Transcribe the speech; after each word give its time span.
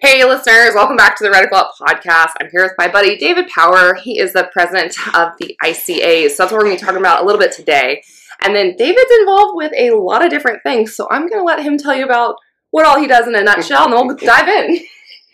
Hey, 0.00 0.24
listeners, 0.24 0.76
welcome 0.76 0.96
back 0.96 1.16
to 1.16 1.24
the 1.24 1.30
Reticle 1.30 1.54
Up 1.54 1.72
podcast. 1.76 2.34
I'm 2.40 2.48
here 2.52 2.62
with 2.62 2.74
my 2.78 2.86
buddy 2.86 3.16
David 3.16 3.48
Power. 3.48 3.94
He 3.94 4.20
is 4.20 4.32
the 4.32 4.48
president 4.52 4.96
of 5.12 5.32
the 5.40 5.56
ICAs. 5.64 6.30
So 6.30 6.44
that's 6.44 6.52
what 6.52 6.58
we're 6.58 6.66
going 6.66 6.76
to 6.76 6.80
be 6.80 6.86
talking 6.86 7.00
about 7.00 7.24
a 7.24 7.26
little 7.26 7.40
bit 7.40 7.50
today. 7.50 8.04
And 8.40 8.54
then 8.54 8.76
David's 8.76 9.10
involved 9.18 9.56
with 9.56 9.72
a 9.76 9.90
lot 9.90 10.24
of 10.24 10.30
different 10.30 10.62
things. 10.62 10.94
So 10.94 11.08
I'm 11.10 11.26
going 11.26 11.40
to 11.40 11.44
let 11.44 11.64
him 11.64 11.78
tell 11.78 11.96
you 11.96 12.04
about 12.04 12.36
what 12.70 12.86
all 12.86 12.96
he 12.96 13.08
does 13.08 13.26
in 13.26 13.34
a 13.34 13.42
nutshell, 13.42 13.86
and 13.86 13.92
then 13.92 14.06
we'll 14.06 14.16
dive 14.16 14.46
in. 14.46 14.78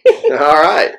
All 0.32 0.62
right. 0.62 0.94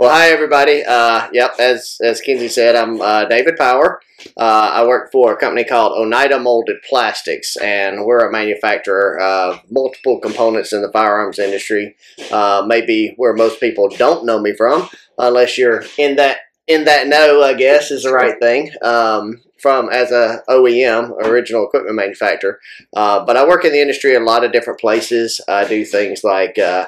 Well, 0.00 0.08
hi 0.08 0.30
everybody. 0.30 0.82
Uh, 0.82 1.28
yep, 1.30 1.56
as 1.58 1.98
as 2.02 2.22
Kenzie 2.22 2.48
said, 2.48 2.74
I'm 2.74 3.02
uh, 3.02 3.26
David 3.26 3.58
Power. 3.58 4.00
Uh, 4.34 4.70
I 4.72 4.86
work 4.86 5.12
for 5.12 5.34
a 5.34 5.36
company 5.36 5.62
called 5.62 5.92
Oneida 5.92 6.40
Molded 6.40 6.78
Plastics, 6.88 7.54
and 7.58 8.06
we're 8.06 8.26
a 8.26 8.32
manufacturer 8.32 9.20
of 9.20 9.60
multiple 9.70 10.18
components 10.18 10.72
in 10.72 10.80
the 10.80 10.90
firearms 10.90 11.38
industry. 11.38 11.96
Uh, 12.32 12.64
maybe 12.66 13.12
where 13.18 13.34
most 13.34 13.60
people 13.60 13.90
don't 13.90 14.24
know 14.24 14.40
me 14.40 14.54
from, 14.56 14.88
unless 15.18 15.58
you're 15.58 15.84
in 15.98 16.16
that 16.16 16.38
in 16.66 16.84
that 16.84 17.06
know, 17.06 17.42
I 17.42 17.52
guess 17.52 17.90
is 17.90 18.04
the 18.04 18.12
right 18.14 18.40
thing. 18.40 18.70
Um, 18.80 19.42
from 19.58 19.90
as 19.90 20.12
a 20.12 20.42
OEM, 20.48 21.10
original 21.26 21.66
equipment 21.66 21.96
manufacturer, 21.96 22.58
uh, 22.96 23.22
but 23.26 23.36
I 23.36 23.46
work 23.46 23.66
in 23.66 23.72
the 23.72 23.82
industry 23.82 24.14
in 24.14 24.22
a 24.22 24.24
lot 24.24 24.44
of 24.44 24.52
different 24.52 24.80
places. 24.80 25.42
I 25.46 25.68
do 25.68 25.84
things 25.84 26.24
like 26.24 26.58
uh, 26.58 26.86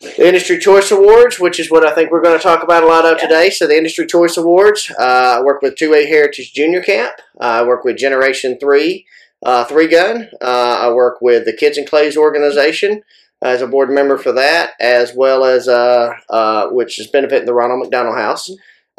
the 0.00 0.26
Industry 0.26 0.58
Choice 0.58 0.90
Awards, 0.90 1.38
which 1.38 1.60
is 1.60 1.70
what 1.70 1.84
I 1.84 1.94
think 1.94 2.10
we're 2.10 2.22
going 2.22 2.36
to 2.36 2.42
talk 2.42 2.62
about 2.62 2.82
a 2.82 2.86
lot 2.86 3.04
of 3.04 3.18
today. 3.18 3.50
So 3.50 3.66
the 3.66 3.76
Industry 3.76 4.06
Choice 4.06 4.36
Awards, 4.36 4.90
uh, 4.98 5.36
I 5.38 5.42
work 5.42 5.60
with 5.60 5.76
2A 5.76 6.08
Heritage 6.08 6.52
Junior 6.54 6.82
Camp. 6.82 7.12
Uh, 7.38 7.44
I 7.44 7.62
work 7.62 7.84
with 7.84 7.98
Generation 7.98 8.58
3 8.58 9.06
uh, 9.42 9.64
Three 9.64 9.88
Gun. 9.88 10.28
Uh, 10.40 10.78
I 10.80 10.92
work 10.92 11.20
with 11.20 11.44
the 11.44 11.52
Kids 11.52 11.76
and 11.76 11.86
Clays 11.86 12.16
organization 12.16 13.02
as 13.42 13.62
a 13.62 13.66
board 13.66 13.90
member 13.90 14.16
for 14.18 14.32
that, 14.32 14.72
as 14.80 15.14
well 15.14 15.44
as 15.44 15.68
uh, 15.68 16.12
uh, 16.28 16.68
which 16.68 16.98
is 16.98 17.06
benefiting 17.06 17.46
the 17.46 17.54
Ronald 17.54 17.80
McDonald 17.80 18.16
House. 18.16 18.50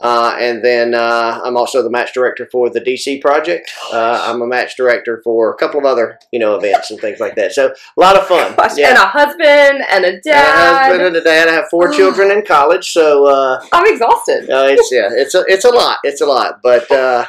Uh, 0.02 0.36
and 0.40 0.64
then 0.64 0.96
uh, 0.96 1.40
I'm 1.44 1.56
also 1.56 1.84
the 1.84 1.90
match 1.90 2.14
director 2.14 2.48
for 2.52 2.70
the 2.70 2.82
DC 2.82 3.22
project. 3.22 3.72
Uh, 3.94 4.26
I'm 4.28 4.42
a 4.42 4.48
match 4.48 4.76
director 4.76 5.22
for 5.24 5.52
a 5.52 5.56
couple 5.56 5.80
of 5.80 5.86
other, 5.86 6.18
you 6.32 6.40
know, 6.40 6.56
events 6.56 6.90
and 6.90 7.00
things 7.00 7.20
like 7.20 7.36
that. 7.36 7.54
So 7.54 7.68
a 7.68 8.00
lot 8.00 8.16
of 8.16 8.26
fun. 8.28 8.56
Yeah. 8.76 8.90
And 8.90 8.98
a 8.98 9.08
husband 9.08 9.84
and 9.92 10.06
a 10.06 10.20
dad. 10.20 10.56
And 10.56 10.76
a 10.76 10.80
husband 10.80 11.04
and 11.04 11.16
a 11.18 11.24
dad. 11.24 11.48
I 11.48 11.54
have 11.54 11.70
four 11.70 11.92
children 11.92 12.32
in 12.32 12.44
college, 12.44 12.92
so 12.92 13.28
uh, 13.28 13.64
I'm 13.72 13.86
exhausted. 13.86 14.46
it's 14.50 14.92
yeah, 14.92 15.10
it's 15.12 15.36
a 15.36 15.44
it's 15.48 15.66
a 15.66 15.70
lot. 15.70 16.00
It's 16.04 16.22
a 16.22 16.26
lot, 16.26 16.62
but 16.64 16.90
uh, 16.92 17.26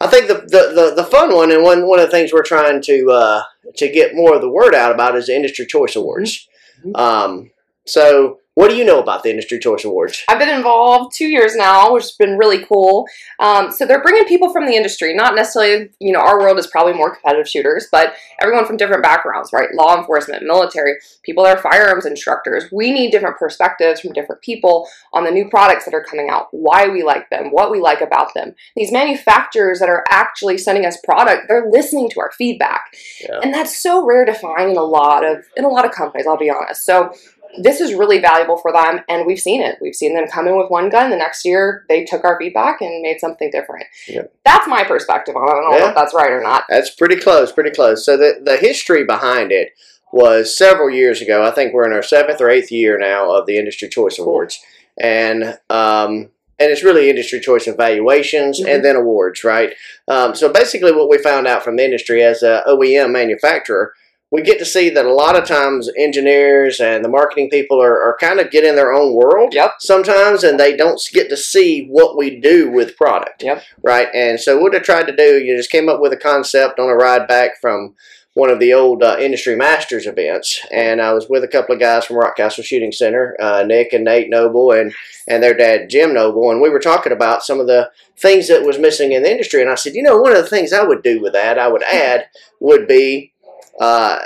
I 0.00 0.06
think 0.06 0.28
the, 0.28 0.34
the, 0.34 0.72
the, 0.74 0.94
the, 0.96 1.04
fun 1.04 1.34
one 1.34 1.50
and 1.50 1.62
one 1.62 1.86
one 1.86 1.98
of 1.98 2.06
the 2.06 2.10
things 2.10 2.32
we're 2.32 2.42
trying 2.42 2.82
to 2.82 3.10
uh, 3.10 3.42
to 3.76 3.88
get 3.88 4.14
more 4.14 4.34
of 4.34 4.40
the 4.40 4.50
word 4.50 4.74
out 4.74 4.92
about 4.92 5.16
is 5.16 5.26
the 5.26 5.36
Industry 5.36 5.66
Choice 5.66 5.96
Awards. 5.96 6.48
Mm-hmm. 6.84 6.96
Um, 6.96 7.50
so 7.86 8.38
what 8.54 8.70
do 8.70 8.76
you 8.76 8.84
know 8.84 9.00
about 9.00 9.24
the 9.24 9.30
Industry 9.30 9.58
Choice 9.58 9.84
Awards? 9.84 10.22
I've 10.28 10.38
been 10.38 10.54
involved 10.54 11.14
two 11.16 11.26
years 11.26 11.56
now, 11.56 11.92
which 11.92 12.04
has 12.04 12.12
been 12.12 12.38
really 12.38 12.64
cool. 12.64 13.04
Um, 13.40 13.72
so 13.72 13.84
they're 13.84 14.02
bringing 14.02 14.26
people 14.26 14.52
from 14.52 14.66
the 14.66 14.76
industry, 14.76 15.12
not 15.12 15.34
necessarily, 15.34 15.90
you 15.98 16.12
know, 16.12 16.20
our 16.20 16.38
world 16.38 16.58
is 16.58 16.68
probably 16.68 16.92
more 16.92 17.12
competitive 17.12 17.48
shooters, 17.48 17.88
but 17.90 18.14
everyone 18.40 18.64
from 18.64 18.76
different 18.76 19.02
backgrounds, 19.02 19.52
right? 19.52 19.74
Law 19.74 19.98
enforcement, 19.98 20.44
military, 20.44 20.94
people 21.24 21.42
that 21.42 21.56
are 21.56 21.62
firearms 21.62 22.06
instructors. 22.06 22.66
We 22.70 22.92
need 22.92 23.10
different 23.10 23.38
perspectives 23.38 24.00
from 24.00 24.12
different 24.12 24.40
people 24.40 24.88
on 25.12 25.24
the 25.24 25.32
new 25.32 25.48
products 25.48 25.84
that 25.86 25.94
are 25.94 26.04
coming 26.04 26.28
out, 26.30 26.46
why 26.52 26.86
we 26.86 27.02
like 27.02 27.28
them, 27.30 27.50
what 27.50 27.72
we 27.72 27.80
like 27.80 28.02
about 28.02 28.34
them. 28.34 28.54
These 28.76 28.92
manufacturers 28.92 29.80
that 29.80 29.88
are 29.88 30.04
actually 30.10 30.58
sending 30.58 30.86
us 30.86 30.96
product, 31.02 31.46
they're 31.48 31.68
listening 31.68 32.08
to 32.10 32.20
our 32.20 32.30
feedback. 32.30 32.94
Yeah. 33.20 33.40
And 33.42 33.52
that's 33.52 33.76
so 33.82 34.06
rare 34.06 34.24
to 34.24 34.34
find 34.34 34.70
in 34.70 34.76
a 34.76 34.82
lot 34.82 35.24
of 35.24 35.44
in 35.56 35.64
a 35.64 35.68
lot 35.68 35.84
of 35.84 35.90
companies, 35.90 36.26
I'll 36.28 36.38
be 36.38 36.50
honest. 36.50 36.84
So 36.84 37.12
this 37.58 37.80
is 37.80 37.94
really 37.94 38.18
valuable 38.18 38.56
for 38.56 38.72
them 38.72 39.00
and 39.08 39.26
we've 39.26 39.38
seen 39.38 39.62
it 39.62 39.76
we've 39.80 39.94
seen 39.94 40.14
them 40.14 40.26
come 40.26 40.46
in 40.46 40.56
with 40.56 40.70
one 40.70 40.88
gun 40.88 41.10
the 41.10 41.16
next 41.16 41.44
year 41.44 41.84
they 41.88 42.04
took 42.04 42.24
our 42.24 42.38
feedback 42.38 42.80
and 42.80 43.02
made 43.02 43.20
something 43.20 43.50
different 43.50 43.84
yep. 44.08 44.32
that's 44.44 44.66
my 44.66 44.84
perspective 44.84 45.36
on 45.36 45.42
it 45.42 45.50
i 45.50 45.54
don't 45.54 45.70
know 45.70 45.78
yeah. 45.78 45.88
if 45.88 45.94
that's 45.94 46.14
right 46.14 46.32
or 46.32 46.42
not 46.42 46.64
that's 46.68 46.90
pretty 46.90 47.16
close 47.16 47.52
pretty 47.52 47.70
close 47.70 48.04
so 48.04 48.16
the, 48.16 48.40
the 48.44 48.56
history 48.56 49.04
behind 49.04 49.52
it 49.52 49.70
was 50.12 50.56
several 50.56 50.90
years 50.90 51.20
ago 51.20 51.44
i 51.44 51.50
think 51.50 51.72
we're 51.72 51.86
in 51.86 51.92
our 51.92 52.02
seventh 52.02 52.40
or 52.40 52.48
eighth 52.48 52.70
year 52.70 52.98
now 52.98 53.30
of 53.30 53.46
the 53.46 53.58
industry 53.58 53.88
choice 53.88 54.18
awards 54.18 54.60
and 54.96 55.58
um, 55.70 56.30
and 56.58 56.70
it's 56.70 56.84
really 56.84 57.10
industry 57.10 57.40
choice 57.40 57.66
evaluations 57.66 58.60
mm-hmm. 58.60 58.70
and 58.70 58.84
then 58.84 58.96
awards, 58.96 59.44
right? 59.44 59.74
Um, 60.06 60.34
so 60.34 60.52
basically, 60.52 60.92
what 60.92 61.08
we 61.08 61.18
found 61.18 61.46
out 61.46 61.64
from 61.64 61.76
the 61.76 61.84
industry 61.84 62.22
as 62.22 62.42
a 62.42 62.62
OEM 62.66 63.10
manufacturer 63.10 63.92
we 64.34 64.42
get 64.42 64.58
to 64.58 64.64
see 64.64 64.90
that 64.90 65.06
a 65.06 65.14
lot 65.14 65.38
of 65.38 65.46
times 65.46 65.88
engineers 65.96 66.80
and 66.80 67.04
the 67.04 67.08
marketing 67.08 67.48
people 67.48 67.80
are, 67.80 68.02
are 68.02 68.16
kind 68.18 68.40
of 68.40 68.50
get 68.50 68.64
in 68.64 68.74
their 68.74 68.92
own 68.92 69.14
world 69.14 69.54
yep. 69.54 69.74
sometimes 69.78 70.42
and 70.42 70.58
they 70.58 70.76
don't 70.76 71.00
get 71.12 71.28
to 71.28 71.36
see 71.36 71.86
what 71.86 72.16
we 72.16 72.40
do 72.40 72.68
with 72.68 72.96
product. 72.96 73.44
Yep. 73.44 73.62
Right. 73.84 74.08
And 74.12 74.40
so 74.40 74.58
what 74.58 74.74
I 74.74 74.80
tried 74.80 75.06
to 75.06 75.14
do, 75.14 75.38
you 75.38 75.56
just 75.56 75.70
came 75.70 75.88
up 75.88 76.00
with 76.00 76.12
a 76.12 76.16
concept 76.16 76.80
on 76.80 76.88
a 76.88 76.96
ride 76.96 77.28
back 77.28 77.60
from 77.60 77.94
one 78.32 78.50
of 78.50 78.58
the 78.58 78.74
old 78.74 79.04
uh, 79.04 79.16
industry 79.20 79.54
masters 79.54 80.04
events 80.04 80.60
and 80.72 81.00
I 81.00 81.12
was 81.12 81.28
with 81.28 81.44
a 81.44 81.48
couple 81.48 81.72
of 81.72 81.80
guys 81.80 82.04
from 82.04 82.16
Rockcastle 82.16 82.64
Shooting 82.64 82.90
Center, 82.90 83.36
uh, 83.40 83.62
Nick 83.62 83.92
and 83.92 84.02
Nate 84.02 84.30
Noble 84.30 84.72
and, 84.72 84.92
and 85.28 85.40
their 85.40 85.54
dad 85.54 85.88
Jim 85.88 86.12
Noble 86.12 86.50
and 86.50 86.60
we 86.60 86.70
were 86.70 86.80
talking 86.80 87.12
about 87.12 87.44
some 87.44 87.60
of 87.60 87.68
the 87.68 87.92
things 88.16 88.48
that 88.48 88.66
was 88.66 88.80
missing 88.80 89.12
in 89.12 89.22
the 89.22 89.30
industry 89.30 89.62
and 89.62 89.70
I 89.70 89.76
said, 89.76 89.94
you 89.94 90.02
know, 90.02 90.18
one 90.18 90.32
of 90.32 90.42
the 90.42 90.50
things 90.50 90.72
I 90.72 90.82
would 90.82 91.04
do 91.04 91.22
with 91.22 91.34
that, 91.34 91.56
I 91.56 91.68
would 91.68 91.84
add 91.84 92.26
would 92.58 92.88
be 92.88 93.33
uh, 93.80 94.18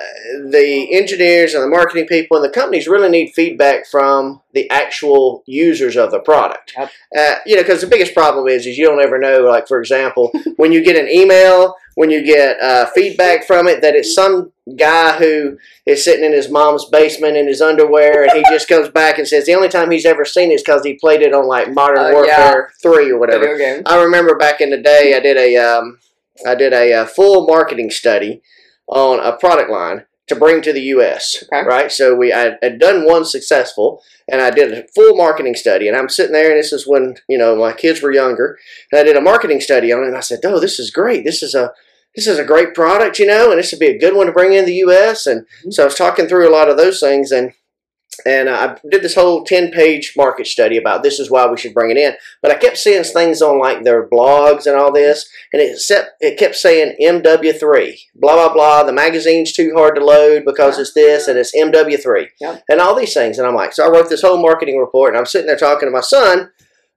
the 0.50 0.88
engineers 0.92 1.54
and 1.54 1.62
the 1.62 1.68
marketing 1.68 2.06
people 2.06 2.36
and 2.36 2.44
the 2.44 2.50
companies 2.52 2.86
really 2.86 3.08
need 3.08 3.32
feedback 3.32 3.86
from 3.86 4.42
the 4.52 4.68
actual 4.70 5.42
users 5.46 5.96
of 5.96 6.10
the 6.10 6.18
product. 6.18 6.74
Yep. 6.76 6.90
Uh, 7.16 7.34
you 7.46 7.56
know, 7.56 7.62
because 7.62 7.80
the 7.80 7.86
biggest 7.86 8.12
problem 8.12 8.46
is 8.46 8.66
is 8.66 8.76
you 8.76 8.84
don't 8.84 9.00
ever 9.00 9.18
know. 9.18 9.40
Like 9.40 9.66
for 9.66 9.80
example, 9.80 10.30
when 10.56 10.70
you 10.70 10.84
get 10.84 10.96
an 10.96 11.08
email, 11.08 11.76
when 11.94 12.10
you 12.10 12.22
get 12.22 12.60
uh, 12.60 12.86
feedback 12.94 13.46
from 13.46 13.68
it, 13.68 13.80
that 13.80 13.94
it's 13.94 14.14
some 14.14 14.52
guy 14.76 15.16
who 15.16 15.56
is 15.86 16.04
sitting 16.04 16.26
in 16.26 16.32
his 16.32 16.50
mom's 16.50 16.84
basement 16.84 17.38
in 17.38 17.48
his 17.48 17.62
underwear, 17.62 18.24
and 18.24 18.32
he 18.32 18.44
just 18.50 18.68
comes 18.68 18.90
back 18.90 19.16
and 19.16 19.26
says 19.26 19.46
the 19.46 19.54
only 19.54 19.70
time 19.70 19.90
he's 19.90 20.04
ever 20.04 20.26
seen 20.26 20.50
it 20.50 20.56
is 20.56 20.62
because 20.62 20.84
he 20.84 20.92
played 20.94 21.22
it 21.22 21.32
on 21.32 21.46
like 21.46 21.72
Modern 21.72 21.98
uh, 21.98 22.10
Warfare 22.12 22.26
yeah. 22.26 22.74
Three 22.82 23.10
or 23.10 23.18
whatever. 23.18 23.82
I 23.86 24.02
remember 24.02 24.36
back 24.36 24.60
in 24.60 24.68
the 24.68 24.76
day, 24.76 25.16
I 25.16 25.20
did 25.20 25.38
a 25.38 25.56
um, 25.56 25.98
I 26.46 26.54
did 26.54 26.74
a, 26.74 26.92
a 26.92 27.02
uh, 27.02 27.06
full 27.06 27.46
marketing 27.46 27.90
study 27.90 28.42
on 28.88 29.20
a 29.20 29.36
product 29.36 29.70
line 29.70 30.04
to 30.28 30.36
bring 30.36 30.62
to 30.62 30.72
the 30.72 30.82
U.S. 30.82 31.42
Okay. 31.52 31.66
Right, 31.66 31.90
so 31.90 32.14
we 32.14 32.32
I 32.32 32.56
had 32.62 32.78
done 32.78 33.06
one 33.06 33.24
successful, 33.24 34.02
and 34.30 34.40
I 34.40 34.50
did 34.50 34.72
a 34.72 34.86
full 34.94 35.16
marketing 35.16 35.54
study. 35.54 35.88
And 35.88 35.96
I'm 35.96 36.08
sitting 36.08 36.32
there, 36.32 36.50
and 36.50 36.58
this 36.58 36.72
is 36.72 36.86
when 36.86 37.16
you 37.28 37.38
know 37.38 37.56
my 37.56 37.72
kids 37.72 38.02
were 38.02 38.12
younger, 38.12 38.58
and 38.92 39.00
I 39.00 39.04
did 39.04 39.16
a 39.16 39.20
marketing 39.20 39.60
study 39.60 39.92
on 39.92 40.04
it. 40.04 40.08
And 40.08 40.16
I 40.16 40.20
said, 40.20 40.40
"Oh, 40.44 40.60
this 40.60 40.78
is 40.78 40.90
great. 40.90 41.24
This 41.24 41.42
is 41.42 41.54
a 41.54 41.72
this 42.14 42.26
is 42.26 42.38
a 42.38 42.44
great 42.44 42.74
product, 42.74 43.18
you 43.18 43.26
know, 43.26 43.50
and 43.50 43.58
this 43.58 43.72
would 43.72 43.80
be 43.80 43.86
a 43.86 43.98
good 43.98 44.14
one 44.14 44.26
to 44.26 44.32
bring 44.32 44.52
in 44.52 44.64
the 44.64 44.74
U.S." 44.74 45.26
And 45.26 45.42
mm-hmm. 45.42 45.70
so 45.70 45.82
I 45.82 45.86
was 45.86 45.94
talking 45.94 46.26
through 46.26 46.48
a 46.48 46.52
lot 46.54 46.68
of 46.68 46.76
those 46.76 47.00
things, 47.00 47.32
and 47.32 47.52
and 48.26 48.48
I 48.48 48.78
did 48.90 49.02
this 49.02 49.14
whole 49.14 49.44
10 49.44 49.70
page 49.70 50.14
market 50.16 50.46
study 50.46 50.76
about 50.76 51.02
this 51.02 51.18
is 51.18 51.30
why 51.30 51.46
we 51.46 51.56
should 51.56 51.74
bring 51.74 51.90
it 51.90 51.96
in. 51.96 52.14
But 52.42 52.50
I 52.50 52.56
kept 52.56 52.78
seeing 52.78 53.04
things 53.04 53.42
on 53.42 53.58
like 53.58 53.84
their 53.84 54.08
blogs 54.08 54.66
and 54.66 54.76
all 54.76 54.92
this, 54.92 55.28
and 55.52 55.62
it, 55.62 55.78
set, 55.78 56.10
it 56.20 56.38
kept 56.38 56.56
saying 56.56 56.96
MW3, 57.00 57.98
blah, 58.14 58.34
blah, 58.34 58.52
blah. 58.52 58.82
The 58.84 58.92
magazine's 58.92 59.52
too 59.52 59.72
hard 59.74 59.94
to 59.96 60.04
load 60.04 60.44
because 60.44 60.78
it's 60.78 60.94
this 60.94 61.28
and 61.28 61.38
it's 61.38 61.56
MW3, 61.56 62.28
yeah. 62.40 62.58
and 62.68 62.80
all 62.80 62.94
these 62.94 63.14
things. 63.14 63.38
And 63.38 63.46
I'm 63.46 63.54
like, 63.54 63.72
so 63.72 63.86
I 63.86 63.90
wrote 63.90 64.08
this 64.08 64.22
whole 64.22 64.40
marketing 64.40 64.78
report, 64.78 65.10
and 65.10 65.18
I'm 65.18 65.26
sitting 65.26 65.46
there 65.46 65.56
talking 65.56 65.88
to 65.88 65.92
my 65.92 66.00
son 66.00 66.50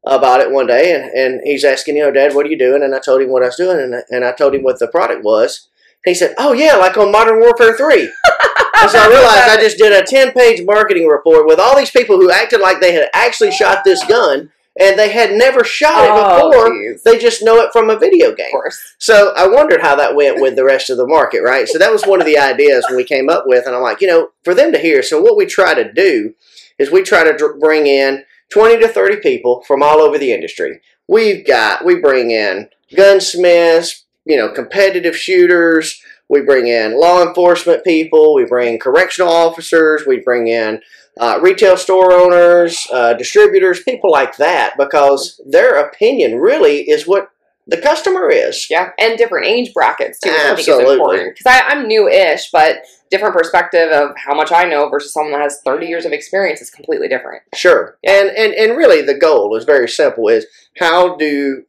about 0.06 0.40
it 0.40 0.51
one 0.51 0.68
day, 0.68 0.95
and, 0.95 1.04
and 1.12 1.42
he's 1.44 1.63
asking, 1.63 1.95
you 1.95 2.04
know, 2.04 2.12
Dad, 2.12 2.34
what 2.34 2.45
are 2.45 2.50
you 2.50 2.57
doing? 2.57 2.81
And 2.84 2.95
I 2.95 3.00
told 3.00 3.22
him 3.22 3.30
what 3.30 3.44
I 3.44 3.48
was 3.48 3.57
doing, 3.57 3.80
and, 3.80 4.04
and 4.10 4.25
I 4.25 4.31
told 4.31 4.56
him 4.56 4.63
what 4.63 4.80
the 4.80 4.88
product 4.88 5.24
was. 5.24 5.68
He 6.04 6.16
said, 6.16 6.34
oh, 6.40 6.54
yeah, 6.54 6.78
like 6.78 6.98
on 6.98 7.12
Modern 7.12 7.40
Warfare 7.40 7.78
3. 7.78 8.12
so 8.88 9.00
I 9.00 9.07
realized 9.10 9.50
I 9.50 9.57
just 9.60 9.78
did 9.78 9.92
a 9.92 10.06
10 10.06 10.33
page 10.33 10.66
marketing 10.66 11.07
report 11.07 11.45
with 11.45 11.60
all 11.60 11.78
these 11.78 11.92
people 11.92 12.18
who 12.18 12.31
acted 12.31 12.62
like 12.62 12.80
they 12.80 12.94
had 12.94 13.10
actually 13.13 13.51
shot 13.51 13.83
this 13.83 14.04
gun 14.06 14.51
and 14.80 14.98
they 14.98 15.12
had 15.12 15.33
never 15.33 15.63
shot 15.63 16.06
it 16.06 16.12
oh, 16.13 16.50
before. 16.50 16.69
Geez. 16.69 17.04
They 17.04 17.18
just 17.18 17.44
know 17.44 17.57
it 17.57 17.74
from 17.74 17.89
a 17.89 18.00
video 18.00 18.33
game. 18.33 18.51
So 19.00 19.33
I 19.36 19.48
wondered 19.48 19.81
how 19.81 19.95
that 19.95 20.16
went 20.16 20.39
with 20.39 20.56
the 20.56 20.63
rest 20.63 20.89
of 20.89 20.98
the 20.98 21.07
market, 21.07 21.42
right? 21.42 21.68
So 21.68 21.78
that 21.78 21.92
was 21.92 22.04
one 22.04 22.22
of 22.22 22.25
the 22.25 22.38
ideas 22.38 22.86
we 22.95 23.04
came 23.04 23.30
up 23.30 23.44
with. 23.45 23.66
And 23.68 23.75
I'm 23.75 23.81
like, 23.81 24.01
you 24.01 24.07
know, 24.07 24.30
for 24.44 24.54
them 24.54 24.72
to 24.72 24.80
hear, 24.80 25.04
so 25.04 25.22
what 25.22 25.38
we 25.38 25.45
try 25.45 25.74
to 25.74 25.92
do 25.92 26.33
is 26.80 26.89
we 26.89 27.04
try 27.04 27.24
to 27.24 27.56
bring 27.60 27.86
in 27.86 28.24
20 28.50 28.80
to 28.80 28.88
30 28.88 29.18
people 29.18 29.62
from 29.68 29.83
all 29.83 30.00
over 30.00 30.18
the 30.18 30.31
industry. 30.31 30.81
We've 31.07 31.45
got, 31.45 31.83
we 31.83 31.95
bring 31.95 32.31
in 32.31 32.69
gunsmiths, 32.95 34.06
you 34.25 34.38
know, 34.38 34.50
competitive 34.50 35.18
shooters, 35.18 36.01
we 36.31 36.42
bring 36.42 36.68
in 36.68 36.98
law 36.98 37.22
enforcement 37.22 37.83
people, 37.83 38.33
we 38.33 38.45
bring 38.45 38.80
correctional 38.80 39.30
officers, 39.30 40.04
we 40.07 40.22
bring 40.22 40.48
in 40.48 40.81
uh, 41.19 41.38
retail 41.42 41.75
store 41.75 42.13
owners, 42.13 42.88
uh, 42.94 43.13
distributors, 43.13 43.83
people 43.83 44.10
like 44.10 44.38
that, 44.38 44.78
because 44.78 45.42
their 45.45 45.86
opinion 45.86 46.38
really 46.38 46.89
is 46.89 47.06
what 47.06 47.30
the 47.68 47.75
customer 47.75 48.30
is. 48.30 48.68
Yeah, 48.69 48.92
and 48.98 49.18
different 49.18 49.45
age 49.45 49.74
brackets 49.74 50.19
too. 50.22 50.30
which 50.30 50.39
I 50.39 50.48
think 50.48 50.60
is 50.60 50.69
Absolutely. 50.69 50.94
important 50.95 51.38
because 51.38 51.62
I'm 51.68 51.88
new-ish, 51.89 52.50
but 52.51 52.78
different 53.12 53.36
perspective 53.36 53.92
of 53.92 54.12
how 54.16 54.33
much 54.33 54.54
I 54.54 54.63
know 54.63 54.88
versus 54.88 55.12
someone 55.12 55.33
that 55.33 55.42
has 55.42 55.60
30 55.66 55.86
years 55.86 56.06
of 56.06 56.13
experience 56.13 56.62
is 56.62 56.69
completely 56.69 57.10
different. 57.10 57.44
Sure. 57.54 57.98
And, 58.06 58.30
and 58.30 58.54
and 58.54 58.78
really 58.78 59.01
the 59.01 59.19
goal 59.19 59.57
is 59.57 59.66
very 59.66 59.89
simple 59.89 60.30
is 60.30 60.45
how 60.80 61.18
do 61.18 61.66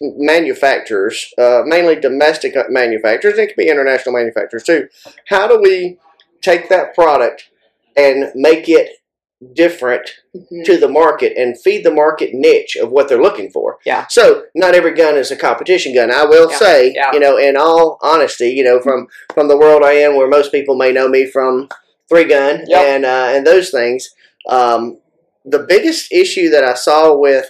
manufacturers, 0.00 1.32
uh, 1.38 1.62
mainly 1.64 1.96
domestic 1.96 2.54
manufacturers, 2.68 3.38
it 3.38 3.46
can 3.48 3.54
be 3.56 3.68
international 3.70 4.14
manufacturers 4.14 4.64
too, 4.64 4.88
how 5.28 5.46
do 5.46 5.60
we 5.60 5.98
take 6.42 6.68
that 6.68 6.94
product 6.94 7.48
and 7.96 8.30
make 8.34 8.68
it 8.68 8.90
different 9.54 10.10
to 10.64 10.78
the 10.78 10.88
market 10.88 11.36
and 11.36 11.60
feed 11.60 11.84
the 11.84 11.90
market 11.90 12.30
niche 12.32 12.74
of 12.76 12.90
what 12.90 13.06
they're 13.08 13.20
looking 13.20 13.50
for. 13.50 13.78
Yeah. 13.84 14.06
So 14.08 14.44
not 14.54 14.74
every 14.74 14.94
gun 14.94 15.16
is 15.16 15.30
a 15.30 15.36
competition 15.36 15.94
gun. 15.94 16.10
I 16.10 16.24
will 16.24 16.50
Yeah, 16.50 16.56
say, 16.56 16.92
yeah. 16.94 17.12
you 17.12 17.20
know, 17.20 17.36
in 17.36 17.56
all 17.56 17.98
honesty, 18.02 18.48
you 18.48 18.64
know, 18.64 18.80
from 18.80 19.08
from 19.34 19.48
the 19.48 19.56
world 19.58 19.82
I 19.82 19.92
am, 19.92 20.16
where 20.16 20.28
most 20.28 20.52
people 20.52 20.74
may 20.74 20.90
know 20.90 21.08
me 21.08 21.26
from 21.26 21.68
three 22.08 22.24
gun 22.24 22.64
Yep. 22.66 22.84
and 22.86 23.04
uh, 23.04 23.26
and 23.34 23.46
those 23.46 23.70
things. 23.70 24.08
Um, 24.48 25.00
the 25.44 25.64
biggest 25.68 26.10
issue 26.12 26.48
that 26.50 26.64
I 26.64 26.74
saw 26.74 27.14
with 27.14 27.46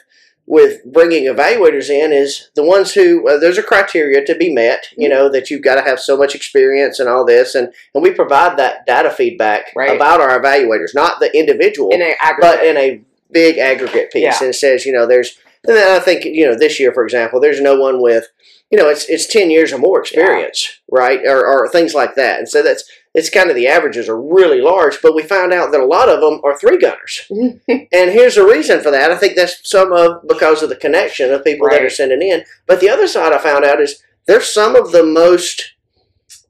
with 0.46 0.84
bringing 0.84 1.25
evaluators 1.25 1.90
in 1.90 2.12
is 2.12 2.50
the 2.54 2.64
ones 2.64 2.94
who 2.94 3.28
uh, 3.28 3.38
there's 3.38 3.58
a 3.58 3.62
criteria 3.62 4.25
to 4.25 4.34
be 4.34 4.52
met. 4.52 4.84
Mm-hmm. 4.93 5.02
You 5.02 5.08
know 5.08 5.28
that 5.31 5.50
you've 5.50 5.62
got 5.62 5.75
to 5.76 5.82
have 5.82 6.00
so 6.00 6.16
much 6.16 6.34
experience 6.34 6.98
and 6.98 7.08
all 7.08 7.25
this, 7.25 7.54
and 7.54 7.72
and 7.94 8.02
we 8.02 8.12
provide 8.12 8.56
that 8.58 8.87
data 8.87 9.10
feedback 9.10 9.72
Right. 9.75 9.94
about 9.94 10.20
our 10.20 10.40
evaluators, 10.40 10.94
not 10.94 11.20
the 11.20 11.37
individual 11.37 11.90
In 11.90 12.14
but 12.40 12.64
in 12.64 12.76
a 12.76 13.02
big 13.31 13.58
aggregate 13.58 14.12
piece. 14.12 14.22
Yeah. 14.22 14.38
And 14.40 14.50
it 14.50 14.54
says, 14.54 14.87
you 14.87 14.93
know, 14.93 15.06
there's, 15.06 15.37
and 15.66 15.76
then 15.76 15.96
I 15.96 16.02
think, 16.02 16.25
you 16.25 16.46
know, 16.46 16.56
this 16.56 16.78
year, 16.78 16.92
for 16.92 17.04
example, 17.04 17.40
there's 17.40 17.60
no 17.60 17.78
one 17.78 18.00
with, 18.00 18.28
you 18.70 18.78
know, 18.78 18.88
it's 18.88 19.08
it's 19.08 19.26
10 19.26 19.50
years 19.50 19.72
or 19.72 19.78
more 19.78 20.00
experience, 20.00 20.81
right? 20.90 21.20
Or, 21.25 21.46
or 21.46 21.69
things 21.69 21.94
like 21.94 22.14
that. 22.14 22.38
And 22.38 22.49
so 22.49 22.62
that's, 22.62 22.84
it's 23.16 23.30
kind 23.30 23.48
of 23.48 23.56
the 23.56 23.66
averages 23.66 24.10
are 24.10 24.20
really 24.20 24.60
large, 24.60 25.00
but 25.00 25.14
we 25.14 25.22
found 25.22 25.50
out 25.50 25.72
that 25.72 25.80
a 25.80 25.86
lot 25.86 26.10
of 26.10 26.20
them 26.20 26.38
are 26.44 26.56
three 26.56 26.76
gunners. 26.76 27.22
and 27.30 28.10
here's 28.10 28.34
the 28.34 28.44
reason 28.44 28.82
for 28.82 28.90
that. 28.90 29.10
I 29.10 29.16
think 29.16 29.36
that's 29.36 29.68
some 29.68 29.90
of 29.90 30.28
because 30.28 30.62
of 30.62 30.68
the 30.68 30.76
connection 30.76 31.32
of 31.32 31.42
people 31.42 31.66
that 31.70 31.82
are 31.82 31.88
sending 31.88 32.20
in. 32.20 32.44
But 32.66 32.80
the 32.80 32.90
other 32.90 33.08
side 33.08 33.32
I 33.32 33.38
found 33.38 33.64
out 33.64 33.80
is 33.80 34.02
there's 34.26 34.52
some 34.52 34.76
of 34.76 34.92
the 34.92 35.02
most, 35.02 35.72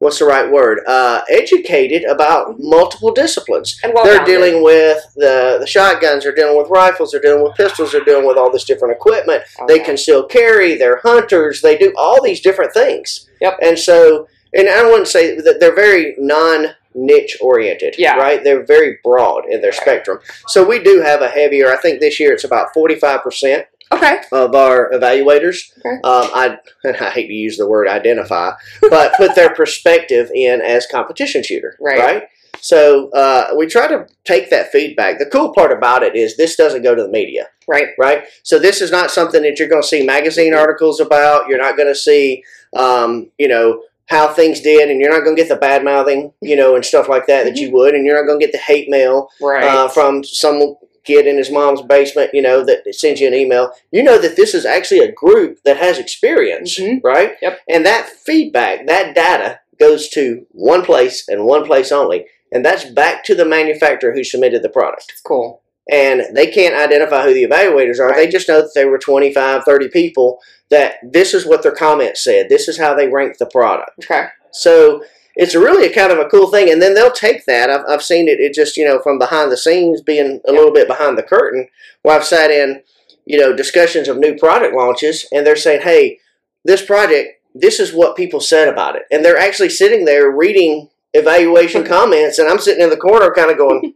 what's 0.00 0.18
the 0.18 0.24
right 0.24 0.50
word, 0.50 0.80
uh, 0.88 1.20
educated 1.30 2.02
about 2.02 2.56
multiple 2.58 3.12
disciplines 3.12 3.78
and 3.84 3.92
well 3.94 4.04
they're 4.04 4.24
dealing 4.24 4.64
with 4.64 4.98
the, 5.14 5.58
the 5.60 5.68
shotguns, 5.68 6.24
they're 6.24 6.34
dealing 6.34 6.58
with 6.58 6.68
rifles, 6.68 7.12
they're 7.12 7.20
dealing 7.20 7.44
with 7.44 7.54
pistols, 7.54 7.92
they're 7.92 8.04
dealing 8.04 8.26
with 8.26 8.36
all 8.36 8.50
this 8.50 8.64
different 8.64 8.92
equipment. 8.92 9.44
They 9.68 9.78
can 9.78 9.96
still 9.96 10.26
carry, 10.26 10.74
they're 10.74 10.98
hunters, 11.04 11.62
they 11.62 11.78
do 11.78 11.94
all 11.96 12.20
these 12.20 12.40
different 12.40 12.74
things. 12.74 13.28
Yep. 13.40 13.58
And 13.62 13.78
so, 13.78 14.26
and 14.54 14.68
I 14.68 14.82
wouldn't 14.84 15.08
say 15.08 15.40
that 15.40 15.60
they're 15.60 15.74
very 15.74 16.14
non 16.18 16.68
niche 16.94 17.36
oriented, 17.40 17.94
Yeah. 17.98 18.16
right? 18.16 18.42
They're 18.42 18.64
very 18.64 18.98
broad 19.04 19.44
in 19.50 19.60
their 19.60 19.72
spectrum. 19.72 20.18
So 20.48 20.64
we 20.66 20.78
do 20.78 21.00
have 21.02 21.20
a 21.20 21.28
heavier, 21.28 21.70
I 21.70 21.76
think 21.76 22.00
this 22.00 22.18
year 22.18 22.32
it's 22.32 22.44
about 22.44 22.68
45% 22.74 23.66
Okay. 23.92 24.18
of 24.32 24.54
our 24.54 24.90
evaluators. 24.92 25.58
Okay. 25.78 25.96
Um, 26.04 26.30
I, 26.34 26.58
I 26.84 27.10
hate 27.10 27.26
to 27.26 27.34
use 27.34 27.58
the 27.58 27.68
word 27.68 27.86
identify, 27.86 28.52
but 28.88 29.12
put 29.18 29.34
their 29.34 29.50
perspective 29.54 30.30
in 30.34 30.62
as 30.62 30.86
competition 30.86 31.42
shooter, 31.42 31.76
Right. 31.80 31.98
right? 31.98 32.22
So 32.62 33.10
uh, 33.10 33.48
we 33.56 33.66
try 33.66 33.86
to 33.88 34.06
take 34.24 34.48
that 34.50 34.72
feedback. 34.72 35.18
The 35.18 35.26
cool 35.26 35.52
part 35.52 35.70
about 35.72 36.02
it 36.02 36.16
is 36.16 36.36
this 36.38 36.56
doesn't 36.56 36.82
go 36.82 36.94
to 36.94 37.02
the 37.02 37.10
media, 37.10 37.48
Right. 37.68 37.88
right? 37.98 38.24
So 38.42 38.58
this 38.58 38.80
is 38.80 38.90
not 38.90 39.10
something 39.10 39.42
that 39.42 39.58
you're 39.58 39.68
going 39.68 39.82
to 39.82 39.86
see 39.86 40.02
magazine 40.04 40.54
articles 40.54 40.98
about. 40.98 41.46
You're 41.48 41.58
not 41.58 41.76
going 41.76 41.88
to 41.88 41.94
see, 41.94 42.42
um, 42.74 43.30
you 43.38 43.48
know, 43.48 43.82
how 44.06 44.28
things 44.32 44.60
did, 44.60 44.88
and 44.90 45.00
you're 45.00 45.10
not 45.10 45.24
going 45.24 45.36
to 45.36 45.42
get 45.42 45.48
the 45.48 45.56
bad 45.56 45.84
mouthing, 45.84 46.32
you 46.40 46.56
know, 46.56 46.74
and 46.76 46.84
stuff 46.84 47.08
like 47.08 47.26
that 47.26 47.44
that 47.44 47.56
you 47.56 47.70
would, 47.72 47.94
and 47.94 48.04
you're 48.06 48.16
not 48.16 48.26
going 48.26 48.38
to 48.40 48.44
get 48.46 48.52
the 48.52 48.58
hate 48.58 48.88
mail 48.88 49.28
Right. 49.40 49.64
uh, 49.64 49.88
from 49.88 50.22
some 50.24 50.76
kid 51.04 51.26
in 51.26 51.36
his 51.36 51.50
mom's 51.50 51.82
basement, 51.82 52.30
you 52.32 52.42
know, 52.42 52.64
that 52.64 52.82
sends 52.94 53.20
you 53.20 53.28
an 53.28 53.34
email. 53.34 53.70
You 53.92 54.02
know 54.02 54.18
that 54.18 54.36
this 54.36 54.54
is 54.54 54.64
actually 54.66 55.00
a 55.00 55.12
group 55.12 55.58
that 55.64 55.76
has 55.76 55.98
experience, 55.98 56.78
Mhm. 56.78 57.00
right? 57.04 57.34
Yep. 57.42 57.60
And 57.68 57.86
that 57.86 58.08
feedback, 58.08 58.86
that 58.86 59.14
data 59.14 59.60
goes 59.78 60.08
to 60.10 60.46
one 60.50 60.82
place 60.82 61.24
and 61.28 61.44
one 61.44 61.64
place 61.64 61.92
only. 61.92 62.26
And 62.52 62.64
that's 62.64 62.84
back 62.84 63.24
to 63.24 63.34
the 63.34 63.44
manufacturer 63.44 64.12
who 64.14 64.24
submitted 64.24 64.62
the 64.62 64.68
product. 64.68 65.12
cool. 65.24 65.62
And 65.88 66.34
they 66.34 66.48
can't 66.48 66.74
identify 66.74 67.22
who 67.24 67.32
the 67.34 67.44
evaluators 67.46 68.00
are. 68.00 68.12
They 68.12 68.26
just 68.26 68.48
know 68.48 68.62
that 68.62 68.72
there 68.74 68.88
were 68.90 68.98
25, 68.98 69.62
30 69.64 69.88
people 69.88 70.40
that 70.70 70.94
this 71.02 71.34
is 71.34 71.46
what 71.46 71.62
their 71.62 71.74
comments 71.74 72.22
said. 72.24 72.48
This 72.48 72.68
is 72.68 72.78
how 72.78 72.94
they 72.94 73.08
ranked 73.08 73.38
the 73.38 73.46
product. 73.46 73.90
Okay. 74.04 74.26
So 74.52 75.04
it's 75.36 75.54
really 75.54 75.86
a 75.86 75.94
kind 75.94 76.10
of 76.12 76.18
a 76.18 76.28
cool 76.28 76.50
thing. 76.50 76.70
And 76.70 76.80
then 76.80 76.94
they'll 76.94 77.12
take 77.12 77.44
that. 77.46 77.70
I've, 77.70 77.84
I've 77.88 78.02
seen 78.02 78.26
it, 78.26 78.40
it 78.40 78.54
just, 78.54 78.76
you 78.76 78.84
know, 78.84 78.98
from 79.02 79.18
behind 79.18 79.52
the 79.52 79.56
scenes, 79.56 80.00
being 80.00 80.40
a 80.48 80.52
little 80.52 80.72
bit 80.72 80.88
behind 80.88 81.16
the 81.16 81.22
curtain, 81.22 81.68
where 82.02 82.16
I've 82.16 82.24
sat 82.24 82.50
in, 82.50 82.82
you 83.26 83.38
know, 83.38 83.54
discussions 83.54 84.08
of 84.08 84.18
new 84.18 84.36
product 84.36 84.74
launches, 84.74 85.26
and 85.32 85.46
they're 85.46 85.56
saying, 85.56 85.82
hey, 85.82 86.18
this 86.64 86.84
project, 86.84 87.40
this 87.54 87.78
is 87.80 87.92
what 87.92 88.16
people 88.16 88.40
said 88.40 88.68
about 88.68 88.96
it. 88.96 89.02
And 89.10 89.24
they're 89.24 89.38
actually 89.38 89.68
sitting 89.68 90.04
there 90.04 90.30
reading 90.30 90.88
evaluation 91.12 91.84
comments, 91.86 92.38
and 92.38 92.48
I'm 92.48 92.58
sitting 92.58 92.82
in 92.82 92.90
the 92.90 92.96
corner 92.96 93.32
kind 93.34 93.50
of 93.50 93.58
going, 93.58 93.94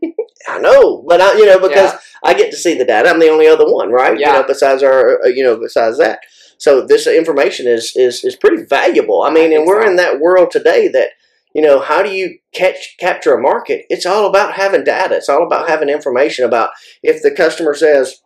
I 0.48 0.58
know, 0.58 1.04
but 1.08 1.20
I, 1.20 1.34
you 1.38 1.46
know, 1.46 1.58
because 1.58 1.92
Yeah. 1.92 1.98
I 2.22 2.34
get 2.34 2.50
to 2.50 2.56
see 2.56 2.76
the 2.76 2.84
data. 2.84 3.08
I'm 3.08 3.18
the 3.18 3.30
only 3.30 3.46
other 3.46 3.64
one, 3.66 3.90
right? 3.90 4.18
Yeah. 4.18 4.28
You 4.34 4.42
know, 4.42 4.46
besides 4.46 4.82
our, 4.82 5.22
uh, 5.24 5.28
you 5.28 5.42
know, 5.42 5.56
besides 5.56 5.96
that. 5.98 6.20
So 6.60 6.86
this 6.86 7.06
information 7.06 7.66
is 7.66 7.92
is 7.96 8.22
is 8.22 8.36
pretty 8.36 8.62
valuable. 8.64 9.22
I 9.22 9.30
mean, 9.30 9.52
and 9.52 9.66
we're 9.66 9.84
in 9.84 9.96
that 9.96 10.20
world 10.20 10.50
today 10.50 10.88
that 10.88 11.08
you 11.54 11.62
know 11.62 11.80
how 11.80 12.02
do 12.02 12.10
you 12.10 12.38
catch 12.52 12.96
capture 13.00 13.34
a 13.34 13.40
market? 13.40 13.86
It's 13.88 14.06
all 14.06 14.26
about 14.26 14.52
having 14.52 14.84
data. 14.84 15.16
It's 15.16 15.30
all 15.30 15.44
about 15.44 15.68
having 15.68 15.88
information 15.88 16.44
about 16.44 16.70
if 17.02 17.22
the 17.22 17.32
customer 17.32 17.74
says. 17.74 18.22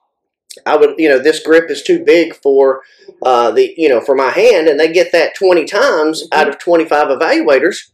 I 0.64 0.76
would, 0.76 0.94
you 0.98 1.08
know, 1.08 1.18
this 1.18 1.42
grip 1.42 1.68
is 1.68 1.82
too 1.82 2.04
big 2.04 2.32
for 2.36 2.82
uh, 3.22 3.50
the, 3.50 3.74
you 3.76 3.88
know, 3.88 4.00
for 4.00 4.14
my 4.14 4.30
hand, 4.30 4.68
and 4.68 4.78
they 4.78 4.92
get 4.92 5.10
that 5.10 5.34
twenty 5.34 5.64
times 5.64 6.28
out 6.30 6.48
of 6.48 6.60
twenty-five 6.60 7.08
evaluators. 7.08 7.90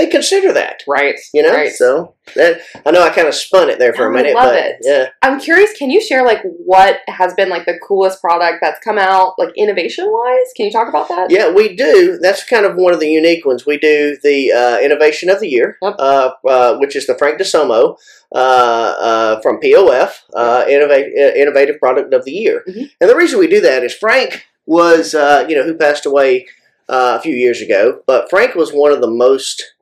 They 0.00 0.06
consider 0.06 0.50
that, 0.54 0.82
Right. 0.88 1.16
you 1.34 1.42
know. 1.42 1.52
Right. 1.52 1.70
So 1.72 2.14
that 2.36 2.60
I 2.86 2.90
know 2.90 3.02
I 3.02 3.10
kind 3.10 3.28
of 3.28 3.34
spun 3.34 3.68
it 3.68 3.78
there 3.78 3.92
for 3.92 4.06
a 4.06 4.10
I 4.10 4.12
minute, 4.22 4.34
love 4.34 4.44
but 4.54 4.56
it. 4.64 4.76
yeah. 4.80 5.08
I'm 5.20 5.38
curious, 5.38 5.76
can 5.76 5.90
you 5.90 6.00
share 6.00 6.24
like 6.24 6.40
what 6.42 7.00
has 7.08 7.34
been 7.34 7.50
like 7.50 7.66
the 7.66 7.78
coolest 7.86 8.20
product 8.22 8.58
that's 8.62 8.78
come 8.82 8.96
out, 8.98 9.34
like 9.38 9.50
innovation 9.56 10.06
wise? 10.10 10.46
Can 10.56 10.64
you 10.66 10.72
talk 10.72 10.88
about 10.88 11.08
that? 11.08 11.30
Yeah, 11.30 11.52
we 11.52 11.76
do. 11.76 12.18
That's 12.22 12.44
kind 12.44 12.64
of 12.64 12.76
one 12.76 12.94
of 12.94 13.00
the 13.00 13.10
unique 13.10 13.44
ones. 13.44 13.66
We 13.66 13.76
do 13.78 14.16
the 14.22 14.52
uh, 14.52 14.78
Innovation 14.80 15.28
of 15.28 15.40
the 15.40 15.48
Year, 15.48 15.76
Yep. 15.82 15.94
uh, 15.98 16.30
uh, 16.48 16.78
which 16.78 16.96
is 16.96 17.06
the 17.06 17.14
Frank 17.18 17.38
DeSomer 17.38 17.96
uh, 18.34 18.38
uh, 18.38 19.40
from 19.42 19.60
POF, 19.60 20.20
uh, 20.34 20.64
Innova- 20.66 21.36
Innovative 21.36 21.78
Product 21.78 22.14
of 22.14 22.24
the 22.24 22.32
Year. 22.32 22.64
Mhm. 22.66 22.90
And 23.02 23.10
the 23.10 23.16
reason 23.16 23.38
we 23.38 23.48
do 23.48 23.60
that 23.60 23.84
is 23.84 23.92
Frank 23.94 24.46
was, 24.64 25.14
uh, 25.14 25.44
you 25.48 25.56
know, 25.56 25.64
who 25.64 25.74
passed 25.74 26.06
away 26.06 26.46
uh, 26.88 27.16
a 27.18 27.22
few 27.22 27.34
years 27.34 27.60
ago, 27.60 28.00
but 28.06 28.28
Frank 28.30 28.56
was 28.56 28.72
one 28.72 28.90
of 28.90 29.00
the 29.00 29.10
most 29.10 29.74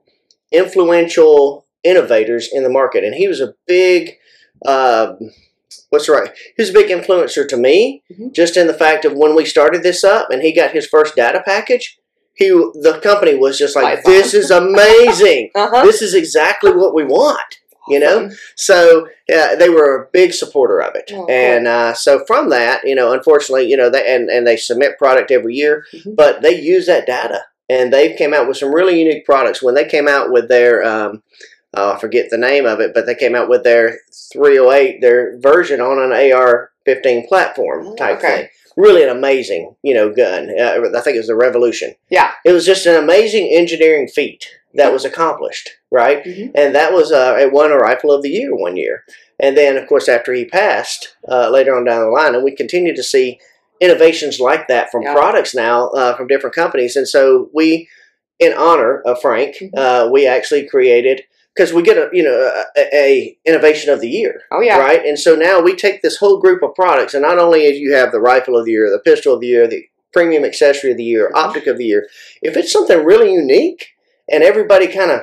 influential 0.53 1.67
innovators 1.85 2.49
in 2.53 2.63
the 2.63 2.69
market, 2.71 3.05
and 3.05 3.15
he 3.15 3.29
was 3.29 3.41
a 3.41 3.55
big. 3.67 4.13
Uh, 4.65 5.15
what's 5.91 6.07
the 6.07 6.13
right? 6.13 6.31
He 6.57 6.63
was 6.63 6.71
a 6.71 6.73
big 6.73 6.89
influencer 6.91 7.47
to 7.49 7.57
me, 7.57 8.03
Mhm. 8.13 8.33
just 8.33 8.57
in 8.57 8.67
the 8.67 8.75
fact 8.75 9.05
of 9.05 9.15
when 9.15 9.35
we 9.35 9.45
started 9.45 9.83
this 9.83 10.03
up, 10.05 10.31
and 10.31 10.43
he 10.43 10.53
got 10.53 10.73
his 10.73 10.87
first 10.87 11.17
data 11.17 11.43
package. 11.45 11.99
He, 12.35 12.49
the 12.49 13.01
company 13.03 13.35
was 13.37 13.59
just 13.59 13.75
like, 13.77 14.05
"This 14.05 14.33
is 14.35 14.51
amazing. 14.51 15.51
Uh 15.57 15.69
huh. 15.73 15.85
this 15.85 16.03
is 16.03 16.15
exactly 16.15 16.73
what 16.73 16.95
we 16.95 17.05
want." 17.05 17.59
You 17.91 18.01
know, 18.01 18.29
so 18.55 19.09
yeah, 19.31 19.55
they 19.55 19.71
were 19.71 19.97
a 19.97 20.09
big 20.13 20.35
supporter 20.35 20.79
of 20.83 20.95
it, 20.95 21.11
Oh, 21.15 21.25
and 21.27 21.67
uh, 21.67 21.95
so 21.95 22.23
from 22.27 22.51
that, 22.51 22.83
you 22.85 22.95
know, 22.95 23.13
unfortunately, 23.13 23.67
you 23.67 23.79
know, 23.79 23.89
they 23.89 24.05
and 24.15 24.29
and 24.29 24.47
they 24.47 24.59
submit 24.59 24.99
product 24.99 25.31
every 25.31 25.55
year, 25.55 25.85
Mhm. 25.95 26.15
but 26.15 26.43
they 26.43 26.55
use 26.61 26.85
that 26.85 27.07
data, 27.07 27.45
and 27.69 27.93
they 27.93 28.15
came 28.15 28.33
out 28.35 28.49
with 28.49 28.57
some 28.57 28.75
really 28.75 28.99
unique 29.01 29.25
products. 29.25 29.63
When 29.63 29.75
they 29.75 29.85
came 29.87 30.09
out 30.09 30.31
with 30.33 30.49
their, 30.49 30.83
um, 30.85 31.23
oh, 31.75 31.93
I 31.93 31.99
forget 32.01 32.31
the 32.31 32.39
name 32.39 32.67
of 32.67 32.81
it, 32.81 32.93
but 32.95 33.07
they 33.07 33.15
came 33.15 33.35
out 33.35 33.49
with 33.49 33.65
their 33.65 33.99
308, 34.33 35.01
their 35.01 35.39
version 35.39 35.81
on 35.81 35.99
an 35.99 36.13
AR-15 36.33 37.29
platform 37.29 37.89
Oh, 37.89 37.97
type 37.97 38.19
okay. 38.19 38.37
thing. 38.37 38.49
Really 38.77 39.03
an 39.03 39.09
amazing, 39.09 39.75
you 39.83 39.93
know, 39.95 40.13
gun. 40.15 40.51
Uh, 40.57 40.89
I 40.97 41.01
think 41.01 41.17
it 41.17 41.21
was 41.21 41.27
the 41.27 41.35
Revolution. 41.35 41.95
Yeah. 42.11 42.33
It 42.45 42.53
was 42.53 42.65
just 42.65 42.87
an 42.87 42.95
amazing 43.03 43.51
engineering 43.53 44.07
feat 44.07 44.47
that 44.75 44.93
was 44.93 45.05
accomplished, 45.05 45.69
right? 45.91 46.23
Mhm. 46.23 46.53
And 46.55 46.75
that 46.77 46.93
was 46.93 47.11
uh, 47.11 47.37
it 47.41 47.51
won 47.53 47.73
a 47.73 47.77
rifle 47.77 48.13
of 48.13 48.23
the 48.23 48.29
year 48.31 48.55
one 48.55 48.77
year. 48.77 49.05
And 49.41 49.57
then, 49.57 49.77
of 49.77 49.89
course, 49.89 50.09
after 50.09 50.33
he 50.33 50.45
passed, 50.45 51.17
uh, 51.29 51.49
later 51.51 51.75
on 51.77 51.85
down 51.85 52.03
the 52.05 52.11
line, 52.11 52.35
and 52.35 52.45
we 52.45 52.55
continue 52.55 52.95
to 52.95 53.03
see 53.03 53.41
innovations 53.81 54.41
like 54.41 54.69
that 54.69 54.91
from 54.91 55.03
Yeah. 55.03 55.13
products 55.15 55.55
now 55.55 55.89
uh, 55.91 56.17
from 56.17 56.27
different 56.27 56.55
companies. 56.55 56.97
And 56.97 57.07
so 57.09 57.49
we, 57.55 57.89
in 58.39 58.53
honor 58.53 59.03
of 59.07 59.21
Frank, 59.21 59.57
Mhm. 59.57 59.71
uh, 59.77 60.09
we 60.11 60.27
actually 60.27 60.67
created 60.69 61.23
because 61.55 61.73
we 61.73 61.83
get 61.83 61.97
a 61.97 62.09
you 62.13 62.23
know 62.23 62.63
a, 62.77 62.83
a 62.95 63.37
innovation 63.45 63.93
of 63.93 64.01
the 64.01 64.09
year 64.09 64.43
Oh 64.53 64.61
yeah. 64.61 64.79
right? 64.79 65.05
And 65.05 65.19
so 65.19 65.35
now 65.35 65.61
we 65.61 65.75
take 65.75 66.03
this 66.03 66.17
whole 66.19 66.39
group 66.39 66.63
of 66.63 66.75
products, 66.75 67.15
and 67.15 67.23
not 67.23 67.39
only 67.39 67.67
you 67.67 67.93
have 67.95 68.13
the 68.13 68.21
rifle 68.21 68.57
of 68.57 68.65
the 68.65 68.71
year, 68.73 68.91
the 68.91 69.01
pistol 69.11 69.35
of 69.35 69.41
the 69.41 69.49
year, 69.49 69.67
the 69.67 69.85
premium 70.13 70.45
accessory 70.45 70.91
of 70.93 70.97
the 70.97 71.05
year, 71.05 71.31
Mhm. 71.35 71.39
optic 71.39 71.67
of 71.67 71.77
the 71.79 71.85
year, 71.85 72.09
if 72.43 72.57
it's 72.57 72.73
something 72.73 73.05
really 73.05 73.33
unique 73.33 73.89
and 74.29 74.43
everybody 74.45 74.87
kind 74.87 75.11
of 75.11 75.21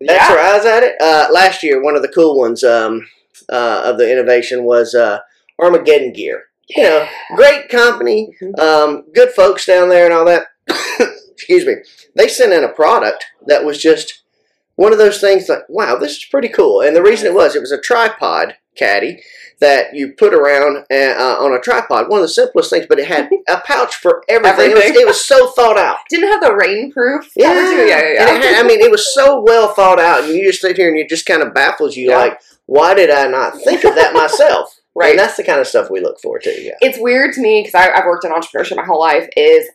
bats 0.00 0.28
Yeah. 0.28 0.28
their 0.34 0.38
eyes 0.44 0.64
at 0.66 0.82
it. 0.82 0.94
Uh, 1.00 1.28
last 1.30 1.62
year, 1.62 1.82
one 1.82 1.96
of 1.96 2.02
the 2.02 2.08
cool 2.08 2.38
ones 2.38 2.62
um, 2.64 3.06
uh, 3.50 3.82
of 3.84 3.98
the 3.98 4.10
innovation 4.10 4.64
was 4.64 4.94
uh, 4.94 5.18
Armageddon 5.60 6.12
Gear. 6.12 6.44
You 6.70 6.82
know, 6.82 7.06
great 7.36 7.68
company, 7.68 8.34
Mhm. 8.42 8.58
um, 8.58 9.04
good 9.14 9.30
folks 9.32 9.66
down 9.66 9.88
there, 9.88 10.04
and 10.06 10.14
all 10.14 10.24
that. 10.24 10.46
Excuse 11.32 11.66
me. 11.66 11.74
They 12.16 12.28
sent 12.28 12.52
in 12.52 12.64
a 12.64 12.68
product 12.68 13.24
that 13.46 13.64
was 13.64 13.78
just 13.78 14.22
one 14.76 14.92
of 14.92 14.98
those 14.98 15.20
things 15.20 15.48
like, 15.48 15.68
wow, 15.68 15.96
this 15.96 16.12
is 16.12 16.24
pretty 16.30 16.48
cool. 16.48 16.80
And 16.80 16.96
the 16.96 17.02
reason 17.02 17.26
it 17.26 17.34
was, 17.34 17.54
it 17.54 17.60
was 17.60 17.72
a 17.72 17.80
tripod 17.80 18.56
caddy 18.76 19.22
that 19.60 19.94
you 19.94 20.12
put 20.12 20.34
around 20.34 20.78
uh, 20.90 20.94
uh, 20.94 21.36
on 21.38 21.52
a 21.54 21.60
tripod. 21.60 22.08
One 22.08 22.18
of 22.20 22.24
the 22.24 22.28
simplest 22.28 22.70
things, 22.70 22.86
but 22.88 22.98
it 22.98 23.06
had 23.06 23.30
a 23.48 23.58
pouch 23.58 23.94
for 23.96 24.22
everything. 24.28 24.70
It, 24.72 24.74
was, 24.74 24.84
it 24.84 25.06
was 25.06 25.24
so 25.24 25.48
thought 25.50 25.78
out. 25.78 25.98
Didn't 26.10 26.30
have 26.30 26.40
the 26.40 26.48
rainproof. 26.50 27.28
Yeah, 27.36 27.52
yeah, 27.52 27.84
yeah. 27.84 27.98
It 28.36 28.42
had- 28.42 28.64
I 28.64 28.66
mean, 28.66 28.80
it 28.80 28.90
was 28.90 29.12
so 29.14 29.40
well 29.40 29.68
thought 29.74 30.00
out, 30.00 30.24
and 30.24 30.32
you 30.32 30.44
just 30.46 30.60
sit 30.62 30.76
here 30.76 30.88
and 30.88 30.98
it 30.98 31.08
just 31.08 31.26
kind 31.26 31.42
of 31.42 31.52
baffles 31.54 31.96
you, 31.96 32.10
Yeah. 32.10 32.16
like, 32.18 32.40
why 32.66 32.94
did 32.94 33.10
I 33.10 33.28
not 33.28 33.60
think 33.62 33.84
of 33.84 33.94
that 33.96 34.12
myself? 34.14 34.73
Right. 34.94 35.10
And 35.10 35.18
that's 35.18 35.36
the 35.36 35.44
kind 35.44 35.60
of 35.60 35.66
stuff 35.66 35.90
we 35.90 36.00
look 36.00 36.20
for 36.20 36.38
too. 36.38 36.50
Yeah. 36.58 36.74
it's 36.80 36.98
weird 36.98 37.34
to 37.34 37.40
me 37.40 37.62
because 37.62 37.74
I've 37.74 38.04
worked 38.06 38.24
in 38.24 38.30
entrepreneurship 38.30 38.76
my 38.76 38.84
whole 38.84 39.00
life 39.00 39.28
is 39.36 39.68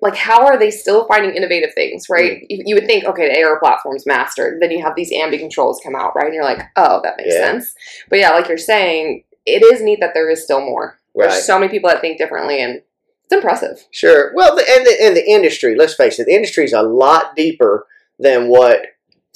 like 0.00 0.16
how 0.16 0.44
are 0.46 0.58
they 0.58 0.70
still 0.70 1.06
finding 1.06 1.34
innovative 1.34 1.72
things 1.74 2.06
right 2.10 2.40
Mm. 2.42 2.46
you, 2.50 2.62
you 2.66 2.74
would 2.74 2.86
think 2.86 3.04
okay 3.04 3.28
the 3.32 3.42
AR 3.42 3.58
platform's 3.60 4.04
mastered 4.06 4.60
then 4.60 4.70
you 4.70 4.82
have 4.82 4.94
these 4.96 5.12
ambi 5.12 5.38
controls 5.38 5.80
come 5.82 5.94
out 5.94 6.14
right 6.16 6.26
and 6.26 6.34
you're 6.34 6.42
like 6.44 6.60
oh 6.76 7.00
that 7.04 7.16
makes 7.18 7.32
Yeah. 7.34 7.44
sense 7.44 7.74
but 8.08 8.18
yeah 8.18 8.30
like 8.30 8.48
you're 8.48 8.58
saying 8.58 9.24
it 9.46 9.62
is 9.62 9.80
neat 9.82 10.00
that 10.00 10.12
there 10.14 10.28
is 10.30 10.42
still 10.42 10.60
more 10.60 10.98
Right. 11.14 11.30
there's 11.30 11.44
so 11.44 11.58
many 11.58 11.70
people 11.70 11.88
that 11.90 12.00
think 12.00 12.18
differently 12.18 12.60
and 12.60 12.82
it's 13.24 13.32
impressive 13.32 13.86
Sure. 13.92 14.32
Well, 14.34 14.56
the, 14.56 14.64
and 14.68 14.84
the 14.86 14.96
and 15.06 15.16
the 15.16 15.24
industry. 15.30 15.74
Let's 15.76 15.94
face 15.94 16.18
it, 16.18 16.26
the 16.26 16.34
industry 16.34 16.64
is 16.64 16.72
a 16.72 16.82
lot 16.82 17.34
deeper 17.36 17.86
than 18.18 18.48
what 18.48 18.86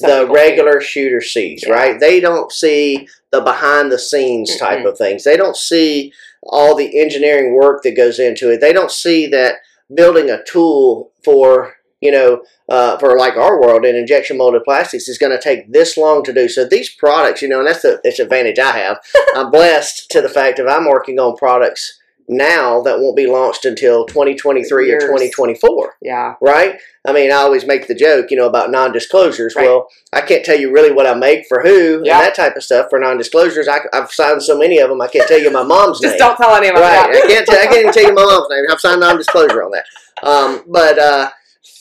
Some 0.00 0.10
the 0.10 0.32
regular 0.32 0.80
shooter 0.80 1.20
sees. 1.20 1.64
Yeah. 1.66 1.72
Right? 1.74 2.00
They 2.00 2.18
don't 2.20 2.50
see 2.52 3.08
the 3.36 3.42
behind 3.42 3.92
the 3.92 3.98
scenes 3.98 4.56
type 4.56 4.84
of 4.84 4.96
things. 4.96 5.24
They 5.24 5.36
don't 5.36 5.56
see 5.56 6.12
all 6.42 6.74
the 6.74 7.00
engineering 7.00 7.54
work 7.54 7.82
that 7.82 7.96
goes 7.96 8.18
into 8.18 8.50
it. 8.50 8.60
They 8.60 8.72
don't 8.72 8.90
see 8.90 9.26
that 9.28 9.56
building 9.94 10.30
a 10.30 10.42
tool 10.44 11.12
for 11.24 11.74
you 12.00 12.10
know 12.10 12.42
uh, 12.68 12.98
for 12.98 13.16
like 13.18 13.36
our 13.36 13.60
world 13.60 13.84
in 13.84 13.96
injection 13.96 14.38
molded 14.38 14.64
plastics 14.64 15.08
is 15.08 15.18
going 15.18 15.36
to 15.36 15.42
take 15.42 15.72
this 15.72 15.96
long 15.96 16.24
to 16.24 16.32
do. 16.32 16.48
So 16.48 16.66
these 16.66 16.90
products, 16.90 17.42
you 17.42 17.48
know, 17.48 17.58
and 17.58 17.68
that's 17.68 17.82
the 17.82 18.00
that's 18.02 18.16
the 18.16 18.24
advantage 18.24 18.58
I 18.58 18.72
have. 18.78 18.98
I'm 19.36 19.50
blessed 19.50 20.10
to 20.10 20.20
the 20.20 20.28
fact 20.28 20.56
that 20.56 20.68
I'm 20.68 20.88
working 20.88 21.18
on 21.18 21.36
products 21.36 21.95
now 22.28 22.82
that 22.82 22.98
won't 22.98 23.16
be 23.16 23.26
launched 23.26 23.64
until 23.64 24.04
2023 24.06 24.86
Years. 24.86 25.04
or 25.04 25.06
2024 25.06 25.94
yeah. 26.02 26.34
right? 26.40 26.78
I 27.06 27.12
mean 27.12 27.30
i 27.30 27.36
always 27.36 27.66
make 27.66 27.86
the 27.86 27.94
joke 27.94 28.30
you 28.30 28.36
know 28.36 28.46
about 28.48 28.70
non-disclosures. 28.70 29.54
Right. 29.56 29.66
well 29.66 29.88
i 30.12 30.20
can't 30.20 30.44
tell 30.44 30.58
you 30.58 30.72
really 30.72 30.92
what 30.92 31.06
i 31.06 31.14
make 31.14 31.46
for 31.48 31.62
who 31.62 32.02
Yeah. 32.04 32.16
and 32.18 32.26
that 32.26 32.34
type 32.34 32.56
of 32.56 32.62
stuff 32.64 32.86
for 32.90 32.98
non-disclosures. 32.98 33.68
I, 33.68 33.78
i've 33.92 34.10
signed 34.10 34.42
so 34.42 34.58
many 34.58 34.78
of 34.78 34.88
them 34.88 35.00
i 35.00 35.08
can't 35.08 35.28
tell 35.28 35.38
you 35.40 35.50
my 35.50 35.62
mom's 35.62 36.00
just 36.00 36.12
name. 36.14 36.18
Just 36.18 36.18
don't 36.18 36.36
tell 36.36 36.56
anyone 36.56 36.80
right. 36.80 37.10
I, 37.10 37.26
can't 37.28 37.46
tell, 37.46 37.58
I 37.60 37.66
can't 37.66 37.76
even 37.80 37.92
tell 37.92 38.02
you 38.02 38.14
my 38.14 38.24
mom's 38.24 38.48
name. 38.50 38.64
I've 38.70 38.80
signed 38.80 39.00
non-disclosure 39.00 39.62
on 39.62 39.70
that. 39.72 39.84
Um, 40.22 40.62
but 40.66 40.98
uh, 40.98 41.30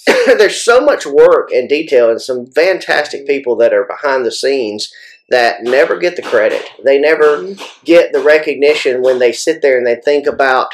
there's 0.38 0.64
so 0.64 0.82
much 0.82 1.06
work 1.06 1.52
and 1.52 1.68
detail 1.70 2.10
and 2.10 2.22
some 2.22 2.46
fantastic 2.48 3.26
people 3.26 3.56
that 3.58 3.74
are 3.74 3.86
behind 3.86 4.26
the 4.26 4.32
scenes 4.32 4.92
that 5.30 5.64
never 5.64 5.98
get 5.98 6.16
the 6.16 6.22
credit 6.22 6.64
they 6.84 7.00
never 7.00 7.38
Mhm. 7.40 7.60
get 7.84 8.12
the 8.14 8.20
recognition 8.20 9.02
when 9.02 9.20
they 9.20 9.32
sit 9.32 9.62
there 9.62 9.78
and 9.78 9.86
they 9.88 9.96
think 9.96 10.28
about 10.28 10.68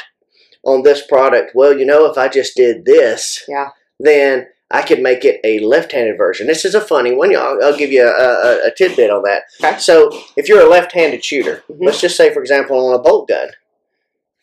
on 0.64 0.82
this 0.82 1.04
product 1.06 1.52
well 1.54 1.76
you 1.76 1.84
know 1.86 2.04
if 2.10 2.16
i 2.18 2.28
just 2.28 2.54
did 2.56 2.84
this 2.84 3.44
Yeah. 3.48 3.68
then 3.98 4.46
i 4.70 4.82
could 4.82 5.00
make 5.00 5.24
it 5.24 5.40
a 5.44 5.58
left-handed 5.60 6.16
version 6.18 6.46
this 6.46 6.64
is 6.64 6.74
a 6.74 6.80
funny 6.80 7.12
one 7.14 7.34
i'll, 7.34 7.58
I'll 7.62 7.76
give 7.76 7.90
you 7.92 8.04
a, 8.06 8.10
a, 8.10 8.66
a 8.68 8.74
tidbit 8.76 9.10
on 9.10 9.22
that 9.22 9.42
Okay. 9.62 9.78
so 9.78 10.10
if 10.36 10.48
you're 10.48 10.60
a 10.66 10.68
left-handed 10.68 11.24
shooter 11.24 11.64
Mhm. 11.70 11.78
let's 11.86 12.00
just 12.00 12.16
say 12.16 12.32
for 12.32 12.40
example 12.40 12.76
on 12.86 12.94
a 12.94 12.98
bolt 13.02 13.28
gun 13.28 13.48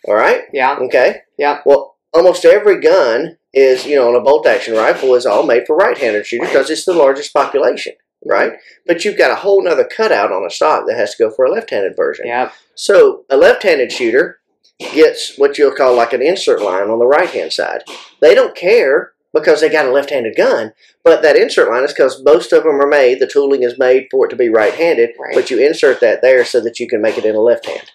all 0.07 0.15
right 0.15 0.43
yeah 0.53 0.77
okay 0.81 1.21
Yeah. 1.37 1.59
well 1.65 1.95
almost 2.13 2.45
every 2.45 2.79
gun 2.81 3.37
is 3.53 3.85
you 3.85 3.95
know 3.95 4.09
on 4.09 4.15
a 4.15 4.21
bolt 4.21 4.45
action 4.47 4.73
rifle 4.75 5.13
is 5.15 5.25
all 5.25 5.43
made 5.43 5.65
for 5.67 5.75
right-handed 5.75 6.25
shooters 6.25 6.49
because 6.49 6.69
it's 6.69 6.85
the 6.85 6.93
largest 6.93 7.31
population 7.33 7.93
right 8.25 8.53
but 8.85 9.05
you've 9.05 9.17
got 9.17 9.31
a 9.31 9.35
whole 9.35 9.63
nother 9.63 9.85
cutout 9.95 10.31
on 10.31 10.45
a 10.45 10.49
stock 10.49 10.85
that 10.87 10.97
has 10.97 11.15
to 11.15 11.23
go 11.23 11.31
for 11.31 11.45
a 11.45 11.51
left-handed 11.51 11.95
version 11.95 12.25
yeah 12.27 12.51
so 12.75 13.25
a 13.29 13.37
left-handed 13.37 13.91
shooter 13.91 14.39
gets 14.79 15.37
what 15.37 15.57
you'll 15.57 15.75
call 15.75 15.95
like 15.95 16.13
an 16.13 16.21
insert 16.21 16.61
line 16.61 16.89
on 16.89 16.99
the 16.99 17.05
right-hand 17.05 17.51
side. 17.51 17.83
They 18.21 18.33
don't 18.33 18.55
care 18.55 19.11
because 19.33 19.59
they 19.61 19.69
got 19.69 19.85
a 19.85 19.91
left-handed 19.91 20.35
gun, 20.37 20.71
but 21.03 21.21
that 21.21 21.35
insert 21.35 21.69
line 21.69 21.83
is 21.83 21.91
because 21.91 22.23
most 22.23 22.53
of 22.53 22.63
them 22.63 22.81
are 22.81 22.87
made. 22.87 23.19
The 23.19 23.27
tooling 23.27 23.63
is 23.63 23.77
made 23.77 24.07
for 24.09 24.25
it 24.25 24.29
to 24.29 24.35
be 24.37 24.47
right-handed, 24.49 25.11
Right. 25.19 25.35
but 25.35 25.51
you 25.51 25.59
insert 25.59 25.99
that 25.99 26.21
there 26.21 26.45
so 26.45 26.61
that 26.61 26.79
you 26.79 26.87
can 26.87 27.01
make 27.01 27.17
it 27.17 27.25
in 27.25 27.35
a 27.35 27.41
left 27.41 27.65
hand. 27.65 27.91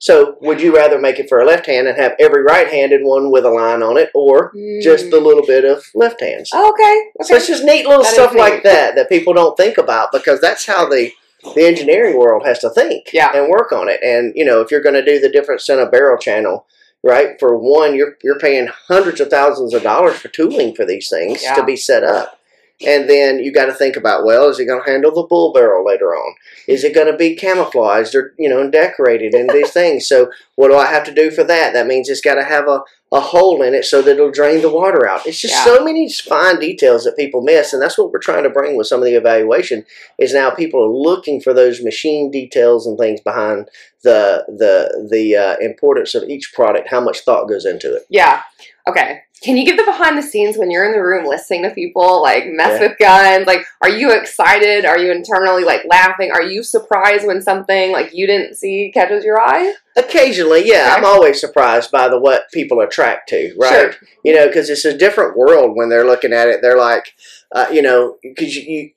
So 0.00 0.36
would 0.40 0.60
you 0.60 0.74
rather 0.74 1.00
make 1.00 1.18
it 1.18 1.28
for 1.28 1.40
a 1.40 1.44
left 1.44 1.66
hand 1.66 1.88
and 1.88 1.98
have 1.98 2.14
every 2.20 2.42
right-handed 2.42 3.00
one 3.02 3.32
with 3.32 3.44
a 3.44 3.50
line 3.50 3.82
on 3.82 3.96
it, 3.98 4.10
or 4.14 4.52
just 4.82 5.10
the 5.10 5.20
little 5.20 5.44
bit 5.44 5.64
of 5.64 5.84
left 5.94 6.20
hands? 6.20 6.50
oh, 6.54 6.70
okay 6.70 7.24
So 7.26 7.34
it's 7.36 7.48
just 7.48 7.64
neat 7.64 7.86
little 7.86 8.04
That 8.04 8.12
stuff 8.14 8.34
like 8.34 8.62
that 8.62 8.94
that 8.94 9.08
people 9.08 9.34
don't 9.34 9.56
think 9.56 9.76
about 9.78 10.12
because 10.12 10.40
that's 10.40 10.66
how 10.66 10.88
the 10.88 11.10
the 11.54 11.64
engineering 11.66 12.18
world 12.18 12.44
has 12.44 12.58
to 12.60 12.70
think 12.70 13.10
Yeah. 13.12 13.30
and 13.36 13.48
work 13.48 13.70
on 13.72 13.88
it. 13.88 14.00
And 14.02 14.32
you 14.36 14.44
know, 14.44 14.60
if 14.60 14.70
you're 14.70 14.82
going 14.82 14.96
to 14.96 15.04
do 15.04 15.20
the 15.20 15.28
different 15.30 15.60
center 15.60 15.88
barrel 15.88 16.18
channel, 16.18 16.66
right? 17.04 17.38
For 17.38 17.56
one, 17.56 17.94
you're 17.94 18.16
you're 18.24 18.38
paying 18.40 18.68
hundreds 18.88 19.20
of 19.20 19.28
thousands 19.30 19.72
of 19.74 19.82
dollars 19.82 20.16
for 20.16 20.28
tooling 20.28 20.74
for 20.74 20.84
these 20.84 21.08
things 21.08 21.42
Yeah. 21.42 21.54
to 21.54 21.64
be 21.64 21.76
set 21.76 22.02
up. 22.04 22.37
And 22.86 23.10
then 23.10 23.40
you 23.40 23.52
got 23.52 23.66
to 23.66 23.72
think 23.72 23.96
about, 23.96 24.24
well, 24.24 24.48
is 24.48 24.60
it 24.60 24.66
going 24.66 24.82
to 24.84 24.88
handle 24.90 25.12
the 25.12 25.24
bull 25.24 25.52
barrel 25.52 25.84
later 25.84 26.10
on? 26.14 26.34
Is 26.68 26.84
it 26.84 26.94
going 26.94 27.10
to 27.10 27.16
be 27.16 27.34
camouflaged 27.34 28.14
or 28.14 28.34
you 28.38 28.48
know 28.48 28.70
decorated 28.70 29.34
in 29.34 29.48
these 29.48 29.70
things? 29.80 30.06
So 30.06 30.30
what 30.54 30.68
do 30.68 30.76
I 30.76 30.86
have 30.86 31.04
to 31.04 31.14
do 31.14 31.30
for 31.30 31.42
that? 31.44 31.72
That 31.72 31.86
means 31.88 32.08
it's 32.08 32.20
got 32.20 32.34
to 32.34 32.44
have 32.44 32.68
a 32.68 32.82
a 33.10 33.20
hole 33.20 33.62
in 33.62 33.72
it 33.72 33.86
so 33.86 34.02
that 34.02 34.12
it'll 34.16 34.30
drain 34.30 34.60
the 34.60 34.68
water 34.68 35.08
out. 35.08 35.26
It's 35.26 35.40
just 35.40 35.54
Yeah. 35.54 35.64
so 35.64 35.82
many 35.82 36.10
fine 36.12 36.60
details 36.60 37.04
that 37.04 37.16
people 37.16 37.40
miss, 37.40 37.72
and 37.72 37.80
that's 37.80 37.96
what 37.96 38.12
we're 38.12 38.18
trying 38.18 38.42
to 38.42 38.50
bring 38.50 38.76
with 38.76 38.86
some 38.86 39.00
of 39.00 39.06
the 39.06 39.14
evaluation. 39.14 39.86
Is 40.18 40.34
now 40.34 40.50
people 40.50 40.84
are 40.84 40.88
looking 41.10 41.40
for 41.40 41.54
those 41.54 41.82
machine 41.82 42.30
details 42.30 42.86
and 42.86 42.98
things 42.98 43.20
behind 43.22 43.70
the 44.02 44.44
the 44.46 45.08
the 45.10 45.36
uh, 45.36 45.56
importance 45.60 46.14
of 46.14 46.24
each 46.28 46.52
product, 46.54 46.88
how 46.90 47.00
much 47.00 47.20
thought 47.20 47.48
goes 47.48 47.64
into 47.64 47.94
it. 47.94 48.02
Yeah. 48.10 48.42
Okay. 48.86 49.22
Can 49.42 49.56
you 49.56 49.64
give 49.64 49.76
the 49.76 49.84
behind 49.84 50.18
the 50.18 50.22
scenes 50.22 50.56
when 50.58 50.70
you're 50.70 50.84
in 50.84 50.92
the 50.92 51.02
room 51.02 51.24
listening 51.24 51.62
to 51.62 51.70
people 51.70 52.20
like 52.22 52.46
mess 52.48 52.80
Yeah. 52.80 52.88
with 52.88 52.98
guns? 52.98 53.46
Like, 53.46 53.64
are 53.80 53.88
you 53.88 54.10
excited? 54.12 54.84
Are 54.84 54.98
you 54.98 55.12
internally 55.12 55.64
like 55.64 55.82
laughing? 55.88 56.30
Are 56.32 56.42
you 56.42 56.62
surprised 56.64 57.26
when 57.26 57.40
something 57.40 57.92
like 57.92 58.10
you 58.12 58.26
didn't 58.26 58.56
see 58.56 58.90
catches 58.92 59.24
your 59.24 59.40
eye? 59.40 59.74
Occasionally, 59.96 60.62
yeah, 60.66 60.94
I'm 60.96 61.04
always 61.04 61.40
surprised 61.40 61.90
by 61.90 62.08
the 62.08 62.18
what 62.18 62.50
people 62.52 62.80
attract 62.80 63.28
to, 63.30 63.54
right? 63.58 63.92
Sure. 63.92 64.08
You 64.24 64.34
know, 64.34 64.46
because 64.48 64.70
it's 64.70 64.84
a 64.84 64.96
different 64.96 65.36
world 65.36 65.76
when 65.76 65.88
they're 65.88 66.06
looking 66.06 66.32
at 66.32 66.48
it. 66.48 66.60
They're 66.62 66.78
like, 66.78 67.14
uh, 67.52 67.66
you 67.72 67.82
know, 67.82 68.16
because 68.22 68.56
you, 68.56 68.62
you 68.62 68.90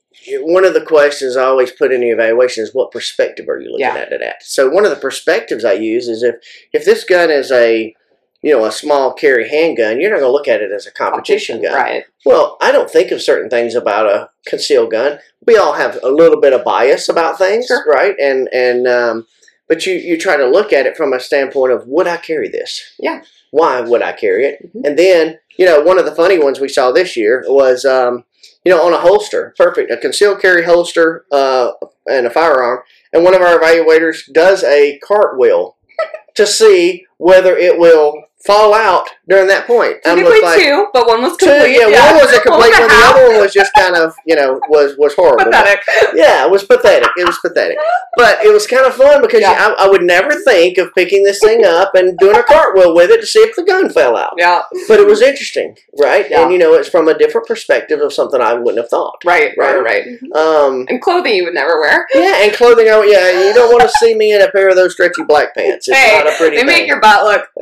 one 0.43 0.65
of 0.65 0.75
the 0.75 0.86
questions 0.86 1.36
I 1.36 1.45
always 1.45 1.71
put 1.71 1.91
in 1.91 2.01
the 2.01 2.10
evaluation 2.10 2.63
is 2.63 2.74
what 2.75 2.91
perspective 2.91 3.48
are 3.50 3.60
you 3.60 3.71
looking 3.71 3.86
Yeah. 3.86 3.95
at 3.95 4.12
it 4.12 4.21
at? 4.21 4.43
So 4.43 4.69
one 4.69 4.86
of 4.86 4.91
the 4.91 4.95
perspectives 4.98 5.65
I 5.65 5.74
use 5.74 6.07
is 6.07 6.21
if 6.24 6.36
if 6.74 6.86
this 6.86 7.03
gun 7.03 7.29
is 7.31 7.51
a 7.51 7.95
you 8.41 8.51
know 8.51 8.65
a 8.65 8.71
small 8.71 9.13
carry 9.13 9.48
handgun, 9.50 10.00
you're 10.00 10.10
not 10.12 10.19
going 10.19 10.29
to 10.29 10.33
look 10.33 10.48
at 10.48 10.62
it 10.62 10.71
as 10.71 10.88
a 10.88 10.91
competition 10.91 11.62
gun. 11.62 11.74
Right. 11.75 12.03
Well, 12.25 12.57
I 12.62 12.71
don't 12.71 12.89
think 12.89 13.12
of 13.12 13.21
certain 13.21 13.50
things 13.50 13.75
about 13.75 14.07
a 14.07 14.29
concealed 14.48 14.91
gun. 14.91 15.19
We 15.45 15.57
all 15.57 15.74
have 15.74 16.00
a 16.03 16.10
little 16.10 16.39
bit 16.41 16.53
of 16.53 16.63
bias 16.63 17.10
about 17.10 17.38
things, 17.38 17.67
Sure. 17.67 17.83
right? 17.86 18.15
And 18.19 18.48
and 18.53 18.88
um, 18.88 19.27
but 19.67 19.86
you 19.86 19.93
you 19.93 20.17
try 20.17 20.38
to 20.38 20.48
look 20.50 20.74
at 20.74 20.86
it 20.86 20.98
from 20.98 21.13
a 21.13 21.19
standpoint 21.19 21.71
of 21.71 21.88
would 21.88 22.07
I 22.07 22.17
carry 22.17 22.50
this? 22.50 22.81
Yeah. 23.00 23.24
Why 23.51 23.81
would 23.81 24.01
I 24.01 24.13
carry 24.13 24.45
it? 24.45 24.74
Mhm. 24.75 24.86
And 24.88 24.98
then 24.98 25.39
you 25.57 25.65
know 25.65 25.81
one 25.81 26.00
of 26.00 26.05
the 26.05 26.15
funny 26.15 26.39
ones 26.39 26.60
we 26.60 26.69
saw 26.69 26.91
this 26.91 27.15
year 27.17 27.43
was 27.48 27.86
um, 27.86 28.24
you 28.65 28.71
know 28.71 28.81
on 28.83 28.93
a 28.93 28.98
holster, 29.00 29.53
perfect, 29.57 29.91
a 29.91 29.98
concealed 29.98 30.41
carry 30.41 30.63
holster 30.63 31.25
uh, 31.31 31.71
and 32.07 32.25
a 32.25 32.29
firearm, 32.29 32.79
and 33.13 33.24
one 33.24 33.36
of 33.36 33.41
our 33.41 33.60
evaluators 33.60 34.21
does 34.33 34.63
a 34.63 35.00
cartwheel 35.00 35.75
to 36.36 36.48
see 36.48 37.05
whether 37.17 37.55
it 37.55 37.77
will 37.79 38.24
fall 38.45 38.74
out 38.74 39.07
during 39.29 39.48
that 39.48 39.67
point. 39.67 39.98
Technically 40.03 40.41
like, 40.41 40.60
two, 40.60 40.88
but 40.93 41.07
one 41.07 41.21
was 41.21 41.38
two, 41.38 41.45
complete. 41.48 41.77
yeah, 41.79 41.86
one 42.13 42.25
was 42.25 42.33
a 42.36 42.41
complete 42.41 42.71
One. 42.74 42.88
The 42.89 43.03
other 43.10 43.27
one 43.29 43.39
was 43.41 43.53
just 43.53 43.71
kind 43.74 43.95
of, 43.95 44.13
you 44.25 44.36
know, 44.36 44.60
was 44.69 44.95
was 44.98 45.13
horrible. 45.15 45.45
Pathetic. 45.45 45.81
Yeah, 46.13 46.45
it 46.45 46.51
was 46.51 46.63
pathetic. 46.63 47.10
It 47.17 47.25
was 47.25 47.38
pathetic. 47.39 47.77
But 48.17 48.43
it 48.43 48.51
was 48.51 48.67
kind 48.67 48.86
of 48.86 48.93
fun 48.95 49.21
because 49.21 49.41
Yeah. 49.41 49.74
I, 49.77 49.86
I 49.86 49.89
would 49.89 50.03
never 50.03 50.33
think 50.36 50.77
of 50.77 50.93
picking 50.95 51.24
this 51.24 51.39
thing 51.39 51.65
up 51.65 51.95
and 51.95 52.17
doing 52.17 52.36
a 52.36 52.43
cartwheel 52.43 52.93
with 52.95 53.10
it 53.12 53.21
to 53.21 53.27
see 53.27 53.39
if 53.39 53.55
the 53.55 53.63
gun 53.63 53.89
fell 53.89 54.17
out. 54.17 54.33
Yeah. 54.38 54.62
But 54.88 55.00
it 55.00 55.07
was 55.07 55.21
interesting, 55.21 55.77
right? 56.00 56.29
Yeah. 56.29 56.43
And 56.43 56.51
you 56.51 56.57
know, 56.57 56.74
it's 56.74 56.89
from 56.89 57.07
a 57.07 57.17
different 57.17 57.48
perspective 57.48 58.00
of 58.01 58.12
something 58.13 58.41
I 58.41 58.53
wouldn't 58.53 58.77
have 58.77 58.89
thought. 58.89 59.15
Right. 59.24 59.51
Right. 59.57 59.81
Right. 59.81 59.81
Right. 59.81 60.36
Um, 60.36 60.86
And 60.89 61.01
clothing 61.01 61.36
you 61.36 61.43
would 61.45 61.53
never 61.53 61.79
wear. 61.79 62.05
yeah, 62.13 62.43
and 62.43 62.53
clothing. 62.53 62.88
Oh, 62.89 63.01
yeah, 63.03 63.48
you 63.48 63.53
don't 63.53 63.71
want 63.71 63.83
to 63.83 63.89
see 63.98 64.13
me 64.15 64.33
in 64.33 64.41
a 64.41 64.50
pair 64.51 64.69
of 64.69 64.75
those 64.75 64.93
stretchy 64.93 65.24
black 65.24 65.53
pants. 65.55 65.88
It's 65.88 65.98
Hey, 65.98 66.17
not 66.17 66.27
a 66.33 66.36
pretty 66.38 66.57
They 66.57 66.63
make 66.63 66.77
thing. 66.79 66.88
your 66.88 67.00
butt 67.00 67.24
look. 67.24 67.48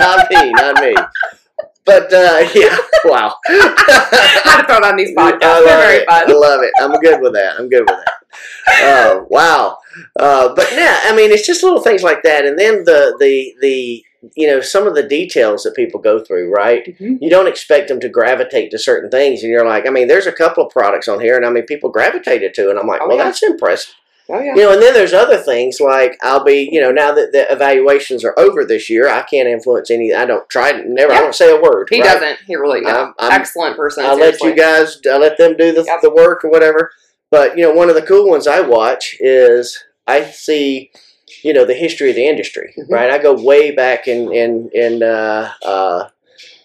not 0.00 0.30
me, 0.30 0.50
not 0.52 0.80
me. 0.82 0.94
But 1.84 2.12
uh, 2.12 2.48
yeah, 2.54 2.76
wow. 3.04 3.34
How 3.46 4.60
to 4.60 4.66
throw 4.66 4.76
it 4.78 4.84
on 4.84 4.96
these 4.96 5.14
podcasts. 5.16 5.42
I 5.42 5.58
love 5.58 5.64
They're 5.64 5.78
very 5.78 5.96
it. 5.98 6.08
fun. 6.08 6.30
I 6.30 6.32
love 6.32 6.62
it. 6.62 6.72
I'm 6.80 6.92
good 7.00 7.20
with 7.20 7.34
that. 7.34 7.56
I'm 7.58 7.68
good 7.68 7.80
with 7.88 7.98
that. 8.04 8.12
Oh 8.82 9.26
wow. 9.30 9.78
Uh, 10.18 10.54
but 10.54 10.70
yeah, 10.72 11.00
I 11.04 11.14
mean, 11.14 11.30
it's 11.30 11.46
just 11.46 11.62
little 11.62 11.82
things 11.82 12.02
like 12.02 12.22
that, 12.22 12.44
and 12.46 12.58
then 12.58 12.84
the 12.84 13.14
the 13.20 13.54
the 13.60 14.02
you 14.34 14.46
know 14.46 14.60
some 14.62 14.86
of 14.86 14.94
the 14.94 15.02
details 15.02 15.62
that 15.64 15.76
people 15.76 16.00
go 16.00 16.24
through, 16.24 16.50
right? 16.50 16.84
Mhm. 16.98 17.18
You 17.20 17.28
don't 17.28 17.46
expect 17.46 17.88
them 17.88 18.00
to 18.00 18.08
gravitate 18.08 18.70
to 18.70 18.78
certain 18.78 19.10
things, 19.10 19.42
and 19.42 19.52
you're 19.52 19.66
like, 19.66 19.86
I 19.86 19.90
mean, 19.90 20.08
there's 20.08 20.26
a 20.26 20.32
couple 20.32 20.64
of 20.66 20.72
products 20.72 21.06
on 21.08 21.20
here, 21.20 21.36
and 21.36 21.44
I 21.44 21.50
mean, 21.50 21.66
people 21.66 21.90
gravitated 21.90 22.54
to, 22.54 22.70
and 22.70 22.78
I'm 22.78 22.86
like, 22.86 23.02
Oh, 23.02 23.08
well, 23.08 23.18
yeah. 23.18 23.24
that's 23.24 23.42
impressive. 23.42 23.94
Oh 24.30 24.40
yeah. 24.40 24.54
You 24.54 24.62
know, 24.62 24.72
and 24.72 24.82
then 24.82 24.94
there's 24.94 25.12
other 25.12 25.36
things 25.36 25.80
like 25.80 26.16
I'll 26.22 26.42
be, 26.44 26.68
you 26.72 26.80
know, 26.80 26.90
now 26.90 27.12
that 27.12 27.32
the 27.32 27.50
evaluations 27.52 28.24
are 28.24 28.34
over 28.38 28.64
this 28.64 28.88
year, 28.88 29.08
I 29.08 29.22
can't 29.22 29.48
influence 29.48 29.90
any. 29.90 30.14
I 30.14 30.24
don't 30.24 30.48
try, 30.48 30.72
never. 30.86 31.12
I 31.12 31.20
don't 31.20 31.34
say 31.34 31.50
a 31.54 31.60
word. 31.60 31.88
He 31.90 32.00
right? 32.00 32.12
doesn't. 32.14 32.38
He 32.46 32.56
really 32.56 32.80
no. 32.80 32.88
I'm- 32.90 33.14
I'm- 33.18 33.32
Excellent 33.40 33.76
person. 33.76 34.04
I'll 34.06 34.16
let 34.18 34.40
you 34.40 34.54
guys. 34.54 34.98
I 35.10 35.18
let 35.18 35.36
them 35.36 35.56
do 35.56 35.72
the, 35.72 35.84
Yep. 35.84 36.00
the 36.00 36.10
work 36.10 36.44
or 36.44 36.50
whatever. 36.50 36.90
But 37.30 37.58
you 37.58 37.64
know, 37.64 37.72
one 37.72 37.88
of 37.88 37.94
the 37.96 38.02
cool 38.02 38.28
ones 38.28 38.46
I 38.46 38.60
watch 38.60 39.16
is 39.20 39.82
I 40.06 40.24
see, 40.24 40.90
you 41.42 41.52
know, 41.52 41.64
the 41.66 41.74
history 41.74 42.08
of 42.10 42.16
the 42.16 42.26
industry. 42.26 42.74
Mhm. 42.78 42.84
Right, 42.90 43.10
I 43.10 43.18
go 43.18 43.34
way 43.34 43.72
back 43.72 44.08
in 44.08 44.32
in 44.32 44.70
in 44.72 45.02
uh, 45.02 45.50
uh, 45.62 46.08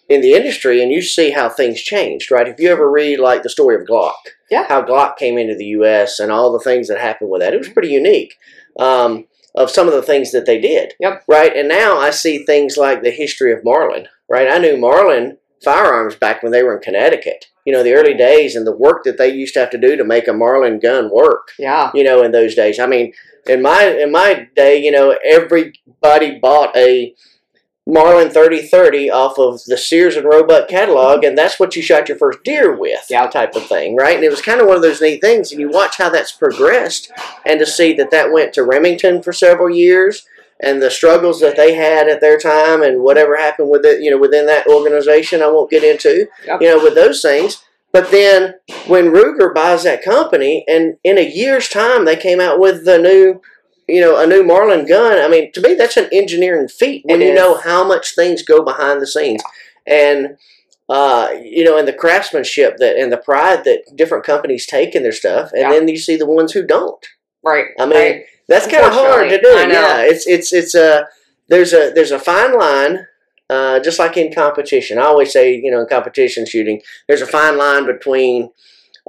in 0.10 0.22
the 0.22 0.34
industry, 0.34 0.82
and 0.82 0.92
you 0.92 1.02
see 1.02 1.30
how 1.32 1.48
things 1.50 1.82
changed. 1.82 2.32
Right, 2.32 2.48
if 2.48 2.60
you 2.60 2.70
ever 2.72 2.90
read 2.90 3.20
like 3.20 3.44
the 3.44 3.50
story 3.50 3.76
of 3.76 3.88
Glock, 3.88 4.16
Yeah. 4.50 4.66
how 4.68 4.82
Glock 4.82 5.18
came 5.18 5.38
into 5.38 5.56
the 5.56 5.66
U.S. 5.78 6.20
and 6.20 6.32
all 6.32 6.52
the 6.52 6.60
things 6.60 6.88
that 6.88 7.00
happened 7.00 7.30
with 7.30 7.42
that, 7.42 7.54
it 7.54 7.58
was 7.60 7.70
pretty 7.70 7.90
unique. 7.90 8.36
Um, 8.78 9.26
of 9.56 9.72
some 9.72 9.88
of 9.88 9.94
the 9.94 10.04
things 10.04 10.32
that 10.32 10.46
they 10.46 10.62
did. 10.62 10.94
Yep. 11.00 11.24
Right, 11.28 11.56
and 11.56 11.68
now 11.68 11.98
I 11.98 12.12
see 12.12 12.46
things 12.46 12.78
like 12.78 13.02
the 13.02 13.10
history 13.12 13.52
of 13.52 13.64
Marlin. 13.64 14.08
Right, 14.30 14.48
I 14.48 14.58
knew 14.60 14.78
Marlin 14.78 15.38
firearms 15.64 16.16
back 16.16 16.42
when 16.44 16.52
they 16.52 16.64
were 16.64 16.76
in 16.78 16.82
Connecticut. 16.84 17.46
You 17.66 17.74
know, 17.74 17.84
the 17.84 17.94
early 17.94 18.14
days 18.14 18.56
and 18.56 18.66
the 18.66 18.76
work 18.76 19.04
that 19.04 19.18
they 19.18 19.30
used 19.34 19.54
to 19.56 19.60
have 19.60 19.72
to 19.72 19.78
do 19.78 19.96
to 19.98 20.04
make 20.04 20.28
a 20.28 20.34
Marlin 20.34 20.80
gun 20.80 21.10
work. 21.12 21.50
Yeah. 21.58 21.92
You 21.94 22.04
know, 22.04 22.24
in 22.24 22.32
those 22.32 22.56
days. 22.56 22.80
I 22.80 22.86
mean, 22.88 23.12
in 23.48 23.62
my 23.62 23.84
in 23.86 24.12
my 24.12 24.48
day, 24.56 24.78
you 24.84 24.92
know, 24.92 25.16
everybody 25.26 26.40
bought 26.40 26.76
a 26.78 27.14
Marlin 27.92 28.30
3030 28.30 29.10
off 29.10 29.38
of 29.40 29.64
the 29.66 29.78
Sears 29.78 30.16
and 30.16 30.26
Roebuck 30.26 30.68
catalog, 30.68 31.24
and 31.24 31.38
that's 31.38 31.60
what 31.60 31.76
you 31.76 31.82
shot 31.82 32.08
your 32.08 32.18
first 32.18 32.44
deer 32.44 32.72
with, 32.76 33.06
Yeah. 33.10 33.28
type 33.28 33.56
of 33.56 33.66
thing, 33.66 33.96
right? 33.96 34.16
And 34.16 34.24
it 34.24 34.30
was 34.30 34.42
kind 34.42 34.62
of 34.62 34.68
one 34.68 34.76
of 34.76 34.82
those 34.84 35.02
neat 35.02 35.22
things, 35.22 35.52
and 35.52 35.60
you 35.60 35.70
watch 35.70 35.98
how 35.98 36.10
that's 36.10 36.32
progressed, 36.32 37.12
and 37.46 37.60
to 37.60 37.66
see 37.66 37.94
that 37.94 38.12
that 38.12 38.32
went 38.32 38.54
to 38.54 38.64
Remington 38.64 39.22
for 39.24 39.34
several 39.34 39.70
years, 39.74 40.26
and 40.62 40.82
the 40.82 40.92
struggles 40.92 41.40
that 41.40 41.56
they 41.56 41.74
had 41.74 42.08
at 42.08 42.22
their 42.22 42.38
time, 42.38 42.84
and 42.84 43.02
whatever 43.02 43.38
happened 43.38 43.70
with 43.70 43.86
it, 43.86 44.02
you 44.02 44.12
know, 44.12 44.18
within 44.18 44.46
that 44.46 44.68
organization, 44.68 45.42
I 45.42 45.48
won't 45.48 45.72
get 45.72 45.84
into, 45.84 46.28
Yep. 46.46 46.62
you 46.62 46.68
know, 46.68 46.84
with 46.84 46.96
those 46.96 47.22
things. 47.22 47.64
But 47.92 48.12
then 48.12 48.54
when 48.86 49.12
Ruger 49.12 49.52
buys 49.52 49.82
that 49.84 50.04
company, 50.04 50.64
and 50.68 50.98
in 51.04 51.18
a 51.18 51.26
year's 51.28 51.70
time, 51.70 52.06
they 52.06 52.16
came 52.18 52.40
out 52.40 52.60
with 52.60 52.86
the 52.86 53.00
new, 53.00 53.42
you 53.94 54.02
know, 54.02 54.18
a 54.22 54.28
new 54.28 54.44
Marlin 54.44 54.86
gun. 54.86 55.18
I 55.20 55.28
mean, 55.28 55.52
to 55.54 55.62
me, 55.62 55.74
that's 55.74 55.98
an 55.98 56.10
engineering 56.12 56.68
feat 56.68 57.04
when 57.06 57.22
It 57.22 57.26
you 57.26 57.32
is. 57.32 57.36
know 57.40 57.58
how 57.58 57.84
much 57.84 58.16
things 58.16 58.44
go 58.44 58.64
behind 58.64 59.02
the 59.02 59.08
scenes, 59.08 59.42
and 59.88 60.38
uh, 60.88 61.30
you 61.42 61.64
know, 61.64 61.78
and 61.78 61.88
the 61.88 61.94
craftsmanship 61.94 62.78
that 62.78 62.96
and 62.98 63.12
the 63.12 63.18
pride 63.18 63.64
that 63.66 63.84
different 63.96 64.24
companies 64.26 64.66
take 64.66 64.96
in 64.96 65.04
their 65.04 65.12
stuff, 65.12 65.52
and 65.54 65.62
Yeah. 65.62 65.72
then 65.72 65.88
you 65.88 65.98
see 65.98 66.16
the 66.16 66.26
ones 66.26 66.52
who 66.54 66.66
don't. 66.66 67.06
Right. 67.44 67.68
I 67.80 67.86
mean. 67.86 68.24
That's 68.48 68.66
kind 68.66 68.84
of 68.84 68.94
hard 68.94 69.30
to 69.30 69.40
do. 69.40 69.48
Yeah, 69.48 70.02
it's 70.02 70.26
it's 70.26 70.52
it's 70.52 70.74
a 70.74 71.08
there's 71.50 71.72
a 71.72 71.92
there's 71.94 72.10
a 72.10 72.18
fine 72.18 72.58
line. 72.58 73.06
Uh, 73.48 73.80
just 73.80 74.00
like 74.00 74.18
in 74.18 74.34
competition, 74.34 74.98
I 74.98 75.04
always 75.04 75.32
say, 75.32 75.54
you 75.56 75.70
know, 75.70 75.82
in 75.82 75.86
competition 75.88 76.48
shooting, 76.48 76.82
there's 77.08 77.22
a 77.22 77.28
fine 77.28 77.58
line 77.60 77.86
between 77.86 78.50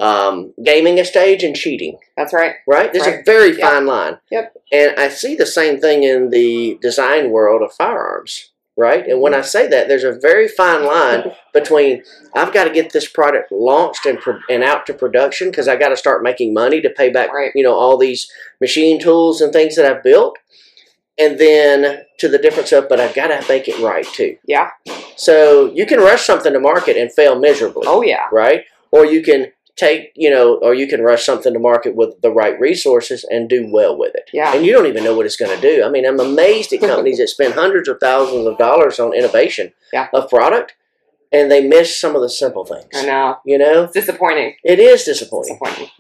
um, 0.00 0.54
gaming 0.62 0.98
a 0.98 1.04
stage 1.04 1.42
and 1.44 1.54
cheating, 1.54 1.98
That's 2.16 2.32
right. 2.32 2.54
right? 2.66 2.92
There's 2.92 3.06
a 3.06 3.16
Right. 3.16 3.24
very 3.24 3.50
Yep. 3.50 3.60
fine 3.60 3.86
line. 3.86 4.18
Yep. 4.30 4.52
And 4.72 4.94
I 4.98 5.08
see 5.08 5.34
the 5.36 5.46
same 5.46 5.78
thing 5.80 6.02
in 6.04 6.30
the 6.30 6.78
design 6.80 7.30
world 7.30 7.60
of 7.62 7.72
firearms, 7.74 8.50
right? 8.76 9.06
And 9.06 9.20
when 9.20 9.34
I 9.34 9.42
say 9.42 9.66
that, 9.66 9.88
there's 9.88 10.04
a 10.04 10.12
very 10.12 10.48
fine 10.48 10.84
line 10.84 11.32
between 11.52 12.02
I've 12.34 12.52
got 12.52 12.64
to 12.64 12.70
get 12.70 12.92
this 12.92 13.08
product 13.08 13.52
launched 13.52 14.06
and 14.06 14.18
pro- 14.18 14.40
and 14.48 14.62
out 14.64 14.86
to 14.86 14.94
production 14.94 15.50
because 15.50 15.68
I 15.68 15.76
got 15.76 15.90
to 15.90 15.96
start 15.96 16.22
making 16.22 16.54
money 16.54 16.80
to 16.80 16.88
pay 16.90 17.10
back, 17.10 17.32
Right. 17.32 17.52
you 17.54 17.62
know, 17.62 17.74
all 17.74 17.96
these 17.98 18.30
machine 18.60 18.98
tools 19.00 19.40
and 19.42 19.52
things 19.52 19.76
that 19.76 19.84
I've 19.84 20.02
built, 20.02 20.38
and 21.18 21.38
then 21.38 22.04
to 22.20 22.28
the 22.28 22.38
difference 22.38 22.72
of, 22.72 22.88
but 22.88 23.00
I've 23.00 23.14
got 23.14 23.26
to 23.28 23.46
make 23.52 23.68
it 23.68 23.78
right 23.80 24.06
too. 24.06 24.36
Yeah. 24.46 24.70
So 25.16 25.70
you 25.74 25.84
can 25.84 25.98
rush 26.00 26.24
something 26.24 26.52
to 26.54 26.60
market 26.60 26.96
and 26.96 27.12
fail 27.12 27.38
miserably, 27.38 27.82
Oh 27.86 28.00
yeah. 28.02 28.26
right? 28.32 28.64
Or 28.92 29.04
you 29.04 29.22
can 29.22 29.52
take, 29.76 30.12
you 30.14 30.30
know, 30.30 30.56
or 30.56 30.74
you 30.74 30.87
can 30.87 31.00
rush 31.02 31.24
something 31.24 31.52
to 31.52 31.59
market 31.59 31.94
with 31.94 32.20
the 32.22 32.30
right 32.30 32.59
resources 32.61 33.24
and 33.30 33.48
do 33.48 33.66
well 33.70 33.96
with 33.96 34.14
it. 34.14 34.28
Yeah. 34.33 34.54
And 34.54 34.64
you 34.64 34.72
don't 34.72 34.87
even 34.87 35.04
know 35.04 35.14
what 35.16 35.26
it's 35.26 35.37
going 35.37 35.54
to 35.54 35.61
do. 35.61 35.83
I 35.85 35.88
mean, 35.90 36.04
I'm 36.06 36.20
amazed 36.20 36.72
at 36.72 36.80
companies 36.80 37.18
that 37.18 37.28
spend 37.28 37.54
hundreds 37.54 37.88
of 37.88 37.98
thousands 38.00 38.46
of 38.46 38.59
dollars 38.59 38.98
on 39.00 39.14
innovation 39.14 39.72
Yeah. 39.92 40.09
of 40.12 40.28
product 40.28 40.74
and 41.33 41.50
they 41.50 41.66
miss 41.66 41.98
some 42.00 42.16
of 42.16 42.22
the 42.22 42.28
simple 42.28 42.64
things. 42.64 42.88
I 42.94 43.06
know. 43.06 43.38
You 43.46 43.56
know, 43.59 43.85
It's 43.85 43.92
disappointing. 43.94 44.56
it 44.64 44.78
is 44.80 45.04
disappointing. 45.04 45.59
Disappointing. 45.62 45.90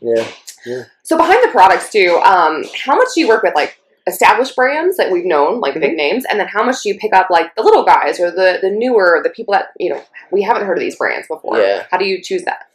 Yeah. 0.66 0.84
So 1.04 1.16
behind 1.16 1.42
the 1.42 1.48
products 1.52 1.90
too, 1.90 2.20
um, 2.24 2.64
how 2.84 2.96
much 2.96 3.08
do 3.14 3.20
you 3.20 3.28
work 3.28 3.42
with 3.42 3.54
like 3.54 3.78
established 4.06 4.56
brands 4.56 4.96
that 4.96 5.10
we've 5.12 5.24
known, 5.24 5.60
like 5.60 5.72
Mm-hmm. 5.74 5.80
big 5.80 5.96
names, 5.96 6.24
and 6.28 6.40
then 6.40 6.48
how 6.48 6.64
much 6.64 6.82
do 6.82 6.88
you 6.88 6.98
pick 6.98 7.12
up 7.14 7.28
like 7.30 7.54
the 7.54 7.62
little 7.62 7.84
guys 7.84 8.18
or 8.18 8.30
the 8.30 8.58
the 8.60 8.70
newer, 8.70 9.20
the 9.22 9.30
people 9.30 9.52
that 9.52 9.68
you 9.78 9.88
know 9.90 10.02
we 10.32 10.42
haven't 10.42 10.66
heard 10.66 10.76
of 10.76 10.80
these 10.80 10.96
brands 10.96 11.28
before? 11.28 11.58
Yeah. 11.58 11.86
How 11.90 11.96
do 11.96 12.04
you 12.06 12.20
choose 12.20 12.42
that? 12.44 12.68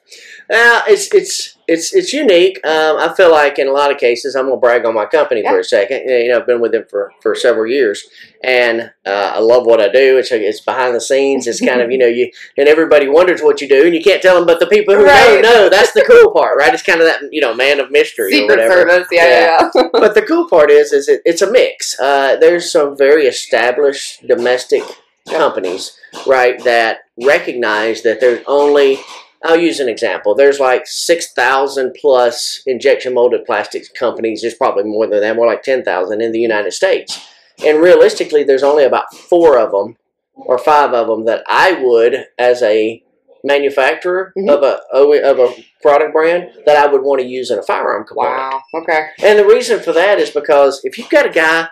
Uh, 0.47 0.81
it's 0.87 1.11
it's 1.13 1.57
it's 1.67 1.93
it's 1.95 2.13
unique. 2.13 2.59
Um, 2.63 2.97
I 2.97 3.11
feel 3.17 3.31
like 3.31 3.57
in 3.57 3.67
a 3.67 3.71
lot 3.71 3.91
of 3.91 3.97
cases, 3.97 4.35
I'm 4.35 4.45
gonna 4.45 4.57
brag 4.57 4.85
on 4.85 4.93
my 4.93 5.05
company 5.05 5.41
for 5.41 5.59
a 5.59 5.63
second. 5.63 6.07
You 6.07 6.27
know, 6.29 6.37
I've 6.39 6.45
been 6.45 6.61
with 6.61 6.73
them 6.73 6.85
for, 6.87 7.11
for 7.21 7.33
several 7.33 7.65
years, 7.65 8.07
and 8.43 8.91
uh, 9.05 9.33
I 9.35 9.39
love 9.39 9.65
what 9.65 9.81
I 9.81 9.87
do. 9.91 10.17
It's 10.19 10.31
it's 10.31 10.61
behind 10.61 10.93
the 10.93 11.01
scenes. 11.01 11.47
It's 11.47 11.59
kind 11.59 11.81
of 11.81 11.89
you 11.91 11.97
know 11.97 12.05
you 12.19 12.29
and 12.57 12.67
everybody 12.67 13.07
wonders 13.07 13.41
what 13.41 13.61
you 13.61 13.67
do, 13.67 13.85
and 13.85 13.95
you 13.95 14.03
can't 14.03 14.21
tell 14.21 14.35
them, 14.35 14.45
but 14.45 14.59
the 14.59 14.67
people 14.67 14.93
who 14.95 15.03
Right. 15.03 15.41
know 15.41 15.51
know. 15.63 15.69
That's 15.69 15.93
the 15.93 16.05
cool 16.07 16.31
part, 16.31 16.57
right? 16.59 16.73
It's 16.73 16.83
kind 16.83 17.01
of 17.01 17.07
that 17.07 17.21
you 17.31 17.41
know 17.41 17.55
man 17.55 17.79
of 17.79 17.89
mystery 17.89 18.27
or 18.27 18.31
Secret 18.31 18.49
whatever. 18.59 18.87
service, 18.89 19.07
yeah, 19.11 19.25
yeah. 19.25 19.69
yeah. 19.73 19.83
but 19.93 20.13
the 20.13 20.21
cool 20.21 20.47
part 20.47 20.69
is, 20.69 20.93
is 20.93 21.07
it, 21.09 21.21
it's 21.25 21.41
a 21.41 21.51
mix. 21.51 21.99
Uh, 21.99 22.35
there's 22.35 22.71
some 22.71 22.95
very 22.95 23.25
established 23.25 24.25
domestic 24.27 24.83
companies, 25.27 25.97
right, 26.27 26.63
that 26.63 26.99
recognize 27.23 28.03
that 28.03 28.19
there's 28.19 28.43
only. 28.45 28.99
I'll 29.43 29.59
use 29.59 29.79
an 29.79 29.89
example. 29.89 30.33
There's 30.35 30.59
like 30.59 30.87
six 30.87 31.31
thousand 31.33 31.95
plus 31.99 32.61
injection 32.65 33.13
molded 33.13 33.45
plastics 33.45 33.89
companies. 33.89 34.41
There's 34.41 34.55
probably 34.55 34.83
more 34.85 35.07
than 35.07 35.21
that, 35.21 35.35
more 35.35 35.45
like 35.47 35.61
ten 35.63 35.83
thousand 35.83 36.21
in 36.21 36.31
the 36.31 36.39
United 36.39 36.71
States. 36.71 37.27
And 37.65 37.79
realistically, 37.79 38.43
there's 38.43 38.63
only 38.63 38.83
about 38.83 39.13
four 39.13 39.57
of 39.59 39.71
them 39.71 39.97
or 40.33 40.57
five 40.57 40.93
of 40.93 41.07
them 41.07 41.25
that 41.25 41.43
I 41.47 41.73
would, 41.73 42.25
as 42.37 42.61
a 42.61 43.01
manufacturer 43.43 44.33
Mhm. 44.37 44.49
of 44.49 44.63
a 44.63 44.81
of 44.93 45.39
a 45.39 45.53
product 45.81 46.13
brand, 46.13 46.49
that 46.65 46.77
I 46.77 46.87
would 46.87 47.03
want 47.03 47.21
to 47.21 47.27
use 47.27 47.51
in 47.51 47.59
a 47.59 47.63
firearm 47.63 48.05
component. 48.05 48.35
wow. 48.35 48.61
Okay. 48.73 49.07
And 49.23 49.37
the 49.37 49.45
reason 49.45 49.79
for 49.79 49.93
that 49.93 50.19
is 50.19 50.31
because 50.31 50.81
if 50.83 50.97
you've 50.97 51.09
got 51.09 51.27
a 51.27 51.29
guy 51.29 51.67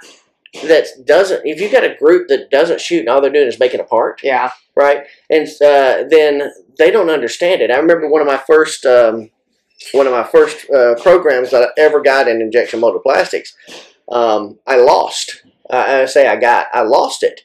that 0.66 0.86
doesn't, 1.06 1.42
if 1.46 1.60
you've 1.60 1.72
got 1.72 1.84
a 1.84 1.96
group 1.96 2.28
that 2.28 2.52
doesn't 2.52 2.80
shoot 2.80 3.00
and 3.00 3.10
all 3.10 3.20
they're 3.22 3.32
doing 3.32 3.48
is 3.48 3.60
making 3.60 3.80
a 3.80 3.84
part, 3.84 4.22
Yeah. 4.24 4.52
right? 4.76 5.06
And 5.32 5.48
uh, 5.62 6.04
then 6.10 6.52
they 6.78 6.92
don't 6.92 7.10
understand 7.10 7.62
it. 7.62 7.72
I 7.72 7.78
remember 7.78 8.08
one 8.10 8.22
of 8.22 8.28
my 8.28 8.38
first, 8.38 8.86
um, 8.86 9.30
one 9.92 10.08
of 10.08 10.14
my 10.14 10.24
first 10.24 10.70
uh, 10.70 10.96
programs 11.02 11.52
that 11.52 11.64
I 11.64 11.68
ever 11.82 12.02
got 12.02 12.28
in 12.28 12.42
injection 12.42 12.80
molded 12.80 13.02
plastics. 13.04 13.56
Um, 14.12 14.60
I 14.68 14.78
lost. 14.78 15.44
I 15.70 16.02
I 16.02 16.06
say 16.06 16.28
I 16.28 16.36
got. 16.36 16.68
I 16.74 16.82
lost 16.82 17.24
it, 17.24 17.42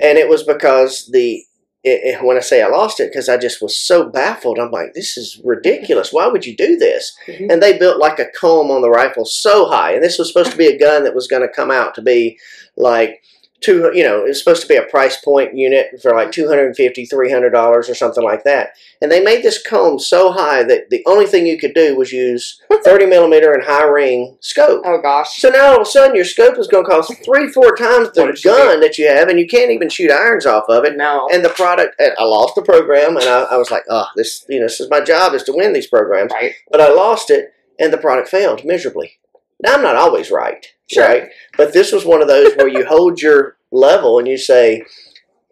and 0.00 0.18
it 0.18 0.28
was 0.28 0.42
because 0.42 1.08
the. 1.12 1.42
It, 1.86 2.00
it- 2.20 2.24
when 2.24 2.38
I 2.38 2.40
say 2.40 2.62
I 2.62 2.68
lost 2.68 2.98
it, 2.98 3.10
because 3.10 3.28
I 3.28 3.36
just 3.36 3.60
was 3.60 3.76
so 3.76 4.08
baffled. 4.08 4.58
I'm 4.58 4.70
like, 4.70 4.94
this 4.94 5.18
is 5.18 5.38
ridiculous. 5.44 6.14
Why 6.14 6.26
would 6.26 6.46
you 6.46 6.56
do 6.56 6.78
this? 6.78 7.14
Mhm. 7.28 7.52
and 7.52 7.62
they 7.62 7.76
built 7.76 7.98
like 8.00 8.18
a 8.18 8.30
comb 8.40 8.70
on 8.70 8.80
the 8.80 8.88
rifle 8.88 9.26
so 9.26 9.66
high 9.66 9.92
and 9.92 10.02
this 10.02 10.18
was 10.18 10.28
supposed 10.28 10.50
to 10.52 10.56
be 10.56 10.66
a 10.68 10.78
gun 10.78 11.04
that 11.04 11.14
was 11.14 11.26
going 11.26 11.42
to 11.42 11.48
come 11.54 11.70
out 11.70 11.94
to 11.96 12.00
be 12.02 12.38
like 12.78 13.22
two, 13.64 13.90
you 13.94 14.04
know, 14.04 14.24
it's 14.24 14.38
supposed 14.38 14.62
to 14.62 14.68
be 14.68 14.76
a 14.76 14.82
price 14.82 15.16
point 15.16 15.56
unit 15.56 16.00
for 16.02 16.14
like 16.14 16.30
$250, 16.30 16.76
$300 16.76 17.54
or 17.54 17.82
something 17.94 18.22
like 18.22 18.44
that. 18.44 18.70
And 19.00 19.10
they 19.10 19.22
made 19.22 19.42
this 19.42 19.62
comb 19.62 19.98
so 19.98 20.32
high 20.32 20.62
that 20.64 20.90
the 20.90 21.02
only 21.06 21.26
thing 21.26 21.46
you 21.46 21.58
could 21.58 21.74
do 21.74 21.96
was 21.96 22.12
use 22.12 22.60
30 22.84 23.06
millimeter 23.06 23.52
and 23.52 23.64
high 23.64 23.84
ring 23.84 24.36
scope. 24.40 24.82
Oh 24.84 25.00
gosh. 25.00 25.38
So 25.38 25.48
now 25.48 25.72
all 25.72 25.76
of 25.76 25.82
a 25.82 25.90
sudden 25.90 26.14
your 26.14 26.24
scope 26.24 26.58
is 26.58 26.68
going 26.68 26.84
to 26.84 26.90
cost 26.90 27.12
three, 27.24 27.48
four 27.48 27.74
times 27.74 28.10
the 28.12 28.22
What 28.22 28.30
it 28.30 28.38
should 28.38 28.56
gun 28.56 28.80
that 28.80 28.98
you 28.98 29.08
have, 29.08 29.28
and 29.28 29.38
you 29.38 29.46
can't 29.46 29.70
even 29.70 29.88
shoot 29.88 30.10
irons 30.10 30.46
off 30.46 30.64
of 30.68 30.84
it. 30.84 30.96
No. 30.96 31.28
And 31.32 31.44
the 31.44 31.50
product, 31.50 31.94
and 31.98 32.12
I 32.18 32.24
lost 32.24 32.54
the 32.54 32.62
program, 32.62 33.16
and 33.16 33.26
I, 33.26 33.42
I 33.42 33.56
was 33.56 33.70
like, 33.70 33.84
oh, 33.88 34.06
this, 34.16 34.44
you 34.48 34.60
know, 34.60 34.66
this 34.66 34.80
is 34.80 34.90
my 34.90 35.00
job 35.00 35.34
is 35.34 35.42
to 35.44 35.52
win 35.52 35.72
these 35.72 35.86
programs. 35.86 36.32
right. 36.32 36.52
But 36.70 36.80
I 36.80 36.92
lost 36.92 37.30
it, 37.30 37.52
and 37.78 37.92
the 37.92 37.98
product 37.98 38.28
failed 38.28 38.64
miserably. 38.64 39.18
Now 39.62 39.74
I'm 39.74 39.82
not 39.82 39.96
always 39.96 40.30
right, 40.30 40.73
Sure. 40.90 41.04
right? 41.06 41.28
But 41.56 41.72
this 41.72 41.92
was 41.92 42.04
one 42.04 42.22
of 42.22 42.28
those 42.28 42.54
where 42.54 42.68
you 42.68 42.84
hold 42.86 43.20
your 43.22 43.56
level 43.70 44.18
and 44.18 44.28
you 44.28 44.36
say, 44.38 44.84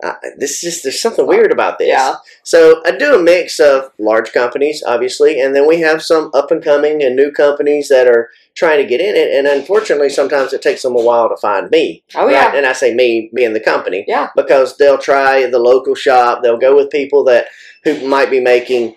uh, 0.02 0.14
"This 0.36 0.62
is 0.64 0.82
there's 0.82 1.00
something 1.00 1.26
weird 1.26 1.52
about 1.52 1.78
this." 1.78 1.88
Yeah. 1.88 2.16
So 2.42 2.82
I 2.84 2.90
do 2.92 3.14
a 3.14 3.22
mix 3.22 3.58
of 3.60 3.92
large 3.98 4.32
companies, 4.32 4.82
obviously, 4.86 5.40
and 5.40 5.54
then 5.54 5.66
we 5.66 5.80
have 5.80 6.02
some 6.02 6.30
up 6.34 6.50
and 6.50 6.62
coming 6.62 7.02
and 7.02 7.14
new 7.16 7.30
companies 7.30 7.88
that 7.88 8.06
are 8.08 8.30
trying 8.54 8.78
to 8.82 8.86
get 8.86 9.00
in 9.00 9.16
it. 9.16 9.32
And 9.32 9.46
unfortunately, 9.46 10.10
sometimes 10.10 10.52
it 10.52 10.60
takes 10.60 10.82
them 10.82 10.94
a 10.96 11.00
while 11.02 11.28
to 11.30 11.36
find 11.38 11.70
me. 11.70 12.02
Oh 12.14 12.26
right? 12.26 12.32
yeah. 12.32 12.54
And 12.54 12.66
I 12.66 12.72
say 12.74 12.92
me 12.94 13.30
being 13.34 13.54
the 13.54 13.60
company 13.60 14.04
Yeah. 14.06 14.28
because 14.36 14.76
they'll 14.76 14.98
try 14.98 15.46
the 15.46 15.58
local 15.58 15.94
shop. 15.94 16.42
They'll 16.42 16.58
go 16.58 16.76
with 16.76 16.90
people 16.90 17.24
that 17.24 17.46
who 17.84 18.06
might 18.06 18.30
be 18.30 18.40
making 18.40 18.96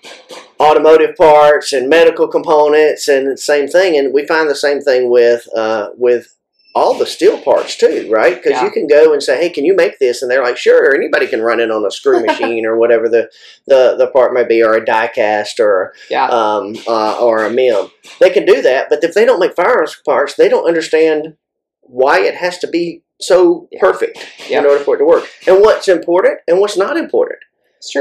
automotive 0.60 1.16
parts 1.16 1.74
and 1.74 1.90
medical 1.90 2.28
components 2.28 3.08
and 3.08 3.28
the 3.32 3.38
same 3.38 3.68
thing. 3.68 3.98
And 3.98 4.14
we 4.14 4.26
find 4.26 4.50
the 4.50 4.56
same 4.56 4.82
thing 4.82 5.10
with 5.10 5.48
uh, 5.56 5.90
with 5.98 6.32
all 6.74 6.94
the 6.94 7.06
steel 7.06 7.40
parts 7.42 7.78
too, 7.78 8.08
right? 8.12 8.36
Because 8.36 8.52
Yeah. 8.52 8.66
you 8.66 8.70
can 8.72 8.86
go 8.86 9.14
and 9.14 9.24
say, 9.24 9.38
"Hey, 9.38 9.50
can 9.50 9.64
you 9.64 9.74
make 9.76 9.98
this?" 9.98 10.22
And 10.22 10.30
they're 10.30 10.44
like, 10.44 10.58
"Sure." 10.58 10.94
Anybody 10.94 11.26
can 11.26 11.42
run 11.42 11.62
it 11.62 11.72
on 11.72 11.86
a 11.86 11.90
screw 11.92 12.20
machine 12.26 12.66
or 12.66 12.76
whatever 12.78 13.08
the, 13.08 13.30
the, 13.66 13.96
the 13.98 14.08
part 14.08 14.34
may 14.34 14.44
be, 14.44 14.62
or 14.62 14.74
a 14.76 14.84
die 14.86 15.08
cast 15.08 15.60
or 15.62 15.94
Yeah. 16.10 16.26
um, 16.28 16.76
uh, 16.88 17.18
or 17.20 17.46
a 17.46 17.50
MIM. 17.50 17.92
They 18.20 18.30
can 18.30 18.46
do 18.46 18.62
that, 18.62 18.90
but 18.90 19.04
if 19.04 19.14
they 19.14 19.24
don't 19.26 19.40
make 19.40 19.56
firearms 19.56 19.96
parts, 20.06 20.36
they 20.36 20.50
don't 20.50 20.68
understand 20.68 21.36
why 21.82 22.20
it 22.20 22.36
has 22.36 22.58
to 22.60 22.68
be 22.68 23.04
so 23.22 23.70
Yeah. 23.72 23.80
perfect 23.80 24.20
in 24.50 24.66
order 24.66 24.84
for 24.84 24.96
it 24.96 25.00
to 25.00 25.06
work, 25.06 25.30
and 25.48 25.62
what's 25.62 25.88
important 25.88 26.40
and 26.48 26.60
what's 26.60 26.76
not 26.78 26.98
important. 26.98 27.40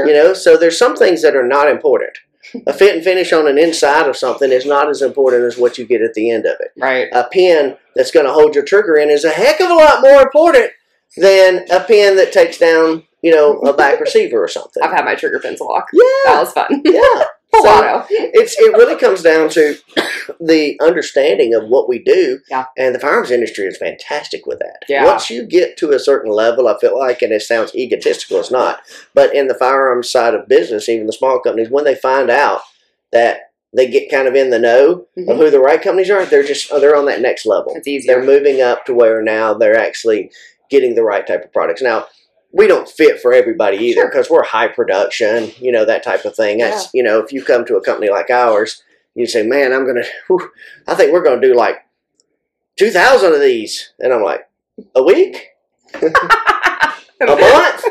You 0.07 0.13
know, 0.13 0.33
so 0.33 0.57
there's 0.57 0.77
some 0.77 0.95
things 0.95 1.21
that 1.21 1.35
are 1.35 1.47
not 1.47 1.69
important. 1.69 2.17
A 2.67 2.73
fit 2.73 2.95
and 2.95 3.03
finish 3.03 3.33
on 3.33 3.47
an 3.47 3.57
inside 3.57 4.07
of 4.07 4.15
something 4.15 4.51
is 4.51 4.65
not 4.65 4.89
as 4.89 5.01
important 5.01 5.43
as 5.43 5.57
what 5.57 5.77
you 5.77 5.85
get 5.85 6.01
at 6.01 6.13
the 6.13 6.29
end 6.29 6.45
of 6.45 6.55
it. 6.59 6.71
Right. 6.77 7.07
A 7.11 7.27
pin 7.29 7.75
that's 7.95 8.11
going 8.11 8.25
to 8.25 8.31
hold 8.33 8.55
your 8.55 8.63
trigger 8.63 8.95
in 8.97 9.09
is 9.09 9.23
a 9.25 9.31
heck 9.31 9.59
of 9.59 9.69
a 9.69 9.73
lot 9.73 10.01
more 10.01 10.21
important 10.21 10.71
than 11.17 11.65
a 11.71 11.79
pin 11.81 12.15
that 12.17 12.31
takes 12.31 12.57
down, 12.57 13.03
you 13.21 13.31
know, 13.33 13.57
a 13.59 13.73
back 13.73 13.99
receiver 13.99 14.43
or 14.43 14.47
something. 14.47 14.83
I've 14.83 14.91
had 14.91 15.05
my 15.05 15.15
trigger 15.15 15.39
pins 15.39 15.59
lock. 15.59 15.87
Yeah. 15.91 16.03
That 16.25 16.39
was 16.41 16.53
fun. 16.53 16.81
yeah. 16.85 17.23
So- 17.63 18.05
it's 18.09 18.57
it 18.59 18.73
really 18.73 18.97
comes 18.99 19.21
down 19.21 19.49
to 19.49 19.75
the 20.39 20.77
understanding 20.81 21.53
of 21.53 21.67
what 21.67 21.87
we 21.89 21.99
do. 21.99 22.39
Yeah. 22.49 22.65
And 22.77 22.93
the 22.93 22.99
firearms 22.99 23.31
industry 23.31 23.65
is 23.65 23.77
fantastic 23.77 24.45
with 24.45 24.59
that. 24.59 24.83
Yeah. 24.87 25.05
Once 25.05 25.29
you 25.29 25.43
get 25.45 25.77
to 25.77 25.91
a 25.91 25.99
certain 25.99 26.31
level, 26.31 26.67
I 26.67 26.77
feel 26.79 26.97
like, 26.97 27.21
and 27.21 27.31
it 27.33 27.41
sounds 27.41 27.73
egotistical, 27.75 28.39
it's 28.39 28.51
not, 28.51 28.79
but 29.13 29.33
in 29.35 29.47
the 29.47 29.53
firearms 29.55 30.09
side 30.11 30.33
of 30.33 30.47
business, 30.47 30.89
even 30.89 31.07
the 31.07 31.13
small 31.13 31.39
companies, 31.39 31.69
when 31.69 31.83
they 31.85 31.95
find 31.95 32.29
out 32.29 32.61
that 33.11 33.51
they 33.75 33.89
get 33.89 34.09
kind 34.11 34.27
of 34.27 34.35
in 34.35 34.49
the 34.51 34.59
know 34.59 35.05
of 35.17 35.23
Mhm. 35.25 35.37
who 35.37 35.49
the 35.49 35.59
right 35.59 35.81
companies 35.81 36.09
are, 36.09 36.25
they're 36.25 36.43
just 36.43 36.71
oh, 36.71 36.79
they're 36.79 36.95
on 36.95 37.05
that 37.05 37.21
next 37.21 37.45
level. 37.45 37.73
It's 37.75 37.87
easier. 37.87 38.15
They're 38.15 38.23
moving 38.23 38.61
up 38.61 38.85
to 38.85 38.93
where 38.93 39.21
now 39.21 39.53
they're 39.53 39.77
actually 39.77 40.31
getting 40.69 40.95
the 40.95 41.03
right 41.03 41.25
type 41.27 41.43
of 41.43 41.51
products. 41.53 41.81
Now, 41.81 42.07
we 42.55 42.67
don't 42.67 42.87
fit 42.89 43.19
for 43.19 43.33
everybody 43.33 43.75
either 43.77 44.01
Sure. 44.03 44.09
because 44.09 44.29
we're 44.29 44.43
high 44.45 44.69
production, 44.69 45.51
you 45.59 45.73
know, 45.73 45.83
that 45.83 46.03
type 46.03 46.23
of 46.23 46.37
thing. 46.37 46.59
That's, 46.59 46.89
you 46.93 47.03
know, 47.03 47.19
if 47.19 47.33
you 47.33 47.43
come 47.43 47.65
to 47.65 47.75
a 47.75 47.81
company 47.83 48.09
like 48.09 48.29
ours, 48.29 48.81
you 49.13 49.27
say, 49.27 49.45
man, 49.45 49.73
I'm 49.73 49.83
going 49.83 50.01
to, 50.27 50.49
I 50.87 50.95
think 50.95 51.11
we're 51.11 51.21
going 51.23 51.41
to 51.41 51.47
do 51.47 51.53
like 51.53 51.79
2,000 52.77 53.33
of 53.33 53.41
these. 53.41 53.91
And 53.99 54.13
I'm 54.13 54.23
like, 54.23 54.47
a 54.95 55.03
week? 55.03 55.47
A 57.21 57.27
month? 57.27 57.83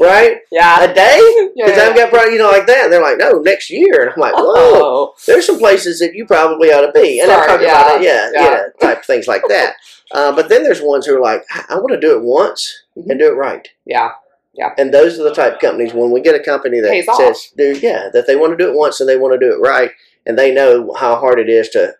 right? 0.00 0.38
yeah. 0.50 0.82
A 0.84 0.92
day? 0.92 1.50
Because 1.56 1.76
yeah. 1.76 1.82
I've 1.84 1.96
got 1.96 2.10
product, 2.10 2.32
you 2.32 2.38
know, 2.38 2.50
like 2.50 2.66
that. 2.66 2.84
And 2.84 2.92
they're 2.92 3.02
like, 3.02 3.16
no, 3.18 3.38
next 3.40 3.70
year. 3.70 4.02
And 4.02 4.10
I'm 4.10 4.20
like, 4.20 4.34
whoa 4.34 4.44
Oh. 4.54 5.14
there's 5.26 5.46
some 5.46 5.58
places 5.58 5.98
that 6.00 6.14
you 6.14 6.26
probably 6.26 6.68
ought 6.72 6.86
to 6.86 6.92
be. 6.92 7.20
And 7.20 7.30
I'm 7.30 7.46
talking 7.46 7.66
yeah, 7.66 7.80
about 7.80 8.00
it, 8.00 8.04
yeah, 8.04 8.30
yeah. 8.34 8.50
yeah, 8.50 8.62
type 8.80 9.04
things 9.04 9.26
like 9.28 9.42
that. 9.48 9.74
Uh, 10.12 10.34
but 10.34 10.48
then 10.48 10.62
there's 10.64 10.80
ones 10.82 11.06
who 11.06 11.16
are 11.16 11.20
like, 11.20 11.44
I, 11.50 11.64
I 11.70 11.74
want 11.76 11.92
to 11.92 12.00
do 12.00 12.12
it 12.16 12.22
once 12.22 12.81
and 12.96 13.18
do 13.18 13.28
it 13.28 13.36
right. 13.36 13.68
Yeah. 13.84 14.12
Yeah. 14.54 14.70
And 14.76 14.92
those 14.92 15.18
are 15.18 15.24
the 15.24 15.34
type 15.34 15.54
of 15.54 15.60
companies 15.60 15.94
when 15.94 16.10
we 16.10 16.20
get 16.20 16.34
a 16.34 16.42
company 16.42 16.80
that 16.80 16.90
Pays 16.90 17.08
off. 17.08 17.16
says, 17.16 17.52
do 17.56 17.78
yeah, 17.80 18.08
that 18.12 18.26
they 18.26 18.36
want 18.36 18.56
to 18.56 18.62
do 18.62 18.70
it 18.70 18.76
once 18.76 19.00
and 19.00 19.08
they 19.08 19.16
want 19.16 19.32
to 19.32 19.38
do 19.38 19.54
it 19.54 19.60
right, 19.60 19.90
and 20.26 20.38
they 20.38 20.52
know 20.52 20.92
how 20.98 21.16
hard 21.16 21.38
it 21.38 21.48
is 21.48 21.68
to 21.70 21.94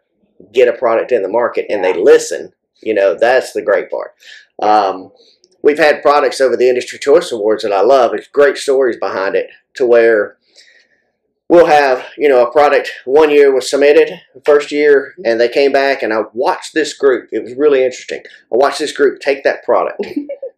get 0.52 0.68
a 0.68 0.72
product 0.76 1.12
in 1.12 1.22
the 1.22 1.28
market, 1.28 1.66
and 1.70 1.84
they 1.84 1.94
listen. 1.94 2.52
You 2.82 2.94
know, 2.94 3.16
that's 3.18 3.52
the 3.52 3.62
great 3.62 3.90
part. 3.90 4.12
Um, 4.60 5.12
we've 5.62 5.78
had 5.78 6.02
products 6.02 6.40
over 6.40 6.56
the 6.56 6.68
Industry 6.68 6.98
Choice 6.98 7.30
Awards 7.32 7.62
that 7.62 7.72
I 7.72 7.80
love. 7.80 8.12
It's 8.12 8.26
great 8.26 8.56
stories 8.56 8.96
behind 8.96 9.36
it 9.36 9.48
to 9.76 9.86
where 9.86 10.36
we'll 11.48 11.66
have, 11.66 12.06
you 12.16 12.28
know, 12.28 12.44
a 12.44 12.50
product 12.50 12.90
one 13.04 13.30
year 13.30 13.54
was 13.54 13.68
submitted, 13.70 14.20
first 14.44 14.72
year, 14.72 15.14
and 15.24 15.40
they 15.40 15.48
came 15.48 15.70
back 15.70 16.02
and 16.02 16.12
I 16.12 16.22
watched 16.32 16.74
this 16.74 16.94
group. 16.94 17.28
It 17.30 17.42
was 17.42 17.54
really 17.56 17.84
interesting. 17.84 18.22
I 18.52 18.56
watched 18.56 18.78
this 18.78 18.92
group 18.96 19.20
take 19.20 19.44
that 19.44 19.62
product, 19.62 20.00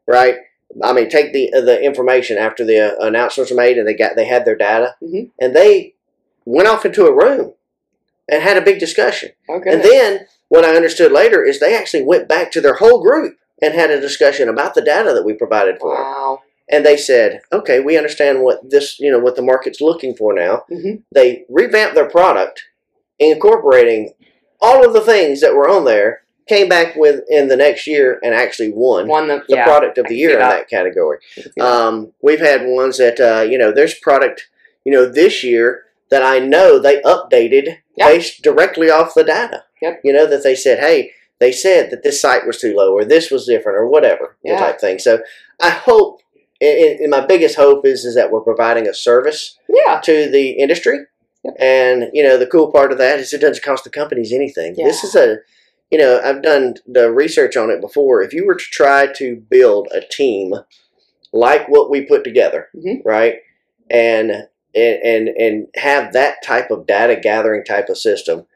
right? 0.06 0.36
I 0.82 0.92
mean, 0.92 1.08
take 1.08 1.32
the 1.32 1.50
the 1.52 1.80
information 1.82 2.36
after 2.38 2.64
the 2.64 2.80
uh, 2.80 3.06
announcements 3.06 3.50
were 3.50 3.56
made 3.56 3.78
and 3.78 3.86
they 3.86 3.94
got 3.94 4.16
they 4.16 4.24
had 4.26 4.44
their 4.44 4.56
data, 4.56 4.96
Mhm. 5.02 5.30
and 5.40 5.54
they 5.54 5.94
went 6.44 6.68
off 6.68 6.84
into 6.84 7.06
a 7.06 7.14
room 7.14 7.54
and 8.28 8.42
had 8.42 8.56
a 8.56 8.62
big 8.62 8.78
discussion. 8.80 9.30
Okay. 9.48 9.70
And 9.72 9.82
then 9.82 10.26
what 10.48 10.64
I 10.64 10.74
understood 10.76 11.12
later 11.12 11.44
is 11.44 11.60
they 11.60 11.76
actually 11.76 12.02
went 12.04 12.28
back 12.28 12.50
to 12.52 12.60
their 12.60 12.74
whole 12.74 13.02
group 13.02 13.36
and 13.62 13.72
had 13.74 13.90
a 13.90 14.00
discussion 14.00 14.48
about 14.48 14.74
the 14.74 14.82
data 14.82 15.12
that 15.14 15.24
we 15.24 15.32
provided 15.32 15.78
for 15.78 15.94
them. 15.94 16.04
wow. 16.04 16.42
And 16.68 16.84
they 16.84 16.96
said, 16.96 17.40
"Okay, 17.52 17.80
we 17.80 17.96
understand 17.98 18.42
what 18.42 18.68
this, 18.70 18.98
you 18.98 19.10
know, 19.10 19.18
what 19.18 19.36
the 19.36 19.42
market's 19.42 19.80
looking 19.82 20.14
for 20.16 20.32
now." 20.32 20.64
Mhm. 20.70 21.02
They 21.12 21.44
revamped 21.48 21.94
their 21.94 22.08
product, 22.08 22.64
incorporating 23.18 24.14
all 24.60 24.84
of 24.84 24.92
the 24.92 25.00
things 25.00 25.40
that 25.40 25.54
were 25.54 25.68
on 25.68 25.84
there. 25.84 26.22
Came 26.46 26.68
back 26.68 26.94
with 26.96 27.22
in 27.28 27.48
the 27.48 27.56
next 27.56 27.86
year 27.86 28.20
and 28.22 28.34
actually 28.34 28.70
won 28.70 29.08
One 29.08 29.28
the, 29.28 29.42
the 29.48 29.56
yeah. 29.56 29.64
product 29.64 29.96
of 29.96 30.06
the 30.08 30.16
year 30.16 30.32
in 30.34 30.38
that. 30.40 30.50
that 30.50 30.68
category. 30.68 31.18
I 31.38 31.40
can 31.40 31.42
see 31.44 31.50
that. 31.56 31.64
Um, 31.64 32.12
we've 32.20 32.40
had 32.40 32.66
ones 32.66 32.98
that 32.98 33.18
uh, 33.18 33.42
you 33.42 33.56
know, 33.56 33.72
there's 33.72 33.94
product, 33.94 34.48
you 34.84 34.92
know, 34.92 35.06
this 35.06 35.42
year 35.42 35.84
that 36.10 36.22
I 36.22 36.38
know 36.38 36.78
they 36.78 37.00
updated 37.02 37.78
Yeah. 37.96 38.08
based 38.08 38.42
directly 38.42 38.90
off 38.90 39.14
the 39.14 39.24
data. 39.24 39.64
Yep. 39.80 40.00
You 40.04 40.12
know 40.12 40.26
that 40.26 40.42
they 40.42 40.54
said, 40.54 40.80
hey, 40.80 41.12
they 41.40 41.50
said 41.50 41.90
that 41.90 42.02
this 42.02 42.20
site 42.20 42.46
was 42.46 42.58
too 42.60 42.74
low 42.76 42.92
or 42.92 43.04
this 43.04 43.30
was 43.30 43.46
different 43.46 43.78
or 43.78 43.88
whatever 43.88 44.36
Yeah. 44.42 44.58
type 44.58 44.80
thing. 44.80 44.98
So 44.98 45.20
I 45.60 45.70
hope, 45.70 46.20
and, 46.60 47.10
my 47.10 47.24
biggest 47.24 47.56
hope 47.56 47.86
is 47.86 48.04
is 48.04 48.14
that 48.16 48.30
we're 48.30 48.40
providing 48.40 48.86
a 48.86 48.94
service 48.94 49.58
yeah. 49.68 50.00
to 50.04 50.28
the 50.30 50.50
industry. 50.50 51.00
Yep. 51.42 51.54
And 51.58 52.10
you 52.12 52.22
know 52.22 52.36
the 52.38 52.46
cool 52.46 52.70
part 52.70 52.92
of 52.92 52.98
that 52.98 53.18
is 53.18 53.32
it 53.32 53.40
doesn't 53.40 53.64
cost 53.64 53.84
the 53.84 53.90
companies 53.90 54.32
anything. 54.32 54.74
This 54.76 55.04
is 55.04 55.14
a, 55.14 55.38
you 55.90 55.98
know, 55.98 56.20
I've 56.24 56.42
done 56.42 56.74
the 56.86 57.10
research 57.12 57.56
on 57.56 57.70
it 57.70 57.80
before. 57.80 58.22
If 58.22 58.32
you 58.32 58.46
were 58.46 58.54
to 58.56 58.64
try 58.64 59.06
to 59.14 59.36
build 59.36 59.88
a 59.92 60.00
team 60.00 60.54
like 61.32 61.68
what 61.68 61.90
we 61.90 62.02
put 62.02 62.24
together, 62.24 62.68
Mhm. 62.74 63.02
right, 63.04 63.40
and 63.90 64.48
and 64.74 65.28
and 65.28 65.68
have 65.76 66.12
that 66.12 66.42
type 66.42 66.70
of 66.70 66.86
data 66.86 67.14
gathering 67.16 67.64
type 67.64 67.88
of 67.88 67.98
system, 67.98 68.46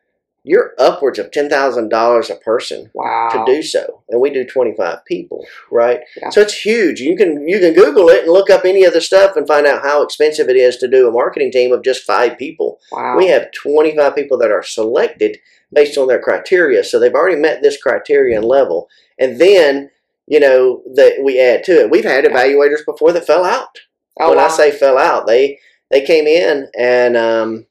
you're 0.49 0.73
upwards 0.79 1.19
of 1.19 1.31
ten 1.31 1.49
thousand 1.49 1.91
dollars 1.91 2.31
a 2.31 2.37
person 2.37 2.91
Wow. 2.95 3.29
to 3.33 3.45
do 3.53 3.63
so, 3.63 4.03
and 4.09 4.21
we 4.21 4.31
do 4.31 4.45
twenty 4.45 4.75
five 4.75 5.05
people, 5.05 5.45
right? 5.71 6.01
Yeah. 6.21 6.31
So 6.31 6.41
it's 6.41 6.55
huge. 6.65 7.01
You 7.01 7.17
can 7.17 7.47
you 7.47 7.59
can 7.61 7.75
Google 7.75 8.09
it 8.09 8.25
and 8.25 8.33
look 8.33 8.49
up 8.51 8.65
any 8.65 8.85
of 8.85 8.93
the 8.95 9.01
stuff 9.01 9.37
and 9.37 9.47
find 9.47 9.67
out 9.67 9.83
how 9.83 10.03
expensive 10.03 10.49
it 10.49 10.57
is 10.57 10.77
to 10.79 10.89
do 10.89 11.07
a 11.07 11.13
marketing 11.13 11.53
team 11.53 11.73
of 11.73 11.83
just 11.85 12.05
five 12.05 12.39
people. 12.39 12.81
Wow. 12.91 13.17
We 13.19 13.29
have 13.29 13.53
twenty 13.53 13.95
five 13.97 14.15
people 14.15 14.39
that 14.39 14.51
are 14.51 14.63
selected 14.63 15.39
based 15.73 15.99
on 15.99 16.09
their 16.09 16.21
criteria, 16.23 16.83
so 16.83 16.99
they've 16.99 17.15
already 17.15 17.37
met 17.41 17.61
this 17.63 17.81
criterion 17.81 18.43
level, 18.43 18.89
and 19.19 19.39
then 19.41 19.91
you 20.27 20.41
know 20.41 20.83
that 20.95 21.23
we 21.23 21.39
add 21.41 21.63
to 21.65 21.73
it. 21.73 21.91
We've 21.91 22.05
had 22.05 22.25
evaluators 22.25 22.85
before 22.87 23.13
that 23.13 23.27
fell 23.27 23.45
out. 23.45 23.79
oh, 24.21 24.31
when 24.31 24.39
wow. 24.39 24.47
I 24.47 24.49
say 24.49 24.71
fell 24.71 24.97
out, 24.99 25.27
they 25.27 25.59
they 25.91 26.03
came 26.05 26.27
in 26.27 26.69
and 26.79 27.17
um, 27.17 27.67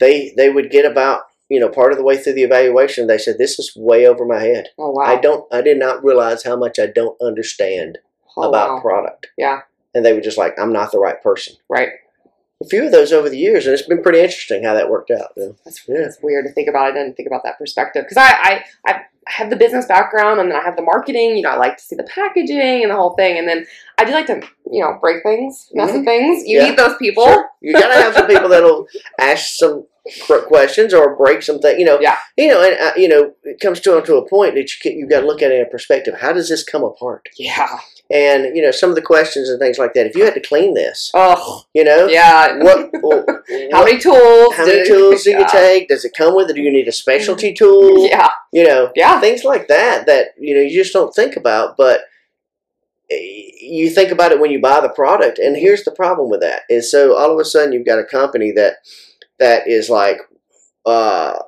they 0.00 0.32
they 0.36 0.50
would 0.50 0.70
get 0.70 0.84
about 0.90 1.22
you 1.48 1.60
know 1.60 1.68
part 1.68 1.92
of 1.92 1.98
the 1.98 2.04
way 2.04 2.16
through 2.16 2.34
the 2.34 2.42
evaluation. 2.42 3.06
They 3.06 3.18
said 3.18 3.36
this 3.38 3.58
is 3.58 3.72
way 3.76 4.06
over 4.06 4.24
my 4.24 4.40
head. 4.40 4.68
oh 4.78 4.90
wow. 4.90 5.04
I 5.04 5.16
don't. 5.16 5.52
I 5.52 5.60
did 5.62 5.78
not 5.78 6.04
realize 6.04 6.44
how 6.44 6.56
much 6.56 6.78
I 6.78 6.86
don't 6.86 7.20
understand 7.20 7.98
oh, 8.36 8.48
about 8.48 8.70
wow. 8.70 8.80
product. 8.80 9.28
Yeah. 9.36 9.62
And 9.94 10.04
they 10.04 10.12
were 10.12 10.20
just 10.20 10.38
like, 10.38 10.58
I'm 10.58 10.72
not 10.72 10.90
the 10.90 10.98
right 10.98 11.22
person. 11.22 11.54
Right. 11.68 11.90
A 12.62 12.66
few 12.66 12.84
of 12.84 12.92
those 12.92 13.12
over 13.12 13.28
the 13.28 13.38
years, 13.38 13.66
and 13.66 13.74
it's 13.74 13.86
been 13.86 14.02
pretty 14.02 14.20
interesting 14.20 14.64
how 14.64 14.74
that 14.74 14.90
worked 14.90 15.10
out. 15.10 15.32
That's, 15.36 15.86
Yeah. 15.86 15.98
that's 16.02 16.18
weird 16.22 16.46
to 16.46 16.52
think 16.52 16.68
about. 16.68 16.86
I 16.86 16.92
didn't 16.92 17.16
think 17.16 17.26
about 17.26 17.42
that 17.44 17.58
perspective 17.58 18.04
because 18.04 18.16
I, 18.16 18.30
I, 18.32 18.64
I 18.86 19.00
have 19.26 19.50
the 19.50 19.56
business 19.56 19.86
background 19.86 20.40
and 20.40 20.50
then 20.50 20.58
I 20.58 20.62
have 20.62 20.76
the 20.76 20.82
marketing. 20.82 21.36
You 21.36 21.42
know, 21.42 21.50
I 21.50 21.56
like 21.56 21.76
to 21.76 21.82
see 21.82 21.96
the 21.96 22.04
packaging 22.04 22.82
and 22.82 22.90
the 22.90 22.96
whole 22.96 23.14
thing. 23.14 23.38
And 23.38 23.48
then 23.48 23.66
I 23.98 24.04
do 24.04 24.12
like 24.12 24.26
to, 24.26 24.40
you 24.70 24.80
know, 24.82 24.98
break 25.00 25.22
things, 25.22 25.70
mess 25.74 25.92
with 25.92 26.04
things. 26.04 26.44
You 26.46 26.58
Yeah. 26.60 26.68
need 26.70 26.78
those 26.78 26.96
people. 26.96 27.24
Sure. 27.24 27.48
You 27.60 27.72
gotta 27.72 27.94
have 27.94 28.14
some 28.14 28.26
people 28.26 28.48
that'll 28.48 28.86
ask 29.18 29.54
some 29.56 29.86
questions 30.48 30.92
or 30.92 31.16
break 31.16 31.42
something. 31.42 31.78
You 31.78 31.86
know, 31.86 31.98
Yeah. 32.00 32.16
You 32.36 32.48
know, 32.48 32.62
and 32.62 32.78
uh, 32.80 32.92
you 32.96 33.08
know, 33.08 33.32
it 33.44 33.60
comes 33.60 33.80
to 33.80 34.00
to 34.00 34.16
a 34.16 34.28
point 34.28 34.54
that 34.54 34.62
you 34.72 34.78
can, 34.82 34.98
you 34.98 35.06
got 35.08 35.20
to 35.20 35.26
look 35.26 35.42
at 35.42 35.50
it 35.50 35.60
in 35.60 35.66
a 35.66 35.70
perspective. 35.70 36.14
How 36.20 36.32
does 36.32 36.48
this 36.48 36.62
come 36.64 36.84
apart? 36.84 37.28
Yeah. 37.38 37.78
And 38.10 38.54
you 38.54 38.60
know, 38.62 38.70
some 38.70 38.90
of 38.90 38.96
the 38.96 39.02
questions 39.02 39.48
and 39.48 39.58
things 39.58 39.78
like 39.78 39.94
that. 39.94 40.06
If 40.06 40.14
you 40.14 40.24
had 40.24 40.34
to 40.34 40.40
clean 40.40 40.74
this, 40.74 41.10
Oh, 41.14 41.64
you 41.72 41.84
know, 41.84 42.06
yeah. 42.06 42.58
what, 42.62 42.90
what 43.00 43.26
How 43.72 43.82
many 43.84 43.98
tools? 43.98 44.54
how 44.54 44.66
many 44.66 44.86
tools 44.86 45.22
do 45.22 45.30
you 45.30 45.38
Yeah. 45.40 45.46
take? 45.46 45.88
Does 45.88 46.04
it 46.04 46.12
come 46.16 46.34
with 46.36 46.50
it? 46.50 46.54
Do 46.54 46.60
you 46.60 46.70
need 46.72 46.86
a 46.88 46.92
specialty 46.92 47.54
tool? 47.54 48.06
Yeah. 48.10 48.28
You 48.52 48.64
know, 48.66 48.92
Yeah. 48.94 49.20
things 49.20 49.42
like 49.42 49.68
that 49.68 50.06
that 50.06 50.28
you 50.38 50.54
know 50.54 50.60
you 50.60 50.70
just 50.82 50.92
don't 50.92 51.14
think 51.14 51.36
about, 51.36 51.76
but 51.78 52.02
eh, 53.10 53.16
you 53.60 53.88
think 53.90 54.10
about 54.10 54.32
it 54.32 54.38
when 54.40 54.50
you 54.50 54.60
buy 54.60 54.80
the 54.80 54.88
product. 54.90 55.38
And 55.38 55.56
here's 55.56 55.84
the 55.84 55.90
problem 55.90 56.28
with 56.30 56.40
that 56.42 56.62
is 56.68 56.90
so 56.90 57.16
all 57.16 57.32
of 57.32 57.38
a 57.40 57.44
sudden 57.44 57.72
you've 57.72 57.86
got 57.86 57.98
a 57.98 58.04
company 58.04 58.52
that 58.52 58.74
that 59.38 59.66
is 59.66 59.88
like 59.88 60.18
uh 60.86 61.38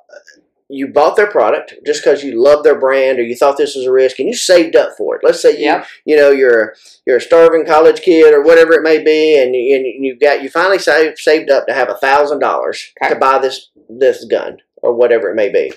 you 0.69 0.89
bought 0.89 1.15
their 1.17 1.31
product 1.31 1.75
just 1.87 2.03
because 2.03 2.25
you 2.25 2.43
love 2.43 2.65
their 2.65 2.79
brand 2.79 3.19
or 3.19 3.23
you 3.23 3.37
thought 3.37 3.57
this 3.57 3.77
was 3.77 3.87
a 3.87 3.93
risk 3.93 4.19
and 4.19 4.29
you 4.29 4.35
saved 4.35 4.75
up 4.75 4.91
for 4.97 5.15
it. 5.15 5.21
Let's 5.23 5.41
say 5.41 5.53
you 5.53 5.65
Yep. 5.67 5.87
you 6.05 6.17
know 6.17 6.31
you're 6.31 6.75
you're 7.07 7.19
a 7.19 7.21
starving 7.21 7.65
college 7.65 8.01
kid 8.01 8.35
or 8.35 8.43
whatever 8.43 8.73
it 8.73 8.83
may 8.83 9.03
be, 9.03 9.41
and 9.41 9.55
you, 9.55 9.77
and 9.77 10.05
you 10.05 10.19
got 10.19 10.43
you 10.43 10.51
finally 10.51 10.79
saved 10.79 11.19
saved 11.19 11.51
up 11.51 11.67
to 11.67 11.75
have 11.75 11.89
a 11.89 11.97
thousand 11.97 12.41
dollars 12.41 12.93
to 13.09 13.15
buy 13.17 13.39
this 13.39 13.71
this 13.89 14.25
gun 14.25 14.59
or 14.77 14.93
whatever 14.95 15.31
it 15.31 15.37
may 15.37 15.49
be, 15.49 15.73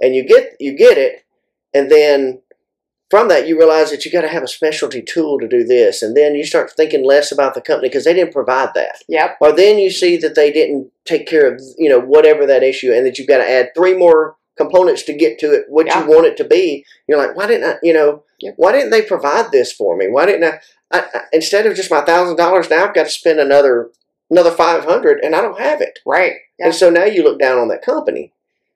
and 0.00 0.14
you 0.14 0.24
get 0.24 0.56
you 0.58 0.76
get 0.76 0.96
it, 0.96 1.24
and 1.74 1.90
then 1.90 2.40
from 3.10 3.28
that 3.28 3.46
you 3.48 3.58
realize 3.58 3.90
that 3.90 4.04
you 4.04 4.12
got 4.12 4.20
to 4.22 4.28
have 4.28 4.42
a 4.44 4.48
specialty 4.48 5.02
tool 5.02 5.38
to 5.40 5.48
do 5.48 5.64
this, 5.64 6.00
and 6.02 6.16
then 6.16 6.34
you 6.34 6.44
start 6.44 6.70
thinking 6.76 7.04
less 7.04 7.32
about 7.32 7.54
the 7.54 7.60
company 7.60 7.88
because 7.88 8.04
they 8.04 8.14
didn't 8.14 8.32
provide 8.32 8.70
that, 8.74 9.02
Yep. 9.08 9.36
or 9.40 9.52
then 9.52 9.78
you 9.78 9.90
see 9.90 10.16
that 10.18 10.34
they 10.36 10.52
didn't 10.52 10.90
take 11.04 11.26
care 11.26 11.52
of 11.52 11.60
you 11.76 11.88
know 11.88 11.98
whatever 12.00 12.46
that 12.46 12.62
issue, 12.62 12.92
and 12.92 13.04
that 13.06 13.18
you've 13.18 13.28
got 13.28 13.38
to 13.38 13.50
add 13.50 13.70
three 13.74 13.94
more 13.94 14.36
components 14.56 15.02
to 15.04 15.12
get 15.14 15.38
to 15.40 15.52
it 15.52 15.64
what 15.68 15.86
Yeah. 15.86 16.04
you 16.04 16.10
want 16.10 16.26
it 16.26 16.36
to 16.36 16.44
be. 16.44 16.84
You're 17.08 17.18
like, 17.18 17.34
why 17.34 17.46
didn't 17.46 17.68
I? 17.70 17.78
You 17.82 17.92
know, 17.94 18.22
Yep. 18.40 18.54
why 18.56 18.72
didn't 18.72 18.90
they 18.90 19.02
provide 19.02 19.50
this 19.52 19.72
for 19.72 19.96
me? 19.96 20.06
Why 20.08 20.26
didn't 20.26 20.44
I? 20.44 20.60
I, 20.92 21.00
I 21.14 21.20
instead 21.32 21.66
of 21.66 21.74
just 21.74 21.90
my 21.90 22.02
thousand 22.02 22.36
dollars, 22.36 22.68
now 22.70 22.84
I've 22.86 22.94
got 22.94 23.04
to 23.04 23.10
spend 23.10 23.40
another 23.40 23.90
another 24.30 24.50
five 24.52 24.84
hundred, 24.84 25.18
and 25.24 25.34
I 25.34 25.40
don't 25.40 25.58
have 25.58 25.80
it. 25.80 25.98
Right. 26.06 26.34
Yeah. 26.58 26.66
And 26.66 26.74
so 26.74 26.90
now 26.90 27.04
you 27.04 27.22
look 27.24 27.38
down 27.40 27.58
on 27.58 27.68
that 27.68 27.82
company. 27.82 28.32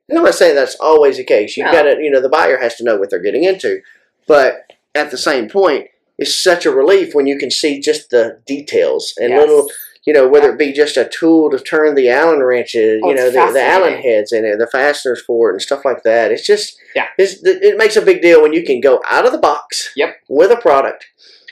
And 0.08 0.18
I'm 0.18 0.24
not 0.24 0.34
saying 0.34 0.54
that's 0.54 0.76
always 0.80 1.16
the 1.16 1.24
case. 1.24 1.56
You've 1.56 1.66
No. 1.66 1.72
got 1.72 1.82
to, 1.84 1.96
you 2.02 2.10
know, 2.10 2.20
the 2.20 2.28
buyer 2.28 2.58
has 2.58 2.74
to 2.76 2.84
know 2.84 2.96
what 2.96 3.08
they're 3.10 3.18
getting 3.20 3.44
into. 3.44 3.80
But 4.26 4.72
at 4.94 5.10
the 5.10 5.18
same 5.18 5.48
point, 5.48 5.88
it's 6.18 6.34
such 6.34 6.64
a 6.66 6.70
relief 6.70 7.14
when 7.14 7.26
you 7.26 7.38
can 7.38 7.50
see 7.50 7.80
just 7.80 8.10
the 8.10 8.40
details 8.46 9.14
and 9.18 9.30
Yes. 9.30 9.40
little, 9.40 9.68
you 10.06 10.12
know, 10.12 10.28
whether 10.28 10.50
it 10.52 10.58
be 10.58 10.72
just 10.72 10.96
a 10.96 11.08
tool 11.08 11.50
to 11.50 11.58
turn 11.58 11.94
the 11.94 12.08
Allen 12.08 12.40
wrenches, 12.42 13.00
Oh, 13.02 13.08
you 13.08 13.14
know, 13.16 13.30
the, 13.30 13.52
the 13.52 13.62
Allen 13.62 14.00
heads 14.00 14.32
in 14.32 14.44
it, 14.44 14.58
the 14.58 14.66
fasteners 14.68 15.20
for 15.22 15.50
it, 15.50 15.54
and 15.54 15.62
stuff 15.62 15.84
like 15.84 16.02
that. 16.04 16.30
It's 16.30 16.46
just, 16.46 16.78
Yeah. 16.94 17.06
it's, 17.18 17.42
it 17.42 17.76
makes 17.76 17.96
a 17.96 18.02
big 18.02 18.22
deal 18.22 18.42
when 18.42 18.52
you 18.52 18.64
can 18.64 18.80
go 18.80 19.02
out 19.10 19.26
of 19.26 19.32
the 19.32 19.38
box 19.38 19.90
Yep. 19.96 20.16
with 20.28 20.50
a 20.52 20.56
product 20.56 21.06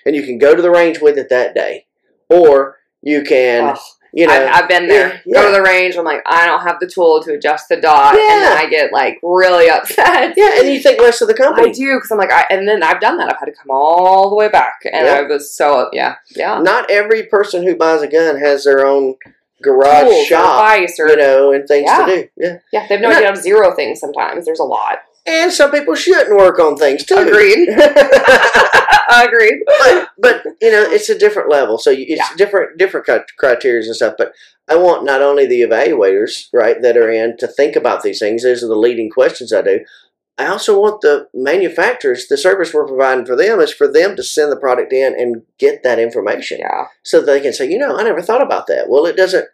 and 0.06 0.14
you 0.14 0.22
can 0.22 0.38
go 0.38 0.54
to 0.54 0.62
the 0.62 0.70
range 0.70 1.00
with 1.00 1.18
it 1.18 1.28
that 1.30 1.54
day. 1.54 1.86
Or 2.28 2.78
you 3.02 3.22
can, 3.22 3.70
Ugh. 3.70 3.78
You 4.12 4.26
know, 4.26 4.32
I've, 4.32 4.62
I've 4.64 4.68
been 4.68 4.88
there. 4.88 5.22
yeah, 5.24 5.40
Go 5.42 5.46
to 5.50 5.56
the 5.56 5.62
range. 5.62 5.96
I'm 5.96 6.04
like, 6.04 6.22
I 6.26 6.46
don't 6.46 6.60
have 6.62 6.78
the 6.80 6.86
tool 6.86 7.22
to 7.22 7.32
adjust 7.34 7.68
the 7.68 7.76
dot, 7.80 8.14
and 8.14 8.18
then 8.42 8.56
I 8.58 8.68
get 8.68 8.92
like 8.92 9.18
really 9.22 9.70
upset. 9.76 10.34
yeah, 10.36 10.58
and 10.58 10.68
you 10.68 10.80
think 10.80 11.00
less 11.00 11.20
of 11.22 11.28
the 11.28 11.34
company. 11.34 11.70
I 11.70 11.72
do 11.72 11.96
because 11.96 12.10
I'm 12.10 12.18
like, 12.18 12.32
I, 12.32 12.44
and 12.50 12.68
then 12.68 12.82
I've 12.82 13.00
done 13.00 13.16
that. 13.18 13.28
I've 13.30 13.38
had 13.38 13.46
to 13.46 13.52
come 13.52 13.70
all 13.70 14.28
the 14.30 14.36
way 14.36 14.48
back, 14.48 14.80
and 14.84 15.06
Yeah. 15.06 15.14
I 15.14 15.22
was 15.22 15.54
so 15.54 15.88
yeah, 15.92 16.16
yeah. 16.36 16.58
Not 16.60 16.90
every 16.90 17.24
person 17.24 17.62
who 17.62 17.74
buys 17.74 18.02
a 18.02 18.08
gun 18.08 18.38
has 18.38 18.64
their 18.64 18.86
own 18.86 19.14
garage 19.62 20.02
Tools 20.08 20.22
or 20.24 20.24
shop, 20.26 20.60
advice 20.64 20.98
or 20.98 21.08
you 21.08 21.16
know, 21.16 21.52
and 21.52 21.66
things 21.68 21.86
Yeah. 21.88 22.04
to 22.06 22.16
do. 22.22 22.28
Yeah, 22.36 22.58
yeah, 22.72 22.86
they 22.88 22.94
have 22.96 23.00
no 23.02 23.10
idea 23.10 23.30
of 23.30 23.36
zero 23.38 23.74
things. 23.74 24.00
Sometimes 24.00 24.44
there's 24.44 24.60
a 24.60 24.64
lot. 24.64 24.98
and 25.24 25.52
some 25.52 25.70
people 25.70 25.94
shouldn't 25.94 26.36
work 26.36 26.58
on 26.58 26.76
things 26.76 27.04
too. 27.04 27.14
Agreed. 27.16 27.68
Agreed. 29.10 29.62
but 29.80 30.08
but 30.18 30.44
you 30.60 30.70
know, 30.70 30.82
it's 30.82 31.08
a 31.08 31.18
different 31.18 31.48
level, 31.50 31.78
so 31.78 31.90
it's 31.90 32.08
Yeah. 32.08 32.28
different 32.36 32.78
different 32.78 33.06
criteria 33.38 33.84
and 33.84 33.96
stuff. 33.96 34.14
But 34.18 34.32
I 34.68 34.76
want 34.76 35.04
not 35.04 35.22
only 35.22 35.46
the 35.46 35.62
evaluators, 35.62 36.48
right, 36.52 36.80
that 36.82 36.96
are 36.96 37.10
in 37.10 37.36
to 37.38 37.46
think 37.46 37.76
about 37.76 38.02
these 38.02 38.18
things. 38.20 38.42
Those 38.42 38.62
are 38.62 38.68
the 38.68 38.76
leading 38.76 39.10
questions 39.10 39.52
I 39.52 39.62
do. 39.62 39.80
I 40.38 40.46
also 40.46 40.80
want 40.80 41.02
the 41.02 41.28
manufacturers, 41.34 42.26
the 42.26 42.38
service 42.38 42.72
we're 42.72 42.86
providing 42.86 43.26
for 43.26 43.36
them 43.36 43.60
is 43.60 43.72
for 43.72 43.86
them 43.86 44.16
to 44.16 44.22
send 44.22 44.50
the 44.50 44.56
product 44.56 44.92
in 44.92 45.14
and 45.18 45.42
get 45.58 45.82
that 45.82 45.98
information. 45.98 46.58
Yeah. 46.60 46.86
so 47.02 47.20
they 47.20 47.40
can 47.40 47.52
say, 47.52 47.68
you 47.70 47.78
know, 47.78 47.98
I 47.98 48.02
never 48.02 48.22
thought 48.22 48.42
about 48.42 48.66
that. 48.68 48.88
Well, 48.88 49.04
it 49.06 49.16
doesn't. 49.16 49.46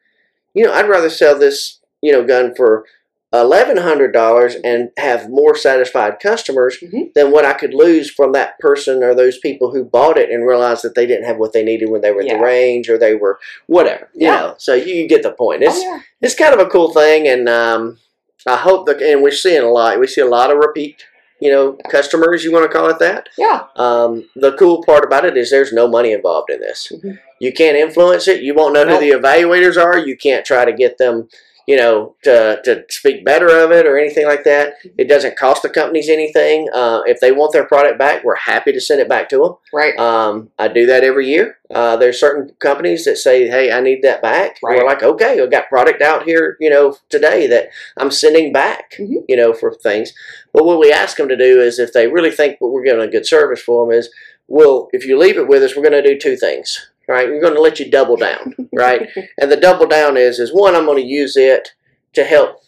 You 0.55 0.65
know, 0.65 0.73
I'd 0.73 0.89
rather 0.89 1.11
sell 1.11 1.37
this, 1.39 1.81
you 2.01 2.13
know, 2.13 2.25
gun 2.25 2.55
for 2.55 2.85
eleven 3.33 3.77
hundred 3.77 4.13
dollars 4.13 4.57
and 4.65 4.91
have 4.97 5.29
more 5.29 5.55
satisfied 5.55 6.19
customers 6.19 6.79
Mhm. 6.83 7.13
than 7.15 7.31
what 7.31 7.45
I 7.45 7.53
could 7.53 7.75
lose 7.75 8.11
from 8.11 8.33
that 8.33 8.59
person 8.59 9.03
or 9.03 9.15
those 9.15 9.39
people 9.39 9.71
who 9.71 9.85
bought 9.85 10.17
it 10.17 10.31
and 10.31 10.47
realized 10.47 10.83
that 10.85 10.95
they 10.95 11.05
didn't 11.07 11.27
have 11.27 11.37
what 11.37 11.53
they 11.53 11.63
needed 11.63 11.91
when 11.91 12.01
they 12.01 12.11
were 12.11 12.21
at 12.23 12.27
Yeah. 12.27 12.39
the 12.39 12.43
range 12.43 12.89
or 12.89 12.97
they 12.97 13.15
were 13.15 13.39
whatever. 13.67 14.09
You 14.15 14.29
Yeah. 14.29 14.41
know, 14.41 14.55
so 14.57 14.73
you, 14.75 14.95
you 14.95 15.09
get 15.09 15.23
the 15.23 15.33
point. 15.33 15.63
It's 15.63 15.77
oh, 15.77 15.83
yeah. 15.83 16.01
it's 16.23 16.35
kind 16.35 16.55
of 16.55 16.61
a 16.61 16.71
cool 16.71 16.93
thing, 16.93 17.29
and 17.29 17.49
um, 17.51 17.99
I 18.47 18.57
hope 18.57 18.87
that 18.87 19.03
and 19.03 19.23
we're 19.23 19.31
seeing 19.31 19.63
a 19.63 19.71
lot. 19.71 20.01
We 20.01 20.07
see 20.07 20.23
a 20.23 20.27
lot 20.27 20.51
of 20.51 20.57
repeat. 20.59 21.05
You 21.41 21.53
know, 21.53 21.73
customers, 21.89 22.43
you 22.43 22.51
want 22.51 22.65
to 22.69 22.77
call 22.77 22.89
it 22.89 22.99
that. 22.99 23.29
Yeah. 23.39 23.65
Um, 23.77 24.29
the 24.35 24.53
cool 24.57 24.83
part 24.83 25.05
about 25.05 25.25
it 25.25 25.37
is 25.37 25.51
there's 25.51 25.73
no 25.73 25.87
money 25.87 26.11
involved 26.13 26.51
in 26.51 26.61
this. 26.61 26.91
Mhm. 26.93 27.17
You 27.39 27.53
can't 27.53 27.77
influence 27.77 28.27
it. 28.27 28.41
You 28.43 28.55
won't 28.55 28.75
know 28.75 28.83
Nope. 28.83 29.01
who 29.01 29.07
the 29.13 29.17
evaluators 29.17 29.81
are. 29.81 29.97
You 29.99 30.17
can't 30.17 30.45
try 30.45 30.65
to 30.65 30.73
get 30.73 30.99
them, 30.99 31.29
you 31.69 31.77
know, 31.77 32.17
to, 32.23 32.59
to 32.65 32.83
speak 32.89 33.27
better 33.27 33.63
of 33.63 33.71
it 33.73 33.85
or 33.85 33.99
anything 33.99 34.27
like 34.27 34.43
that. 34.43 34.77
It 34.97 35.07
doesn't 35.07 35.37
cost 35.37 35.63
the 35.63 35.69
companies 35.69 36.09
anything. 36.09 36.67
Uh, 36.73 37.03
if 37.05 37.21
they 37.21 37.31
want 37.31 37.53
their 37.53 37.67
product 37.67 37.99
back, 37.99 38.25
we're 38.25 38.37
happy 38.37 38.73
to 38.73 38.81
send 38.81 39.03
it 39.03 39.09
back 39.09 39.29
to 39.29 39.39
them. 39.39 39.55
Right. 39.71 39.95
Um, 39.99 40.49
I 40.59 40.69
do 40.69 40.87
that 40.87 41.05
every 41.05 41.29
year. 41.29 41.59
Uh, 41.71 41.99
there's 41.99 42.19
certain 42.19 42.55
companies 42.59 43.05
that 43.05 43.19
say, 43.19 43.49
"Hey, 43.49 43.71
I 43.71 43.81
need 43.83 44.01
that 44.01 44.23
back." 44.23 44.57
Right. 44.65 44.79
We're 44.79 44.87
like, 44.87 45.03
"Okay, 45.03 45.39
I've 45.39 45.51
got 45.51 45.69
product 45.69 46.01
out 46.01 46.23
here, 46.23 46.57
you 46.59 46.71
know, 46.71 46.97
today 47.11 47.47
that 47.49 47.69
I'm 47.99 48.11
sending 48.11 48.51
back, 48.51 48.95
Mhm. 48.99 49.25
you 49.29 49.37
know, 49.37 49.53
for 49.53 49.75
things." 49.75 50.15
But 50.55 50.65
what 50.65 50.81
we 50.81 50.91
ask 50.91 51.19
them 51.19 51.29
to 51.29 51.37
do 51.37 51.61
is, 51.61 51.79
if 51.79 51.93
they 51.93 52.07
really 52.07 52.31
think 52.31 52.57
we're 52.63 52.83
giving 52.83 53.03
a 53.03 53.09
good 53.13 53.27
service 53.27 53.61
for 53.61 53.85
them, 53.85 53.95
is, 53.95 54.09
"Well, 54.47 54.89
if 54.95 55.05
you 55.07 55.19
leave 55.19 55.37
it 55.37 55.47
with 55.47 55.63
us, 55.63 55.77
we're 55.77 55.83
going 55.83 56.03
to 56.03 56.09
do 56.15 56.19
two 56.19 56.37
things, 56.37 56.89
right? 57.09 57.29
We're 57.29 57.41
going 57.41 57.55
to 57.55 57.61
let 57.61 57.81
you 57.81 57.91
double 57.91 58.17
down, 58.17 58.55
right? 58.73 59.09
and 59.41 59.51
the 59.51 59.57
double 59.57 59.87
down 59.87 60.17
is, 60.17 60.39
is 60.39 60.53
one, 60.53 60.77
I'm 60.77 60.85
going 60.85 61.03
to 61.03 61.09
use 61.09 61.37
it 61.37 61.71
to 62.15 62.25
help." 62.25 62.63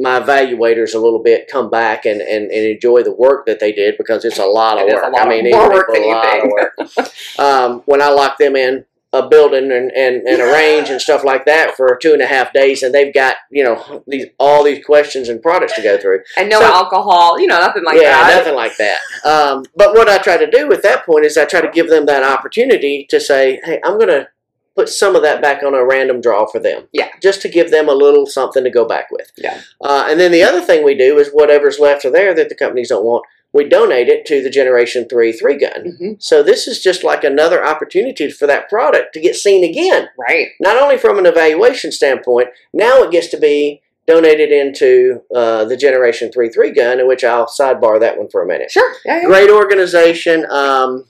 My 0.00 0.20
evaluators 0.20 0.94
a 0.94 0.98
little 0.98 1.20
bit 1.20 1.50
come 1.50 1.70
back 1.70 2.06
and, 2.06 2.20
and, 2.20 2.52
and 2.52 2.66
enjoy 2.66 3.02
the 3.02 3.12
work 3.12 3.46
that 3.46 3.58
they 3.58 3.72
did 3.72 3.96
because 3.98 4.24
it's 4.24 4.38
a 4.38 4.46
lot 4.46 4.78
of 4.78 4.86
It 4.86 4.94
work. 4.94 5.12
lot 5.12 5.26
I 5.26 5.28
mean, 5.28 5.50
more 5.50 5.64
it's 5.66 5.74
work 5.74 5.88
than 5.92 6.02
you 6.04 6.14
lot 6.14 6.24
of 6.24 6.30
think. 6.30 6.52
work 6.52 7.10
um, 7.40 7.82
when 7.86 8.00
I 8.00 8.10
lock 8.10 8.38
them 8.38 8.54
in 8.54 8.84
a 9.12 9.26
building 9.26 9.72
and, 9.72 9.90
and, 9.92 10.26
and 10.28 10.42
a 10.42 10.52
range 10.52 10.90
and 10.90 11.00
stuff 11.00 11.24
like 11.24 11.46
that 11.46 11.74
for 11.76 11.96
two 11.96 12.12
and 12.12 12.20
a 12.20 12.26
half 12.26 12.52
days, 12.52 12.82
and 12.82 12.94
they've 12.94 13.14
got 13.14 13.36
you 13.50 13.64
know 13.64 14.02
these 14.06 14.26
all 14.38 14.62
these 14.62 14.84
questions 14.84 15.28
and 15.28 15.40
products 15.42 15.74
to 15.76 15.82
go 15.82 15.96
through. 15.98 16.20
and 16.36 16.50
no 16.50 16.60
So- 16.60 16.66
alcohol. 16.66 17.40
You 17.40 17.46
know, 17.46 17.58
nothing 17.58 17.84
like 17.84 17.96
yeah, 17.96 18.10
that. 18.26 18.36
nothing 18.38 18.54
like 18.54 18.76
that. 18.76 18.98
Um, 19.24 19.64
but 19.76 19.94
what 19.94 20.08
I 20.08 20.18
try 20.18 20.36
to 20.36 20.50
do 20.50 20.70
at 20.72 20.82
that 20.82 21.06
point 21.06 21.24
is 21.24 21.36
I 21.38 21.44
try 21.46 21.60
to 21.60 21.70
give 21.70 21.88
them 21.88 22.06
that 22.06 22.22
opportunity 22.22 23.06
to 23.10 23.18
say, 23.20 23.60
hey, 23.64 23.80
I'm 23.84 23.94
going 23.96 24.08
to 24.08 24.28
put 24.76 24.88
some 24.88 25.16
of 25.16 25.22
that 25.22 25.42
back 25.42 25.62
on 25.64 25.74
a 25.74 25.84
random 25.84 26.20
draw 26.20 26.46
for 26.46 26.60
them. 26.60 26.86
Yeah. 26.92 27.08
Just 27.20 27.42
to 27.42 27.48
give 27.48 27.70
them 27.72 27.88
a 27.88 27.92
little 27.92 28.26
something 28.26 28.62
to 28.62 28.70
go 28.70 28.86
back 28.86 29.10
with. 29.10 29.32
Yeah. 29.36 29.60
Uh, 29.80 30.06
and 30.08 30.20
then 30.20 30.30
the 30.30 30.44
other 30.44 30.60
thing 30.60 30.84
we 30.84 30.94
do 30.96 31.18
is 31.18 31.30
whatever's 31.30 31.80
left 31.80 32.04
of 32.04 32.12
there 32.12 32.32
that 32.34 32.48
the 32.48 32.54
companies 32.54 32.90
don't 32.90 33.04
want, 33.04 33.24
we 33.52 33.68
donate 33.68 34.08
it 34.08 34.26
to 34.26 34.42
the 34.42 34.50
Generation 34.50 35.08
3 35.08 35.32
3 35.32 35.58
gun. 35.58 35.96
hmm 35.98 36.12
So 36.18 36.42
this 36.42 36.66
is 36.66 36.82
just 36.82 37.02
like 37.04 37.24
another 37.24 37.64
opportunity 37.64 38.30
for 38.30 38.46
that 38.46 38.68
product 38.68 39.14
to 39.14 39.20
get 39.20 39.36
seen 39.36 39.64
again. 39.64 40.08
Right. 40.18 40.48
Not 40.60 40.80
only 40.80 40.98
from 40.98 41.18
an 41.18 41.26
evaluation 41.26 41.92
standpoint, 41.92 42.48
now 42.72 43.02
it 43.02 43.10
gets 43.10 43.28
to 43.28 43.38
be 43.38 43.82
donated 44.06 44.50
into 44.50 45.22
uh, 45.34 45.64
the 45.66 45.76
Generation 45.76 46.32
3 46.32 46.48
3 46.48 46.70
gun, 46.72 47.00
in 47.00 47.06
which 47.06 47.24
I'll 47.24 47.46
sidebar 47.46 48.00
that 48.00 48.18
one 48.18 48.28
for 48.28 48.42
a 48.42 48.46
minute. 48.46 48.70
Sure. 48.70 48.94
Yeah. 49.04 49.22
yeah. 49.22 49.26
Great 49.26 49.50
organization 49.50 50.46
um, 50.50 51.04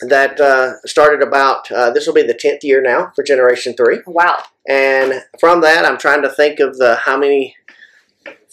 that 0.00 0.40
uh, 0.40 0.80
started 0.84 1.22
about, 1.22 1.70
uh, 1.70 1.90
this 1.90 2.06
will 2.06 2.14
be 2.14 2.22
the 2.22 2.34
10th 2.34 2.62
year 2.62 2.80
now 2.80 3.12
for 3.14 3.22
Generation 3.22 3.74
3. 3.74 4.00
Wow. 4.06 4.42
And 4.68 5.22
from 5.38 5.60
that, 5.60 5.84
I'm 5.84 5.98
trying 5.98 6.22
to 6.22 6.30
think 6.30 6.60
of 6.60 6.78
the 6.78 6.96
how 6.96 7.18
many 7.18 7.56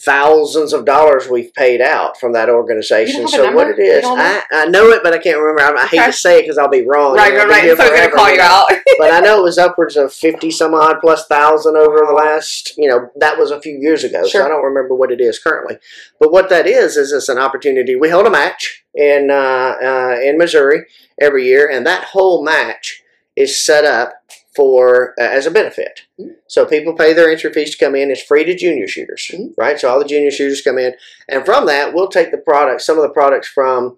thousands 0.00 0.72
of 0.72 0.84
dollars 0.84 1.28
we've 1.28 1.52
paid 1.54 1.80
out 1.80 2.18
from 2.18 2.32
that 2.32 2.48
organization. 2.48 3.22
You 3.22 3.28
don't 3.28 3.32
have 3.32 3.52
so 3.52 3.52
what 3.52 3.68
it 3.68 3.80
is? 3.80 4.04
I, 4.06 4.42
I 4.52 4.66
know 4.66 4.88
it, 4.90 5.02
but 5.02 5.12
I 5.12 5.18
can't 5.18 5.38
remember. 5.38 5.60
I, 5.60 5.82
I 5.82 5.86
hate 5.86 6.04
to 6.04 6.12
say 6.12 6.38
it 6.38 6.42
because 6.42 6.56
I'll 6.56 6.68
be 6.68 6.86
wrong. 6.86 7.16
Right. 7.16 7.34
Right. 7.34 7.48
Right. 7.48 7.76
So 7.76 7.84
I'm 7.84 7.94
gonna 7.94 8.10
call 8.10 8.32
you 8.32 8.40
out. 8.40 8.66
but 8.98 9.12
I 9.12 9.20
know 9.20 9.40
it 9.40 9.42
was 9.42 9.58
upwards 9.58 9.96
of 9.96 10.12
fifty 10.12 10.50
some 10.50 10.74
odd 10.74 11.00
plus 11.00 11.26
thousand 11.26 11.76
over 11.76 12.04
the 12.06 12.12
last. 12.12 12.76
You 12.78 12.88
know, 12.88 13.10
that 13.16 13.38
was 13.38 13.50
a 13.50 13.60
few 13.60 13.76
years 13.76 14.04
ago, 14.04 14.24
so 14.26 14.44
I 14.44 14.48
don't 14.48 14.64
remember 14.64 14.94
what 14.94 15.10
it 15.10 15.20
is 15.20 15.38
currently. 15.38 15.78
But 16.20 16.32
what 16.32 16.48
that 16.50 16.66
is 16.66 16.96
is 16.96 17.12
it's 17.12 17.28
an 17.28 17.38
opportunity. 17.38 17.96
We 17.96 18.10
hold 18.10 18.26
a 18.26 18.30
match 18.30 18.84
in 18.94 19.30
uh, 19.30 19.74
uh, 19.82 20.16
in 20.22 20.38
Missouri 20.38 20.84
every 21.20 21.46
year, 21.46 21.68
and 21.68 21.84
that 21.86 22.04
whole 22.04 22.44
match 22.44 23.02
is 23.36 23.64
set 23.64 23.84
up 23.84 24.14
for 24.58 25.14
uh, 25.20 25.22
as 25.22 25.46
a 25.46 25.50
benefit. 25.52 26.02
Mhm. 26.20 26.34
So 26.48 26.66
people 26.66 26.94
pay 26.94 27.12
their 27.12 27.30
entry 27.30 27.52
fees 27.52 27.70
to 27.76 27.84
come 27.84 27.94
in. 27.94 28.10
It's 28.10 28.20
free 28.22 28.44
to 28.44 28.54
junior 28.56 28.88
shooters, 28.88 29.30
Mhm. 29.32 29.52
right? 29.56 29.78
So 29.78 29.88
all 29.88 30.00
the 30.00 30.04
junior 30.04 30.32
shooters 30.32 30.62
come 30.62 30.78
in, 30.78 30.94
and 31.28 31.44
from 31.46 31.66
that, 31.66 31.94
we'll 31.94 32.08
take 32.08 32.32
the 32.32 32.38
products, 32.38 32.84
some 32.84 32.96
of 32.98 33.02
the 33.04 33.08
products 33.20 33.48
from 33.48 33.96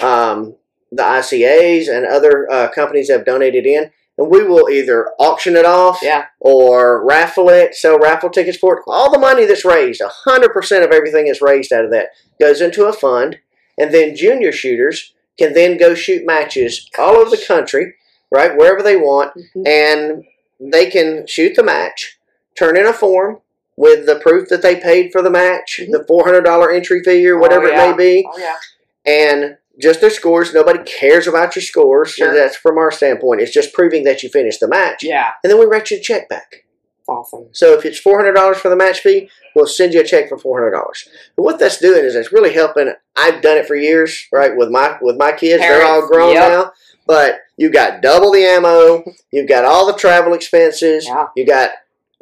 um, 0.00 0.56
the 0.90 1.02
ICAs 1.02 1.88
and 1.88 2.06
other 2.06 2.50
uh, 2.50 2.68
companies 2.68 3.08
that 3.08 3.14
have 3.18 3.24
donated 3.26 3.64
in, 3.66 3.90
and 4.18 4.28
we 4.30 4.42
will 4.42 4.68
either 4.70 5.08
auction 5.18 5.56
it 5.56 5.64
off 5.66 6.00
Yeah. 6.02 6.24
or 6.40 7.04
raffle 7.06 7.48
it, 7.50 7.74
sell 7.74 7.98
raffle 7.98 8.28
tickets 8.30 8.58
for 8.58 8.76
it. 8.78 8.82
All 8.86 9.10
the 9.10 9.18
money 9.18 9.44
that's 9.46 9.64
raised, 9.64 10.02
100% 10.02 10.84
of 10.84 10.90
everything 10.92 11.26
that's 11.26 11.40
raised 11.42 11.72
out 11.72 11.84
of 11.86 11.90
that 11.92 12.08
goes 12.40 12.60
into 12.60 12.84
a 12.86 12.92
fund, 12.92 13.38
and 13.78 13.92
then 13.94 14.14
junior 14.16 14.52
shooters 14.52 15.14
can 15.38 15.52
then 15.54 15.76
go 15.78 15.94
shoot 15.94 16.26
matches 16.26 16.88
all 16.98 17.16
over 17.16 17.30
the 17.30 17.42
country, 17.46 17.94
right, 18.32 18.56
wherever 18.56 18.82
they 18.82 18.96
want, 18.96 19.32
Mhm. 19.54 19.66
and 19.68 20.24
they 20.60 20.86
can 20.90 21.26
shoot 21.26 21.54
the 21.54 21.62
match, 21.62 22.18
turn 22.56 22.76
in 22.76 22.86
a 22.86 22.92
form 22.92 23.40
with 23.76 24.06
the 24.06 24.16
proof 24.16 24.48
that 24.48 24.62
they 24.62 24.76
paid 24.76 25.12
for 25.12 25.22
the 25.22 25.30
match, 25.30 25.80
the 25.90 26.04
$400 26.04 26.74
entry 26.74 27.02
fee 27.02 27.26
or 27.28 27.38
whatever 27.38 27.66
Oh, 27.66 27.70
yeah. 27.70 27.84
it 27.84 27.96
may 27.96 28.20
be, 28.20 28.28
Oh 28.32 28.38
yeah. 28.38 28.56
and 29.04 29.56
just 29.80 30.00
their 30.00 30.10
scores. 30.10 30.52
Nobody 30.52 30.80
cares 30.84 31.26
about 31.26 31.56
your 31.56 31.62
scores. 31.62 32.16
So 32.16 32.26
Sure. 32.26 32.34
that's 32.34 32.56
from 32.56 32.76
our 32.78 32.90
standpoint. 32.90 33.40
It's 33.40 33.50
just 33.52 33.72
proving 33.72 34.04
that 34.04 34.22
you 34.22 34.28
finished 34.28 34.60
the 34.60 34.68
match. 34.68 35.02
Yeah. 35.02 35.30
And 35.42 35.50
then 35.50 35.58
we 35.58 35.64
write 35.66 35.90
you 35.90 35.96
a 35.96 36.00
check 36.00 36.28
back. 36.28 36.64
Awesome. 37.08 37.48
So 37.52 37.72
if 37.72 37.84
it's 37.84 37.98
four 37.98 38.16
hundred 38.16 38.34
dollars 38.34 38.58
for 38.58 38.68
the 38.68 38.76
match 38.76 39.00
fee, 39.00 39.28
we'll 39.56 39.66
send 39.66 39.92
you 39.92 40.00
a 40.00 40.04
check 40.04 40.28
for 40.28 40.38
four 40.38 40.58
hundred 40.58 40.70
dollars. 40.72 41.08
But 41.36 41.42
what 41.42 41.58
that's 41.58 41.78
doing 41.78 42.04
is 42.04 42.14
it's 42.14 42.32
really 42.32 42.52
helping. 42.52 42.92
I've 43.16 43.42
done 43.42 43.56
it 43.58 43.66
for 43.66 43.74
years, 43.74 44.28
right? 44.30 44.56
With 44.56 44.70
my 44.70 44.98
with 45.00 45.16
my 45.16 45.32
kids, 45.32 45.60
they're 45.62 45.84
all 45.84 46.06
grown 46.06 46.34
yep. 46.34 46.50
now. 46.50 46.72
But 47.06 47.40
you 47.56 47.70
got 47.70 48.02
double 48.02 48.32
the 48.32 48.44
ammo. 48.44 49.04
You've 49.30 49.48
got 49.48 49.64
all 49.64 49.86
the 49.86 49.98
travel 49.98 50.34
expenses. 50.34 51.06
Yeah. 51.06 51.28
You 51.36 51.46
got 51.46 51.70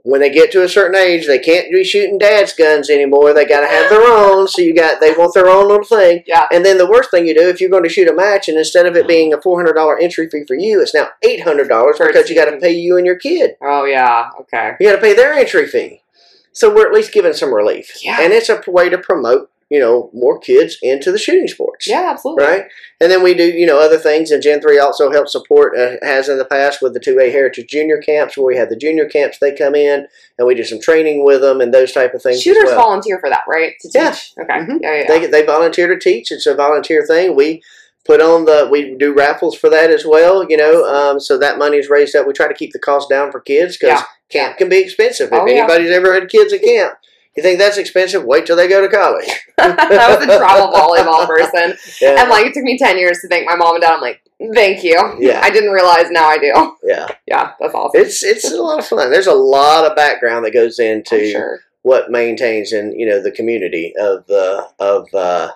when 0.03 0.21
they 0.21 0.31
get 0.31 0.51
to 0.53 0.63
a 0.63 0.69
certain 0.69 0.97
age, 0.97 1.27
they 1.27 1.39
can't 1.39 1.71
be 1.71 1.85
shooting 1.85 2.17
dad's 2.17 2.55
guns 2.55 2.89
anymore. 2.89 3.35
They 3.35 3.45
got 3.45 3.61
to 3.61 3.67
have 3.67 3.91
their 3.91 4.03
own. 4.03 4.49
So 4.49 4.63
you 4.63 4.75
got 4.75 5.01
they 5.01 5.13
want 5.13 5.35
their 5.35 5.49
own 5.49 5.69
little 5.69 5.85
thing. 5.85 6.23
Yeah. 6.27 6.47
And 6.51 6.65
then 6.65 6.79
the 6.79 6.91
worst 6.91 7.11
thing 7.11 7.27
you 7.27 7.35
do 7.35 7.49
if 7.49 7.61
you're 7.61 7.71
going 7.71 7.83
to 7.83 7.89
shoot 7.89 8.09
a 8.09 8.15
match, 8.15 8.49
and 8.49 8.57
instead 8.57 8.87
of 8.87 8.97
it 8.97 9.07
being 9.07 9.35
a 9.35 9.41
four 9.41 9.59
hundred 9.59 9.75
dollar 9.75 9.99
entry 9.99 10.29
fee 10.31 10.45
for 10.47 10.57
you, 10.57 10.81
it's 10.81 10.95
now 10.95 11.09
eight 11.23 11.43
hundred 11.43 11.69
dollars 11.69 11.97
because 11.99 12.31
you 12.31 12.35
got 12.35 12.51
to 12.51 12.57
pay 12.57 12.73
you 12.73 12.97
and 12.97 13.07
your 13.07 13.17
kid. 13.17 13.57
Oh 13.61 13.85
yeah. 13.85 14.31
Okay. 14.41 14.73
You 14.81 14.89
got 14.89 14.97
to 14.97 15.03
pay 15.03 15.15
their 15.15 15.35
entry 15.35 15.67
fee. 15.67 16.03
So 16.53 16.75
we're 16.75 16.87
at 16.87 16.95
least 16.95 17.13
giving 17.13 17.33
some 17.33 17.55
relief. 17.55 18.03
Yeah. 18.03 18.21
And 18.21 18.33
it's 18.33 18.49
a 18.49 18.63
way 18.67 18.89
to 18.89 18.99
promote, 18.99 19.51
you 19.71 19.79
know, 19.79 20.11
more 20.13 20.37
kids 20.39 20.77
into 20.83 21.13
the 21.13 21.19
shooting 21.19 21.47
sports. 21.47 21.87
Yeah. 21.87 22.11
Absolutely. 22.11 22.45
Right? 22.45 22.65
And 23.01 23.11
then 23.11 23.23
we 23.23 23.35
do, 23.35 23.45
you 23.45 23.67
know, 23.67 23.79
other 23.81 23.99
things. 23.99 24.31
And 24.33 24.43
Gen 24.43 24.61
3 24.61 24.79
also 24.81 25.11
helps 25.13 25.31
support, 25.33 25.79
uh, 25.79 25.93
has 26.03 26.29
in 26.29 26.39
the 26.39 26.45
past 26.45 26.83
with 26.83 26.93
the 26.93 26.99
2A 27.01 27.31
Heritage 27.31 27.69
Junior 27.71 27.99
Camps, 27.99 28.37
where 28.37 28.47
we 28.47 28.57
have 28.57 28.69
the 28.69 28.77
junior 28.77 29.09
camps, 29.09 29.39
they 29.39 29.55
come 29.55 29.77
in 29.77 30.07
and 30.39 30.47
we 30.49 30.55
do 30.57 30.65
some 30.65 30.81
training 30.81 31.25
with 31.25 31.41
them 31.41 31.61
and 31.61 31.73
those 31.73 31.93
type 31.93 32.15
of 32.15 32.21
things. 32.23 32.37
as 32.39 32.43
Shooters 32.43 32.65
well. 32.67 32.77
volunteer 32.81 33.21
for 33.21 33.31
that, 33.31 33.43
right? 33.49 33.75
To 33.81 33.89
teach. 33.89 33.95
Yeah. 34.37 34.43
Okay. 34.43 34.53
Mhm. 34.55 34.79
Yeah. 34.83 34.95
Yeah. 35.03 35.07
They, 35.09 35.27
they 35.27 35.43
volunteer 35.47 35.87
to 35.87 35.99
teach. 35.99 36.33
It's 36.33 36.47
a 36.47 36.55
volunteer 36.55 37.07
thing. 37.07 37.37
We 37.37 37.63
put 38.05 38.21
on 38.21 38.47
the, 38.47 38.67
we 38.71 38.97
do 38.97 39.15
raffles 39.15 39.57
for 39.57 39.71
that 39.71 39.91
as 39.91 40.05
well, 40.05 40.45
you 40.51 40.57
know, 40.57 40.85
um, 40.85 41.21
so 41.21 41.39
that 41.39 41.59
money 41.59 41.77
is 41.77 41.89
raised 41.89 42.17
up. 42.17 42.27
We 42.27 42.33
try 42.33 42.49
to 42.49 42.55
keep 42.55 42.73
the 42.73 42.79
cost 42.81 43.09
down 43.09 43.31
for 43.31 43.39
kids 43.41 43.77
because 43.77 44.01
Yeah. 44.01 44.05
camp 44.31 44.59
can 44.59 44.69
be 44.69 44.79
expensive. 44.79 45.29
If 45.29 45.33
Oh, 45.33 45.47
yeah. 45.47 45.59
anybody's 45.59 45.91
ever 45.93 46.13
had 46.13 46.29
kids 46.29 46.53
at 46.53 46.63
camp, 46.63 46.95
you 47.37 47.43
think 47.43 47.59
that's 47.59 47.77
expensive? 47.79 48.25
Wait 48.25 48.45
till 48.47 48.57
they 48.57 48.69
go 48.69 48.81
to 48.81 48.89
college. 48.89 49.29
I 49.59 50.15
was 50.15 50.23
a 50.25 50.39
travel 50.39 50.69
volleyball 50.73 51.27
person, 51.27 51.77
Yeah. 52.01 52.21
and 52.21 52.31
like 52.31 52.47
it 52.47 52.55
took 52.55 52.65
me 52.65 52.77
ten 52.79 52.99
years 52.99 53.19
to 53.21 53.29
thank 53.29 53.47
my 53.47 53.57
mom 53.57 53.75
and 53.77 53.83
dad. 53.83 53.93
I'm 53.93 54.01
like, 54.01 54.21
thank 54.55 54.83
you. 54.83 54.99
Yeah. 55.19 55.41
I 55.43 55.51
didn't 55.51 55.71
realize. 55.71 56.11
Now 56.11 56.27
I 56.29 56.39
do. 56.39 56.77
yeah. 56.83 57.07
Yeah. 57.27 57.53
That's 57.61 57.75
awesome. 57.75 58.01
It's 58.01 58.23
it's 58.23 58.51
a 58.51 58.57
lot 58.57 58.79
of 58.81 58.87
fun. 58.87 59.11
There's 59.11 59.27
a 59.27 59.35
lot 59.35 59.89
of 59.89 59.95
background 59.97 60.45
that 60.45 60.53
goes 60.53 60.79
into 60.79 61.31
sure. 61.31 61.61
what 61.83 62.11
maintains 62.11 62.73
and 62.73 62.93
you 62.99 63.07
know 63.07 63.23
the 63.23 63.31
community 63.33 63.93
of 63.99 64.27
the 64.27 64.69
of 64.79 65.07
uh, 65.15 65.51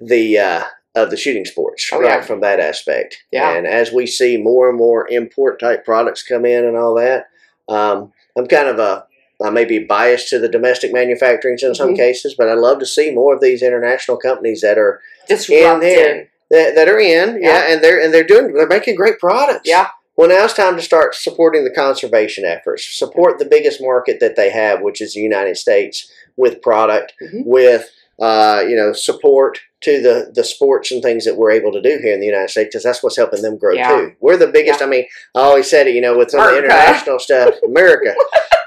the 0.00 0.38
uh, 0.38 0.64
of 0.94 1.10
the 1.10 1.16
shooting 1.16 1.44
sports, 1.44 1.88
Oh, 1.92 2.00
right? 2.00 2.08
yeah. 2.08 2.20
From 2.22 2.40
that 2.42 2.60
aspect, 2.60 3.16
Yeah. 3.32 3.56
And 3.56 3.66
as 3.66 3.92
we 3.92 4.06
see 4.06 4.36
more 4.36 4.68
and 4.68 4.78
more 4.78 5.08
import 5.08 5.58
type 5.58 5.84
products 5.84 6.22
come 6.22 6.44
in 6.44 6.64
and 6.64 6.76
all 6.76 6.94
that, 6.96 7.26
um, 7.68 8.12
I'm 8.36 8.46
kind 8.46 8.68
of 8.68 8.78
a 8.78 9.06
I 9.44 9.50
may 9.50 9.64
be 9.64 9.78
biased 9.80 10.28
to 10.28 10.38
the 10.38 10.48
domestic 10.48 10.92
manufacturing 10.92 11.58
in 11.60 11.74
some 11.74 11.94
Mhm. 11.94 11.96
cases, 11.96 12.34
but 12.34 12.48
I'd 12.48 12.58
love 12.58 12.78
to 12.80 12.86
see 12.86 13.10
more 13.10 13.34
of 13.34 13.40
these 13.40 13.62
international 13.62 14.16
companies 14.16 14.60
that 14.60 14.78
are 14.78 15.00
Disrupting. 15.28 16.28
that, 16.50 16.74
that 16.74 16.88
are 16.88 16.98
in, 16.98 17.40
yeah. 17.42 17.48
Yeah. 17.66 17.72
and 17.72 17.82
they're 17.84 18.00
and 18.00 18.12
they're 18.12 18.24
doing 18.24 18.52
they're 18.52 18.66
making 18.66 18.94
great 18.96 19.18
products. 19.18 19.62
Yeah. 19.68 19.88
Well, 20.16 20.28
now 20.28 20.44
it's 20.44 20.52
time 20.54 20.76
to 20.76 20.82
start 20.82 21.14
supporting 21.14 21.64
the 21.64 21.70
conservation 21.70 22.44
efforts. 22.44 22.84
Support 22.86 23.38
the 23.38 23.46
biggest 23.46 23.80
market 23.80 24.20
that 24.20 24.36
they 24.36 24.50
have, 24.50 24.82
which 24.82 25.00
is 25.00 25.14
the 25.14 25.20
United 25.22 25.56
States, 25.56 26.10
with 26.36 26.60
product, 26.60 27.14
Mhm. 27.22 27.46
with 27.46 27.88
uh, 28.20 28.62
you 28.68 28.76
know 28.76 28.92
support 28.92 29.58
to 29.82 30.00
the 30.00 30.30
the 30.34 30.44
sports 30.44 30.90
and 30.92 31.02
things 31.02 31.24
that 31.24 31.36
we're 31.36 31.50
able 31.50 31.72
to 31.72 31.80
do 31.82 31.98
here 32.02 32.14
in 32.14 32.20
the 32.20 32.26
United 32.26 32.50
States, 32.50 32.68
because 32.68 32.82
that's 32.84 33.02
what's 33.02 33.16
helping 33.16 33.42
them 33.42 33.56
grow 33.58 33.74
Yeah. 33.74 33.88
too. 33.88 34.12
We're 34.20 34.36
the 34.36 34.46
biggest. 34.46 34.82
I 34.82 34.86
mean, 34.86 35.06
I 35.34 35.40
always 35.40 35.68
said 35.68 35.86
it, 35.88 35.94
you 35.94 36.00
know, 36.00 36.16
with 36.16 36.30
some 36.30 36.40
of 36.40 36.50
the 36.50 36.58
international 36.58 37.18
stuff, 37.18 37.54
America. 37.66 38.14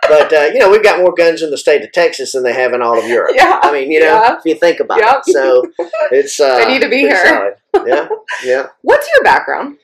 but 0.10 0.32
uh, 0.34 0.50
you 0.54 0.60
know, 0.60 0.70
we've 0.70 0.84
got 0.84 1.00
more 1.00 1.14
guns 1.14 1.42
in 1.42 1.52
the 1.52 1.58
state 1.58 1.84
of 1.84 1.92
Texas 1.92 2.34
than 2.34 2.44
they 2.44 2.54
have 2.54 2.74
in 2.74 2.82
all 2.82 2.98
of 3.00 3.08
Europe. 3.08 3.32
Yeah. 3.36 3.60
I 3.64 3.72
mean, 3.72 3.92
you 3.92 4.00
know, 4.02 4.06
Yeah. 4.06 4.38
if 4.38 4.46
you 4.46 4.56
think 4.56 4.80
about 4.82 5.00
Yep. 5.00 5.24
it, 5.28 5.32
so 5.34 5.72
it's 6.12 6.40
uh, 6.48 6.58
They 6.58 6.68
need 6.68 6.82
to 6.82 6.90
be 6.90 7.00
here. 7.00 7.26
solid. 7.26 7.54
Yeah, 7.88 8.08
yeah. 8.44 8.68
What's 8.82 9.08
your 9.14 9.24
background? 9.24 9.78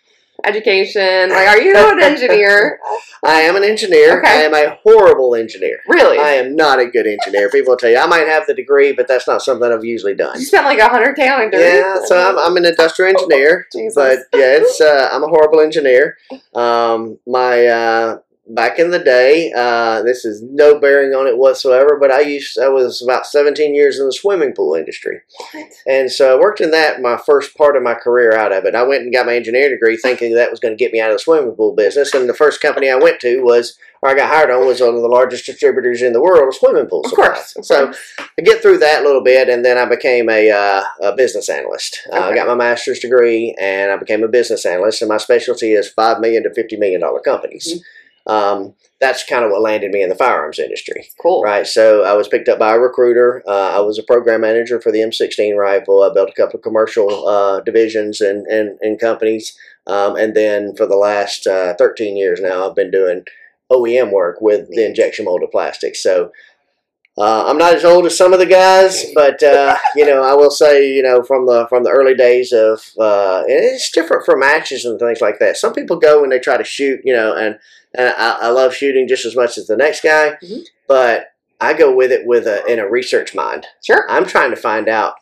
Education? 0.44 1.30
Like, 1.30 1.48
are 1.48 1.62
you 1.62 1.74
an 1.76 2.02
engineer? 2.02 2.80
I 3.24 3.42
am 3.42 3.56
an 3.56 3.64
engineer. 3.64 4.20
Okay. 4.20 4.28
I 4.28 4.42
am 4.42 4.54
a 4.54 4.78
horrible 4.84 5.36
engineer. 5.36 5.80
Really? 5.88 6.18
I 6.18 6.32
am 6.32 6.56
not 6.56 6.80
a 6.80 6.88
good 6.88 7.06
engineer. 7.06 7.50
People 7.50 7.72
will 7.72 7.78
tell 7.78 7.92
you 7.92 7.98
I 7.98 8.08
might 8.08 8.28
have 8.28 8.48
the 8.48 8.54
degree, 8.54 8.94
but 8.94 9.08
that's 9.08 9.28
not 9.28 9.42
something 9.44 9.72
I've 9.72 9.86
usually 9.86 10.16
done. 10.16 10.40
you 10.40 10.46
spent 10.46 10.66
like 10.66 10.80
a 10.80 10.90
hundred 10.90 11.16
k 11.16 11.30
on 11.30 11.42
a 11.42 11.52
degree. 11.52 11.64
Yeah, 11.64 11.98
so 12.04 12.18
I'm, 12.18 12.40
I'm 12.40 12.58
an 12.58 12.66
industrial 12.66 13.10
engineer, 13.16 13.68
Jesus. 13.72 13.96
but 13.96 14.20
yeah, 14.34 14.58
it's 14.58 14.82
uh, 14.82 15.10
I'm 15.12 15.24
a 15.24 15.28
horrible 15.28 15.60
engineer. 15.60 16.18
Um, 16.56 17.20
my 17.28 17.68
uh, 17.68 18.20
back 18.54 18.80
in 18.80 18.92
the 18.92 19.00
day, 19.00 19.52
uh, 19.56 20.02
this 20.04 20.26
is 20.26 20.42
no 20.42 20.80
bearing 20.80 21.14
on 21.14 21.28
it 21.28 21.38
whatsoever, 21.38 21.98
but 22.00 22.12
I 22.12 22.22
used 22.22 22.58
I 22.60 22.70
was 22.70 23.02
about 23.02 23.26
17 23.26 23.74
years 23.74 24.00
in 24.00 24.06
the 24.06 24.14
swimming 24.14 24.54
pool 24.54 24.76
industry. 24.76 25.22
What? 25.52 25.72
And 25.88 26.12
so 26.12 26.36
I 26.36 26.40
worked 26.40 26.62
in 26.62 26.72
that 26.72 27.02
my 27.02 27.18
first 27.18 27.58
part 27.58 27.76
of 27.76 27.84
my 27.84 27.94
career 27.94 28.34
out 28.34 28.52
of 28.52 28.66
it. 28.66 28.76
I 28.76 28.84
went 28.84 29.04
and 29.04 29.14
got 29.14 29.26
my 29.26 29.36
engineering 29.36 29.72
degree 29.72 29.98
thinking 29.98 30.36
that 30.36 30.52
was 30.52 30.60
going 30.60 30.76
to 30.76 30.84
get 30.84 30.92
me 30.92 31.00
out 31.00 31.12
of 31.12 31.16
the 31.16 31.20
swimming 31.20 31.56
pool 31.56 31.74
business. 31.76 32.14
And 32.14 32.28
the 32.28 32.34
first 32.34 32.62
company 32.62 32.90
I 32.90 32.96
went 32.96 33.20
to 33.22 33.42
was, 33.42 33.78
or 34.02 34.10
I 34.10 34.16
got 34.16 34.30
hired 34.30 34.52
on, 34.52 34.66
was 34.66 34.82
one 34.82 34.96
of 34.96 35.02
the 35.02 35.08
largest 35.08 35.46
distributors 35.46 36.02
in 36.02 36.14
the 36.14 36.22
world 36.22 36.48
of 36.48 36.56
swimming 36.56 36.88
pool 36.88 37.06
Of 37.06 37.14
course. 37.14 37.56
Of 37.56 37.66
So. 37.66 37.94
I 38.20 38.42
get 38.44 38.62
through 38.62 38.80
that 38.80 39.02
a 39.02 39.06
little 39.06 39.24
bit, 39.24 39.50
and 39.50 39.64
then 39.64 39.78
I 39.78 39.86
became 39.86 40.30
a, 40.30 40.50
uh, 40.50 40.84
a 41.02 41.16
business 41.16 41.50
analyst. 41.50 42.02
Uh, 42.12 42.20
I 42.20 42.36
got 42.36 42.48
my 42.48 42.56
master's 42.56 43.00
degree, 43.00 43.56
and 43.60 43.92
I 43.92 43.98
became 43.98 44.24
a 44.24 44.28
business 44.28 44.66
analyst. 44.66 45.02
And 45.02 45.10
my 45.10 45.18
specialty 45.18 45.74
is 45.74 45.90
5 45.90 46.20
million 46.20 46.44
to 46.44 46.54
fifty 46.54 46.78
million 46.78 47.02
dollar 47.02 47.20
companies. 47.20 47.68
Mm-hmm. 47.68 47.82
Um, 48.28 48.76
that's 49.00 49.24
kind 49.24 49.44
of 49.44 49.52
what 49.52 49.62
landed 49.62 49.92
me 49.92 50.04
in 50.04 50.10
the 50.10 50.16
firearms 50.16 50.60
industry. 50.60 51.08
cool. 51.20 51.42
Right. 51.42 51.66
So 51.66 52.04
I 52.04 52.14
was 52.14 52.28
picked 52.28 52.48
up 52.48 52.60
by 52.60 52.76
a 52.76 52.80
recruiter. 52.80 53.42
Uh, 53.48 53.72
I 53.78 53.80
was 53.80 53.98
a 53.98 54.04
program 54.04 54.42
manager 54.42 54.80
for 54.80 54.92
the 54.92 55.00
M16 55.00 55.58
rifle. 55.58 56.04
I 56.04 56.14
built 56.14 56.30
a 56.30 56.34
couple 56.40 56.58
of 56.58 56.64
commercial 56.64 57.28
uh, 57.28 57.62
divisions 57.62 58.22
and, 58.22 58.46
and, 58.46 58.78
and 58.82 59.00
companies. 59.00 59.58
Um, 59.88 60.16
and 60.16 60.36
then 60.36 60.76
for 60.76 60.86
the 60.86 60.98
last 60.98 61.48
uh, 61.48 61.74
13 61.78 62.16
years 62.16 62.40
now, 62.42 62.70
I've 62.70 62.76
been 62.76 62.92
doing 62.92 63.24
OEM 63.72 64.12
work 64.12 64.40
with 64.40 64.70
the 64.70 64.86
injection 64.86 65.26
molded 65.26 65.50
plastics. 65.50 66.04
So 66.04 66.32
uh, 67.18 67.46
I'm 67.46 67.58
not 67.58 67.74
as 67.74 67.84
old 67.84 68.06
as 68.06 68.18
some 68.18 68.34
of 68.34 68.40
the 68.40 68.46
guys, 68.46 69.06
but 69.14 69.44
uh, 69.44 69.76
you 69.96 70.06
know, 70.06 70.24
I 70.24 70.34
will 70.34 70.50
say, 70.50 70.88
you 70.88 71.04
know, 71.04 71.24
from 71.24 71.46
the 71.46 71.68
from 71.68 71.84
the 71.84 71.90
early 71.90 72.16
days 72.16 72.54
of, 72.54 72.80
uh, 73.00 73.44
it's 73.48 73.92
different 73.92 74.26
for 74.26 74.38
matches 74.38 74.86
and 74.86 74.98
things 74.98 75.20
like 75.20 75.40
that. 75.40 75.58
Some 75.58 75.74
people 75.74 76.00
go 76.00 76.24
and 76.24 76.32
they 76.32 76.40
try 76.40 76.56
to 76.58 76.64
shoot, 76.64 77.02
you 77.04 77.14
know, 77.14 77.36
and 77.36 77.58
and 77.98 78.10
I, 78.18 78.38
I 78.42 78.50
love 78.50 78.74
shooting 78.74 79.08
just 79.08 79.26
as 79.26 79.36
much 79.36 79.58
as 79.58 79.68
the 79.68 79.78
next 79.78 80.02
guy, 80.04 80.38
Mhm. 80.44 80.64
but 80.88 81.28
I 81.60 81.74
go 81.74 81.94
with 81.96 82.12
it 82.12 82.26
with 82.26 82.48
a 82.48 82.66
in 82.66 82.80
a 82.80 82.90
research 82.90 83.36
mind. 83.36 83.68
Sure. 83.84 84.06
I'm 84.10 84.26
trying 84.26 84.50
to 84.52 84.56
find 84.56 84.88
out 84.90 85.16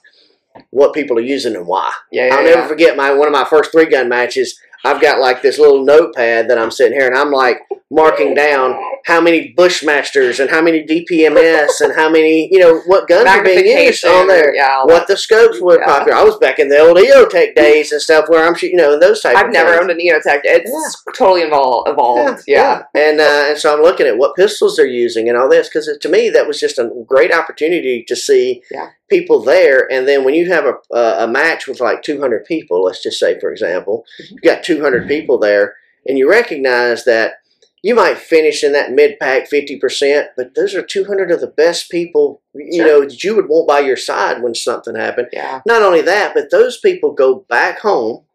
what 0.72 0.94
people 0.94 1.18
are 1.18 1.22
using 1.22 1.56
and 1.56 1.68
why. 1.68 1.92
Yeah. 2.12 2.28
Yeah. 2.28 2.36
I'll 2.36 2.44
yeah. 2.48 2.56
never 2.56 2.68
forget 2.68 2.96
my 2.98 3.12
one 3.14 3.28
of 3.28 3.34
my 3.34 3.46
first 3.46 3.72
three 3.72 3.86
gun 3.88 4.10
matches. 4.10 4.60
I've 4.86 5.02
got 5.02 5.20
like 5.20 5.42
this 5.42 5.60
little 5.60 5.84
notepad 5.84 6.50
that 6.50 6.58
I'm 6.58 6.72
sitting 6.72 6.98
here 6.98 7.08
and 7.08 7.18
I'm 7.18 7.32
like 7.32 7.58
marking 7.92 8.36
down 8.36 8.80
how 9.06 9.20
many 9.20 9.54
Bushmasters 9.58 10.40
and 10.40 10.50
how 10.50 10.62
many 10.62 10.84
DPMS 10.86 11.82
and 11.82 11.94
how 11.96 12.08
many, 12.10 12.48
you 12.52 12.60
know, 12.60 12.80
what 12.86 13.08
guns 13.08 13.28
are 13.28 13.44
being 13.44 13.66
used 13.66 14.06
on 14.06 14.28
there. 14.28 14.54
Yeah, 14.54 14.84
What 14.84 15.08
the 15.08 15.18
scopes 15.18 15.60
were 15.60 15.80
Yeah. 15.80 15.86
popular. 15.86 16.18
I 16.18 16.24
was 16.24 16.38
back 16.38 16.60
in 16.60 16.70
the 16.70 16.78
old 16.80 16.98
EOTech 16.98 17.56
days 17.56 17.92
and 17.92 18.00
stuff 18.02 18.26
where 18.30 18.46
I'm 18.46 18.54
shooting, 18.56 18.78
you 18.78 18.86
know, 18.86 19.00
those 19.00 19.22
type 19.22 19.36
I've 19.36 19.52
never 19.52 19.72
things. 19.72 19.82
owned 19.82 19.92
a 19.92 19.96
Neotech. 19.96 20.42
It's 20.44 21.04
totally 21.18 21.42
evol- 21.42 21.90
evolved. 21.90 22.44
Yeah. 22.46 22.84
And 22.94 23.20
uh, 23.20 23.46
and 23.50 23.58
so 23.58 23.74
I'm 23.76 23.82
looking 23.82 24.06
at 24.08 24.18
what 24.18 24.36
pistols 24.36 24.76
they're 24.76 24.86
using 24.86 25.28
and 25.28 25.38
all 25.38 25.50
this 25.50 25.68
because 25.68 25.90
to 26.00 26.10
me 26.10 26.30
that 26.30 26.48
was 26.48 26.60
just 26.60 26.78
a 26.78 26.90
great 27.08 27.34
opportunity 27.34 28.04
to 28.08 28.16
see 28.16 28.62
Yeah. 28.70 28.90
People 29.10 29.42
there. 29.42 29.92
And 29.92 30.08
then 30.08 30.24
when 30.24 30.34
you 30.36 30.52
have 30.52 30.66
a 30.66 30.76
a 30.96 31.24
a 31.24 31.28
match 31.28 31.68
with 31.68 31.80
like 31.80 32.02
200 32.04 32.46
people, 32.46 32.84
let's 32.84 33.04
just 33.04 33.20
say 33.20 33.40
for 33.40 33.52
example, 33.52 34.06
Mhm. 34.22 34.32
you've 34.32 34.42
got 34.44 34.64
200 34.64 35.08
people 35.08 35.38
there, 35.38 35.76
and 36.08 36.18
you 36.18 36.30
recognize 36.30 37.04
that 37.06 37.34
you 37.82 37.96
might 37.96 38.18
finish 38.18 38.62
in 38.64 38.74
that 38.74 38.92
mid 38.92 39.18
pack 39.20 39.48
50%, 39.50 40.28
but 40.36 40.54
those 40.54 40.76
are 40.76 40.82
200 40.82 41.32
of 41.32 41.40
the 41.40 41.48
best 41.48 41.90
people 41.90 42.42
you 42.54 42.84
Sure. 42.84 42.86
know 42.88 43.00
that 43.02 43.24
you 43.24 43.36
would 43.36 43.48
want 43.48 43.68
by 43.70 43.80
your 43.80 43.96
side 43.96 44.42
when 44.44 44.54
something 44.54 44.96
happened. 44.96 45.30
Yeah. 45.32 45.62
Not 45.66 45.82
only 45.82 46.02
that, 46.02 46.34
but 46.34 46.50
those 46.52 46.78
people 46.78 47.12
go 47.14 47.46
back 47.50 47.80
home 47.80 48.26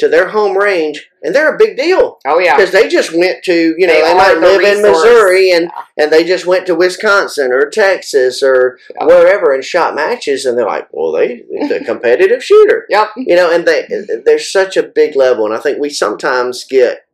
to 0.00 0.08
their 0.08 0.28
home 0.28 0.56
range, 0.58 1.08
and 1.22 1.34
they're 1.34 1.54
a 1.54 1.58
big 1.58 1.76
deal 1.76 2.18
Oh 2.26 2.38
yeah. 2.38 2.56
because 2.56 2.72
they 2.72 2.88
just 2.88 3.16
went 3.16 3.44
to 3.44 3.74
you 3.78 3.86
know 3.86 3.92
They 3.94 4.02
they, 4.02 4.14
might 4.14 4.34
the 4.34 4.40
live 4.40 4.60
in. 4.62 4.82
Missouri 4.82 5.50
and 5.52 5.64
Yeah. 5.64 6.04
and 6.04 6.12
they 6.12 6.24
just 6.24 6.46
went 6.46 6.66
to 6.66 6.74
Wisconsin 6.74 7.52
or 7.52 7.70
Texas 7.70 8.42
or 8.42 8.78
Yeah. 8.96 9.06
wherever 9.06 9.52
and 9.54 9.64
shot 9.64 9.94
matches 9.94 10.44
and 10.46 10.58
they're 10.58 10.66
like 10.66 10.88
well 10.90 11.12
they 11.12 11.44
they're 11.68 11.84
competitive 11.84 12.42
shooter 12.42 12.86
Yep. 12.90 13.10
you 13.16 13.36
know 13.36 13.50
and 13.50 13.64
they 13.66 13.86
there's 14.26 14.50
such 14.50 14.76
a 14.76 14.82
big 14.82 15.14
level 15.16 15.46
and 15.46 15.54
I 15.54 15.58
think 15.60 15.78
we 15.78 15.90
sometimes 15.90 16.64
get 16.64 17.04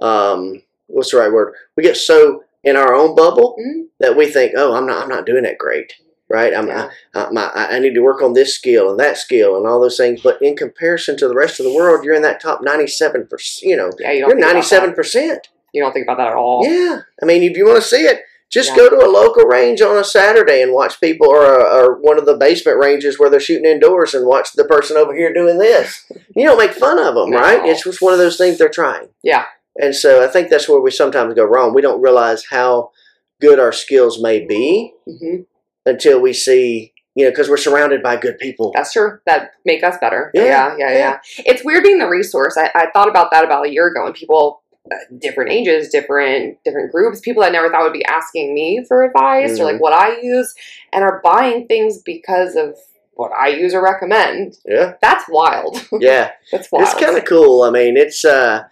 um 0.00 0.62
what's 0.86 1.10
the 1.12 1.18
right 1.18 1.32
word 1.32 1.54
we 1.76 1.82
get 1.82 1.96
so 1.96 2.42
in 2.62 2.76
our 2.76 2.94
own 2.94 3.14
bubble 3.14 3.56
Mhm. 3.60 3.86
that 4.00 4.16
we 4.16 4.26
think 4.26 4.52
oh 4.56 4.74
I'm 4.74 4.86
not 4.86 5.02
I'm 5.02 5.08
not 5.08 5.26
doing 5.26 5.44
that 5.44 5.58
great 5.58 5.92
right 6.28 6.54
I'm 6.54 6.68
Yeah. 6.68 6.88
I, 7.14 7.30
my, 7.30 7.46
I 7.54 7.76
I 7.76 7.78
need 7.78 7.94
to 7.94 8.00
work 8.00 8.22
on 8.22 8.32
this 8.32 8.54
skill 8.54 8.90
and 8.90 8.98
that 9.00 9.16
skill 9.18 9.56
and 9.56 9.66
all 9.66 9.80
those 9.80 9.96
things 9.96 10.20
but 10.22 10.40
in 10.40 10.56
comparison 10.56 11.16
to 11.18 11.28
the 11.28 11.34
rest 11.34 11.60
of 11.60 11.64
the 11.66 11.74
world 11.74 12.04
you're 12.04 12.14
in 12.14 12.22
that 12.22 12.40
top 12.40 12.60
97 12.62 13.26
percent 13.26 13.68
you 13.68 13.76
know 13.76 13.90
Yeah. 13.98 14.12
you 14.12 14.26
you're 14.28 14.36
97%. 14.36 15.38
You 15.72 15.82
don't 15.82 15.92
think 15.92 16.06
about 16.06 16.18
that 16.18 16.28
at 16.28 16.34
all. 16.36 16.64
Yeah, 16.64 17.00
I 17.20 17.26
mean, 17.26 17.42
if 17.42 17.56
you 17.56 17.66
want 17.66 17.82
to 17.82 17.88
see 17.88 18.02
it, 18.06 18.20
just 18.48 18.70
Yeah. 18.70 18.76
go 18.76 18.90
to 18.90 19.04
a 19.04 19.10
local 19.10 19.44
range 19.44 19.82
on 19.82 19.98
a 19.98 20.04
Saturday 20.04 20.62
and 20.62 20.72
watch 20.72 21.00
people, 21.00 21.26
or, 21.26 21.44
or 21.60 21.96
one 22.00 22.16
of 22.16 22.26
the 22.26 22.36
basement 22.36 22.78
ranges 22.78 23.18
where 23.18 23.28
they're 23.28 23.40
shooting 23.40 23.64
indoors 23.68 24.14
and 24.14 24.24
watch 24.24 24.52
the 24.52 24.64
person 24.64 24.96
over 24.96 25.12
here 25.16 25.32
doing 25.34 25.58
this. 25.58 26.04
You 26.36 26.46
don't 26.46 26.58
make 26.58 26.72
fun 26.74 26.98
of 27.00 27.16
them, 27.16 27.30
No. 27.30 27.38
right? 27.40 27.64
It's 27.66 27.82
just 27.82 28.00
one 28.00 28.12
of 28.12 28.20
those 28.20 28.36
things 28.36 28.56
they're 28.58 28.68
trying. 28.68 29.08
Yeah. 29.24 29.46
And 29.76 29.96
so 29.96 30.22
I 30.22 30.28
think 30.28 30.48
that's 30.48 30.68
where 30.68 30.80
we 30.80 30.92
sometimes 30.92 31.34
go 31.34 31.44
wrong. 31.44 31.74
We 31.74 31.82
don't 31.82 32.00
realize 32.00 32.44
how 32.50 32.92
good 33.40 33.58
our 33.58 33.72
skills 33.72 34.22
may 34.22 34.46
be 34.46 34.92
hmm 35.06 35.40
until 35.86 36.20
we 36.20 36.32
see, 36.32 36.92
you 37.14 37.24
know, 37.24 37.30
because 37.30 37.48
we're 37.48 37.56
surrounded 37.56 38.02
by 38.02 38.16
good 38.16 38.38
people. 38.38 38.72
That's 38.74 38.92
true. 38.92 39.18
That 39.26 39.52
make 39.64 39.82
us 39.84 39.96
better. 40.00 40.30
Yeah, 40.34 40.44
Yeah, 40.44 40.76
yeah, 40.78 40.90
yeah. 40.90 40.98
yeah. 40.98 41.18
It's 41.46 41.64
weird 41.64 41.82
being 41.84 41.98
the 41.98 42.08
resource. 42.08 42.56
I, 42.58 42.70
I 42.74 42.90
thought 42.92 43.08
about 43.08 43.30
that 43.32 43.44
about 43.44 43.66
a 43.66 43.70
year 43.70 43.88
ago, 43.88 44.06
and 44.06 44.14
people, 44.14 44.62
uh, 44.92 44.96
different 45.18 45.50
ages, 45.50 45.88
different 45.88 46.58
different 46.64 46.92
groups, 46.92 47.20
people 47.20 47.42
I 47.42 47.48
never 47.50 47.70
thought 47.70 47.82
would 47.84 47.92
be 47.92 48.04
asking 48.04 48.52
me 48.54 48.84
for 48.86 49.02
advice 49.04 49.58
or 49.60 49.64
like 49.64 49.76
Mhm. 49.76 49.80
what 49.80 49.92
I 49.92 50.20
use, 50.20 50.54
and 50.92 51.02
are 51.04 51.20
buying 51.24 51.66
things 51.66 51.98
because 52.04 52.54
of 52.56 52.76
what 53.14 53.30
I 53.32 53.48
use 53.48 53.74
or 53.74 53.82
recommend. 53.82 54.58
Yeah, 54.66 54.94
That's 55.00 55.24
wild. 55.28 55.86
yeah. 55.92 56.32
That's 56.52 56.70
wild. 56.72 56.82
It's 56.84 56.94
kind 56.94 57.16
of 57.16 57.24
cool. 57.24 57.62
I 57.62 57.70
mean, 57.70 57.96
it's 57.96 58.24
uh, 58.24 58.64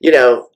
you 0.00 0.10
know, 0.12 0.48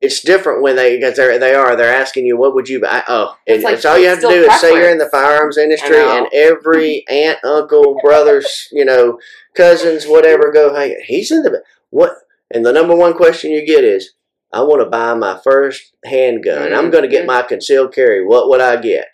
it's 0.00 0.22
different 0.22 0.62
when 0.62 0.76
they 0.76 0.96
because 0.96 1.16
they 1.16 1.36
they 1.38 1.54
are 1.54 1.76
they're 1.76 1.94
asking 1.94 2.24
you 2.26 2.36
what 2.36 2.54
would 2.54 2.68
you 2.68 2.80
buy. 2.80 3.02
Oh, 3.06 3.36
It's 3.46 3.56
and 3.56 3.64
like 3.64 3.74
it's 3.74 3.84
all 3.84 3.98
you 3.98 4.08
have 4.08 4.20
to 4.20 4.28
do 4.28 4.44
is 4.44 4.60
say 4.60 4.72
you're 4.74 4.90
in 4.90 4.98
the 4.98 5.08
firearms 5.10 5.58
industry, 5.58 5.98
and 5.98 6.26
every 6.32 7.04
aunt, 7.10 7.38
uncle, 7.44 7.98
brothers, 8.02 8.68
you 8.72 8.84
know, 8.84 9.18
cousins, 9.54 10.06
whatever, 10.06 10.50
go, 10.52 10.74
hey, 10.74 10.96
he's 11.06 11.30
in 11.30 11.42
the 11.42 11.62
what? 11.90 12.12
And 12.50 12.64
the 12.64 12.72
number 12.72 12.96
one 12.96 13.14
question 13.14 13.50
you 13.50 13.64
get 13.64 13.84
is, 13.84 14.14
I 14.52 14.62
want 14.62 14.80
to 14.82 14.88
buy 14.88 15.14
my 15.14 15.38
first 15.44 15.92
handgun. 16.04 16.72
I'm 16.72 16.90
going 16.90 17.04
to 17.04 17.08
get 17.08 17.26
my 17.26 17.42
concealed 17.42 17.94
carry. 17.94 18.24
What 18.24 18.48
would 18.48 18.60
I 18.60 18.76
get? 18.80 19.06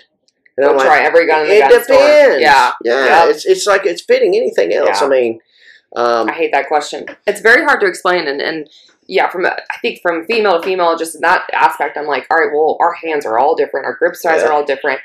And 0.56 0.64
Go 0.64 0.70
I'm 0.70 0.76
like, 0.78 0.86
try 0.86 1.00
every 1.02 1.26
gun 1.26 1.42
in 1.42 1.48
the 1.48 1.56
it 1.56 1.60
gun 1.60 1.70
depends. 1.70 1.86
store. 1.86 2.38
Yeah, 2.38 2.72
yeah. 2.82 3.24
Yep. 3.26 3.34
It's 3.34 3.44
it's 3.44 3.66
like 3.66 3.84
it's 3.84 4.00
fitting 4.02 4.34
anything 4.36 4.72
else. 4.72 5.00
Yeah. 5.00 5.06
I 5.06 5.10
mean, 5.10 5.40
um, 5.94 6.30
I 6.30 6.32
hate 6.32 6.52
that 6.52 6.68
question. 6.68 7.04
It's 7.26 7.40
very 7.40 7.64
hard 7.64 7.80
to 7.80 7.86
explain, 7.86 8.26
and, 8.26 8.40
and 8.40 8.68
yeah, 9.08 9.28
from 9.28 9.44
a- 9.44 9.56
I 9.70 9.78
think 9.82 10.00
from 10.02 10.24
female 10.26 10.60
to 10.60 10.66
female, 10.66 10.96
just 10.96 11.14
in 11.14 11.20
that 11.22 11.42
aspect, 11.52 11.96
I'm 11.96 12.06
like, 12.06 12.26
all 12.30 12.36
right, 12.38 12.50
well, 12.52 12.76
our 12.80 12.92
hands 12.94 13.24
are 13.26 13.38
all 13.38 13.54
different, 13.54 13.86
our 13.86 13.94
grip 13.94 14.16
size 14.16 14.40
Yeah. 14.42 14.48
are 14.48 14.52
all 14.52 14.64
different. 14.64 15.00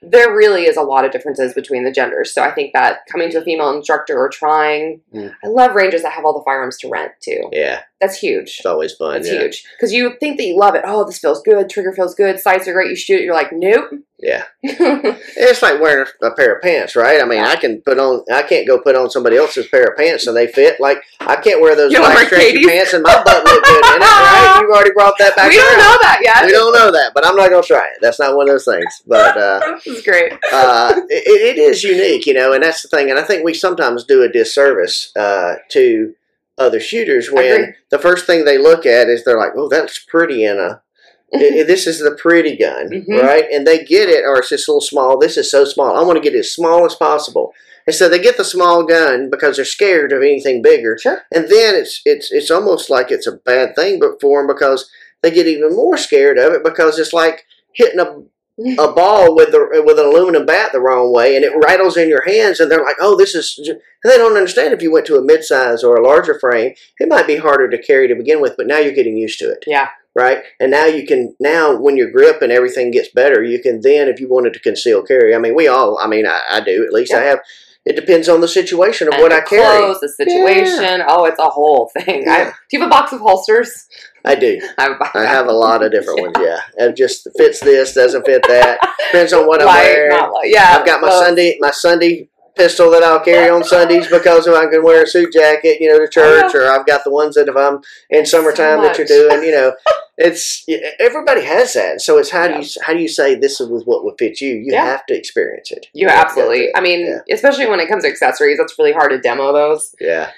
There 0.00 0.32
really 0.34 0.66
is 0.66 0.76
a 0.76 0.82
lot 0.82 1.04
of 1.04 1.10
differences 1.10 1.54
between 1.54 1.84
the 1.84 1.90
genders. 1.90 2.32
So 2.32 2.42
I 2.42 2.52
think 2.52 2.72
that 2.72 3.00
coming 3.10 3.30
to 3.30 3.38
a 3.38 3.42
female 3.42 3.70
instructor 3.70 4.16
or 4.18 4.28
trying, 4.28 5.00
Mm. 5.12 5.34
I 5.44 5.48
love 5.48 5.74
ranges 5.74 6.02
that 6.02 6.12
have 6.12 6.24
all 6.24 6.32
the 6.38 6.44
firearms 6.44 6.76
to 6.78 6.88
rent 6.88 7.12
too. 7.20 7.48
yeah, 7.52 7.80
That's 8.00 8.18
huge. 8.18 8.56
it's 8.58 8.66
always 8.66 8.94
fun. 8.94 9.16
It's 9.16 9.28
yeah. 9.28 9.40
huge 9.40 9.64
because 9.76 9.92
you 9.92 10.14
think 10.20 10.36
that 10.36 10.44
you 10.44 10.56
love 10.56 10.74
it. 10.76 10.82
Oh, 10.86 11.04
this 11.04 11.18
feels 11.18 11.42
good. 11.42 11.68
Trigger 11.68 11.92
feels 11.92 12.14
good. 12.14 12.38
Sights 12.38 12.68
are 12.68 12.72
great. 12.72 12.90
You 12.90 12.96
shoot 12.96 13.20
it. 13.20 13.24
You're 13.24 13.34
like, 13.34 13.52
nope. 13.52 13.90
Yeah. 14.18 14.44
It's 15.40 15.62
like 15.62 15.80
wearing 15.80 16.06
a, 16.22 16.30
pair 16.32 16.56
of 16.56 16.62
pants, 16.62 16.94
right? 16.96 17.22
I 17.22 17.24
mean, 17.24 17.40
I 17.40 17.56
can 17.56 17.80
put 17.80 17.98
on, 17.98 18.24
I 18.30 18.42
can't 18.42 18.66
go 18.66 18.78
put 18.80 18.96
on 18.96 19.08
somebody 19.08 19.36
else's 19.36 19.68
pair 19.68 19.84
of 19.84 19.96
pants 19.96 20.26
and 20.26 20.36
they 20.36 20.46
fit. 20.46 20.80
Like, 20.80 21.02
I 21.20 21.36
can't 21.36 21.60
wear 21.60 21.74
those 21.76 21.94
black 21.94 22.26
stretchy 22.26 22.64
pants 22.64 22.92
and 22.92 23.02
my 23.02 23.22
butt 23.22 23.44
look 23.44 23.64
good 23.64 23.84
in 23.84 23.94
it, 23.94 24.00
right? 24.00 24.58
You've 24.60 24.70
already 24.70 24.92
brought 24.92 25.14
that 25.18 25.36
back 25.36 25.48
we 25.48 25.56
don't 25.56 25.78
know 25.78 25.96
that 26.02 26.20
yet. 26.22 26.44
We 26.44 26.52
don't 26.52 26.72
know 26.72 26.90
that, 26.90 27.12
but 27.14 27.24
I'm 27.24 27.36
not 27.36 27.50
going 27.50 27.62
to 27.62 27.66
try 27.66 27.86
it. 27.86 27.98
That's 28.00 28.18
not 28.18 28.36
one 28.36 28.48
of 28.48 28.54
those 28.54 28.64
things. 28.64 29.02
But 29.06 29.36
uh, 29.36 29.60
this 29.84 29.86
is 29.86 30.04
great. 30.04 30.32
uh, 30.52 31.00
it, 31.08 31.56
it 31.56 31.58
is 31.58 31.82
unique, 31.82 32.26
you 32.26 32.34
know, 32.34 32.52
and 32.52 32.62
that's 32.62 32.82
the 32.82 32.88
thing. 32.88 33.10
And 33.10 33.18
I 33.18 33.22
think 33.22 33.44
we 33.44 33.54
sometimes 33.54 34.04
do 34.04 34.22
a 34.22 34.28
disservice 34.28 35.12
uh, 35.16 35.56
to 35.70 36.14
other 36.58 36.80
shooters 36.80 37.30
when 37.30 37.74
the 37.90 37.98
first 37.98 38.26
thing 38.26 38.44
they 38.44 38.58
look 38.58 38.84
at 38.86 39.08
is 39.08 39.24
they're 39.24 39.38
like, 39.38 39.52
"Oh, 39.56 39.68
that's 39.68 39.98
pretty," 39.98 40.44
in 40.44 40.58
a 40.58 40.82
this 41.32 41.86
is 41.86 41.98
the 42.00 42.12
pretty 42.12 42.56
gun, 42.56 42.88
Mhm. 42.90 43.22
right? 43.22 43.44
And 43.52 43.66
they 43.66 43.84
get 43.84 44.08
it, 44.08 44.24
or 44.24 44.38
it's 44.38 44.48
just 44.48 44.66
a 44.66 44.70
little 44.72 44.80
small. 44.80 45.18
This 45.18 45.36
is 45.36 45.50
so 45.50 45.64
small. 45.64 45.94
I 45.94 46.02
want 46.02 46.16
to 46.16 46.22
get 46.22 46.34
it 46.34 46.38
as 46.40 46.52
small 46.52 46.86
as 46.86 46.94
possible. 46.94 47.52
And 47.86 47.94
so 47.94 48.08
they 48.08 48.18
get 48.18 48.36
the 48.36 48.44
small 48.44 48.82
gun 48.84 49.28
because 49.30 49.56
they're 49.56 49.64
scared 49.64 50.12
of 50.12 50.20
anything 50.22 50.62
bigger. 50.62 50.96
Sure. 50.98 51.22
And 51.32 51.44
then 51.48 51.74
it's 51.74 52.00
it's 52.04 52.30
it's 52.32 52.50
almost 52.50 52.88
like 52.90 53.10
it's 53.10 53.26
a 53.26 53.32
bad 53.32 53.74
thing, 53.76 53.98
but 53.98 54.20
for 54.20 54.40
them 54.40 54.46
because 54.46 54.90
they 55.22 55.30
get 55.30 55.46
even 55.46 55.74
more 55.74 55.96
scared 55.96 56.38
of 56.38 56.52
it 56.52 56.62
because 56.64 56.98
it's 56.98 57.12
like 57.12 57.44
hitting 57.74 58.00
a 58.00 58.22
a 58.58 58.92
ball 58.92 59.34
with 59.36 59.52
the 59.52 59.82
with 59.86 59.98
an 59.98 60.06
aluminum 60.06 60.44
bat 60.46 60.72
the 60.72 60.80
wrong 60.80 61.12
way, 61.12 61.36
and 61.36 61.44
it 61.44 61.52
rattles 61.62 61.96
in 61.96 62.08
your 62.08 62.24
hands, 62.26 62.58
and 62.60 62.70
they're 62.70 62.82
like, 62.84 62.96
"Oh, 63.00 63.16
this 63.16 63.34
is." 63.34 63.56
And 63.68 64.12
they 64.12 64.16
don't 64.16 64.36
understand 64.36 64.72
if 64.74 64.82
you 64.82 64.92
went 64.92 65.06
to 65.06 65.16
a 65.16 65.22
mid-size 65.24 65.82
or 65.84 65.96
a 65.96 66.06
larger 66.06 66.38
frame, 66.38 66.74
it 66.98 67.08
might 67.08 67.26
be 67.26 67.36
harder 67.36 67.68
to 67.68 67.82
carry 67.82 68.06
to 68.08 68.14
begin 68.14 68.40
with, 68.40 68.54
but 68.56 68.66
now 68.66 68.78
you're 68.78 68.92
getting 68.92 69.16
used 69.16 69.38
to 69.40 69.50
it 69.50 69.64
Yeah. 69.66 69.88
right? 70.14 70.42
And 70.60 70.70
now 70.70 70.84
you 70.86 71.06
can 71.06 71.34
now 71.40 71.76
when 71.76 71.96
your 71.96 72.10
grip 72.10 72.40
and 72.42 72.52
everything 72.52 72.90
gets 72.90 73.08
better, 73.08 73.42
you 73.42 73.60
can 73.60 73.80
then 73.80 74.08
if 74.08 74.20
you 74.20 74.28
wanted 74.28 74.52
to 74.54 74.60
conceal 74.60 75.02
carry. 75.02 75.34
I 75.34 75.38
mean, 75.38 75.54
we 75.54 75.66
all. 75.68 75.98
I 75.98 76.06
mean, 76.06 76.26
I, 76.26 76.40
I 76.50 76.60
do 76.60 76.84
at 76.84 76.92
least. 76.92 77.12
I 77.14 77.22
have. 77.22 77.40
It 77.84 77.96
depends 77.96 78.28
on 78.28 78.42
the 78.42 78.48
situation 78.48 79.08
of 79.08 79.14
and 79.14 79.22
what 79.22 79.32
I 79.32 79.40
carry. 79.40 79.78
clothes, 79.78 80.00
the 80.00 80.08
situation. 80.10 81.02
Oh, 81.08 81.24
it's 81.24 81.38
a 81.38 81.44
whole 81.48 81.90
thing. 81.98 82.28
I, 82.28 82.44
do 82.68 82.76
you 82.76 82.80
have 82.80 82.88
a 82.88 82.90
box 82.90 83.12
of 83.12 83.20
holsters? 83.20 83.86
I 84.28 84.34
do. 84.34 84.60
I 84.78 84.82
have 84.82 85.00
a, 85.00 85.18
I 85.18 85.24
have 85.26 85.46
a 85.48 85.52
lot 85.52 85.82
of 85.82 85.90
different 85.92 86.18
Yeah. 86.20 86.24
ones. 86.24 86.36
Yeah, 86.40 86.60
it 86.88 86.96
just 86.96 87.26
fits 87.36 87.60
this, 87.60 87.94
doesn't 87.94 88.24
fit 88.26 88.42
that. 88.48 88.78
Depends 89.10 89.32
on 89.32 89.46
what 89.46 89.60
I'm 89.60 89.66
Light, 89.66 89.82
wearing. 89.84 90.32
light. 90.32 90.50
Yeah, 90.50 90.76
I've 90.78 90.86
got 90.86 91.00
my 91.00 91.08
well, 91.08 91.22
Sunday 91.24 91.56
my 91.60 91.70
Sunday 91.70 92.28
pistol 92.56 92.90
that 92.90 93.04
I'll 93.04 93.20
carry 93.20 93.48
on 93.50 93.62
Sundays 93.62 94.08
because 94.08 94.48
if 94.48 94.52
I 94.54 94.66
can 94.66 94.82
wear 94.82 95.04
a 95.04 95.06
suit 95.06 95.32
jacket, 95.32 95.80
you 95.80 95.88
know, 95.88 95.98
to 96.00 96.08
church, 96.08 96.52
or 96.56 96.66
I've 96.68 96.84
got 96.86 97.04
the 97.04 97.10
ones 97.10 97.36
that 97.36 97.46
if 97.48 97.56
I'm 97.56 97.80
in 98.10 98.26
summertime 98.26 98.82
that 98.82 98.98
you're 98.98 99.06
doing, 99.06 99.44
you 99.44 99.52
know, 99.52 99.74
it's 100.18 100.66
everybody 100.98 101.44
has 101.44 101.74
that. 101.74 102.00
So 102.00 102.18
it's 102.18 102.30
how 102.30 102.48
do 102.48 102.54
you 102.60 102.68
how 102.82 102.92
do 102.94 102.98
you 103.00 103.06
say 103.08 103.36
this 103.36 103.60
is 103.60 103.68
what 103.86 104.04
would 104.04 104.16
fit 104.18 104.40
you? 104.40 104.50
You 104.56 104.72
Yeah. 104.72 104.84
have 104.86 105.06
to 105.06 105.14
experience 105.16 105.70
it. 105.70 105.86
You 105.92 106.08
go 106.08 106.12
absolutely. 106.12 106.74
I 106.74 106.80
mean, 106.80 107.06
Yeah. 107.06 107.20
especially 107.34 107.66
when 107.66 107.78
it 107.78 107.88
comes 107.88 108.02
to 108.02 108.10
accessories, 108.10 108.58
that's 108.58 108.76
really 108.78 108.92
hard 108.92 109.12
to 109.12 109.20
demo 109.20 109.52
those. 109.52 109.94
yeah, 110.00 110.30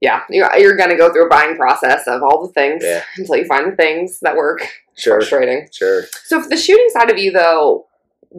Yeah, 0.00 0.22
you're, 0.28 0.54
you're 0.58 0.76
going 0.76 0.90
to 0.90 0.96
go 0.96 1.10
through 1.12 1.26
a 1.26 1.30
buying 1.30 1.56
process 1.56 2.06
of 2.06 2.22
all 2.22 2.46
the 2.46 2.52
things 2.52 2.82
Yeah. 2.84 3.02
until 3.16 3.36
you 3.36 3.46
find 3.46 3.72
the 3.72 3.76
things 3.76 4.20
that 4.20 4.36
work. 4.36 4.60
sure, 4.94 5.20
Frustrating. 5.20 5.68
sure. 5.72 6.04
So, 6.24 6.42
for 6.42 6.48
the 6.48 6.56
shooting 6.56 6.88
side 6.90 7.10
of 7.10 7.18
you, 7.18 7.32
though, 7.32 7.86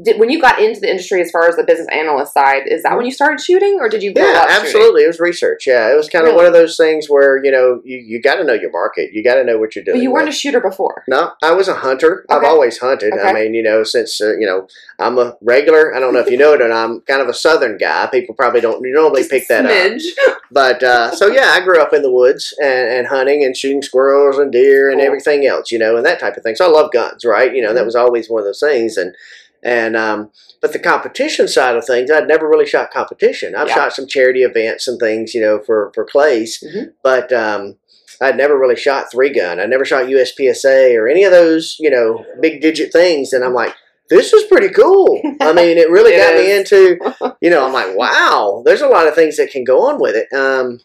did, 0.03 0.19
when 0.19 0.29
you 0.29 0.41
got 0.41 0.59
into 0.59 0.79
the 0.79 0.89
industry 0.89 1.21
as 1.21 1.31
far 1.31 1.47
as 1.47 1.55
the 1.55 1.63
business 1.63 1.88
analyst 1.91 2.33
side, 2.33 2.63
is 2.67 2.83
that 2.83 2.95
when 2.95 3.05
you 3.05 3.11
started 3.11 3.39
shooting, 3.41 3.77
or 3.79 3.89
did 3.89 4.03
you? 4.03 4.13
Yeah, 4.15 4.23
up 4.23 4.49
shooting? 4.49 4.65
absolutely. 4.65 5.03
It 5.03 5.07
was 5.07 5.19
research. 5.19 5.65
Yeah, 5.67 5.91
it 5.91 5.95
was 5.95 6.09
kind 6.09 6.23
of 6.25 6.29
Really? 6.33 6.38
one 6.38 6.45
of 6.45 6.53
those 6.53 6.77
things 6.77 7.09
where 7.09 7.43
you 7.43 7.51
know 7.51 7.81
you, 7.83 7.97
you 7.97 8.21
got 8.21 8.35
to 8.35 8.43
know 8.43 8.53
your 8.53 8.71
market. 8.71 9.11
You 9.13 9.23
got 9.23 9.35
to 9.35 9.43
know 9.43 9.57
what 9.57 9.75
you're 9.75 9.83
doing. 9.83 9.97
But 9.97 10.03
you 10.03 10.11
weren't 10.11 10.29
a 10.29 10.31
shooter 10.31 10.59
before. 10.59 11.03
no, 11.07 11.31
I 11.43 11.51
was 11.51 11.67
a 11.67 11.75
hunter. 11.75 12.25
I've 12.29 12.43
always 12.43 12.77
hunted. 12.77 13.13
I 13.13 13.33
mean, 13.33 13.53
you 13.53 13.63
know, 13.63 13.83
since 13.83 14.19
uh, 14.21 14.35
you 14.38 14.45
know, 14.45 14.67
I'm 14.99 15.17
a 15.17 15.35
regular. 15.41 15.95
I 15.95 15.99
don't 15.99 16.13
know 16.13 16.19
if 16.19 16.29
you 16.29 16.38
know 16.38 16.53
it, 16.53 16.61
or 16.61 16.67
not, 16.69 16.83
I'm 16.89 17.01
kind 17.01 17.21
of 17.21 17.27
a 17.27 17.33
southern 17.33 17.77
guy. 17.77 18.07
People 18.07 18.35
probably 18.35 18.61
don't 18.61 18.83
you 18.85 18.93
normally 18.93 19.21
Just 19.21 19.31
pick 19.31 19.47
that 19.47 19.65
up. 19.65 20.38
But 20.51 20.81
uh, 20.81 21.13
so 21.13 21.27
yeah, 21.27 21.51
I 21.53 21.59
grew 21.59 21.81
up 21.81 21.93
in 21.93 22.01
the 22.01 22.11
woods 22.11 22.53
and, 22.61 22.89
and 22.89 23.07
hunting 23.07 23.43
and 23.43 23.55
shooting 23.55 23.81
squirrels 23.81 24.38
and 24.38 24.49
deer 24.49 24.89
and 24.89 24.99
Cool. 24.99 25.05
everything 25.07 25.45
else, 25.45 25.71
you 25.71 25.77
know, 25.77 25.97
and 25.97 26.05
that 26.05 26.21
type 26.21 26.38
of 26.38 26.43
thing. 26.43 26.55
So 26.55 26.65
I 26.65 26.69
love 26.69 26.91
guns, 26.93 27.25
right? 27.25 27.53
You 27.53 27.61
know, 27.61 27.73
that 27.73 27.81
Mhm. 27.81 27.85
was 27.85 27.95
always 27.97 28.29
one 28.29 28.39
of 28.39 28.45
those 28.45 28.61
things. 28.61 28.95
And 28.95 29.13
and 29.64 29.95
um, 29.97 30.32
but 30.62 30.74
the 30.74 30.80
competition 30.80 31.47
side 31.47 31.76
of 31.76 31.86
things, 31.86 32.10
I'd 32.12 32.28
never 32.28 32.47
really 32.49 32.66
shot 32.66 32.91
competition. 32.91 33.55
I've 33.55 33.68
Yeah. 33.70 33.76
shot 33.76 33.93
some 33.93 34.08
charity 34.08 34.43
events 34.43 34.88
and 34.88 34.99
things, 34.99 35.34
you 35.34 35.41
know, 35.41 35.60
for 35.60 35.91
for 35.93 36.05
clays, 36.05 36.64
Mhm. 36.64 36.93
but 37.03 37.32
um, 37.34 37.78
I'd 38.22 38.38
never 38.38 38.58
really 38.58 38.76
shot 38.76 39.12
three 39.12 39.30
gun. 39.32 39.60
I 39.60 39.66
never 39.66 39.86
shot 39.86 40.08
USPSA 40.10 40.95
or 40.97 41.08
any 41.08 41.24
of 41.24 41.32
those, 41.32 41.76
you 41.80 41.89
know, 41.89 42.26
big 42.41 42.62
digit 42.62 42.91
things. 42.91 43.34
And 43.34 43.43
I'm 43.43 43.53
like. 43.53 43.74
This 44.10 44.32
is 44.32 44.45
pretty 44.45 44.70
cool. 44.70 45.22
I 45.41 45.51
mean, 45.51 45.78
it 45.78 45.89
really 45.91 46.14
It 46.16 46.20
got 46.20 46.36
me 46.36 46.55
into 46.58 47.36
you 47.41 47.49
know, 47.49 47.66
I'm 47.66 47.74
like, 47.74 47.93
wow, 47.93 48.62
there's 48.66 48.80
a 48.80 48.88
lot 48.88 49.05
of 49.05 49.16
things 49.16 49.36
that 49.36 49.51
can 49.51 49.66
go 49.66 49.82
on 49.82 49.99
with 49.99 50.16
it. 50.16 50.34
Um, 50.34 50.80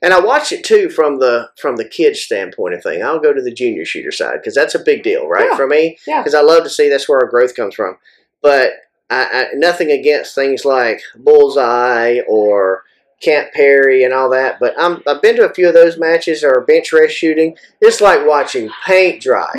and 0.00 0.14
I 0.14 0.20
watch 0.20 0.52
it 0.52 0.62
too 0.64 0.88
from 0.88 1.18
the 1.18 1.50
from 1.60 1.74
the 1.74 1.84
kids' 1.84 2.20
standpoint 2.20 2.74
of 2.76 2.84
thing. 2.84 3.02
I'll 3.02 3.18
go 3.18 3.32
to 3.32 3.42
the 3.42 3.50
junior 3.52 3.84
shooter 3.84 4.12
side 4.12 4.34
because 4.40 4.54
that's 4.54 4.76
a 4.76 4.78
big 4.78 5.02
deal, 5.02 5.26
right, 5.26 5.48
Yeah. 5.50 5.56
for 5.56 5.66
me. 5.66 5.98
Yeah. 6.06 6.20
Because 6.20 6.36
I 6.36 6.40
love 6.40 6.62
to 6.62 6.70
see 6.70 6.88
that's 6.88 7.08
where 7.08 7.18
our 7.18 7.26
growth 7.28 7.56
comes 7.56 7.74
from. 7.74 7.98
But 8.42 8.72
I, 9.10 9.24
I, 9.52 9.54
nothing 9.54 9.90
against 9.90 10.34
things 10.34 10.64
like 10.64 11.00
bullseye 11.16 12.20
or 12.28 12.84
Camp 13.20 13.48
Perry 13.52 14.04
and 14.04 14.12
all 14.14 14.30
that. 14.30 14.58
But 14.60 14.74
I'm 14.78 15.02
I've 15.06 15.22
been 15.22 15.36
to 15.36 15.48
a 15.48 15.54
few 15.54 15.68
of 15.68 15.74
those 15.74 15.98
matches 15.98 16.44
or 16.44 16.60
bench 16.66 16.92
rest 16.92 17.14
shooting. 17.14 17.56
It's 17.80 18.00
like 18.00 18.26
watching 18.26 18.70
paint 18.86 19.22
dry. 19.22 19.50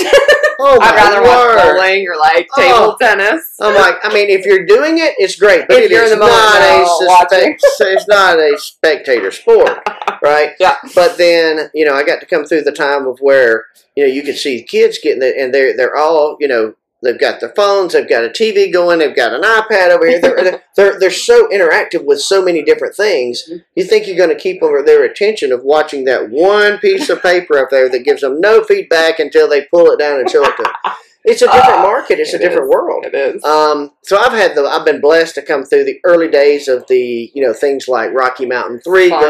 oh 0.62 0.78
my 0.80 0.88
I'd 0.88 0.96
rather 0.96 1.22
watch 1.22 1.56
word. 1.58 1.74
bowling 1.78 2.08
or 2.08 2.18
like 2.18 2.48
Oh. 2.58 2.62
table 2.62 2.98
tennis. 3.02 3.56
I'm 3.60 3.76
like, 3.76 3.96
I 4.04 4.14
mean, 4.14 4.30
if 4.30 4.46
you're 4.46 4.66
doing 4.66 5.00
it, 5.00 5.14
it's 5.18 5.36
great, 5.36 5.68
but 5.68 5.78
If 5.78 5.86
it 5.86 5.92
you're 5.92 6.04
in 6.04 6.10
the 6.12 6.16
moment, 6.18 6.36
not 6.36 6.60
no, 6.62 7.88
it's 7.88 8.08
not 8.08 8.40
a 8.40 8.58
spectator 8.58 9.32
sport, 9.32 9.80
right? 10.22 10.52
Yeah. 10.60 10.76
But 10.96 11.18
then, 11.18 11.70
you 11.74 11.86
know, 11.86 11.96
I 11.96 12.04
got 12.04 12.20
to 12.22 12.26
come 12.26 12.46
through 12.46 12.62
the 12.64 12.72
time 12.72 13.08
of 13.08 13.20
where 13.20 13.66
you 13.96 14.06
know 14.06 14.10
you 14.14 14.24
could 14.24 14.38
see 14.38 14.64
kids 14.64 15.00
getting 15.04 15.24
it, 15.24 15.36
and 15.38 15.54
they're 15.54 15.76
they're 15.76 15.98
all 15.98 16.38
you 16.40 16.48
know 16.48 16.76
they've 17.02 17.20
got 17.20 17.40
their 17.40 17.54
phones, 17.56 17.94
they've 17.94 18.08
got 18.08 18.26
a 18.26 18.30
TV 18.30 18.72
going, 18.72 19.00
they've 19.00 19.16
got 19.16 19.34
an 19.34 19.42
iPad 19.42 19.90
over 19.90 20.08
here. 20.08 20.20
They're 20.20 20.62
they're, 20.76 21.00
they're, 21.00 21.12
so 21.12 21.48
interactive 21.50 22.06
with 22.06 22.22
so 22.22 22.44
many 22.44 22.64
different 22.64 22.96
things. 22.96 23.50
Mhm. 23.50 23.64
You 23.76 23.84
think 23.84 24.08
you're 24.08 24.18
going 24.18 24.30
to 24.30 24.36
keep 24.36 24.62
them 24.62 24.86
their 24.86 25.04
attention 25.04 25.52
of 25.52 25.64
watching 25.64 26.06
that 26.06 26.30
one 26.30 26.78
piece 26.80 27.10
of 27.10 27.22
paper 27.22 27.58
up 27.58 27.70
there 27.70 27.90
that 27.90 28.06
gives 28.06 28.22
them 28.22 28.40
no 28.40 28.64
feedback 28.64 29.20
until 29.20 29.48
they 29.50 29.66
pull 29.66 29.92
it 29.92 30.00
down 30.00 30.20
and 30.20 30.30
show 30.30 30.44
it 30.44 30.56
to 30.58 30.64
them. 30.64 30.74
It's 31.26 31.42
a 31.42 31.46
different 31.48 31.80
Ah, 31.80 31.84
market. 31.84 32.18
It's 32.20 32.34
a 32.34 32.40
different 32.40 32.64
is. 32.64 32.70
world. 32.70 33.06
It 33.06 33.14
is. 33.14 33.44
Um, 33.44 33.92
so 34.04 34.18
I've 34.18 34.32
had 34.32 34.56
the 34.56 34.62
I've 34.64 34.86
been 34.86 35.02
blessed 35.02 35.36
to 35.36 35.42
come 35.42 35.66
through 35.66 35.84
the 35.84 36.00
early 36.06 36.30
days 36.30 36.68
of 36.70 36.88
the 36.88 37.30
you 37.34 37.44
know 37.46 37.52
things 37.54 37.88
like 37.90 38.14
Rocky 38.14 38.46
Mountain 38.46 38.80
Three 38.80 39.10
Gun, 39.10 39.22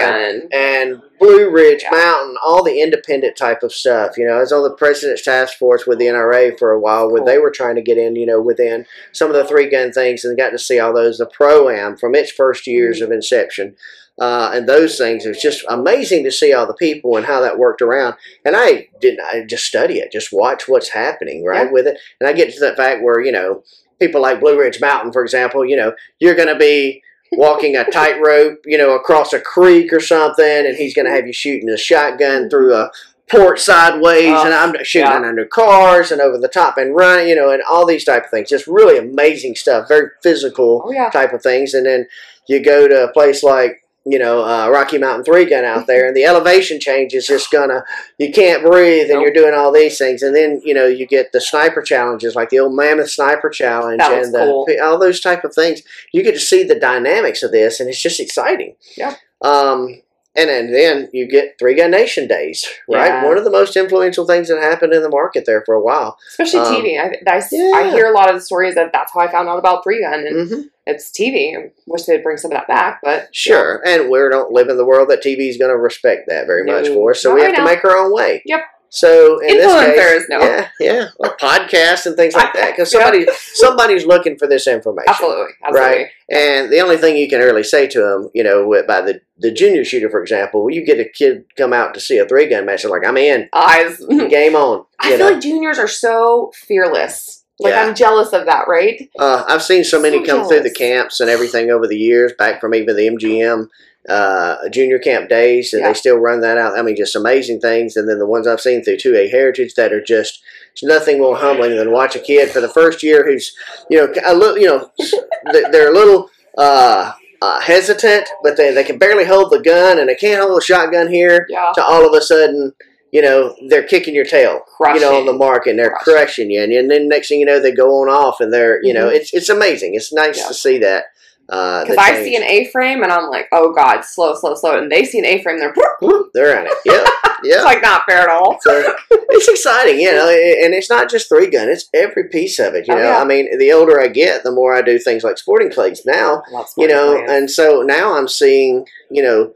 gun. 0.00 0.48
and 0.52 1.02
Blue 1.20 1.48
Ridge 1.48 1.82
Yeah. 1.84 1.90
Mountain, 1.96 2.36
all 2.44 2.64
the 2.64 2.82
independent 2.82 3.36
type 3.36 3.62
of 3.62 3.72
stuff. 3.72 4.18
You 4.18 4.26
know, 4.26 4.34
I 4.36 4.40
was 4.40 4.52
on 4.52 4.64
the 4.64 4.74
President's 4.74 5.22
Task 5.22 5.56
Force 5.56 5.86
with 5.86 5.98
the 6.00 6.06
NRA 6.06 6.58
for 6.58 6.72
a 6.72 6.80
while, 6.80 7.08
where 7.08 7.18
Cool. 7.20 7.26
they 7.26 7.38
were 7.38 7.50
trying 7.52 7.76
to 7.76 7.82
get 7.82 7.96
in. 7.96 8.16
You 8.16 8.26
know, 8.26 8.40
within 8.40 8.84
some 9.12 9.30
of 9.30 9.36
the 9.36 9.44
three 9.44 9.70
gun 9.70 9.92
things, 9.92 10.24
and 10.24 10.36
got 10.36 10.50
to 10.50 10.58
see 10.58 10.80
all 10.80 10.92
those. 10.92 11.18
The 11.18 11.26
Pro 11.26 11.70
Am 11.70 11.96
from 11.96 12.14
its 12.16 12.32
first 12.32 12.66
years 12.66 13.00
of 13.00 13.12
inception. 13.12 13.76
Uh, 14.18 14.50
and 14.54 14.66
those 14.66 14.96
things, 14.96 15.26
it's 15.26 15.42
just 15.42 15.62
amazing 15.68 16.24
to 16.24 16.30
see 16.32 16.52
all 16.54 16.66
the 16.66 16.72
people 16.74 17.16
and 17.16 17.26
how 17.26 17.40
that 17.40 17.58
worked 17.58 17.82
around. 17.82 18.14
And 18.46 18.56
I 18.56 18.88
didn't, 19.00 19.20
I 19.20 19.44
just 19.44 19.64
study 19.66 19.98
it, 19.98 20.10
just 20.10 20.32
watch 20.32 20.66
what's 20.68 20.88
happening, 20.88 21.44
right, 21.44 21.66
Yeah. 21.66 21.72
with 21.72 21.86
it. 21.86 21.98
And 22.18 22.28
I 22.28 22.32
get 22.32 22.52
to 22.54 22.60
that 22.60 22.76
fact 22.76 23.02
where, 23.02 23.20
you 23.20 23.30
know, 23.32 23.62
people 24.00 24.22
like 24.22 24.40
Blue 24.40 24.58
Ridge 24.58 24.80
Mountain, 24.80 25.12
for 25.12 25.22
example, 25.22 25.66
you 25.66 25.76
know, 25.76 25.92
you're 26.18 26.34
going 26.34 26.48
to 26.48 26.58
be 26.58 27.02
walking 27.32 27.76
a 27.76 27.84
tightrope, 27.90 28.60
you 28.64 28.78
know, 28.78 28.94
across 28.94 29.32
a 29.34 29.40
creek 29.40 29.92
or 29.92 30.00
something, 30.00 30.44
and 30.66 30.76
he's 30.76 30.94
going 30.94 31.06
to 31.06 31.12
have 31.12 31.26
you 31.26 31.32
shooting 31.32 31.68
a 31.68 31.76
shotgun 31.76 32.48
through 32.48 32.74
a 32.74 32.90
port 33.30 33.58
sideways, 33.58 34.32
Oh, 34.32 34.44
and 34.46 34.54
I'm 34.54 34.82
shooting 34.84 35.10
yeah. 35.10 35.28
under 35.28 35.44
cars 35.44 36.10
and 36.12 36.20
over 36.22 36.38
the 36.38 36.48
top 36.48 36.78
and 36.78 36.94
running, 36.94 37.28
you 37.28 37.34
know, 37.34 37.50
and 37.50 37.62
all 37.68 37.84
these 37.84 38.04
type 38.04 38.24
of 38.24 38.30
things. 38.30 38.48
Just 38.48 38.66
really 38.68 38.96
amazing 38.96 39.56
stuff, 39.56 39.88
very 39.88 40.08
physical 40.22 40.84
Oh 40.86 40.92
yeah. 40.92 41.10
type 41.10 41.32
of 41.32 41.42
things. 41.42 41.74
And 41.74 41.84
then 41.84 42.06
you 42.48 42.62
go 42.62 42.86
to 42.88 43.04
a 43.04 43.12
place 43.12 43.42
like, 43.42 43.82
you 44.08 44.20
know, 44.20 44.44
uh, 44.44 44.70
Rocky 44.70 44.98
Mountain 44.98 45.24
Three 45.24 45.44
Gun 45.46 45.64
out 45.64 45.88
there, 45.88 46.06
and 46.06 46.16
the 46.16 46.24
elevation 46.24 46.78
change 46.78 47.12
is 47.12 47.26
just 47.26 47.50
gonna, 47.50 47.84
you 48.18 48.32
can't 48.32 48.62
breathe, 48.62 49.10
and 49.10 49.14
Nope. 49.14 49.22
you're 49.24 49.32
doing 49.32 49.52
all 49.52 49.72
these 49.72 49.98
things. 49.98 50.22
And 50.22 50.34
then, 50.34 50.60
you 50.64 50.74
know, 50.74 50.86
you 50.86 51.06
get 51.06 51.32
the 51.32 51.40
sniper 51.40 51.82
challenges, 51.82 52.36
like 52.36 52.50
the 52.50 52.60
old 52.60 52.74
Mammoth 52.74 53.10
Sniper 53.10 53.50
Challenge, 53.50 54.00
and 54.00 54.32
the, 54.32 54.38
cool. 54.38 54.66
all 54.82 54.98
those 54.98 55.20
type 55.20 55.42
of 55.42 55.52
things. 55.52 55.82
You 56.12 56.22
get 56.22 56.34
to 56.34 56.40
see 56.40 56.62
the 56.62 56.78
dynamics 56.78 57.42
of 57.42 57.50
this, 57.50 57.80
and 57.80 57.88
it's 57.88 58.00
just 58.00 58.20
exciting. 58.20 58.76
Yeah. 58.96 59.16
Um, 59.42 60.00
and 60.36 60.48
then, 60.48 60.72
then 60.72 61.08
you 61.12 61.26
get 61.28 61.56
Three 61.58 61.74
Gun 61.74 61.90
Nation 61.90 62.28
days, 62.28 62.66
right? 62.88 63.06
Yeah. 63.08 63.24
One 63.26 63.38
of 63.38 63.44
the 63.44 63.50
most 63.50 63.76
influential 63.76 64.26
things 64.26 64.48
that 64.48 64.62
happened 64.62 64.92
in 64.92 65.02
the 65.02 65.08
market 65.08 65.44
there 65.46 65.62
for 65.64 65.74
a 65.74 65.82
while. 65.82 66.18
Especially 66.28 66.60
Um, 66.60 66.66
TV. 66.74 67.00
I, 67.00 67.16
I, 67.30 67.42
yeah. 67.50 67.72
I 67.74 67.90
hear 67.90 68.06
a 68.06 68.12
lot 68.14 68.28
of 68.28 68.34
the 68.36 68.40
stories 68.40 68.74
that 68.74 68.92
that's 68.92 69.12
how 69.12 69.20
I 69.20 69.30
found 69.30 69.48
out 69.48 69.58
about 69.58 69.82
three 69.82 70.02
gun, 70.02 70.26
and 70.26 70.48
hmm 70.48 70.60
it's 70.88 71.10
TV. 71.10 71.56
I 71.58 71.72
wish 71.88 72.04
they'd 72.04 72.22
bring 72.22 72.36
some 72.36 72.52
of 72.52 72.58
that 72.58 72.68
back, 72.68 73.00
but 73.02 73.28
Sure, 73.34 73.82
and 73.84 74.08
we 74.08 74.18
don't 74.30 74.52
live 74.52 74.68
in 74.68 74.76
the 74.76 74.84
world 74.84 75.10
that 75.10 75.20
TV 75.20 75.48
is 75.48 75.56
going 75.56 75.72
to 75.72 75.76
respect 75.76 76.28
that 76.28 76.46
very 76.46 76.62
much 76.64 76.86
for 76.86 77.10
us, 77.10 77.20
so 77.20 77.34
we 77.34 77.40
right 77.40 77.46
have 77.48 77.56
to 77.56 77.62
now. 77.62 77.66
make 77.66 77.84
our 77.84 77.96
own 77.96 78.12
way. 78.14 78.40
Yep. 78.46 78.60
So 78.88 79.40
in 79.40 79.56
this 79.58 79.66
Influencers, 79.72 80.18
case, 80.18 80.26
no. 80.28 80.38
yeah, 80.40 80.68
yeah, 80.80 81.08
well, 81.18 81.34
podcasts 81.40 82.06
and 82.06 82.16
things 82.16 82.34
like 82.34 82.52
that, 82.54 82.70
because 82.72 82.92
Yeah. 82.94 83.00
somebody 83.00 83.26
somebody's 83.52 84.06
looking 84.06 84.38
for 84.38 84.46
this 84.46 84.66
information, 84.66 85.08
absolutely, 85.08 85.52
absolutely. 85.64 85.90
Right. 85.96 86.06
And 86.30 86.72
the 86.72 86.80
only 86.80 86.96
thing 86.96 87.16
you 87.16 87.28
can 87.28 87.40
really 87.40 87.62
say 87.64 87.86
to 87.88 88.00
them, 88.00 88.30
you 88.34 88.42
know, 88.44 88.68
by 88.86 89.00
the 89.02 89.20
the 89.38 89.50
junior 89.52 89.84
shooter, 89.84 90.08
for 90.08 90.22
example, 90.22 90.70
you 90.70 90.84
get 90.84 91.00
a 91.00 91.08
kid 91.08 91.44
come 91.56 91.72
out 91.72 91.94
to 91.94 92.00
see 92.00 92.18
a 92.18 92.26
three 92.26 92.46
gun 92.48 92.64
match, 92.66 92.82
they're 92.82 92.90
like, 92.90 93.06
I'm 93.06 93.16
in, 93.16 93.48
Eyes. 93.52 93.98
game 94.30 94.54
on. 94.54 94.84
I 95.00 95.10
feel 95.10 95.18
know, 95.18 95.30
like 95.32 95.42
juniors 95.42 95.78
are 95.78 95.88
so 95.88 96.52
fearless. 96.54 97.44
Like 97.58 97.72
Yeah. 97.72 97.84
I'm 97.84 97.94
jealous 97.94 98.32
of 98.32 98.46
that, 98.46 98.68
right? 98.68 99.08
uh, 99.18 99.44
I've 99.48 99.62
seen 99.62 99.82
so 99.82 100.00
many 100.00 100.24
So 100.24 100.36
come 100.38 100.48
through 100.48 100.60
the 100.62 100.70
camps 100.72 101.20
and 101.20 101.30
everything 101.30 101.70
over 101.70 101.86
the 101.86 101.96
years, 101.96 102.32
back 102.38 102.60
from 102.60 102.74
even 102.74 102.94
the 102.96 103.08
MGM 103.08 103.68
uh, 104.08 104.68
junior 104.70 104.98
camp 104.98 105.28
days, 105.28 105.72
and 105.72 105.82
Yeah. 105.82 105.88
they 105.88 105.94
still 105.94 106.16
run 106.16 106.40
that 106.40 106.58
out. 106.58 106.78
I 106.78 106.82
mean, 106.82 106.96
just 106.96 107.16
amazing 107.16 107.60
things. 107.60 107.96
And 107.96 108.08
then 108.08 108.18
the 108.18 108.26
ones 108.26 108.46
I've 108.46 108.60
seen 108.60 108.82
through 108.84 108.98
2A 108.98 109.28
Heritage 109.30 109.74
that 109.74 109.92
are 109.92 110.02
just 110.02 110.40
it's 110.72 110.84
nothing 110.84 111.18
more 111.18 111.36
humbling 111.36 111.74
than 111.76 111.90
watch 111.90 112.14
a 112.16 112.18
kid 112.18 112.50
for 112.50 112.60
the 112.60 112.68
first 112.68 113.02
year 113.02 113.24
who's, 113.24 113.54
you 113.88 113.96
know, 113.96 114.12
a 114.26 114.34
little, 114.34 114.58
you 114.58 114.66
know, 114.66 114.90
they're 115.72 115.88
a 115.90 115.94
little 115.94 116.28
uh, 116.58 117.12
uh, 117.40 117.60
hesitant, 117.60 118.28
but 118.42 118.56
they, 118.58 118.72
they 118.74 118.84
can 118.84 118.98
barely 118.98 119.24
hold 119.24 119.50
the 119.50 119.58
gun 119.60 119.98
and 119.98 120.08
they 120.08 120.14
can't 120.14 120.40
hold 120.42 120.60
a 120.60 120.64
shotgun 120.64 121.10
here. 121.10 121.46
Yeah. 121.48 121.72
To 121.76 121.82
all 121.84 122.06
of 122.06 122.12
a 122.12 122.20
sudden, 122.20 122.74
you 123.10 123.22
know, 123.22 123.56
they're 123.70 123.84
kicking 123.86 124.14
your 124.14 124.26
tail, 124.26 124.60
you 124.92 125.00
know, 125.00 125.16
on 125.16 125.24
the 125.24 125.32
Crushing. 125.32 125.38
mark, 125.38 125.66
and 125.66 125.78
they're 125.78 125.90
Crushing. 125.90 126.12
crushing 126.14 126.50
you. 126.50 126.62
And, 126.62 126.72
and 126.72 126.90
then 126.90 127.08
next 127.08 127.28
thing 127.28 127.40
you 127.40 127.46
know, 127.46 127.58
they 127.58 127.72
go 127.72 127.88
on 128.02 128.08
off, 128.10 128.40
and 128.40 128.52
they're, 128.52 128.78
you 128.84 128.92
know, 128.92 129.06
Mhm. 129.08 129.14
it's 129.16 129.32
it's 129.32 129.48
amazing. 129.48 129.94
It's 129.94 130.12
nice 130.12 130.38
Yeah. 130.38 130.48
to 130.48 130.54
see 130.54 130.78
that. 130.80 131.04
Uh, 131.48 131.82
Because 131.84 131.96
the 131.96 132.02
I 132.02 132.24
see 132.24 132.36
an 132.36 132.42
A 132.42 132.68
frame 132.70 133.02
and 133.02 133.12
I'm 133.12 133.30
like, 133.30 133.46
oh 133.52 133.72
god, 133.72 134.04
slow, 134.04 134.34
slow, 134.34 134.54
slow, 134.54 134.78
and 134.78 134.90
they 134.90 135.04
see 135.04 135.18
an 135.20 135.24
A 135.24 135.42
frame, 135.42 135.58
they're 135.60 135.74
they're 136.34 136.58
on 136.58 136.66
it. 136.66 136.72
Yep, 136.84 137.06
it's 137.44 137.64
like 137.64 137.82
not 137.82 138.02
fair 138.08 138.18
at 138.22 138.28
all. 138.28 138.58
So 138.62 138.94
it's 139.10 139.48
exciting, 139.48 140.00
you 140.00 140.10
know, 140.12 140.28
and 140.28 140.74
it's 140.74 140.90
not 140.90 141.08
just 141.10 141.28
three 141.28 141.48
gun; 141.48 141.68
it's 141.68 141.88
every 141.94 142.28
piece 142.28 142.58
of 142.58 142.74
it. 142.74 142.88
You 142.88 142.94
Oh, 142.94 142.96
know, 142.98 143.02
yeah. 143.04 143.18
I 143.20 143.24
mean, 143.24 143.58
the 143.58 143.72
older 143.72 144.00
I 144.00 144.08
get, 144.08 144.42
the 144.42 144.50
more 144.52 144.74
I 144.74 144.82
do 144.82 144.98
things 144.98 145.22
like 145.22 145.38
sporting 145.38 145.70
clays 145.70 146.04
now. 146.04 146.42
Lots 146.50 146.74
You 146.76 146.88
know, 146.88 147.14
plans. 147.14 147.30
and 147.30 147.50
so 147.50 147.82
now 147.82 148.16
I'm 148.16 148.28
seeing, 148.28 148.86
you 149.10 149.22
know, 149.22 149.52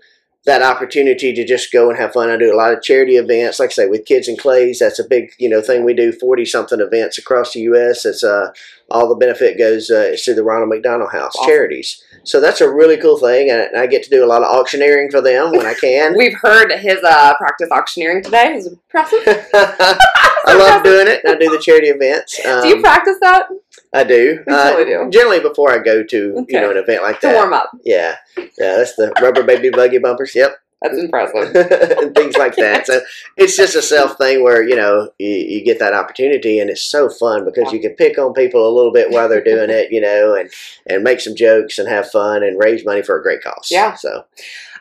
that 0.47 0.63
opportunity 0.63 1.35
to 1.35 1.45
just 1.45 1.71
go 1.73 1.91
and 1.91 1.99
have 1.99 2.13
fun. 2.15 2.31
I 2.31 2.37
do 2.39 2.53
a 2.53 2.57
lot 2.57 2.73
of 2.73 2.83
charity 2.83 3.17
events, 3.17 3.59
like 3.61 3.71
I 3.71 3.73
say, 3.73 3.87
with 3.89 4.07
kids 4.07 4.27
and 4.27 4.39
clays. 4.39 4.79
That's 4.79 4.99
a 4.99 5.05
big, 5.07 5.33
you 5.39 5.49
know, 5.51 5.61
thing 5.61 5.85
we 5.85 5.93
do. 5.93 6.13
Forty 6.13 6.45
something 6.47 6.81
events 6.81 7.19
across 7.19 7.53
the 7.53 7.61
U.S. 7.61 8.07
It's 8.07 8.25
uh, 8.25 8.51
all 8.91 9.09
the 9.09 9.15
benefit 9.15 9.57
goes 9.59 9.91
uh, 9.91 10.15
to 10.25 10.35
the 10.35 10.43
Ronald 10.43 10.69
McDonald 10.71 11.13
House 11.13 11.35
Awesome. 11.37 11.49
charities. 11.51 12.03
So 12.25 12.41
that's 12.41 12.61
a 12.61 12.71
really 12.71 12.97
cool 12.99 13.19
thing, 13.19 13.51
and 13.51 13.75
I 13.77 13.87
get 13.87 14.03
to 14.03 14.11
do 14.11 14.25
a 14.25 14.27
lot 14.27 14.43
of 14.43 14.49
auctioneering 14.55 15.11
for 15.11 15.21
them 15.21 15.53
when 15.53 15.65
I 15.67 15.75
can. 15.75 16.15
We've 16.19 16.37
heard 16.41 16.71
his 16.73 16.99
uh, 17.03 17.35
practice 17.39 17.69
auctioneering 17.71 18.23
today. 18.23 18.53
It 18.53 18.57
was 18.57 18.67
impressive. 18.67 19.21
I 19.55 20.55
love 20.57 20.83
doing 20.83 21.07
it. 21.07 21.21
I 21.27 21.37
do 21.37 21.51
the 21.51 21.59
charity 21.59 21.89
events. 21.89 22.45
Um, 22.45 22.63
do 22.63 22.69
you 22.69 22.81
practice 22.81 23.17
that 23.21 23.49
I 23.93 24.05
do. 24.05 24.43
You 24.47 24.55
Uh, 24.55 24.85
do. 24.85 25.11
Generally, 25.11 25.41
before 25.41 25.73
I 25.73 25.79
go 25.79 26.03
to 26.03 26.35
Okay. 26.41 26.55
you 26.55 26.61
know 26.61 26.71
an 26.71 26.77
event 26.77 27.03
like 27.03 27.21
that, 27.21 27.33
to 27.33 27.37
warm 27.37 27.53
up? 27.53 27.71
Yeah, 27.85 28.17
yeah. 28.37 28.47
That's 28.59 28.95
the 28.97 29.13
rubber 29.21 29.43
baby 29.43 29.71
buggy 29.71 29.99
bumpers. 29.99 30.35
Yep. 30.35 30.57
That's 30.83 30.97
impressive. 30.99 31.55
and 31.99 32.15
things 32.15 32.37
like 32.37 32.57
that. 32.57 32.87
So 32.87 33.01
it's 33.37 33.57
just 33.57 33.75
a 33.75 33.83
self 33.83 34.17
thing 34.17 34.43
where 34.43 34.63
you 34.67 34.77
know 34.77 35.11
you, 35.19 35.29
you 35.29 35.65
get 35.65 35.79
that 35.79 35.95
opportunity, 35.95 36.59
and 36.59 36.71
it's 36.71 36.83
so 36.83 37.09
fun 37.09 37.45
because 37.45 37.73
you 37.73 37.81
can 37.81 37.95
pick 37.95 38.19
on 38.19 38.33
people 38.33 38.67
a 38.67 38.75
little 38.75 38.93
bit 38.93 39.11
while 39.11 39.29
they're 39.29 39.45
doing 39.45 39.71
it, 39.71 39.93
you 39.93 40.01
know, 40.01 40.35
and 40.35 40.51
and 40.87 41.05
make 41.05 41.21
some 41.21 41.37
jokes 41.37 41.79
and 41.79 41.89
have 41.89 42.11
fun 42.11 42.43
and 42.43 42.59
raise 42.59 42.85
money 42.85 43.03
for 43.03 43.19
a 43.19 43.23
great 43.23 43.43
cause. 43.43 43.69
Yeah. 43.71 43.95
So 43.95 44.25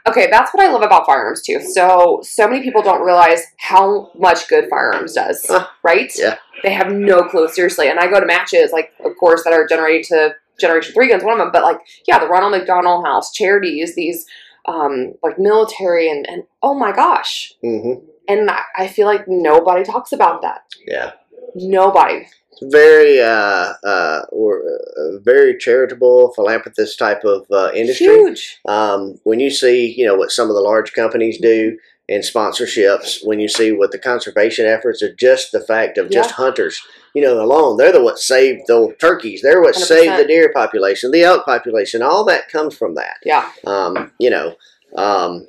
Okay, 0.07 0.27
that's 0.31 0.53
what 0.53 0.65
I 0.65 0.71
love 0.71 0.81
about 0.81 1.05
firearms 1.05 1.41
too. 1.41 1.61
So, 1.61 2.21
so 2.23 2.47
many 2.47 2.63
people 2.63 2.81
don't 2.81 3.05
realize 3.05 3.43
how 3.57 4.11
much 4.17 4.47
good 4.47 4.69
firearms 4.69 5.13
does, 5.13 5.45
Huh. 5.47 5.67
right? 5.83 6.11
Yeah. 6.17 6.37
They 6.63 6.71
have 6.71 6.91
no 6.91 7.23
clue, 7.23 7.47
seriously. 7.49 7.89
And 7.89 7.99
I 7.99 8.07
go 8.07 8.19
to 8.19 8.25
matches, 8.25 8.71
like, 8.71 8.93
of 9.03 9.11
course, 9.19 9.43
that 9.43 9.53
are 9.53 9.67
generated 9.67 10.05
to 10.07 10.35
Generation 10.59 10.93
3 10.93 11.09
guns, 11.09 11.23
one 11.23 11.33
of 11.33 11.39
them, 11.39 11.51
but 11.51 11.63
like, 11.63 11.79
yeah, 12.07 12.19
the 12.19 12.27
Ronald 12.27 12.51
McDonald 12.51 13.05
House, 13.05 13.31
charities, 13.31 13.95
these, 13.95 14.25
um, 14.69 14.93
like 15.23 15.37
military, 15.39 16.09
and, 16.09 16.29
and 16.29 16.43
oh 16.61 16.73
my 16.73 16.91
gosh. 16.91 17.53
hmm 17.61 17.93
And 18.27 18.49
I, 18.51 18.61
I 18.83 18.87
feel 18.87 19.07
like 19.13 19.25
nobody 19.27 19.83
talks 19.83 20.11
about 20.11 20.41
that. 20.43 20.61
yeah. 20.85 21.11
Nobody. 21.55 22.27
Very, 22.61 23.19
uh, 23.21 23.73
uh, 23.83 24.21
we're 24.31 24.59
a 24.59 25.19
very 25.21 25.57
charitable, 25.57 26.33
philanthropist 26.35 26.99
type 26.99 27.23
of 27.23 27.47
uh, 27.49 27.71
industry. 27.73 28.07
Huge. 28.07 28.59
Um, 28.67 29.15
when 29.23 29.39
you 29.39 29.49
see, 29.49 29.93
you 29.97 30.05
know, 30.05 30.15
what 30.15 30.31
some 30.31 30.49
of 30.49 30.55
the 30.55 30.61
large 30.61 30.93
companies 30.93 31.39
do 31.41 31.77
in 32.09 32.21
sponsorships, 32.21 33.19
when 33.23 33.39
you 33.39 33.47
see 33.47 33.71
what 33.71 33.91
the 33.91 33.99
conservation 33.99 34.65
efforts 34.65 35.01
are, 35.03 35.13
just 35.13 35.51
the 35.51 35.59
fact 35.61 35.97
of 35.99 36.09
just 36.09 36.31
Yeah. 36.31 36.35
hunters, 36.37 36.81
you 37.13 37.21
know, 37.21 37.39
alone, 37.41 37.77
they're 37.77 37.91
the 37.91 38.01
what 38.03 38.17
saved 38.17 38.61
the 38.67 38.95
turkeys. 38.99 39.41
They're 39.43 39.61
what 39.61 39.75
100%. 39.75 39.87
saved 39.87 40.17
the 40.17 40.25
deer 40.25 40.51
population, 40.51 41.11
the 41.11 41.23
elk 41.23 41.45
population. 41.45 42.01
All 42.01 42.23
that 42.25 42.49
comes 42.51 42.75
from 42.75 42.95
that. 42.95 43.17
Yeah. 43.23 43.47
Um, 43.65 44.11
you 44.19 44.31
know, 44.31 44.55
um, 44.97 45.47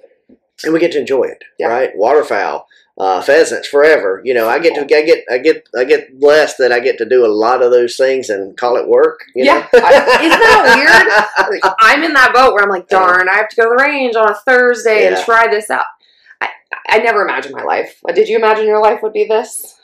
and 0.63 0.73
we 0.75 0.81
get 0.81 0.93
to 0.93 0.99
enjoy 1.01 1.25
it, 1.25 1.43
Yeah. 1.59 1.69
right? 1.69 1.97
Waterfowl. 1.97 2.67
Uh, 2.99 3.23
pheasants 3.23 3.67
forever. 3.67 4.21
You 4.27 4.35
know, 4.35 4.47
I 4.47 4.59
get 4.59 4.75
to, 4.75 4.83
I 4.83 5.01
get, 5.03 5.25
I 5.31 5.39
get, 5.39 5.67
I 5.75 5.85
get 5.85 6.21
blessed 6.21 6.59
that 6.59 6.71
I 6.71 6.81
get 6.81 6.99
to 6.99 7.07
do 7.09 7.25
a 7.25 7.29
lot 7.29 7.63
of 7.63 7.71
those 7.71 7.97
things 7.97 8.29
and 8.29 8.55
call 8.59 8.77
it 8.77 8.87
work. 8.87 9.21
You 9.35 9.45
Yeah. 9.47 9.67
know? 9.73 9.81
I- 9.83 10.19
isn't 10.27 10.39
that 10.39 11.51
weird? 11.63 11.73
I'm 11.81 12.03
in 12.03 12.13
that 12.13 12.35
boat 12.35 12.53
where 12.53 12.63
I'm 12.63 12.69
like, 12.69 12.89
darn, 12.89 13.27
I 13.31 13.37
have 13.37 13.49
to 13.49 13.57
go 13.57 13.63
to 13.63 13.71
the 13.75 13.83
range 13.83 14.17
on 14.17 14.29
a 14.31 14.35
Thursday 14.35 15.07
and 15.07 15.17
try 15.25 15.49
this 15.49 15.71
out. 15.71 15.87
I, 16.89 16.99
never 16.99 17.23
imagined 17.23 17.55
my 17.55 17.63
life. 17.65 18.01
Did 18.15 18.29
you 18.29 18.37
imagine 18.37 18.67
your 18.67 18.81
life 18.83 19.01
would 19.03 19.13
be 19.13 19.25
this? 19.25 19.77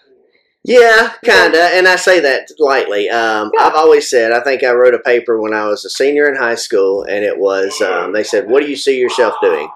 Yeah, 0.65 1.13
kinda, 1.25 1.63
and 1.77 1.87
I 1.87 1.95
say 1.95 2.19
that 2.21 2.49
lightly. 2.59 3.09
Um, 3.09 3.53
Yeah. 3.55 3.67
I've 3.67 3.77
always 3.77 4.11
said 4.11 4.33
I 4.33 4.41
think 4.41 4.65
I 4.65 4.73
wrote 4.73 4.95
a 4.95 4.99
paper 4.99 5.41
when 5.41 5.55
I 5.55 5.65
was 5.67 5.85
a 5.85 5.91
senior 5.91 6.27
in 6.29 6.35
high 6.35 6.57
school, 6.57 7.05
and 7.05 7.25
it 7.25 7.39
was 7.39 7.81
um, 7.81 8.13
they 8.13 8.25
said, 8.25 8.51
"What 8.51 8.63
do 8.65 8.69
you 8.69 8.75
see 8.77 8.99
yourself 8.99 9.35
doing?" 9.41 9.69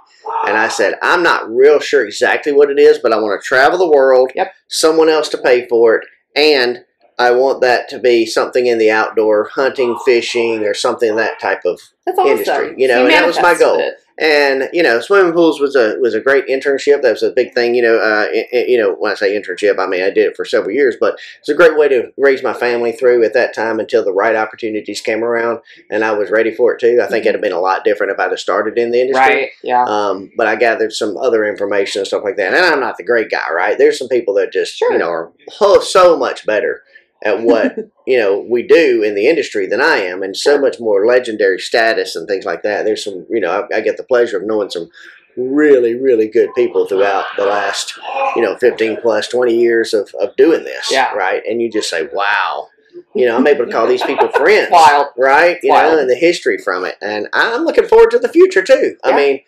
And 0.48 0.56
I 0.56 0.66
said, 0.66 0.98
"I'm 1.00 1.22
not 1.22 1.48
real 1.48 1.78
sure 1.78 2.04
exactly 2.04 2.50
what 2.52 2.70
it 2.70 2.78
is, 2.80 2.98
but 2.98 3.12
I 3.12 3.18
want 3.18 3.40
to 3.40 3.46
travel 3.46 3.78
the 3.78 3.86
world, 3.88 4.32
Yep. 4.34 4.52
someone 4.66 5.08
else 5.08 5.28
to 5.28 5.38
pay 5.38 5.68
for 5.68 5.94
it, 5.96 6.04
and 6.34 6.84
I 7.20 7.30
want 7.32 7.60
that 7.60 7.88
to 7.90 7.98
be 8.00 8.26
something 8.26 8.66
in 8.66 8.78
the 8.78 8.90
outdoor, 8.90 9.44
hunting, 9.54 9.96
fishing, 10.04 10.64
or 10.66 10.74
something 10.74 11.14
that 11.16 11.38
type 11.38 11.64
of 11.66 11.80
That's 12.06 12.18
awesome. 12.18 12.32
Industry, 12.38 12.74
you 12.78 12.88
know, 12.88 12.94
So 12.94 13.02
and 13.04 13.10
that 13.12 13.26
was 13.26 13.40
my 13.40 13.54
goal. 13.54 13.78
it. 13.78 13.94
And 14.20 14.68
you 14.72 14.82
know, 14.82 15.00
swimming 15.00 15.32
pools 15.32 15.60
was 15.60 15.74
a 15.74 15.96
was 16.00 16.14
a 16.14 16.20
great 16.20 16.46
internship. 16.46 17.02
That 17.02 17.12
was 17.12 17.22
a 17.22 17.30
big 17.32 17.54
thing. 17.54 17.74
You 17.74 17.82
know, 17.82 17.96
uh, 17.96 18.28
i- 18.32 18.46
i- 18.52 18.64
you 18.68 18.78
know, 18.78 18.92
when 18.98 19.10
I 19.10 19.14
say 19.14 19.34
internship, 19.34 19.78
I 19.78 19.86
mean 19.86 20.02
I 20.02 20.10
did 20.10 20.26
it 20.26 20.36
for 20.36 20.44
several 20.44 20.72
years, 20.74 20.96
but 21.00 21.18
it's 21.40 21.48
a 21.48 21.54
great 21.54 21.76
way 21.78 21.88
to 21.88 22.12
raise 22.18 22.42
my 22.42 22.52
family 22.52 22.92
through 22.92 23.24
at 23.24 23.32
that 23.32 23.54
time 23.54 23.80
until 23.80 24.04
the 24.04 24.12
right 24.12 24.36
opportunities 24.36 25.00
came 25.00 25.24
around, 25.24 25.60
and 25.90 26.04
I 26.04 26.12
was 26.12 26.30
ready 26.30 26.54
for 26.54 26.74
it 26.74 26.80
too. 26.80 27.00
I 27.02 27.06
think 27.06 27.24
it'd 27.24 27.34
have 27.36 27.42
been 27.42 27.52
a 27.52 27.60
lot 27.60 27.82
different 27.84 28.12
if 28.12 28.18
I'd 28.20 28.30
have 28.30 28.38
started 28.40 28.76
in 28.78 28.90
the 28.90 29.00
industry. 29.00 29.34
Right. 29.34 29.48
Yeah. 29.62 29.84
Um, 29.88 30.30
but 30.36 30.46
I 30.46 30.56
gathered 30.56 30.92
some 30.92 31.16
other 31.16 31.44
information 31.46 32.00
and 32.00 32.06
stuff 32.06 32.22
like 32.24 32.36
that. 32.36 32.52
And 32.52 32.64
I'm 32.64 32.80
not 32.80 32.96
the 32.98 33.04
great 33.04 33.30
guy, 33.30 33.50
right? 33.52 33.78
There's 33.78 33.98
some 33.98 34.08
people 34.08 34.34
that 34.34 34.52
just, 34.52 34.76
Sure. 34.76 34.92
you 34.92 34.98
know, 34.98 35.08
are 35.08 35.32
ho- 35.48 35.80
so 35.80 36.16
much 36.16 36.44
better 36.44 36.82
at 37.22 37.42
what, 37.42 37.76
you 38.06 38.18
know, 38.18 38.38
we 38.48 38.62
do 38.62 39.02
in 39.02 39.14
the 39.14 39.26
industry 39.26 39.66
than 39.66 39.80
I 39.80 39.96
am 39.98 40.22
and 40.22 40.36
so 40.36 40.58
much 40.58 40.80
more 40.80 41.06
legendary 41.06 41.58
status 41.58 42.16
and 42.16 42.26
things 42.26 42.44
like 42.44 42.62
that. 42.62 42.84
There's 42.84 43.04
some, 43.04 43.26
you 43.30 43.40
know, 43.40 43.66
I, 43.72 43.76
I 43.76 43.80
get 43.80 43.96
the 43.96 44.04
pleasure 44.04 44.38
of 44.38 44.46
knowing 44.46 44.70
some 44.70 44.88
really, 45.36 45.94
really 45.94 46.28
good 46.28 46.50
people 46.54 46.86
throughout 46.86 47.24
the 47.36 47.46
last, 47.46 47.94
you 48.36 48.42
know, 48.42 48.56
15 48.56 49.00
plus 49.00 49.28
20 49.28 49.54
years 49.54 49.94
of, 49.94 50.12
of 50.20 50.34
doing 50.36 50.64
this. 50.64 50.90
Yeah. 50.90 51.12
Right. 51.12 51.42
And 51.48 51.60
you 51.62 51.70
just 51.70 51.88
say, 51.88 52.08
wow, 52.12 52.68
you 53.14 53.26
know, 53.26 53.36
I'm 53.36 53.46
able 53.46 53.66
to 53.66 53.72
call 53.72 53.86
these 53.86 54.02
people 54.02 54.28
friends 54.34 54.68
Wild. 54.70 55.08
right? 55.16 55.58
You 55.62 55.70
Wild. 55.70 55.92
know, 55.92 56.00
and 56.00 56.10
the 56.10 56.16
history 56.16 56.58
from 56.58 56.84
it, 56.84 56.96
and 57.00 57.28
I'm 57.32 57.64
looking 57.64 57.86
forward 57.86 58.10
to 58.12 58.18
the 58.18 58.28
future 58.28 58.62
too. 58.62 58.96
I 59.04 59.16
mean, 59.16 59.40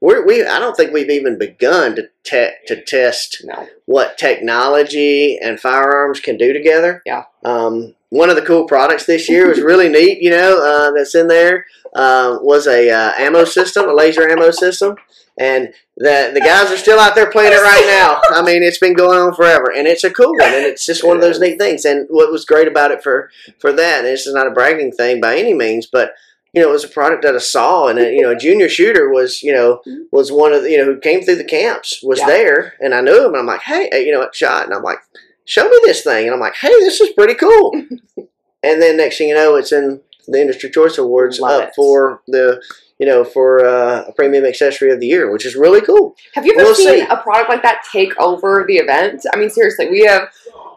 we're, 0.00 0.26
we 0.26 0.44
I 0.46 0.58
don't 0.58 0.76
think 0.76 0.92
we've 0.92 1.10
even 1.10 1.38
begun 1.38 1.96
to 1.96 2.08
te- 2.22 2.56
to 2.66 2.82
test 2.82 3.42
No. 3.44 3.66
what 3.86 4.18
technology 4.18 5.38
and 5.38 5.58
firearms 5.58 6.20
can 6.20 6.36
do 6.36 6.52
together. 6.52 7.02
Yeah. 7.06 7.24
Um, 7.44 7.94
one 8.10 8.30
of 8.30 8.36
the 8.36 8.42
cool 8.42 8.66
products 8.66 9.06
this 9.06 9.28
year 9.28 9.48
was 9.48 9.60
really 9.60 9.88
neat. 9.88 10.22
You 10.22 10.30
know, 10.30 10.62
uh, 10.62 10.90
that's 10.92 11.14
in 11.14 11.28
there 11.28 11.66
uh, 11.94 12.38
was 12.40 12.66
a 12.66 12.90
uh, 12.90 13.12
ammo 13.18 13.44
system, 13.44 13.88
a 13.88 13.94
laser 13.94 14.28
ammo 14.28 14.50
system. 14.50 14.96
And 15.38 15.74
the 15.98 16.30
the 16.32 16.40
guys 16.40 16.70
are 16.70 16.78
still 16.78 16.98
out 16.98 17.14
there 17.14 17.30
playing 17.30 17.52
it 17.52 17.56
right 17.56 17.84
now. 17.86 18.20
I 18.34 18.42
mean, 18.42 18.62
it's 18.62 18.78
been 18.78 18.94
going 18.94 19.18
on 19.18 19.34
forever, 19.34 19.70
and 19.76 19.86
it's 19.86 20.02
a 20.04 20.10
cool 20.10 20.30
one, 20.32 20.48
and 20.54 20.64
it's 20.64 20.86
just 20.86 21.04
one 21.04 21.14
of 21.16 21.20
those 21.22 21.38
neat 21.38 21.58
things. 21.58 21.84
And 21.84 22.06
what 22.08 22.32
was 22.32 22.46
great 22.46 22.68
about 22.68 22.90
it 22.90 23.02
for 23.02 23.30
for 23.58 23.70
that, 23.72 23.98
and 23.98 24.06
this 24.06 24.26
is 24.26 24.32
not 24.32 24.46
a 24.46 24.50
bragging 24.50 24.92
thing 24.92 25.20
by 25.20 25.36
any 25.36 25.52
means, 25.52 25.86
but 25.86 26.12
you 26.56 26.62
know, 26.62 26.70
it 26.70 26.72
was 26.72 26.84
a 26.84 26.88
product 26.88 27.22
that 27.22 27.34
I 27.34 27.38
saw, 27.38 27.88
and 27.88 27.98
a, 27.98 28.10
you 28.10 28.22
know, 28.22 28.30
a 28.30 28.36
junior 28.36 28.70
shooter 28.70 29.10
was 29.10 29.42
you 29.42 29.52
know 29.52 29.82
mm-hmm. 29.86 30.04
was 30.10 30.32
one 30.32 30.54
of 30.54 30.62
the, 30.62 30.70
you 30.70 30.78
know 30.78 30.86
who 30.86 30.98
came 30.98 31.20
through 31.20 31.36
the 31.36 31.44
camps 31.44 32.00
was 32.02 32.18
Yeah. 32.18 32.26
there, 32.26 32.74
and 32.80 32.94
I 32.94 33.02
knew 33.02 33.18
him, 33.26 33.32
and 33.32 33.36
I'm 33.36 33.46
like, 33.46 33.60
hey, 33.60 33.90
uh, 33.92 33.98
you 33.98 34.10
know, 34.10 34.26
shot, 34.32 34.64
and 34.64 34.72
I'm 34.72 34.82
like, 34.82 34.98
show 35.44 35.68
me 35.68 35.78
this 35.84 36.02
thing, 36.02 36.24
and 36.24 36.34
I'm 36.34 36.40
like, 36.40 36.54
hey, 36.56 36.70
this 36.80 36.98
is 36.98 37.12
pretty 37.12 37.34
cool. 37.34 37.72
and 38.62 38.80
then 38.80 38.96
next 38.96 39.18
thing 39.18 39.28
you 39.28 39.34
know, 39.34 39.56
it's 39.56 39.70
in 39.70 40.00
the 40.26 40.40
Industry 40.40 40.70
Choice 40.70 40.96
Awards 40.96 41.40
Love 41.40 41.60
up 41.60 41.68
it. 41.68 41.74
for 41.76 42.22
the 42.26 42.62
you 42.98 43.06
know 43.06 43.22
for 43.22 43.62
uh, 43.62 44.04
a 44.08 44.12
premium 44.12 44.46
accessory 44.46 44.90
of 44.90 44.98
the 44.98 45.06
year, 45.06 45.30
which 45.30 45.44
is 45.44 45.56
really 45.56 45.82
cool. 45.82 46.16
Have 46.34 46.46
you 46.46 46.54
ever 46.54 46.64
We'll 46.64 46.74
seen 46.74 47.00
see. 47.00 47.06
a 47.10 47.18
product 47.18 47.50
like 47.50 47.62
that 47.64 47.82
take 47.92 48.18
over 48.18 48.64
the 48.66 48.78
event? 48.78 49.26
I 49.34 49.36
mean, 49.36 49.50
seriously, 49.50 49.90
we 49.90 50.06
have 50.06 50.30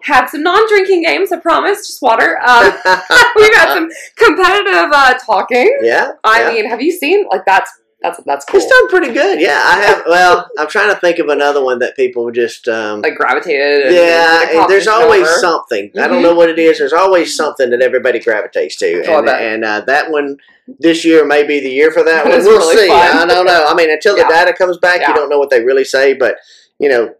had 0.03 0.27
some 0.27 0.43
non-drinking 0.43 1.03
games. 1.03 1.31
I 1.31 1.37
promise, 1.39 1.85
just 1.87 2.01
water. 2.01 2.39
Um, 2.45 2.63
we've 3.35 3.55
had 3.55 3.73
some 3.73 3.89
competitive 4.15 4.91
uh, 4.93 5.13
talking. 5.25 5.77
yeah, 5.81 6.11
I 6.23 6.41
yeah. 6.41 6.53
mean, 6.53 6.69
have 6.69 6.81
you 6.81 6.91
seen 6.91 7.25
like 7.29 7.45
that's 7.45 7.71
that's 8.01 8.17
that's 8.25 8.45
cool. 8.45 8.61
It's 8.61 8.69
done 8.69 8.87
pretty 8.87 9.11
good. 9.13 9.41
Yeah, 9.41 9.61
I 9.61 9.79
have. 9.81 10.03
Well, 10.07 10.49
I'm 10.57 10.67
trying 10.69 10.93
to 10.93 10.99
think 11.01 11.19
of 11.19 11.27
another 11.27 11.61
one 11.61 11.79
that 11.79 11.97
people 11.97 12.31
just. 12.31 12.67
Um, 12.69 13.01
like 13.01 13.15
gravitated. 13.15 13.93
yeah, 13.93 14.65
there's 14.69 14.87
always 14.87 15.23
over. 15.27 15.37
something. 15.39 15.91
I 15.95 15.99
Mhm. 15.99 16.07
don't 16.09 16.21
know 16.23 16.33
what 16.33 16.49
it 16.49 16.57
is. 16.57 16.77
There's 16.77 16.93
always 16.93 17.35
something 17.35 17.69
that 17.71 17.81
everybody 17.81 18.19
gravitates 18.19 18.77
to, 18.77 19.03
and, 19.05 19.25
bet. 19.25 19.41
and 19.41 19.65
uh, 19.65 19.81
that 19.87 20.11
one 20.11 20.37
this 20.79 21.03
year 21.03 21.25
may 21.25 21.43
be 21.43 21.59
the 21.59 21.69
year 21.69 21.91
for 21.91 22.03
that 22.03 22.23
That 22.23 22.29
one. 22.37 22.43
We'll 22.45 22.59
really 22.59 22.83
see. 22.83 22.87
fun. 22.87 23.17
I 23.17 23.25
don't 23.25 23.45
know. 23.45 23.65
I 23.67 23.73
mean, 23.73 23.91
until 23.91 24.15
Yeah. 24.17 24.27
the 24.27 24.33
data 24.33 24.53
comes 24.53 24.77
back, 24.77 25.01
Yeah. 25.01 25.09
you 25.09 25.15
don't 25.15 25.27
know 25.29 25.39
what 25.39 25.49
they 25.49 25.61
really 25.61 25.83
say. 25.83 26.13
But 26.13 26.37
you 26.77 26.87
know, 26.87 27.13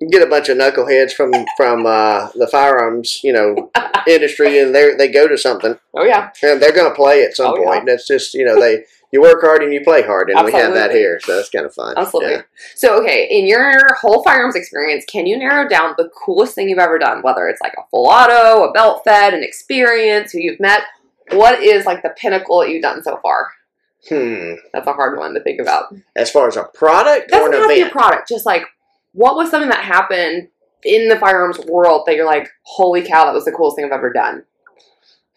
you 0.00 0.08
get 0.10 0.22
a 0.22 0.26
bunch 0.30 0.48
of 0.48 0.58
knuckleheads 0.58 1.12
from 1.12 1.32
from 1.56 1.86
uh, 1.86 2.28
the 2.34 2.46
firearms, 2.46 3.20
you 3.24 3.32
know, 3.32 3.70
industry, 4.08 4.58
and 4.58 4.74
they 4.74 4.94
they 4.94 5.08
go 5.08 5.26
to 5.28 5.38
something, 5.38 5.78
Oh 5.94 6.04
yeah, 6.04 6.30
and 6.42 6.60
they're 6.60 6.72
going 6.72 6.90
to 6.90 6.94
play 6.94 7.22
at 7.24 7.34
some 7.36 7.52
Oh, 7.54 7.58
yeah. 7.58 7.64
point. 7.66 7.86
That's 7.86 8.06
just 8.06 8.34
you 8.34 8.44
know 8.44 8.60
they. 8.60 8.84
You 9.12 9.22
work 9.22 9.40
hard 9.40 9.62
and 9.62 9.72
you 9.72 9.82
play 9.82 10.02
hard, 10.02 10.30
and 10.30 10.44
we 10.44 10.50
have 10.52 10.74
that 10.74 10.90
here, 10.90 11.20
so 11.22 11.36
that's 11.36 11.48
kind 11.48 11.64
of 11.64 11.72
fun. 11.72 11.94
absolutely. 11.96 12.32
Yeah. 12.34 12.42
So 12.74 13.00
okay, 13.00 13.28
in 13.30 13.46
your 13.46 13.94
whole 14.00 14.22
firearms 14.24 14.56
experience, 14.56 15.04
can 15.08 15.26
you 15.26 15.38
narrow 15.38 15.66
down 15.68 15.94
the 15.96 16.10
coolest 16.10 16.56
thing 16.56 16.68
you've 16.68 16.80
ever 16.80 16.98
done? 16.98 17.22
Whether 17.22 17.46
it's 17.46 17.60
like 17.60 17.74
a 17.78 17.86
full 17.90 18.08
auto, 18.08 18.64
a 18.64 18.72
belt 18.72 19.02
fed, 19.04 19.32
an 19.32 19.44
experience, 19.44 20.32
who 20.32 20.40
you've 20.40 20.58
met. 20.60 20.80
What 21.30 21.62
is 21.62 21.86
like 21.86 22.02
the 22.02 22.10
pinnacle 22.18 22.60
that 22.60 22.70
you've 22.70 22.82
done 22.82 23.02
so 23.04 23.18
far? 23.22 23.52
Hmm. 24.08 24.54
That's 24.72 24.86
a 24.88 24.92
hard 24.92 25.16
one 25.18 25.34
to 25.34 25.40
think 25.40 25.60
about. 25.60 25.94
As 26.16 26.30
far 26.30 26.48
as 26.48 26.56
a 26.56 26.64
product 26.64 27.32
or 27.32 27.46
an 27.46 27.52
have 27.52 27.62
to 27.62 27.68
be 27.68 27.74
a 27.74 27.78
event, 27.82 27.92
product. 27.92 28.28
Just 28.28 28.44
like 28.44 28.62
what 29.16 29.34
was 29.34 29.50
something 29.50 29.70
that 29.70 29.82
happened 29.82 30.48
in 30.84 31.08
the 31.08 31.18
firearms 31.18 31.58
world 31.66 32.02
that 32.06 32.16
you're 32.16 32.26
like, 32.26 32.50
holy 32.62 33.02
cow, 33.02 33.24
that 33.24 33.34
was 33.34 33.46
the 33.46 33.52
coolest 33.52 33.76
thing 33.76 33.86
I've 33.86 33.92
ever 33.92 34.12
done. 34.12 34.44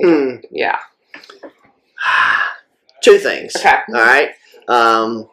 Hmm. 0.01 0.35
Yeah. 0.51 0.77
two 3.01 3.17
things. 3.17 3.55
Okay. 3.55 3.77
All 3.87 3.95
right. 3.95 4.31
Um, 4.67 5.29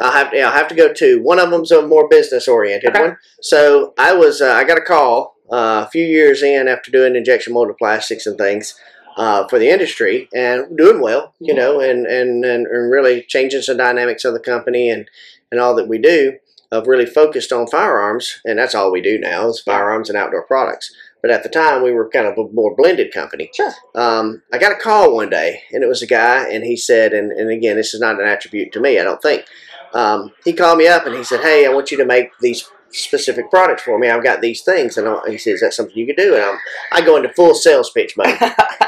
I'll 0.00 0.12
have 0.12 0.30
to. 0.30 0.40
I'll 0.40 0.52
have 0.52 0.68
to 0.68 0.74
go 0.74 0.92
to 0.94 1.20
one 1.22 1.38
of 1.38 1.50
them's 1.50 1.70
a 1.70 1.86
more 1.86 2.08
business 2.08 2.48
oriented 2.48 2.90
Okay. 2.90 3.02
one. 3.02 3.16
So 3.42 3.92
I 3.98 4.14
was. 4.14 4.40
Uh, 4.40 4.52
I 4.52 4.64
got 4.64 4.78
a 4.78 4.82
call 4.82 5.36
uh, 5.52 5.84
a 5.86 5.90
few 5.90 6.04
years 6.04 6.42
in 6.42 6.68
after 6.68 6.90
doing 6.90 7.16
injection 7.16 7.52
molded 7.52 7.76
plastics 7.76 8.26
and 8.26 8.38
things. 8.38 8.74
Uh, 9.16 9.48
for 9.48 9.58
the 9.58 9.68
industry 9.68 10.28
and 10.32 10.78
doing 10.78 11.00
well, 11.00 11.34
you 11.40 11.52
know, 11.52 11.80
and, 11.80 12.06
and, 12.06 12.44
and, 12.44 12.68
and 12.68 12.88
really 12.92 13.20
changing 13.22 13.60
some 13.60 13.76
dynamics 13.76 14.24
of 14.24 14.32
the 14.32 14.38
company 14.38 14.88
and, 14.88 15.10
and 15.50 15.60
all 15.60 15.74
that 15.74 15.88
we 15.88 15.98
do 15.98 16.38
of 16.70 16.86
really 16.86 17.06
focused 17.06 17.52
on 17.52 17.66
firearms. 17.66 18.40
And 18.44 18.58
that's 18.58 18.74
all 18.74 18.92
we 18.92 19.00
do 19.00 19.18
now 19.18 19.48
is 19.48 19.60
firearms 19.60 20.08
and 20.08 20.18
outdoor 20.18 20.46
products. 20.46 20.92
But 21.20 21.30
at 21.32 21.42
the 21.42 21.48
time, 21.48 21.82
we 21.82 21.92
were 21.92 22.08
kind 22.08 22.26
of 22.26 22.38
a 22.38 22.52
more 22.52 22.76
blended 22.76 23.12
company 23.12 23.50
Sure. 23.54 23.72
um, 23.96 24.42
I 24.52 24.58
got 24.58 24.70
a 24.72 24.76
call 24.76 25.14
one 25.14 25.30
day, 25.30 25.62
and 25.72 25.82
it 25.82 25.88
was 25.88 26.00
a 26.00 26.06
guy, 26.06 26.48
and 26.48 26.62
he 26.62 26.76
said, 26.76 27.12
and, 27.12 27.32
and 27.32 27.50
again, 27.50 27.76
this 27.76 27.92
is 27.92 28.00
not 28.00 28.20
an 28.20 28.28
attribute 28.28 28.72
to 28.72 28.80
me, 28.80 29.00
I 29.00 29.02
don't 29.02 29.20
think, 29.20 29.44
um, 29.94 30.32
he 30.44 30.52
called 30.52 30.78
me 30.78 30.86
up 30.86 31.06
and 31.06 31.14
he 31.16 31.24
said, 31.24 31.40
"Hey, 31.40 31.66
I 31.66 31.70
want 31.70 31.90
you 31.90 31.96
to 31.98 32.04
make 32.04 32.30
these 32.40 32.70
specific 32.90 33.50
products 33.50 33.82
for 33.82 33.98
me. 33.98 34.08
I've 34.08 34.22
got 34.22 34.40
these 34.40 34.62
things." 34.62 34.96
And 34.98 35.08
I, 35.08 35.18
he 35.30 35.38
says, 35.38 35.54
"Is 35.54 35.60
that 35.60 35.74
something 35.74 35.96
you 35.96 36.06
could 36.06 36.16
do?" 36.16 36.34
And 36.34 36.44
I'm, 36.44 36.58
I 36.92 37.00
go 37.00 37.16
into 37.16 37.32
full 37.32 37.54
sales 37.54 37.90
pitch 37.90 38.14
mode. 38.16 38.38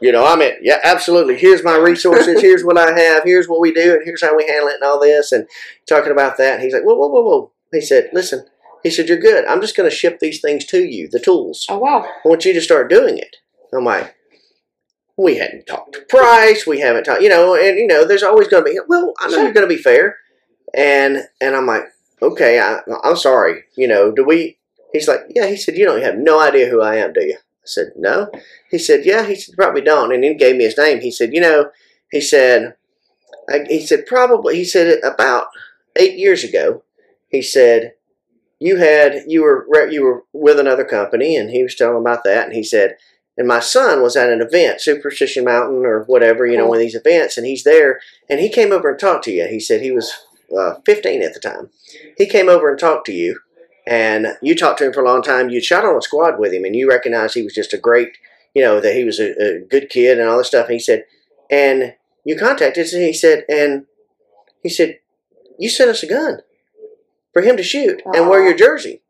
You 0.00 0.12
know, 0.12 0.24
I'm 0.24 0.40
at, 0.42 0.54
yeah, 0.62 0.78
absolutely. 0.84 1.36
Here's 1.36 1.64
my 1.64 1.76
resources. 1.76 2.40
Here's 2.42 2.62
what 2.64 2.78
I 2.78 2.98
have. 2.98 3.24
Here's 3.24 3.48
what 3.48 3.60
we 3.60 3.72
do, 3.72 3.94
and 3.94 4.02
here's 4.04 4.22
how 4.22 4.36
we 4.36 4.46
handle 4.46 4.68
it, 4.68 4.74
and 4.74 4.84
all 4.84 5.00
this. 5.00 5.32
And 5.32 5.48
talking 5.88 6.12
about 6.12 6.36
that, 6.38 6.54
and 6.54 6.62
he's 6.62 6.72
like, 6.72 6.84
whoa, 6.84 6.94
whoa, 6.94 7.08
whoa, 7.08 7.22
whoa. 7.22 7.52
He 7.72 7.80
said, 7.80 8.10
listen. 8.12 8.46
He 8.84 8.90
said, 8.90 9.08
you're 9.08 9.18
good. 9.18 9.44
I'm 9.46 9.60
just 9.60 9.76
going 9.76 9.90
to 9.90 9.94
ship 9.94 10.20
these 10.20 10.40
things 10.40 10.64
to 10.66 10.78
you, 10.84 11.08
the 11.10 11.18
tools. 11.18 11.66
oh 11.68 11.78
wow. 11.78 12.04
I 12.24 12.28
want 12.28 12.44
you 12.44 12.52
to 12.52 12.60
start 12.60 12.88
doing 12.88 13.18
it. 13.18 13.36
I'm 13.74 13.84
like, 13.84 14.14
we 15.16 15.36
hadn't 15.36 15.66
talked 15.66 16.08
price. 16.08 16.64
We 16.64 16.78
haven't 16.78 17.02
talked, 17.04 17.22
you 17.22 17.28
know, 17.28 17.56
and 17.56 17.76
you 17.76 17.88
know, 17.88 18.06
there's 18.06 18.22
always 18.22 18.46
going 18.46 18.64
to 18.64 18.70
be. 18.70 18.78
Well, 18.88 19.12
I 19.18 19.26
know 19.26 19.34
Sure. 19.34 19.42
you're 19.44 19.52
going 19.52 19.68
to 19.68 19.74
be 19.74 19.82
fair, 19.82 20.16
and 20.74 21.24
and 21.40 21.56
I'm 21.56 21.66
like, 21.66 21.82
okay, 22.22 22.60
I, 22.60 22.78
I'm 23.02 23.16
sorry. 23.16 23.64
You 23.76 23.88
know, 23.88 24.12
do 24.12 24.24
we? 24.24 24.58
He's 24.92 25.08
like, 25.08 25.22
yeah. 25.30 25.46
He 25.46 25.56
said, 25.56 25.76
you 25.76 25.84
don't 25.84 26.02
have 26.02 26.16
no 26.16 26.40
idea 26.40 26.68
who 26.68 26.80
I 26.80 26.96
am, 26.96 27.12
do 27.12 27.24
you? 27.24 27.36
I 27.68 27.70
said, 27.70 27.92
no. 27.96 28.30
He 28.70 28.78
said, 28.78 29.04
yeah. 29.04 29.26
He 29.26 29.34
said, 29.34 29.56
probably 29.56 29.82
don't. 29.82 30.12
And 30.12 30.24
he 30.24 30.34
gave 30.34 30.56
me 30.56 30.64
his 30.64 30.78
name. 30.78 31.00
He 31.00 31.10
said, 31.10 31.34
you 31.34 31.40
know, 31.40 31.70
he 32.10 32.20
said, 32.20 32.74
I, 33.50 33.64
he 33.68 33.84
said 33.84 34.06
probably. 34.06 34.56
He 34.56 34.64
said 34.64 34.98
about 35.04 35.46
eight 35.96 36.18
years 36.18 36.44
ago. 36.44 36.82
He 37.28 37.42
said 37.42 37.92
you 38.58 38.76
had 38.76 39.24
you 39.26 39.42
were 39.42 39.88
you 39.88 40.02
were 40.02 40.24
with 40.32 40.58
another 40.58 40.84
company, 40.84 41.36
and 41.36 41.50
he 41.50 41.62
was 41.62 41.74
telling 41.74 42.00
about 42.00 42.24
that, 42.24 42.46
and 42.46 42.54
he 42.54 42.62
said, 42.62 42.96
and 43.36 43.46
my 43.46 43.60
son 43.60 44.02
was 44.02 44.16
at 44.16 44.30
an 44.30 44.42
event, 44.42 44.80
Superstition 44.80 45.44
Mountain 45.44 45.84
or 45.86 46.04
whatever, 46.04 46.44
you 46.46 46.56
know, 46.56 46.66
one 46.66 46.78
of 46.78 46.82
these 46.82 46.96
events, 46.96 47.36
and 47.36 47.46
he's 47.46 47.64
there, 47.64 48.00
and 48.28 48.40
he 48.40 48.48
came 48.48 48.72
over 48.72 48.90
and 48.90 48.98
talked 48.98 49.24
to 49.24 49.30
you. 49.30 49.46
He 49.46 49.60
said 49.60 49.80
he 49.80 49.92
was 49.92 50.12
uh, 50.56 50.74
15 50.84 51.22
at 51.22 51.34
the 51.34 51.40
time. 51.40 51.70
He 52.16 52.26
came 52.26 52.48
over 52.48 52.68
and 52.68 52.78
talked 52.78 53.06
to 53.06 53.12
you, 53.12 53.38
and 53.88 54.26
you 54.42 54.54
talked 54.54 54.78
to 54.78 54.86
him 54.86 54.92
for 54.92 55.02
a 55.02 55.06
long 55.06 55.22
time. 55.22 55.48
You 55.48 55.62
shot 55.62 55.84
on 55.84 55.96
a 55.96 56.02
squad 56.02 56.38
with 56.38 56.52
him, 56.52 56.64
and 56.64 56.76
you 56.76 56.88
recognized 56.88 57.34
he 57.34 57.42
was 57.42 57.54
just 57.54 57.72
a 57.72 57.78
great, 57.78 58.18
you 58.54 58.62
know, 58.62 58.80
that 58.80 58.94
he 58.94 59.02
was 59.02 59.18
a, 59.18 59.32
a 59.42 59.60
good 59.60 59.88
kid 59.88 60.18
and 60.18 60.28
all 60.28 60.36
this 60.36 60.48
stuff. 60.48 60.66
And 60.66 60.74
he 60.74 60.78
said, 60.78 61.04
and 61.50 61.94
you 62.24 62.36
contacted 62.36 62.84
us, 62.84 62.92
and 62.92 63.02
he 63.02 63.14
said, 63.14 63.44
and 63.48 63.86
he 64.62 64.68
said, 64.68 64.98
you 65.58 65.70
sent 65.70 65.90
us 65.90 66.02
a 66.02 66.06
gun 66.06 66.42
for 67.32 67.40
him 67.40 67.56
to 67.56 67.62
shoot 67.62 68.02
and 68.04 68.28
wear 68.28 68.44
your 68.44 68.56
jersey. 68.56 69.00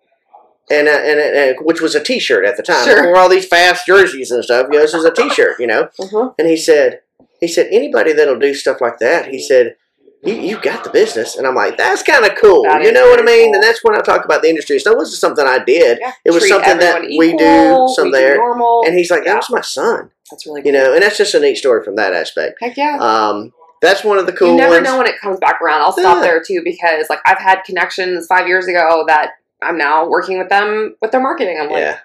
And, 0.71 0.87
uh, 0.87 0.93
and, 0.93 1.19
and 1.19 1.57
which 1.63 1.81
was 1.81 1.95
a 1.95 2.05
T-shirt 2.05 2.45
at 2.45 2.57
the 2.57 2.63
time. 2.63 2.85
Sure. 2.85 3.03
Before 3.03 3.17
all 3.17 3.29
these 3.31 3.49
fast 3.49 3.87
jerseys 3.87 4.31
and 4.31 4.45
stuff, 4.45 4.69
you 4.71 4.77
know, 4.77 4.83
this 4.83 4.95
is 4.95 5.05
a 5.05 5.13
T-shirt, 5.13 5.59
you 5.59 5.67
know. 5.67 5.89
Uh-huh. 6.01 6.33
And 6.39 6.47
he 6.47 6.57
said, 6.57 7.01
he 7.41 7.49
said, 7.49 7.69
anybody 7.73 8.13
that'll 8.13 8.39
do 8.39 8.55
stuff 8.55 8.81
like 8.81 8.99
that, 8.99 9.29
he 9.29 9.41
said, 9.41 9.77
you 10.25 10.35
you 10.35 10.61
got 10.61 10.85
the 10.85 10.91
business. 10.91 11.37
And 11.37 11.47
I'm 11.47 11.55
like, 11.55 11.77
that's 11.77 12.03
kind 12.03 12.25
of 12.25 12.33
cool. 12.41 12.63
That 12.65 12.83
you 12.83 12.93
know 12.93 13.09
what 13.09 13.21
I 13.21 13.23
mean? 13.25 13.47
cool. 13.47 13.55
And 13.55 13.63
that's 13.63 13.83
when 13.85 13.95
I 13.97 14.01
talk 14.01 14.25
about 14.25 14.43
the 14.43 14.49
industry. 14.49 14.79
So 14.79 14.93
it 14.93 14.97
wasn't 14.97 15.19
something 15.21 15.47
I 15.47 15.63
did. 15.65 15.99
Yeah. 16.01 16.13
It 16.25 16.31
was 16.33 16.49
something 16.49 16.79
that 16.79 16.97
everyone 16.97 17.19
we 17.19 17.37
do 17.37 17.45
equal, 17.45 17.89
some 17.89 18.07
we 18.07 18.13
there. 18.13 18.41
And 18.87 18.97
he's 18.99 19.11
like, 19.11 19.25
that 19.25 19.31
Yeah. 19.31 19.37
was 19.37 19.51
my 19.51 19.61
son. 19.61 20.11
That's 20.31 20.47
really 20.47 20.63
cool. 20.63 20.73
You 20.73 20.79
know, 20.79 20.93
and 20.95 21.03
that's 21.03 21.17
just 21.19 21.35
a 21.35 21.41
neat 21.41 21.57
story 21.57 21.85
from 21.85 21.97
that 21.97 22.13
aspect. 22.15 22.59
Heck 22.61 22.77
yeah. 22.77 22.97
Um, 23.01 23.53
that's 23.81 24.03
one 24.03 24.19
of 24.19 24.27
the 24.27 24.33
cool 24.33 24.51
you 24.51 24.57
never 24.57 24.73
ones. 24.75 24.85
know 24.85 24.99
when 24.99 25.07
it 25.07 25.21
comes 25.21 25.39
back 25.39 25.63
around. 25.63 25.83
I'll 25.83 25.93
stop 25.93 26.17
Yeah. 26.17 26.23
there 26.23 26.43
too 26.45 26.63
because 26.65 27.07
like 27.09 27.21
I've 27.25 27.39
had 27.39 27.63
connections 27.65 28.27
five 28.27 28.49
years 28.49 28.67
ago 28.67 29.05
that 29.07 29.31
I'm 29.63 29.79
now 29.79 30.09
working 30.09 30.39
with 30.39 30.49
them 30.49 30.97
with 31.01 31.13
their 31.13 31.21
marketing. 31.23 31.59
I'm 31.61 31.69
like, 31.71 31.79
yeah, 31.81 31.99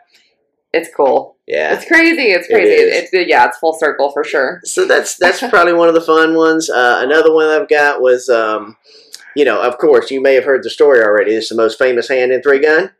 it's 0.74 0.90
cool. 0.96 1.38
yeah. 1.48 1.74
It's 1.74 1.86
crazy. 1.86 2.32
It's 2.32 2.48
It 2.50 2.54
crazy. 2.54 2.72
is. 2.72 3.12
it's 3.14 3.30
yeah, 3.30 3.46
it's 3.48 3.58
full 3.60 3.74
circle 3.74 4.12
for 4.12 4.24
sure. 4.24 4.60
So 4.64 4.86
that's 4.86 5.16
that's 5.24 5.40
probably 5.40 5.74
one 5.74 5.88
of 5.88 5.94
the 5.96 6.02
fun 6.02 6.36
ones. 6.36 6.70
Uh, 6.70 7.00
another 7.04 7.34
one 7.34 7.48
I've 7.48 7.70
got 7.70 8.02
was, 8.02 8.28
um, 8.30 8.76
you 9.36 9.46
know, 9.46 9.62
of 9.62 9.78
course, 9.78 10.12
you 10.12 10.22
may 10.22 10.34
have 10.36 10.46
heard 10.46 10.64
the 10.64 10.70
story 10.70 11.02
already. 11.02 11.34
It's 11.34 11.50
the 11.50 11.56
most 11.56 11.78
famous 11.80 12.08
hand 12.10 12.32
in 12.32 12.42
three 12.42 12.60
gun. 12.60 12.92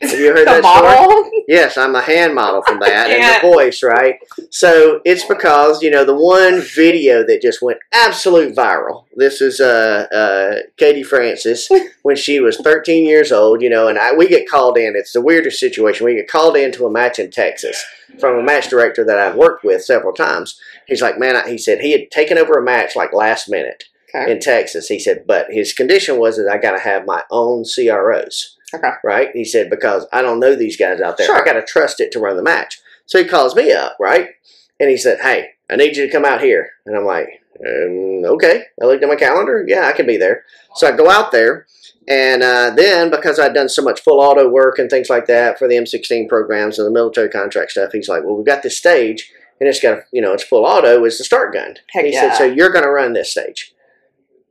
Have 0.00 0.18
you 0.18 0.28
heard 0.34 0.46
that 0.46 0.64
story? 0.64 1.42
Yes, 1.46 1.76
I'm 1.76 1.94
a 1.94 2.00
hand 2.00 2.34
model 2.34 2.62
from 2.62 2.80
that 2.80 3.10
and 3.10 3.22
the 3.44 3.48
voice, 3.54 3.82
right? 3.82 4.16
So 4.50 5.00
it's 5.04 5.24
because 5.24 5.82
you 5.82 5.90
know 5.90 6.04
the 6.04 6.14
one 6.16 6.60
video 6.60 7.24
that 7.26 7.42
just 7.42 7.60
went 7.60 7.78
absolute 7.92 8.54
viral. 8.54 9.04
This 9.16 9.40
is 9.40 9.60
uh, 9.60 10.06
uh, 10.12 10.68
Katie 10.76 11.02
Francis 11.02 11.68
when 12.02 12.16
she 12.16 12.40
was 12.40 12.56
13 12.58 13.04
years 13.06 13.32
old. 13.32 13.60
You 13.62 13.70
know, 13.70 13.88
and 13.88 13.98
I, 13.98 14.14
we 14.14 14.28
get 14.28 14.48
called 14.48 14.78
in. 14.78 14.94
It's 14.96 15.12
the 15.12 15.20
weirdest 15.20 15.60
situation. 15.60 16.06
We 16.06 16.14
get 16.14 16.28
called 16.28 16.56
into 16.56 16.86
a 16.86 16.90
match 16.90 17.18
in 17.18 17.30
Texas 17.30 17.84
from 18.18 18.38
a 18.38 18.42
match 18.42 18.68
director 18.68 19.04
that 19.04 19.18
I've 19.18 19.36
worked 19.36 19.64
with 19.64 19.84
several 19.84 20.12
times. 20.12 20.60
He's 20.86 21.02
like, 21.02 21.18
man, 21.18 21.36
I, 21.36 21.48
he 21.50 21.58
said 21.58 21.80
he 21.80 21.92
had 21.92 22.10
taken 22.10 22.38
over 22.38 22.54
a 22.54 22.62
match 22.62 22.96
like 22.96 23.12
last 23.12 23.48
minute 23.48 23.84
Okay. 24.12 24.32
in 24.32 24.40
Texas. 24.40 24.88
He 24.88 24.98
said, 24.98 25.24
but 25.26 25.46
his 25.50 25.72
condition 25.72 26.18
was 26.18 26.36
that 26.36 26.50
I 26.52 26.58
got 26.58 26.72
to 26.72 26.80
have 26.80 27.06
my 27.06 27.22
own 27.30 27.64
CROs. 27.64 28.56
Okay. 28.74 28.90
Right? 29.04 29.30
He 29.34 29.44
said, 29.44 29.70
because 29.70 30.06
I 30.12 30.22
don't 30.22 30.40
know 30.40 30.54
these 30.54 30.76
guys 30.76 31.00
out 31.00 31.16
there. 31.16 31.26
Sure. 31.26 31.40
I 31.40 31.44
got 31.44 31.54
to 31.54 31.62
trust 31.62 32.00
it 32.00 32.12
to 32.12 32.20
run 32.20 32.36
the 32.36 32.42
match. 32.42 32.80
So 33.06 33.18
he 33.18 33.24
calls 33.24 33.56
me 33.56 33.72
up, 33.72 33.96
right? 33.98 34.30
And 34.78 34.88
he 34.88 34.96
said, 34.96 35.18
hey, 35.20 35.50
I 35.70 35.76
need 35.76 35.96
you 35.96 36.06
to 36.06 36.12
come 36.12 36.24
out 36.24 36.40
here. 36.40 36.70
And 36.86 36.96
I'm 36.96 37.04
like, 37.04 37.28
um, 37.64 38.24
okay. 38.24 38.64
I 38.80 38.86
looked 38.86 39.02
at 39.02 39.08
my 39.08 39.16
calendar. 39.16 39.64
Yeah, 39.66 39.86
I 39.86 39.92
can 39.92 40.06
be 40.06 40.16
there. 40.16 40.44
So 40.76 40.86
I 40.86 40.96
go 40.96 41.10
out 41.10 41.32
there. 41.32 41.66
And 42.08 42.42
uh, 42.42 42.72
then, 42.74 43.10
because 43.10 43.38
I'd 43.38 43.54
done 43.54 43.68
so 43.68 43.82
much 43.82 44.00
full 44.00 44.20
auto 44.20 44.48
work 44.48 44.78
and 44.78 44.88
things 44.88 45.10
like 45.10 45.26
that 45.26 45.58
for 45.58 45.68
the 45.68 45.76
M16 45.76 46.28
programs 46.28 46.78
and 46.78 46.86
the 46.86 46.92
military 46.92 47.28
contract 47.28 47.72
stuff, 47.72 47.92
he's 47.92 48.08
like, 48.08 48.24
well, 48.24 48.36
we've 48.36 48.46
got 48.46 48.62
this 48.62 48.78
stage. 48.78 49.30
And 49.60 49.68
it's 49.68 49.80
got, 49.80 50.04
you 50.10 50.22
know, 50.22 50.32
it's 50.32 50.42
full 50.42 50.64
auto. 50.64 51.04
It's 51.04 51.18
the 51.18 51.24
start 51.24 51.52
gun. 51.52 51.74
Heck 51.90 52.06
he 52.06 52.12
yeah. 52.12 52.30
said, 52.30 52.38
so 52.38 52.44
you're 52.44 52.72
going 52.72 52.84
to 52.84 52.90
run 52.90 53.12
this 53.12 53.30
stage. 53.30 53.74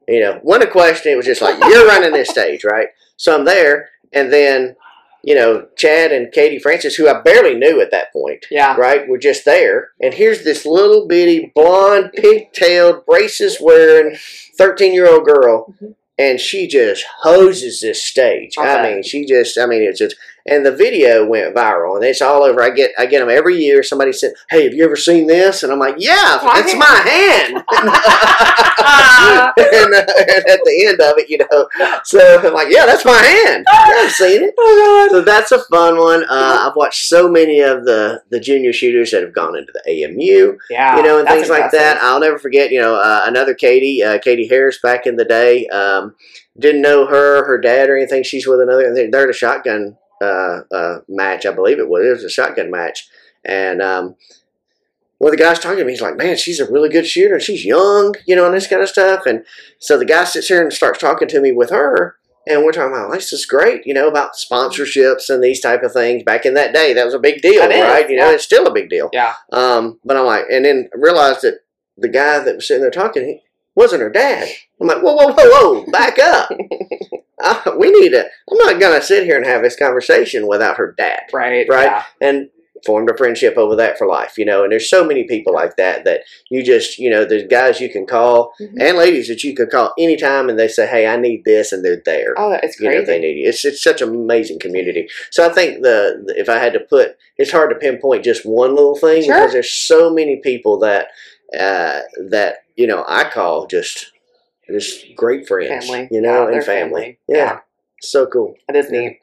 You 0.07 0.21
know, 0.21 0.39
when 0.43 0.61
a 0.61 0.67
question, 0.67 1.11
it 1.11 1.15
was 1.15 1.25
just 1.25 1.41
like, 1.41 1.57
you're 1.69 1.87
running 1.87 2.13
this 2.13 2.29
stage, 2.29 2.63
right? 2.63 2.89
So 3.17 3.35
I'm 3.35 3.45
there, 3.45 3.89
and 4.13 4.31
then, 4.33 4.75
you 5.23 5.35
know, 5.35 5.67
Chad 5.77 6.11
and 6.11 6.31
Katie 6.31 6.59
Francis, 6.59 6.95
who 6.95 7.07
I 7.09 7.21
barely 7.21 7.55
knew 7.55 7.81
at 7.81 7.91
that 7.91 8.11
point, 8.13 8.45
Yeah. 8.49 8.75
right, 8.77 9.07
were 9.07 9.17
just 9.17 9.45
there. 9.45 9.91
And 10.01 10.13
here's 10.13 10.43
this 10.43 10.65
little 10.65 11.07
bitty, 11.07 11.51
blonde, 11.53 12.11
pigtailed, 12.17 13.05
braces 13.05 13.57
wearing 13.59 14.17
13 14.57 14.93
year 14.93 15.07
old 15.07 15.25
girl. 15.25 15.73
Mhm. 15.81 15.95
And 16.17 16.39
she 16.39 16.67
just 16.67 17.05
hoses 17.21 17.79
this 17.79 18.03
stage. 18.03 18.55
I'll 18.57 18.79
I 18.79 18.91
mean, 18.93 19.03
she 19.03 19.25
just, 19.25 19.57
I 19.57 19.65
mean, 19.65 19.81
it's 19.83 19.99
just, 19.99 20.15
and 20.49 20.65
the 20.65 20.71
video 20.75 21.25
went 21.25 21.55
viral, 21.55 21.95
and 21.95 22.03
it's 22.05 22.21
all 22.21 22.43
over. 22.43 22.61
I 22.61 22.69
get, 22.69 22.91
I 22.97 23.05
get 23.05 23.19
them 23.19 23.29
every 23.29 23.55
year. 23.57 23.83
Somebody 23.83 24.13
said, 24.13 24.33
"Hey, 24.49 24.63
have 24.63 24.73
you 24.73 24.83
ever 24.83 24.95
seen 24.95 25.27
this?" 25.27 25.63
And 25.63 25.71
I'm 25.71 25.79
like, 25.79 25.95
"Yeah, 25.97 26.39
My 26.43 26.59
it's 26.59 26.71
hand." 26.71 26.79
my 26.79 27.09
hand." 27.09 27.53
and, 28.79 29.93
uh, 29.93 30.03
and 30.17 30.47
at 30.47 30.59
the 30.65 30.85
end 30.87 30.99
of 31.01 31.13
it, 31.17 31.29
you 31.29 31.37
know, 31.39 31.67
so 32.03 32.39
I'm 32.39 32.53
like, 32.53 32.69
yeah, 32.69 32.85
that's 32.85 33.05
my 33.05 33.17
hand. 33.17 33.65
Yeah, 33.89 33.95
I've 34.05 34.11
seen 34.11 34.43
it. 34.43 34.53
Oh. 34.57 35.07
So 35.11 35.21
that's 35.21 35.51
a 35.51 35.59
fun 35.65 35.97
one. 35.97 36.23
Uh, 36.23 36.67
I've 36.67 36.75
watched 36.75 37.07
so 37.07 37.29
many 37.29 37.59
of 37.61 37.85
the 37.85 38.21
the 38.29 38.39
junior 38.39 38.71
shooters 38.73 39.11
that 39.11 39.21
have 39.23 39.33
gone 39.33 39.57
into 39.57 39.71
the 39.73 40.03
AMU, 40.03 40.57
Yeah. 40.69 40.97
you 40.97 41.03
know, 41.03 41.19
and 41.19 41.27
things 41.27 41.49
like 41.49 41.71
that. 41.71 41.97
I'll 42.01 42.19
never 42.19 42.37
forget, 42.37 42.71
you 42.71 42.79
know, 42.81 42.95
uh, 42.95 43.21
another 43.25 43.53
Katie, 43.53 44.03
uh, 44.03 44.19
Katie 44.19 44.47
Harris, 44.47 44.79
back 44.81 45.05
in 45.07 45.15
the 45.15 45.25
day. 45.25 45.67
Um, 45.67 46.15
didn't 46.57 46.81
know 46.81 47.05
her, 47.07 47.45
her 47.45 47.59
dad, 47.59 47.89
or 47.89 47.97
anything. 47.97 48.23
She's 48.23 48.45
with 48.45 48.59
another. 48.61 48.93
They're 48.93 49.09
they're 49.09 49.23
at 49.23 49.29
a 49.29 49.33
shotgun 49.33 49.97
uh, 50.21 50.61
uh, 50.71 50.99
match, 51.07 51.45
I 51.45 51.51
believe 51.51 51.79
it 51.79 51.89
was. 51.89 52.05
It 52.05 52.09
was 52.09 52.23
a 52.23 52.29
shotgun 52.29 52.71
match, 52.71 53.07
and 53.45 53.81
um, 53.81 54.15
well, 55.19 55.31
the 55.31 55.37
guy's 55.37 55.59
talking 55.59 55.79
to 55.79 55.85
me. 55.85 55.91
He's 55.91 56.01
like, 56.01 56.17
"Man, 56.17 56.37
she's 56.37 56.59
a 56.59 56.71
really 56.71 56.89
good 56.89 57.07
shooter. 57.07 57.35
and 57.35 57.43
She's 57.43 57.65
young, 57.65 58.15
you 58.25 58.35
know, 58.35 58.45
and 58.45 58.53
this 58.55 58.67
kind 58.67 58.81
of 58.81 58.89
stuff." 58.89 59.25
And 59.25 59.45
so 59.79 59.97
the 59.97 60.05
guy 60.05 60.23
sits 60.23 60.47
here 60.47 60.61
and 60.61 60.71
starts 60.71 60.99
talking 60.99 61.27
to 61.27 61.41
me 61.41 61.51
with 61.51 61.69
her, 61.69 62.17
and 62.47 62.63
we're 62.63 62.71
talking 62.71 62.93
about 62.93 63.11
this 63.11 63.33
is 63.33 63.45
great, 63.45 63.85
you 63.85 63.93
know, 63.93 64.07
about 64.07 64.33
sponsorships 64.33 65.29
and 65.29 65.43
these 65.43 65.59
type 65.59 65.83
of 65.83 65.93
things. 65.93 66.23
Back 66.23 66.45
in 66.45 66.53
that 66.55 66.73
day, 66.73 66.93
that 66.93 67.05
was 67.05 67.13
a 67.13 67.19
big 67.19 67.41
deal, 67.41 67.61
That 67.61 67.71
is, 67.71 67.81
right? 67.81 68.09
You 68.09 68.17
know, 68.17 68.29
yeah. 68.29 68.35
it's 68.35 68.43
still 68.43 68.67
a 68.67 68.73
big 68.73 68.89
deal. 68.89 69.09
Yeah. 69.13 69.33
Um, 69.51 69.99
but 70.03 70.17
I'm 70.17 70.25
like, 70.25 70.45
and 70.51 70.65
then 70.65 70.89
realized 70.93 71.41
that 71.41 71.59
the 71.97 72.09
guy 72.09 72.39
that 72.39 72.55
was 72.55 72.67
sitting 72.67 72.81
there 72.81 72.91
talking 72.91 73.25
he 73.25 73.41
wasn't 73.75 74.01
her 74.01 74.09
dad. 74.09 74.47
I'm 74.81 74.87
like, 74.87 75.01
whoa, 75.01 75.15
whoa, 75.15 75.33
whoa, 75.33 75.73
whoa, 75.81 75.85
back 75.91 76.19
up. 76.19 76.49
uh, 77.43 77.71
we 77.77 77.91
need 77.91 78.09
to. 78.09 78.25
I'm 78.51 78.57
not 78.57 78.79
gonna 78.79 79.01
sit 79.01 79.23
here 79.25 79.37
and 79.37 79.45
have 79.45 79.61
this 79.63 79.75
conversation 79.77 80.47
without 80.47 80.77
her 80.77 80.93
dad 80.97 81.21
Right. 81.33 81.67
Right. 81.69 81.85
Yeah. 81.85 82.03
and 82.21 82.49
formed 82.85 83.09
a 83.09 83.17
friendship 83.17 83.57
over 83.57 83.75
that 83.75 83.97
for 83.97 84.07
life, 84.07 84.37
you 84.37 84.45
know. 84.45 84.63
And 84.63 84.71
there's 84.71 84.89
so 84.89 85.03
many 85.03 85.25
people 85.25 85.53
like 85.53 85.75
that 85.75 86.05
that 86.05 86.21
you 86.49 86.63
just, 86.63 86.97
you 86.97 87.09
know, 87.09 87.25
there's 87.25 87.43
guys 87.43 87.81
you 87.81 87.89
can 87.89 88.05
call 88.07 88.53
Mhm. 88.61 88.75
and 88.79 88.97
ladies 88.97 89.27
that 89.27 89.43
you 89.43 89.53
can 89.53 89.67
call 89.67 89.93
anytime, 89.99 90.47
and 90.49 90.57
they 90.57 90.69
say, 90.69 90.87
"Hey, 90.87 91.05
I 91.05 91.17
need 91.17 91.43
this," 91.43 91.73
and 91.73 91.83
they're 91.83 92.01
there. 92.05 92.33
Oh, 92.37 92.53
it's 92.63 92.79
You 92.79 92.85
know, 92.85 92.91
crazy. 92.95 93.05
they 93.05 93.19
need 93.19 93.37
you. 93.41 93.49
It's 93.49 93.65
it's 93.65 93.83
such 93.83 94.01
an 94.01 94.07
amazing 94.09 94.59
community. 94.59 95.09
So 95.29 95.45
I 95.45 95.49
think 95.49 95.81
the, 95.83 96.23
the- 96.25 96.39
if 96.39 96.47
I 96.47 96.57
had 96.57 96.71
to 96.71 96.79
put, 96.79 97.17
it's 97.37 97.51
hard 97.51 97.69
to 97.71 97.75
pinpoint 97.75 98.23
just 98.23 98.45
one 98.45 98.75
little 98.75 98.95
thing 98.95 99.23
Sure. 99.23 99.35
because 99.35 99.51
there's 99.51 99.73
so 99.73 100.09
many 100.09 100.37
people 100.37 100.79
that 100.79 101.07
uh, 101.59 102.01
that 102.29 102.59
you 102.79 102.87
know 102.87 103.03
I 103.07 103.29
call 103.29 103.67
just 103.67 104.11
just 104.71 105.15
great 105.15 105.47
friends, 105.47 105.87
family. 105.87 106.07
you 106.11 106.21
know, 106.21 106.33
Yeah, 106.33 106.43
and 106.45 106.53
they're 106.53 106.61
family. 106.61 107.19
Yeah. 107.27 107.37
Yeah. 107.37 107.59
so 108.01 108.25
cool. 108.27 108.55
It 108.69 108.75
is 108.75 108.87
Yeah. 108.91 108.99
neat. 108.99 109.19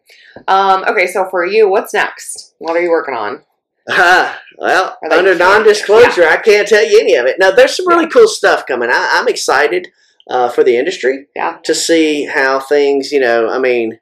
Um, 0.48 0.84
okay, 0.88 1.06
so 1.06 1.26
for 1.30 1.44
you, 1.46 1.68
what's 1.68 1.94
next? 1.94 2.54
What 2.58 2.76
are 2.76 2.80
you 2.82 2.90
working 2.90 3.14
on? 3.14 3.42
Ah, 3.88 4.40
well, 4.58 4.98
under 5.10 5.30
cute? 5.30 5.38
non-disclosure, 5.38 6.26
I 6.26 6.38
can't 6.38 6.66
tell 6.66 6.84
you 6.84 6.98
any 6.98 7.14
of 7.14 7.26
it. 7.26 7.36
Now, 7.38 7.52
there's 7.52 7.76
some 7.76 7.86
really 7.86 8.08
cool 8.08 8.26
stuff 8.28 8.66
coming. 8.66 8.90
I, 8.90 9.10
I'm 9.14 9.28
excited. 9.28 9.88
uh, 10.28 10.48
for 10.48 10.64
the 10.64 10.76
industry. 10.76 11.26
Yeah. 11.36 11.58
To 11.62 11.72
see 11.72 12.24
how 12.24 12.58
things, 12.58 13.12
you 13.12 13.20
know, 13.20 13.48
I 13.48 13.60
mean, 13.60 14.00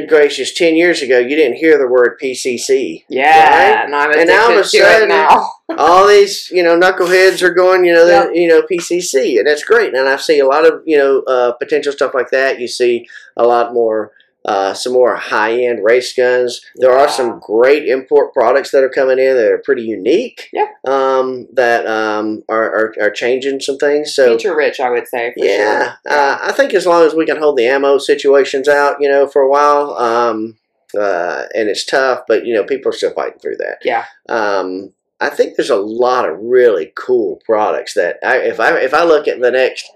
good 0.00 0.08
gracious, 0.08 0.52
ten 0.52 0.76
years 0.76 1.02
ago 1.02 1.18
you 1.18 1.36
didn't 1.36 1.56
hear 1.56 1.78
the 1.78 1.86
word 1.86 2.18
PCC. 2.22 3.04
Yeah, 3.08 3.84
and 3.84 3.94
I'm 3.94 4.12
And 4.18 4.28
now 4.28 4.46
all 4.46 4.52
of 4.52 4.58
a 4.58 4.64
sudden- 4.64 5.08
now. 5.08 5.50
All 5.78 6.06
these, 6.06 6.48
you 6.52 6.62
know, 6.62 6.78
knuckleheads 6.78 7.42
are 7.42 7.52
going, 7.52 7.84
you 7.84 7.92
know, 7.92 8.04
the, 8.06 8.12
Yep. 8.12 8.30
you 8.34 8.46
know, 8.46 8.62
PCC, 8.62 9.36
and 9.38 9.46
that's 9.48 9.64
great. 9.64 9.94
And 9.94 10.08
I 10.08 10.14
see 10.16 10.38
a 10.38 10.46
lot 10.46 10.64
of, 10.64 10.80
you 10.86 10.96
know, 10.96 11.22
uh, 11.22 11.52
potential 11.54 11.92
stuff 11.92 12.14
like 12.14 12.30
that. 12.30 12.60
You 12.60 12.68
see 12.68 13.08
a 13.36 13.44
lot 13.44 13.74
more. 13.74 14.12
Uh, 14.46 14.72
some 14.72 14.92
more 14.92 15.16
high-end 15.16 15.82
race 15.82 16.14
guns. 16.14 16.60
There 16.76 16.96
are 16.96 17.08
some 17.08 17.40
great 17.40 17.88
import 17.88 18.32
products 18.32 18.70
that 18.70 18.84
are 18.84 18.88
coming 18.88 19.18
in 19.18 19.34
that 19.36 19.50
are 19.50 19.58
pretty 19.58 19.82
unique. 19.82 20.48
Yeah. 20.52 20.68
Um, 20.86 21.48
that 21.52 21.84
um, 21.84 22.44
are, 22.48 22.64
are 22.64 22.94
are 23.00 23.10
changing 23.10 23.58
some 23.58 23.76
things. 23.76 24.14
So 24.14 24.36
Feature 24.36 24.56
rich, 24.56 24.78
I 24.78 24.90
would 24.90 25.08
say. 25.08 25.32
For 25.36 25.44
yeah, 25.44 25.96
sure. 26.06 26.16
uh, 26.16 26.38
I 26.42 26.52
think 26.52 26.74
as 26.74 26.86
long 26.86 27.04
as 27.04 27.12
we 27.12 27.26
can 27.26 27.38
hold 27.38 27.58
the 27.58 27.66
ammo 27.66 27.98
situations 27.98 28.68
out, 28.68 29.00
you 29.00 29.08
know, 29.08 29.26
for 29.26 29.42
a 29.42 29.50
while, 29.50 29.96
um, 29.98 30.56
uh, 30.96 31.46
and 31.52 31.68
it's 31.68 31.84
tough, 31.84 32.20
but 32.28 32.46
you 32.46 32.54
know, 32.54 32.62
people 32.62 32.90
are 32.90 32.96
still 32.96 33.14
fighting 33.14 33.40
through 33.40 33.56
that. 33.56 33.78
Yeah. 33.82 34.04
Um, 34.28 34.92
I 35.20 35.28
think 35.28 35.56
there's 35.56 35.70
a 35.70 35.76
lot 35.76 36.28
of 36.28 36.38
really 36.38 36.92
cool 36.94 37.40
products 37.44 37.94
that 37.94 38.18
I, 38.22 38.38
if 38.38 38.60
I 38.60 38.76
if 38.78 38.94
I 38.94 39.02
look 39.02 39.26
at 39.26 39.40
the 39.40 39.50
next, 39.50 39.90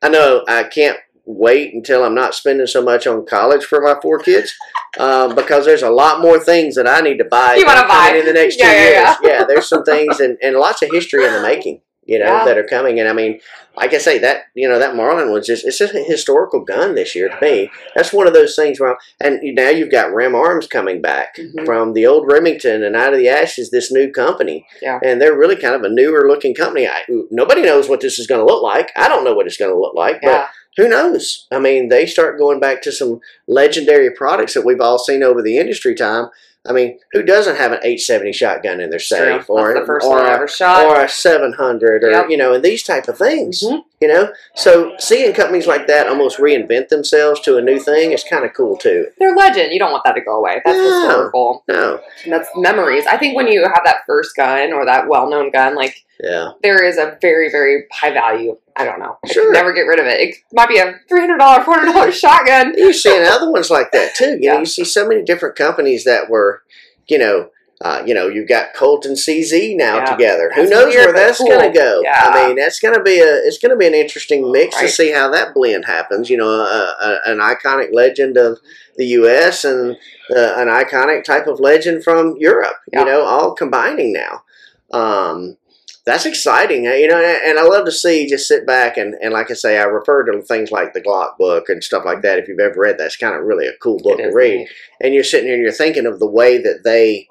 I 0.00 0.10
know 0.10 0.44
I 0.46 0.64
can't 0.64 0.98
wait 1.26 1.74
until 1.74 2.04
I'm 2.04 2.14
not 2.14 2.34
spending 2.34 2.66
so 2.66 2.82
much 2.82 3.06
on 3.06 3.26
college 3.26 3.64
for 3.64 3.80
my 3.82 3.96
four 4.00 4.18
kids, 4.20 4.54
um, 4.98 5.34
because 5.34 5.64
there's 5.66 5.82
a 5.82 5.90
lot 5.90 6.20
more 6.20 6.38
things 6.38 6.74
that 6.76 6.86
I 6.88 7.00
need 7.00 7.18
to 7.18 7.24
buy. 7.24 7.56
You 7.56 7.66
wanna 7.66 7.80
that 7.80 7.84
are 7.84 7.88
coming 7.88 8.12
buy. 8.12 8.18
in 8.20 8.26
the 8.26 8.32
next 8.32 8.56
two 8.56 8.64
Yeah, 8.66 8.72
yeah, 8.72 9.08
years. 9.08 9.16
Yeah, 9.22 9.44
there's 9.44 9.68
some 9.68 9.82
things 9.84 10.20
and, 10.20 10.38
and 10.42 10.56
lots 10.56 10.82
of 10.82 10.90
history 10.92 11.24
in 11.26 11.32
the 11.32 11.42
making. 11.42 11.80
You 12.08 12.20
know 12.20 12.26
Yeah. 12.26 12.44
that 12.44 12.56
are 12.56 12.62
coming, 12.62 13.00
and 13.00 13.08
I 13.08 13.12
mean, 13.12 13.40
like 13.76 13.92
I 13.92 13.98
say, 13.98 14.18
that 14.18 14.42
you 14.54 14.68
know 14.68 14.78
that 14.78 14.94
Marlin 14.94 15.32
was 15.32 15.44
just 15.44 15.66
it's 15.66 15.78
just 15.78 15.92
a 15.92 16.04
historical 16.04 16.60
gun 16.60 16.94
this 16.94 17.16
year 17.16 17.28
to 17.28 17.36
me. 17.42 17.68
That's 17.96 18.12
one 18.12 18.28
of 18.28 18.32
those 18.32 18.54
things 18.54 18.78
where, 18.78 18.96
and 19.20 19.40
now 19.42 19.70
you've 19.70 19.90
got 19.90 20.12
RemArms 20.12 20.70
coming 20.70 21.02
back 21.02 21.34
Mhm. 21.36 21.66
from 21.66 21.94
the 21.94 22.06
old 22.06 22.30
Remington 22.30 22.84
and 22.84 22.94
out 22.94 23.12
of 23.12 23.18
the 23.18 23.28
ashes, 23.28 23.72
this 23.72 23.90
new 23.90 24.08
company. 24.12 24.68
Yeah. 24.80 25.00
And 25.02 25.20
they're 25.20 25.34
really 25.36 25.56
kind 25.56 25.74
of 25.74 25.82
a 25.82 25.88
newer 25.88 26.28
looking 26.28 26.54
company. 26.54 26.86
I, 26.86 27.00
nobody 27.32 27.62
knows 27.62 27.88
what 27.88 28.00
this 28.00 28.20
is 28.20 28.28
going 28.28 28.38
to 28.40 28.46
look 28.52 28.62
like. 28.62 28.92
I 28.94 29.08
don't 29.08 29.24
know 29.24 29.34
what 29.34 29.46
it's 29.48 29.56
going 29.56 29.72
to 29.72 29.76
look 29.80 29.94
like, 29.96 30.20
but 30.22 30.30
Yeah. 30.30 30.46
Who 30.76 30.88
knows? 30.88 31.46
I 31.50 31.58
mean, 31.58 31.88
they 31.88 32.06
start 32.06 32.38
going 32.38 32.60
back 32.60 32.82
to 32.82 32.92
some 32.92 33.20
legendary 33.46 34.10
products 34.10 34.54
that 34.54 34.64
we've 34.64 34.80
all 34.80 34.98
seen 34.98 35.22
over 35.22 35.42
the 35.42 35.58
industry 35.58 35.94
time. 35.94 36.28
I 36.68 36.72
mean, 36.72 36.98
who 37.12 37.22
doesn't 37.22 37.54
have 37.58 37.70
an 37.70 37.78
870 37.84 38.32
shotgun 38.32 38.80
in 38.80 38.90
their 38.90 38.98
safe 38.98 39.48
or 39.48 39.72
the 39.72 39.86
first 39.86 40.04
or 40.04 40.48
shot. 40.48 40.84
or 40.84 41.00
a 41.00 41.08
700 41.08 42.02
or 42.02 42.10
Yep. 42.10 42.26
you 42.30 42.36
know 42.36 42.54
and 42.54 42.64
these 42.64 42.82
type 42.82 43.06
of 43.06 43.16
things 43.16 43.62
Mhm. 43.62 43.82
you 44.00 44.08
know 44.08 44.32
so 44.56 44.92
seeing 44.98 45.32
companies 45.32 45.68
like 45.68 45.86
that 45.86 46.08
almost 46.08 46.38
reinvent 46.38 46.88
themselves 46.88 47.40
to 47.42 47.56
a 47.56 47.62
new 47.62 47.78
thing 47.78 48.10
is 48.10 48.24
kind 48.24 48.44
of 48.44 48.52
cool 48.52 48.76
too 48.76 49.06
They're 49.20 49.36
legend. 49.36 49.72
You 49.72 49.78
don't 49.78 49.92
want 49.92 50.02
that 50.06 50.16
to 50.16 50.20
go 50.22 50.38
away. 50.38 50.60
That's 50.64 50.76
No. 50.76 51.00
historical. 51.00 51.64
no 51.68 52.00
And 52.24 52.32
that's 52.32 52.48
memories. 52.56 53.06
I 53.06 53.16
think 53.16 53.36
when 53.36 53.46
you 53.46 53.62
have 53.62 53.82
that 53.84 53.98
first 54.04 54.34
gun 54.34 54.72
or 54.72 54.84
that 54.86 55.06
well 55.06 55.30
known 55.30 55.52
gun, 55.52 55.76
like 55.76 55.94
yeah 56.22 56.52
there 56.62 56.82
is 56.84 56.96
a 56.98 57.18
very, 57.20 57.50
very 57.50 57.84
high 57.92 58.12
value. 58.12 58.56
I 58.76 58.84
don't 58.84 58.98
know. 58.98 59.18
I 59.24 59.32
Sure. 59.32 59.52
never 59.52 59.72
get 59.72 59.82
rid 59.82 59.98
of 59.98 60.06
it. 60.06 60.20
It 60.20 60.36
might 60.52 60.68
be 60.68 60.78
a 60.78 60.94
three 61.08 61.20
hundred 61.20 61.38
dollar, 61.38 61.62
four 61.64 61.74
hundred 61.74 61.92
dollar 61.92 62.12
shotgun. 62.24 62.74
You 62.76 62.92
see 62.92 63.10
seeing 63.10 63.26
other 63.26 63.50
ones 63.50 63.70
like 63.70 63.90
that 63.92 64.14
too 64.14 64.38
you 64.40 64.50
know 64.52 64.58
you 64.60 64.66
see 64.66 64.84
so 64.84 65.06
many 65.08 65.22
different 65.22 65.56
companies 65.56 66.04
that 66.04 66.28
were 66.30 66.62
you 67.08 67.18
know 67.18 67.50
uh, 67.82 68.02
you 68.06 68.14
know, 68.14 68.26
you've 68.26 68.48
got 68.48 68.72
Colt 68.74 69.04
and 69.04 69.16
CZ 69.18 69.76
now 69.76 69.96
Yeah. 69.98 70.04
together. 70.06 70.50
Who 70.54 70.62
That's 70.62 70.70
knows 70.70 70.94
weird, 70.94 71.04
where 71.08 71.26
that's 71.26 71.36
cool. 71.36 71.48
going 71.48 71.70
to 71.70 71.78
go? 71.78 72.00
Yeah. 72.02 72.22
I 72.32 72.46
mean, 72.46 72.56
that's 72.56 72.80
going 72.80 72.94
to 72.96 73.02
be 73.02 73.18
a 73.20 73.26
it's 73.44 73.58
going 73.58 73.68
to 73.70 73.76
be 73.76 73.86
an 73.86 73.92
interesting 73.92 74.50
mix 74.50 74.80
to 74.80 74.88
see 74.88 75.12
how 75.12 75.28
that 75.32 75.52
blend 75.52 75.84
happens. 75.84 76.30
You 76.30 76.38
know, 76.38 76.48
a, 76.48 76.94
a, 77.26 77.30
an 77.30 77.38
iconic 77.40 77.92
legend 77.92 78.38
of 78.38 78.60
the 78.96 79.04
U.S. 79.20 79.66
and 79.66 79.90
uh, 80.34 80.54
an 80.56 80.68
iconic 80.68 81.22
type 81.24 81.46
of 81.46 81.60
legend 81.60 82.02
from 82.02 82.36
Europe. 82.38 82.76
Yeah. 82.90 83.00
You 83.00 83.04
know, 83.04 83.20
all 83.26 83.54
combining 83.54 84.14
now. 84.14 84.42
Um, 84.90 85.58
that's 86.06 86.24
exciting, 86.24 86.86
uh, 86.86 86.92
you 86.92 87.08
know, 87.08 87.18
and 87.20 87.58
I 87.58 87.64
love 87.64 87.84
to 87.86 87.92
see 87.92 88.28
just 88.28 88.46
sit 88.46 88.64
back 88.64 88.96
and, 88.96 89.14
and 89.20 89.32
like 89.32 89.50
I 89.50 89.54
say, 89.54 89.76
I 89.76 89.82
refer 89.82 90.24
to 90.24 90.40
things 90.40 90.70
like 90.70 90.92
the 90.94 91.00
Glock 91.02 91.36
book 91.36 91.68
and 91.68 91.82
stuff 91.82 92.04
like 92.04 92.22
that. 92.22 92.38
If 92.38 92.46
you've 92.46 92.60
ever 92.60 92.78
read 92.80 92.96
that, 92.98 93.06
it's 93.06 93.16
kind 93.16 93.34
of 93.34 93.42
really 93.42 93.66
a 93.66 93.76
cool 93.82 93.98
book 93.98 94.18
to 94.18 94.28
read 94.28 94.68
and 95.00 95.12
you're 95.12 95.24
sitting 95.24 95.46
here 95.48 95.54
and 95.54 95.62
you're 95.64 95.72
thinking 95.72 96.06
of 96.06 96.20
the 96.20 96.26
way 96.30 96.58
that 96.58 96.84
they 96.84 97.26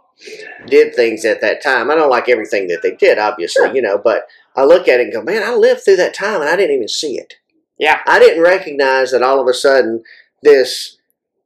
did 0.67 0.93
things 0.93 1.23
at 1.23 1.39
that 1.39 1.63
time. 1.63 1.89
I 1.89 1.95
don't 1.95 2.09
like 2.09 2.28
everything 2.28 2.67
that 2.67 2.82
they 2.82 2.95
did, 2.95 3.17
obviously, 3.17 3.67
Sure. 3.67 3.76
you 3.76 3.82
know, 3.82 3.97
but 3.97 4.28
I 4.57 4.65
look 4.65 4.88
at 4.89 4.99
it 4.99 5.03
and 5.03 5.13
go, 5.13 5.21
man, 5.21 5.43
I 5.43 5.55
lived 5.55 5.86
through 5.86 5.97
that 5.97 6.13
time 6.13 6.41
and 6.41 6.49
I 6.49 6.55
didn't 6.57 6.76
even 6.76 6.88
see 6.89 7.17
it. 7.17 7.36
Yeah. 7.78 8.01
I 8.05 8.19
didn't 8.19 8.43
recognize 8.43 9.11
that 9.11 9.23
all 9.23 9.39
of 9.39 9.47
a 9.47 9.53
sudden 9.53 10.03
this, 10.43 10.97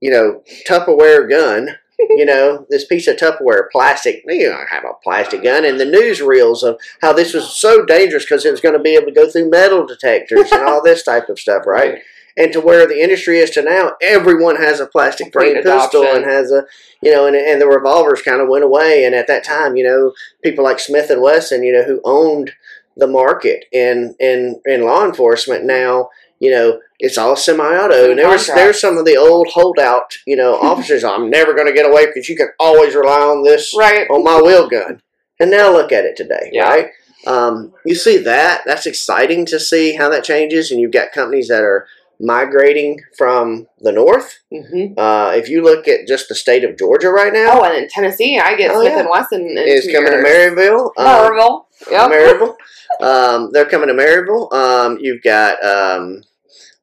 you 0.01 0.09
know, 0.11 0.41
Tupperware 0.67 1.30
gun, 1.30 1.77
you 2.00 2.26
know, 2.26 2.66
this 2.70 2.86
piece 2.86 3.08
of 3.08 3.18
Tupperware 3.18 3.70
plastic, 3.72 4.24
you 4.28 4.50
don't 4.50 4.70
have 4.70 4.84
a 4.84 4.93
plastic 5.04 5.43
gun, 5.43 5.66
and 5.66 5.80
the 5.80 5.86
newsreels 5.86 6.64
of 6.64 6.80
how 7.02 7.14
this 7.14 7.34
was 7.34 7.54
so 7.54 7.86
dangerous 7.86 8.24
because 8.24 8.45
it 8.45 8.52
was 8.52 8.62
going 8.62 8.78
to 8.78 8.84
be 8.84 8.95
able 8.95 9.08
to 9.08 9.12
go 9.12 9.30
through 9.30 9.50
metal 9.50 9.86
detectors 9.86 10.52
and 10.52 10.64
all 10.64 10.82
this 10.82 11.04
type 11.04 11.30
of 11.30 11.39
stuff, 11.39 11.66
right? 11.66 12.00
and 12.39 12.54
to 12.54 12.62
where 12.62 12.88
the 12.88 13.02
industry 13.02 13.39
is 13.39 13.50
to 13.52 13.62
now, 13.62 13.97
everyone 14.02 14.56
has 14.56 14.80
a 14.80 14.86
plastic 14.86 15.34
frame 15.34 15.56
pistol 15.56 16.02
adoption. 16.02 16.24
and 16.24 16.26
has 16.26 16.52
a, 16.52 16.64
you 17.02 17.12
know, 17.12 17.28
and, 17.28 17.36
and 17.36 17.60
the 17.62 17.68
revolvers 17.68 18.22
kind 18.22 18.39
of 18.39 18.47
went 18.47 18.64
away. 18.64 19.04
And 19.04 19.14
at 19.14 19.28
that 19.28 19.43
time, 19.43 19.76
you 19.76 19.84
know, 19.84 20.14
people 20.41 20.64
like 20.64 20.80
Smith 20.80 21.10
and 21.10 21.22
Wesson, 21.22 21.64
you 21.64 21.74
know, 21.74 21.84
who 21.84 22.00
owned 22.06 22.54
the 22.95 23.08
market 23.08 23.66
in 23.72 24.16
in 24.20 24.62
in 24.66 24.84
law 24.84 25.06
enforcement 25.06 25.66
now, 25.66 26.10
you 26.40 26.52
know, 26.52 26.80
it's 27.00 27.18
all 27.18 27.36
semi-auto. 27.36 28.10
And 28.12 28.20
there 28.20 28.28
was 28.30 28.48
there's 28.48 28.80
some 28.82 28.98
of 28.98 29.06
the 29.06 29.18
old 29.18 29.48
holdout, 29.50 30.18
you 30.26 30.36
know, 30.36 30.56
officers. 30.62 31.04
I'm 31.04 31.30
never 31.30 31.54
going 31.54 31.68
to 31.68 31.74
get 31.74 31.90
away 31.90 32.06
because 32.08 32.28
you 32.30 32.36
can 32.36 32.50
always 32.60 32.96
rely 32.96 33.20
on 33.20 33.44
this 33.44 33.74
Right. 33.78 34.08
on 34.10 34.24
my 34.24 34.42
wheel 34.42 34.68
gun. 34.70 35.02
And 35.40 35.52
now 35.52 35.72
look 35.72 35.92
at 35.92 36.06
it 36.06 36.16
today, 36.18 36.50
Yeah. 36.52 36.68
right? 36.70 36.90
Um, 37.28 37.74
you 37.86 37.96
see 37.96 38.18
that. 38.18 38.64
That's 38.66 38.86
exciting 38.86 39.46
to 39.48 39.60
see 39.60 39.96
how 39.96 40.10
that 40.10 40.24
changes. 40.24 40.72
And 40.72 40.80
you've 40.82 40.92
got 40.92 41.12
companies 41.12 41.48
that 41.50 41.62
are 41.64 41.88
migrating 42.22 43.00
from 43.18 43.68
the 43.80 43.92
north. 43.94 44.40
hmm 44.52 44.94
Uh, 44.98 45.32
if 45.36 45.48
you 45.50 45.62
look 45.62 45.88
at 45.88 46.08
just 46.08 46.28
the 46.30 46.36
state 46.36 46.64
of 46.66 46.78
Georgia 46.78 47.10
right 47.10 47.32
now, 47.34 47.60
Oh, 47.62 47.64
and 47.64 47.76
in 47.84 47.88
Tennessee, 47.90 48.38
I 48.38 48.56
get 48.56 48.72
Oh, 48.72 48.82
Smith 48.82 48.94
yeah. 48.94 49.00
and 49.00 49.10
Wesson. 49.10 49.56
two 49.56 49.94
coming 49.94 50.12
to. 50.12 50.18
Maryville. 50.18 50.92
Maryville. 50.98 51.66
Yep. 51.90 52.12
Maryville. 52.12 52.56
Um, 53.00 53.50
they're 53.52 53.70
coming 53.70 53.88
to 53.88 53.93
Maryville. 53.93 54.52
Um, 54.54 54.97
you've 55.00 55.22
got 55.24 55.64
um, 55.64 56.24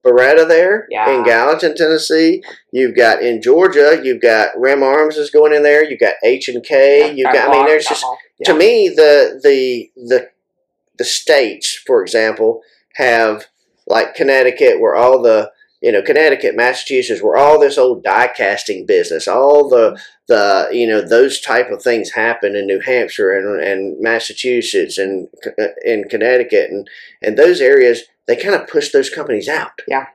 Beretta 0.04 0.46
there 0.48 0.86
Yeah. 0.90 1.10
in 1.10 1.24
Gallatin, 1.24 1.74
Tennessee. 1.76 2.42
You've 2.72 2.96
got 2.96 3.22
in 3.22 3.42
Georgia. 3.42 4.00
You've 4.02 4.22
got 4.22 4.54
RemArms 4.56 5.16
is 5.18 5.30
going 5.30 5.52
in 5.52 5.62
there. 5.62 5.84
You've 5.88 6.00
got 6.00 6.14
H 6.24 6.48
and 6.48 6.62
K. 6.64 7.12
You've 7.12 7.32
got. 7.32 7.48
I 7.48 7.52
mean, 7.52 7.66
there's 7.66 7.86
just 7.86 8.04
to 8.44 8.54
me 8.54 8.88
the 8.88 9.40
the 9.42 9.90
the 9.96 10.28
the 10.98 11.04
states, 11.04 11.74
for 11.86 12.02
example, 12.02 12.62
have 12.94 13.46
like 13.86 14.14
Connecticut, 14.14 14.80
where 14.80 14.94
all 14.94 15.20
the 15.22 15.50
you 15.82 15.92
know 15.92 16.02
Connecticut, 16.02 16.56
Massachusetts, 16.56 17.22
where 17.22 17.36
all 17.36 17.58
this 17.60 17.78
old 17.78 18.02
die 18.02 18.28
casting 18.28 18.86
business, 18.86 19.28
all 19.28 19.68
the 19.68 20.00
the 20.28 20.68
you 20.72 20.86
know 20.86 21.00
those 21.00 21.40
type 21.40 21.70
of 21.70 21.82
things 21.82 22.12
happen 22.12 22.56
in 22.56 22.66
New 22.66 22.80
Hampshire 22.80 23.32
and 23.32 23.62
and 23.62 24.00
Massachusetts 24.00 24.98
and 24.98 25.28
uh, 25.58 25.66
in 25.84 26.04
Connecticut 26.08 26.70
and 26.70 26.88
and 27.22 27.36
those 27.36 27.60
areas, 27.60 28.02
they 28.26 28.36
kind 28.36 28.54
of 28.54 28.68
push 28.68 28.90
those 28.90 29.10
companies 29.10 29.48
out. 29.48 29.82
Yeah. 29.86 30.06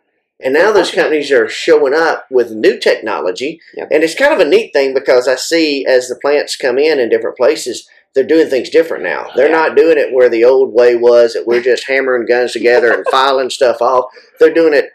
And 0.43 0.55
now 0.55 0.71
those 0.71 0.89
companies 0.89 1.31
are 1.31 1.47
showing 1.47 1.93
up 1.93 2.25
with 2.31 2.49
new 2.51 2.79
technology, 2.79 3.61
Yep. 3.75 3.89
and 3.91 4.03
it's 4.03 4.15
kind 4.15 4.33
of 4.33 4.39
a 4.39 4.49
neat 4.49 4.73
thing 4.73 4.91
because 4.91 5.27
I 5.27 5.35
see 5.35 5.85
as 5.85 6.07
the 6.07 6.15
plants 6.15 6.55
come 6.55 6.79
in 6.79 6.99
in 6.99 7.09
different 7.09 7.37
places, 7.37 7.87
they're 8.15 8.23
doing 8.23 8.49
things 8.49 8.71
different 8.71 9.03
now. 9.03 9.27
They're 9.35 9.49
Yeah. 9.49 9.55
not 9.67 9.75
doing 9.75 9.99
it 9.99 10.11
where 10.11 10.29
the 10.29 10.43
old 10.43 10.73
way 10.73 10.95
was 10.95 11.33
that 11.33 11.45
we're 11.45 11.61
just 11.61 11.87
hammering 11.87 12.25
guns 12.25 12.53
together 12.53 12.91
and 12.91 13.05
filing 13.11 13.51
stuff 13.51 13.83
off. 13.83 14.05
They're 14.39 14.51
doing 14.51 14.73
it 14.73 14.89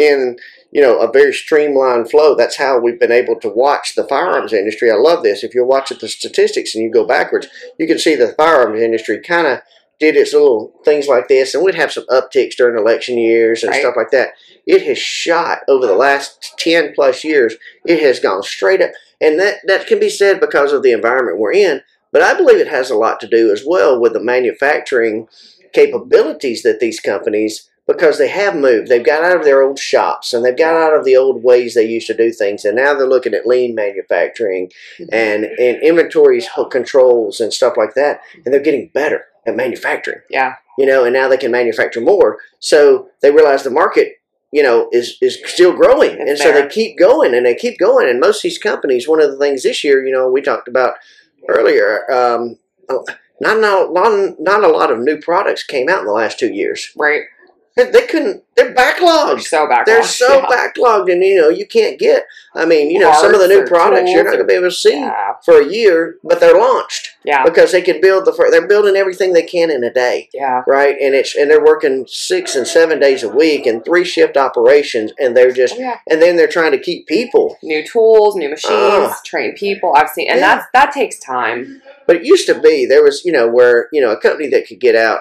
in 0.00 0.36
you 0.72 0.80
know 0.80 0.98
a 0.98 1.10
very 1.10 1.32
streamlined 1.32 2.10
flow. 2.10 2.34
That's 2.34 2.56
how 2.56 2.78
we've 2.78 2.98
been 2.98 3.12
able 3.12 3.38
to 3.40 3.48
watch 3.48 3.94
the 3.94 4.06
firearms 4.06 4.52
industry. 4.52 4.90
I 4.90 4.94
love 4.96 5.22
this. 5.22 5.44
If 5.44 5.54
you 5.54 5.64
watch 5.64 5.92
at 5.92 6.00
the 6.00 6.08
statistics 6.08 6.74
and 6.74 6.82
you 6.82 6.90
go 6.90 7.04
backwards, 7.06 7.46
you 7.78 7.86
can 7.86 7.98
see 7.98 8.14
the 8.14 8.34
firearms 8.36 8.80
industry 8.80 9.20
kind 9.20 9.46
of 9.46 9.60
did 9.98 10.16
its 10.16 10.32
little 10.32 10.72
things 10.84 11.06
like 11.08 11.28
this, 11.28 11.54
and 11.54 11.62
we'd 11.62 11.74
have 11.74 11.92
some 11.92 12.06
upticks 12.06 12.56
during 12.56 12.78
election 12.78 13.18
years 13.18 13.62
and 13.62 13.70
Right. 13.70 13.80
stuff 13.82 13.96
like 13.96 14.10
that. 14.12 14.30
It 14.66 14.82
has 14.82 14.98
shot 14.98 15.58
over 15.68 15.86
the 15.86 15.94
last 15.94 16.54
ten 16.58 16.92
plus 16.94 17.22
years. 17.22 17.56
It 17.86 18.00
has 18.00 18.18
gone 18.18 18.42
straight 18.42 18.80
up, 18.80 18.92
and 19.20 19.38
that 19.38 19.56
that 19.66 19.86
can 19.86 19.98
be 20.00 20.08
said 20.08 20.40
because 20.40 20.72
of 20.72 20.82
the 20.82 20.92
environment 20.92 21.38
we're 21.38 21.52
in. 21.52 21.82
But 22.12 22.22
I 22.22 22.34
believe 22.34 22.58
it 22.58 22.68
has 22.68 22.90
a 22.90 22.96
lot 22.96 23.20
to 23.20 23.28
do 23.28 23.52
as 23.52 23.62
well 23.64 24.00
with 24.00 24.14
the 24.14 24.20
manufacturing 24.20 25.28
capabilities 25.72 26.62
that 26.62 26.80
these 26.80 26.98
companies 26.98 27.69
because 27.86 28.18
they 28.18 28.28
have 28.28 28.54
moved. 28.56 28.88
They've 28.88 29.04
got 29.04 29.24
out 29.24 29.36
of 29.36 29.44
their 29.44 29.62
old 29.62 29.78
shops 29.78 30.32
and 30.32 30.44
they've 30.44 30.56
got 30.56 30.74
out 30.74 30.96
of 30.96 31.04
the 31.04 31.16
old 31.16 31.42
ways 31.42 31.74
they 31.74 31.84
used 31.86 32.06
to 32.06 32.16
do 32.16 32.30
things, 32.32 32.64
and 32.64 32.76
now 32.76 32.94
they're 32.94 33.06
looking 33.08 33.34
at 33.34 33.46
lean 33.46 33.74
manufacturing 33.74 34.70
and 35.12 35.44
and 35.44 35.82
inventories 35.82 36.48
controls 36.70 37.40
and 37.40 37.52
stuff 37.52 37.74
like 37.76 37.94
that, 37.94 38.20
and 38.44 38.52
they're 38.52 38.60
getting 38.60 38.90
better. 38.94 39.24
at 39.46 39.56
manufacturing. 39.56 40.20
Yeah. 40.28 40.56
You 40.78 40.86
know, 40.86 41.04
and 41.04 41.12
now 41.14 41.28
they 41.28 41.36
can 41.38 41.50
manufacture 41.50 42.00
more. 42.00 42.38
So 42.58 43.08
they 43.22 43.30
realize 43.30 43.62
the 43.64 43.70
market, 43.70 44.16
you 44.52 44.62
know, 44.62 44.88
is 44.92 45.16
is 45.20 45.38
still 45.46 45.72
growing, 45.74 46.16
It's 46.20 46.28
and 46.30 46.38
so 46.38 46.52
there. 46.52 46.62
they 46.62 46.68
keep 46.68 46.98
going 46.98 47.34
and 47.34 47.44
they 47.46 47.54
keep 47.54 47.78
going. 47.78 48.08
And 48.08 48.20
most 48.20 48.38
of 48.38 48.42
these 48.44 48.58
companies, 48.58 49.08
one 49.08 49.20
of 49.20 49.30
the 49.30 49.38
things 49.38 49.62
this 49.62 49.82
year, 49.82 50.04
you 50.06 50.12
know, 50.12 50.30
we 50.30 50.42
talked 50.42 50.68
about 50.68 50.94
earlier. 51.48 52.10
Um, 52.12 52.58
not, 53.40 53.58
not, 53.60 53.92
not, 53.92 54.34
not 54.38 54.64
a 54.64 54.68
lot 54.68 54.90
of 54.90 54.98
new 54.98 55.18
products 55.18 55.64
came 55.64 55.88
out 55.88 56.00
in 56.00 56.06
the 56.06 56.12
last 56.12 56.38
two 56.38 56.52
years. 56.52 56.90
Right. 56.96 57.22
They, 57.76 58.06
couldn't. 58.06 58.42
They're 58.56 58.74
They're 58.74 58.94
backlogged. 58.94 59.42
so 59.42 59.66
back. 59.68 59.86
They're 59.86 60.02
so 60.02 60.42
backlogged, 60.42 61.10
and 61.10 61.22
you 61.22 61.40
know 61.40 61.48
you 61.48 61.66
can't 61.66 61.98
get. 61.98 62.24
I 62.54 62.66
mean, 62.66 62.90
you 62.90 62.98
know, 62.98 63.12
some 63.12 63.32
of 63.32 63.40
the 63.40 63.46
new 63.48 63.64
products 63.64 64.10
you're 64.10 64.24
not 64.24 64.30
going 64.32 64.40
to 64.42 64.44
be 64.44 64.54
able 64.54 64.68
to 64.68 64.74
see 64.74 64.98
Yeah. 64.98 65.34
for 65.44 65.60
a 65.60 65.64
year, 65.66 66.16
but 66.24 66.40
they're 66.40 66.58
launched 66.58 67.12
Yeah. 67.24 67.44
because 67.44 67.70
they 67.72 67.80
can 67.80 68.00
build 68.00 68.24
the. 68.26 68.32
They're 68.50 68.66
building 68.66 68.96
everything 68.96 69.32
they 69.32 69.44
can 69.44 69.70
in 69.70 69.82
a 69.84 69.92
day, 69.92 70.28
Yeah. 70.34 70.62
right? 70.66 70.96
And 71.00 71.14
it's 71.14 71.34
and 71.36 71.48
they're 71.50 71.64
working 71.64 72.06
six 72.08 72.54
and 72.56 72.66
seven 72.66 72.98
days 72.98 73.22
a 73.22 73.28
week 73.28 73.66
and 73.66 73.84
three 73.84 74.04
shift 74.04 74.36
operations, 74.36 75.12
and 75.18 75.36
they're 75.36 75.52
just 75.52 75.74
Oh, 75.76 75.80
yeah. 75.80 75.98
and 76.10 76.20
then 76.20 76.36
they're 76.36 76.48
trying 76.48 76.72
to 76.72 76.78
keep 76.78 77.06
people. 77.06 77.56
New 77.62 77.86
tools, 77.86 78.34
new 78.36 78.48
machines, 78.50 78.72
Ah. 78.74 79.20
train 79.24 79.54
people. 79.54 79.94
I've 79.96 80.10
seen, 80.10 80.28
and 80.28 80.40
Yeah. 80.40 80.56
that's 80.56 80.66
that 80.74 80.92
takes 80.92 81.18
time. 81.18 81.80
But 82.06 82.16
it 82.16 82.24
used 82.24 82.46
to 82.46 82.54
be 82.58 82.84
there 82.84 83.04
was 83.04 83.24
you 83.24 83.30
know 83.32 83.46
where 83.48 83.88
you 83.92 84.00
know 84.02 84.10
a 84.10 84.20
company 84.20 84.48
that 84.48 84.66
could 84.66 84.80
get 84.80 84.96
out, 84.96 85.20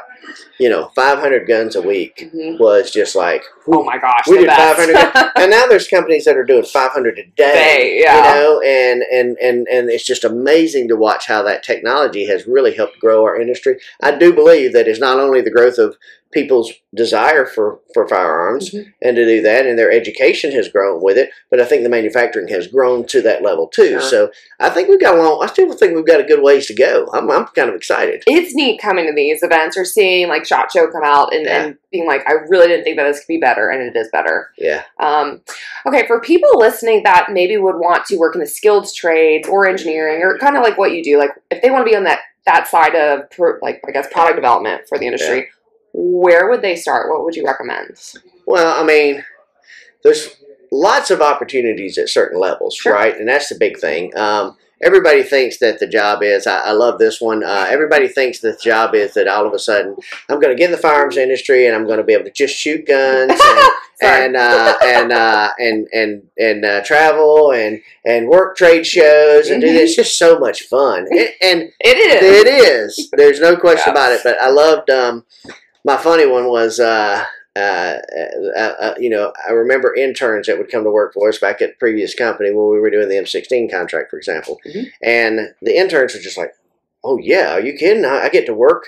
you 0.59 0.70
know, 0.70 0.91
500 0.95 1.47
guns 1.47 1.76
a 1.76 1.82
week 1.82 2.30
hmm 2.32 2.57
was 2.59 2.91
just 2.91 3.15
like. 3.15 3.43
Oh 3.67 3.84
my 3.84 3.97
gosh, 3.97 4.28
We 4.28 4.38
did 4.39 4.47
best. 4.47 4.78
500 4.80 5.32
and 5.36 5.51
now 5.51 5.65
there's 5.67 5.88
companies 5.88 6.26
that 6.26 6.36
are 6.38 6.43
doing 6.43 6.63
500 6.63 7.20
a 7.20 7.24
day, 7.24 7.32
Day, 7.36 8.01
yeah. 8.03 8.17
you 8.17 8.41
know 8.41 8.61
and, 8.61 9.03
and 9.13 9.38
and 9.39 9.67
and 9.67 9.89
it's 9.89 10.05
just 10.05 10.24
amazing 10.24 10.88
to 10.88 10.95
watch 10.95 11.28
how 11.28 11.43
that 11.43 11.63
technology 11.63 12.26
has 12.28 12.47
really 12.47 12.76
helped 12.76 12.99
grow 12.99 13.24
our 13.24 13.39
industry 13.39 13.78
i 14.01 14.09
do 14.11 14.34
believe 14.34 14.74
that 14.74 14.88
it's 14.88 14.99
not 14.99 15.20
only 15.20 15.41
the 15.41 15.51
growth 15.51 15.78
of 15.78 15.95
people's 16.32 16.72
desire 16.93 17.45
for 17.45 17.80
for 17.93 18.07
firearms 18.07 18.72
Mhm. 18.72 18.86
and 19.01 19.15
to 19.15 19.26
do 19.26 19.41
that 19.41 19.65
and 19.67 19.78
their 19.80 19.91
education 19.91 20.51
has 20.51 20.67
grown 20.67 21.01
with 21.01 21.17
it 21.17 21.30
but 21.51 21.59
i 21.59 21.65
think 21.65 21.84
the 21.84 21.89
manufacturing 21.89 22.47
has 22.49 22.67
grown 22.67 23.05
to 23.07 23.22
that 23.22 23.41
level 23.43 23.67
too 23.67 23.99
so 24.01 24.32
i 24.59 24.70
think 24.70 24.89
we've 24.89 24.99
got 24.99 25.17
a 25.17 25.22
long 25.22 25.43
i 25.43 25.47
still 25.47 25.72
think 25.74 25.95
we've 25.95 26.05
got 26.05 26.20
a 26.22 26.24
good 26.32 26.41
ways 26.43 26.65
to 26.67 26.76
go 26.76 27.07
i'm, 27.13 27.30
I'm 27.32 27.45
kind 27.47 27.70
of 27.70 27.76
excited 27.76 28.24
it's 28.28 28.53
neat 28.55 28.80
coming 28.82 29.05
to 29.07 29.13
these 29.13 29.41
events 29.43 29.78
or 29.78 29.86
seeing 29.86 30.09
like 30.28 30.45
Shot 30.45 30.72
Show 30.72 30.89
come 30.91 31.03
out 31.03 31.34
and, 31.34 31.45
Yeah. 31.45 31.64
and 31.64 31.78
being 31.91 32.07
like, 32.07 32.28
I 32.28 32.34
really 32.49 32.68
didn't 32.68 32.84
think 32.84 32.97
that 32.97 33.03
this 33.03 33.20
could 33.20 33.28
be 33.28 33.38
better, 33.39 33.70
and 33.70 33.82
it 33.82 33.95
is 33.99 34.10
better. 34.12 34.51
yeah 34.57 34.84
Um, 34.99 35.41
okay, 35.86 36.05
for 36.07 36.20
people 36.20 36.49
listening 36.57 37.03
that 37.03 37.28
maybe 37.32 37.57
would 37.57 37.78
want 37.78 38.05
to 38.05 38.18
work 38.18 38.36
in 38.36 38.41
the 38.41 38.47
skilled 38.47 38.88
trades 38.93 39.47
or 39.47 39.68
engineering 39.68 40.22
or 40.24 40.38
kind 40.38 40.57
of 40.57 40.64
like 40.64 40.78
what 40.78 40.91
you 40.91 41.03
do, 41.03 41.18
like 41.18 41.32
if 41.51 41.62
they 41.62 41.70
want 41.70 41.86
to 41.86 41.89
be 41.89 41.95
on 41.95 42.03
that 42.05 42.20
that 42.45 42.68
side 42.68 42.95
of 42.95 43.30
pro- 43.32 43.60
like 43.62 43.82
I 43.88 43.91
guess 43.91 44.07
product 44.12 44.36
development 44.36 44.82
for 44.88 44.97
the 44.97 45.05
industry, 45.05 45.49
where 45.93 46.49
would 46.49 46.62
they 46.62 46.76
start? 46.76 47.10
What 47.10 47.24
would 47.24 47.36
you 47.36 47.45
recommend? 47.45 47.97
Well, 48.45 48.82
I 48.82 48.84
mean, 48.86 49.24
there's 50.03 50.36
lots 50.72 51.12
of 51.12 51.22
opportunities 51.22 51.97
at 51.97 52.10
certain 52.10 52.39
levels, 52.39 52.76
Sure. 52.76 52.93
right? 52.93 53.16
And 53.16 53.28
that's 53.28 53.49
the 53.49 53.55
big 53.60 53.78
thing. 53.80 54.16
Um, 54.18 54.55
everybody 54.82 55.24
thinks 55.24 55.58
that 55.60 55.80
the 55.80 55.88
job 55.88 56.24
is, 56.24 56.48
I, 56.48 56.60
I 56.60 56.72
love 56.72 57.00
this 57.00 57.20
one. 57.22 57.44
Uh, 57.44 57.66
everybody 57.70 58.08
thinks 58.08 58.40
that 58.40 58.58
the 58.58 58.64
job 58.64 58.96
is 58.96 59.14
that 59.14 59.28
all 59.28 59.46
of 59.46 59.54
a 59.54 59.60
sudden 59.60 59.96
I'm 60.30 60.40
going 60.40 60.56
to 60.56 60.60
get 60.60 60.66
in 60.68 60.72
the 60.72 60.78
firearms 60.78 61.18
industry 61.18 61.66
and 61.68 61.76
I'm 61.76 61.86
going 61.86 61.98
to 61.98 62.04
be 62.04 62.14
able 62.14 62.26
to 62.26 62.32
just 62.32 62.56
shoot 62.56 62.86
guns 62.88 63.32
and, 63.32 63.72
and, 64.02 64.36
uh, 64.36 64.76
and, 64.84 65.12
uh, 65.12 65.52
and, 65.60 65.88
and, 65.94 66.24
and, 66.40 66.66
uh, 66.66 66.84
travel 66.84 67.52
and, 67.52 67.82
and 68.06 68.28
work 68.30 68.56
trade 68.58 68.86
shows 68.88 69.50
and 69.50 69.62
do 69.62 69.68
Mhm. 69.68 69.74
this. 69.74 69.90
It's 69.90 69.96
just 69.96 70.18
so 70.18 70.40
much 70.40 70.64
fun. 70.64 71.06
And, 71.12 71.30
and 71.42 71.70
It 71.82 71.98
is. 71.98 72.46
it 72.46 72.48
is. 72.48 73.10
There's 73.14 73.40
no 73.42 73.56
question 73.58 73.86
Yeah. 73.88 73.92
about 73.94 74.12
it. 74.14 74.22
But 74.24 74.42
I 74.42 74.50
loved. 74.50 74.90
Um, 74.90 75.26
my 75.86 75.98
funny 75.98 76.26
one 76.26 76.48
was, 76.48 76.80
uh, 76.80 77.24
uh, 77.60 78.57
uh, 78.57 78.74
uh, 78.80 78.93
you 78.99 79.10
know, 79.10 79.34
I 79.47 79.51
remember 79.51 79.93
interns 79.95 80.47
that 80.47 80.57
would 80.57 80.72
come 80.72 80.84
to 80.84 80.89
work 80.91 81.14
for 81.14 81.30
us 81.30 81.38
back 81.39 81.62
at 81.62 81.78
previous 81.80 82.16
company 82.16 82.51
when 82.51 82.70
we 82.72 82.80
were 82.80 82.89
doing 82.89 83.10
the 83.10 83.16
M16 83.18 83.70
contract, 83.70 84.10
for 84.10 84.18
example, 84.18 84.60
Mhm. 84.66 84.91
and 85.01 85.53
the 85.62 85.76
interns 85.78 86.14
were 86.14 86.20
just 86.20 86.38
like, 86.38 86.53
"Oh 87.03 87.18
yeah, 87.18 87.53
are 87.53 87.62
you 87.62 87.74
kidding? 87.74 88.05
I, 88.05 88.30
get 88.30 88.45
to 88.47 88.53
work 88.53 88.86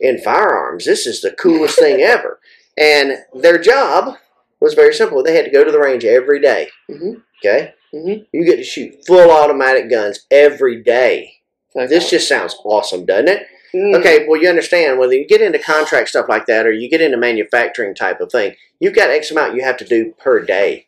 in 0.00 0.18
firearms. 0.18 0.84
This 0.84 1.06
is 1.06 1.20
the 1.22 1.32
coolest 1.32 1.78
thing 1.78 2.00
ever." 2.14 2.38
And 2.76 3.24
their 3.34 3.58
job 3.58 4.16
was 4.60 4.74
very 4.74 4.94
simple. 4.94 5.22
They 5.22 5.34
had 5.36 5.44
to 5.46 5.50
go 5.50 5.64
to 5.64 5.72
the 5.72 5.80
range 5.80 6.04
every 6.04 6.40
day. 6.40 6.68
Mhm. 6.90 7.22
Okay, 7.42 7.72
Mhm. 7.94 8.26
you 8.32 8.44
get 8.44 8.56
to 8.56 8.64
shoot 8.64 9.04
full 9.06 9.30
automatic 9.30 9.88
guns 9.90 10.26
every 10.30 10.82
day. 10.82 11.34
So 11.72 11.86
This 11.86 12.10
just 12.10 12.28
sounds 12.28 12.56
awesome, 12.64 13.04
doesn't 13.06 13.28
it? 13.28 13.46
Mm. 13.74 13.98
Okay, 13.98 14.26
well, 14.28 14.40
you 14.40 14.48
understand 14.48 14.98
whether 14.98 15.14
you 15.14 15.26
get 15.26 15.42
into 15.42 15.58
contract 15.58 16.08
stuff 16.08 16.26
like 16.28 16.46
that 16.46 16.66
or 16.66 16.72
you 16.72 16.88
get 16.88 17.00
into 17.00 17.16
manufacturing 17.16 17.94
type 17.94 18.20
of 18.20 18.30
thing, 18.32 18.54
you've 18.78 18.94
got 18.94 19.10
X 19.10 19.30
amount 19.30 19.54
you 19.54 19.62
have 19.62 19.76
to 19.78 19.84
do 19.84 20.12
per 20.18 20.44
day. 20.44 20.86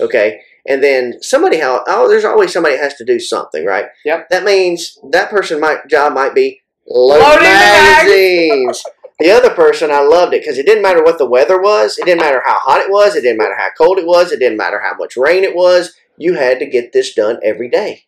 Okay, 0.00 0.40
and 0.66 0.82
then 0.82 1.22
somebody, 1.22 1.58
how 1.58 1.84
oh, 1.86 2.08
there's 2.08 2.24
always 2.24 2.52
somebody 2.52 2.76
has 2.76 2.94
to 2.94 3.04
do 3.04 3.20
something, 3.20 3.64
right? 3.66 3.86
Yep. 4.04 4.28
That 4.30 4.44
means 4.44 4.98
that 5.10 5.30
person 5.30 5.60
might 5.60 5.88
job 5.88 6.14
might 6.14 6.34
be 6.34 6.60
load 6.88 7.20
Loading 7.20 7.42
magazines. 7.44 8.82
the 9.18 9.30
other 9.30 9.50
person, 9.50 9.90
I 9.90 10.00
loved 10.00 10.34
it 10.34 10.40
because 10.40 10.58
it 10.58 10.66
didn't 10.66 10.82
matter 10.82 11.02
what 11.02 11.18
the 11.18 11.28
weather 11.28 11.60
was, 11.60 11.98
it 11.98 12.06
didn't 12.06 12.20
matter 12.20 12.42
how 12.44 12.58
hot 12.58 12.80
it 12.80 12.90
was, 12.90 13.14
it 13.14 13.22
didn't 13.22 13.38
matter 13.38 13.56
how 13.56 13.68
cold 13.76 13.98
it 13.98 14.06
was, 14.06 14.32
it 14.32 14.38
didn't 14.38 14.58
matter 14.58 14.80
how 14.80 14.94
much 14.98 15.16
rain 15.16 15.44
it 15.44 15.54
was. 15.54 15.94
You 16.16 16.34
had 16.34 16.60
to 16.60 16.66
get 16.66 16.92
this 16.92 17.12
done 17.12 17.40
every 17.42 17.68
day. 17.68 18.04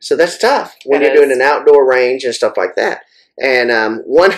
So 0.00 0.16
that's 0.16 0.38
tough 0.38 0.76
when 0.84 1.02
It 1.02 1.06
you're 1.06 1.16
doing 1.16 1.32
an 1.32 1.42
outdoor 1.42 1.88
range 1.88 2.24
and 2.24 2.34
stuff 2.34 2.56
like 2.56 2.74
that. 2.76 3.02
And 3.40 3.70
um, 3.70 3.98
one 4.06 4.32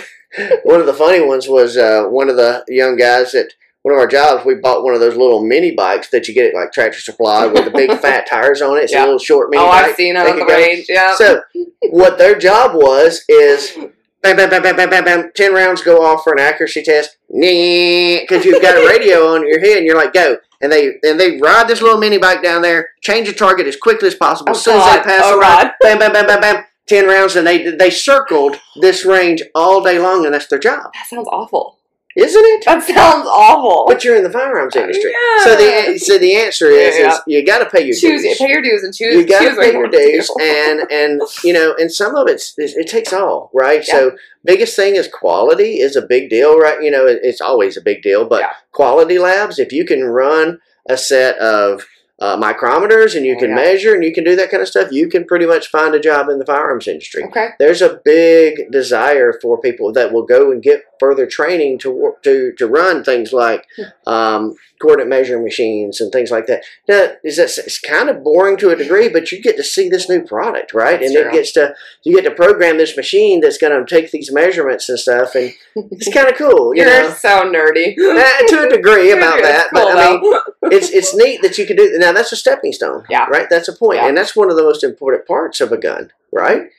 one 0.64 0.80
of 0.80 0.86
the 0.86 0.94
funny 0.94 1.24
ones 1.24 1.48
was 1.48 1.76
uh, 1.76 2.04
one 2.04 2.28
of 2.28 2.36
the 2.36 2.64
young 2.68 2.96
guys 2.96 3.34
at 3.34 3.46
one 3.82 3.92
of 3.94 3.98
our 4.00 4.06
jobs. 4.06 4.44
We 4.44 4.54
bought 4.54 4.84
one 4.84 4.94
of 4.94 5.00
those 5.00 5.16
little 5.16 5.44
mini 5.44 5.72
bikes 5.74 6.08
that 6.10 6.28
you 6.28 6.34
get 6.34 6.46
at 6.46 6.54
like 6.54 6.72
Tractor 6.72 7.00
Supply 7.00 7.46
with 7.46 7.64
the 7.64 7.70
big 7.70 7.90
fat 8.00 8.26
tires 8.28 8.62
on 8.62 8.76
it. 8.78 8.84
It's 8.84 8.92
Yeah. 8.92 9.04
a 9.04 9.06
little 9.06 9.18
short 9.18 9.50
mini 9.50 9.62
Oh, 9.62 9.66
bike. 9.68 9.84
I've 9.90 9.96
seen 9.96 10.14
them 10.14 10.24
They 10.24 10.32
on 10.32 10.38
the 10.38 10.46
range. 10.46 10.86
Yeah. 10.88 11.14
So 11.16 11.42
what 11.90 12.16
their 12.18 12.38
job 12.38 12.74
was 12.74 13.24
is 13.28 13.76
bam, 14.22 14.36
bam, 14.36 14.48
bam, 14.50 14.62
bam, 14.62 14.76
bam, 14.76 14.90
bam, 14.90 15.04
bam. 15.04 15.32
Ten 15.34 15.52
rounds 15.54 15.82
go 15.82 16.02
off 16.04 16.24
for 16.24 16.32
an 16.32 16.38
accuracy 16.38 16.82
test. 16.82 17.16
Because 17.28 18.44
you've 18.44 18.62
got 18.62 18.76
a 18.76 18.86
radio 18.86 19.34
on 19.34 19.46
your 19.46 19.60
head, 19.60 19.78
and 19.78 19.86
you're 19.86 19.96
like, 19.96 20.12
go. 20.12 20.38
And 20.60 20.70
they 20.70 20.94
and 21.02 21.18
they 21.18 21.38
ride 21.40 21.66
this 21.66 21.82
little 21.82 21.98
mini 21.98 22.18
bike 22.18 22.42
down 22.42 22.62
there, 22.62 22.90
change 23.00 23.26
the 23.26 23.34
target 23.34 23.66
as 23.66 23.76
quickly 23.76 24.06
as 24.08 24.14
possible. 24.14 24.50
Oh, 24.50 24.52
as 24.52 24.62
soon 24.62 24.76
as 24.80 24.94
they 24.94 25.02
pass 25.02 25.22
Oh, 25.24 25.38
line, 25.38 25.72
bam, 25.80 25.98
bam, 25.98 26.12
bam, 26.12 26.26
bam, 26.26 26.40
bam. 26.40 26.64
Ten 26.86 27.06
rounds, 27.06 27.36
and 27.36 27.46
they 27.46 27.70
they 27.70 27.90
circled 27.90 28.56
this 28.80 29.04
range 29.04 29.42
all 29.54 29.82
day 29.82 29.98
long, 29.98 30.24
and 30.24 30.34
that's 30.34 30.46
their 30.46 30.58
job, 30.58 30.92
that 30.94 31.06
sounds 31.08 31.28
awful. 31.30 31.78
Isn't 32.16 32.44
it? 32.44 32.64
That 32.64 32.82
sounds 32.82 33.26
awful. 33.26 33.84
But 33.88 34.04
you're 34.04 34.16
in 34.16 34.22
the 34.22 34.30
firearms 34.30 34.76
industry, 34.76 35.10
Yeah. 35.12 35.44
so 35.44 35.56
the 35.56 35.98
so 35.98 36.18
the 36.18 36.34
answer 36.36 36.66
is, 36.68 36.98
Yeah. 36.98 37.12
is 37.12 37.20
you 37.26 37.44
got 37.44 37.58
to 37.58 37.66
pay 37.66 37.84
your 37.84 37.96
choose 37.96 38.22
dues 38.22 38.38
pay 38.38 38.48
your 38.48 38.62
dues 38.62 38.82
and 38.84 38.94
choose. 38.94 39.14
you 39.14 39.24
got 39.26 39.40
to 39.40 39.54
pay 39.60 39.72
your 39.72 39.82
want 39.82 39.92
to 39.92 39.98
do. 39.98 40.12
dues, 40.12 40.30
and 40.40 40.90
and 40.90 41.20
you 41.44 41.52
know, 41.52 41.74
and 41.78 41.92
some 41.92 42.14
of 42.16 42.28
it's 42.28 42.54
it, 42.58 42.72
it 42.76 42.88
takes 42.88 43.12
all 43.12 43.50
right. 43.54 43.84
So 43.84 44.12
biggest 44.44 44.76
thing 44.76 44.96
is 44.96 45.08
quality 45.08 45.80
is 45.80 45.96
a 45.96 46.02
big 46.02 46.30
deal, 46.30 46.58
right? 46.58 46.82
You 46.82 46.90
know, 46.90 47.06
it's 47.06 47.40
always 47.40 47.76
a 47.76 47.80
big 47.80 48.02
deal, 48.02 48.24
but 48.24 48.40
Yeah. 48.40 48.50
quality 48.72 49.18
labs, 49.18 49.58
if 49.58 49.72
you 49.72 49.84
can 49.84 50.04
run 50.04 50.60
a 50.88 50.96
set 50.96 51.38
of 51.38 51.86
uh, 52.24 52.36
micrometers 52.46 53.16
and 53.16 53.24
you 53.26 53.34
Oh, 53.36 53.40
can 53.42 53.50
yeah. 53.50 53.64
measure 53.64 53.94
and 53.94 54.04
you 54.04 54.12
can 54.16 54.24
do 54.30 54.36
that 54.36 54.50
kind 54.50 54.62
of 54.62 54.68
stuff, 54.68 54.92
you 54.92 55.06
can 55.08 55.22
pretty 55.30 55.46
much 55.54 55.64
find 55.76 55.92
a 55.94 56.00
job 56.08 56.28
in 56.32 56.38
the 56.38 56.46
firearms 56.52 56.86
industry. 56.86 57.22
Okay. 57.24 57.48
There's 57.58 57.82
a 57.82 58.00
big 58.04 58.70
desire 58.70 59.30
for 59.42 59.60
people 59.60 59.92
that 59.98 60.12
will 60.12 60.26
go 60.36 60.42
and 60.52 60.62
get 60.62 60.80
further 61.00 61.26
training 61.38 61.78
to 61.80 61.88
to 62.26 62.52
to 62.58 62.66
run 62.80 63.02
things 63.02 63.32
like 63.32 63.62
Hmm. 63.76 64.10
um, 64.14 64.54
coordinate 64.82 65.08
measuring 65.08 65.44
machines 65.44 66.00
and 66.00 66.10
things 66.12 66.30
like 66.30 66.46
that. 66.46 66.64
Now, 66.88 67.12
is 67.24 67.36
that 67.36 67.56
it's 67.64 67.78
kind 67.80 68.10
of 68.10 68.24
boring 68.24 68.56
to 68.58 68.70
a 68.70 68.76
degree, 68.76 69.08
but 69.08 69.30
you 69.30 69.40
get 69.40 69.56
to 69.56 69.64
see 69.64 69.88
this 69.88 70.08
new 70.08 70.22
product, 70.22 70.74
right? 70.74 70.98
That's 71.00 71.14
and 71.14 71.22
true. 71.22 71.30
it 71.30 71.32
gets 71.32 71.52
to 71.52 71.74
you 72.02 72.16
get 72.16 72.28
to 72.28 72.34
program 72.34 72.76
this 72.78 72.96
machine 72.96 73.40
that's 73.40 73.58
going 73.58 73.72
to 73.72 73.94
take 73.94 74.10
these 74.10 74.32
measurements 74.32 74.88
and 74.88 74.98
stuff, 74.98 75.34
and 75.36 75.54
it's 75.76 76.12
kind 76.12 76.28
of 76.28 76.34
cool, 76.34 76.74
you 76.74 76.82
You're 76.86 76.90
know. 77.04 77.10
so 77.10 77.50
nerdy. 77.50 77.94
Eh, 77.96 78.46
to 78.48 78.66
a 78.66 78.68
degree 78.68 79.12
about 79.12 79.40
that, 79.42 79.68
cool, 79.72 79.84
but 79.84 79.96
I 79.96 80.20
mean, 80.20 80.40
it's 80.72 80.90
it's 80.90 81.14
neat 81.14 81.40
that 81.42 81.56
you 81.58 81.66
can 81.66 81.76
do. 81.76 81.96
Now 81.98 82.12
that's 82.12 82.32
a 82.32 82.36
stepping 82.36 82.72
stone, 82.72 83.04
Yeah. 83.08 83.26
right? 83.26 83.48
That's 83.48 83.68
a 83.68 83.72
point, 83.72 83.98
Yeah. 83.98 84.08
and 84.08 84.16
that's 84.18 84.34
one 84.34 84.50
of 84.50 84.56
the 84.56 84.62
most 84.64 84.82
important 84.82 85.26
parts 85.26 85.60
of 85.60 85.70
a 85.72 85.78
gun, 85.78 86.12
right? 86.32 86.70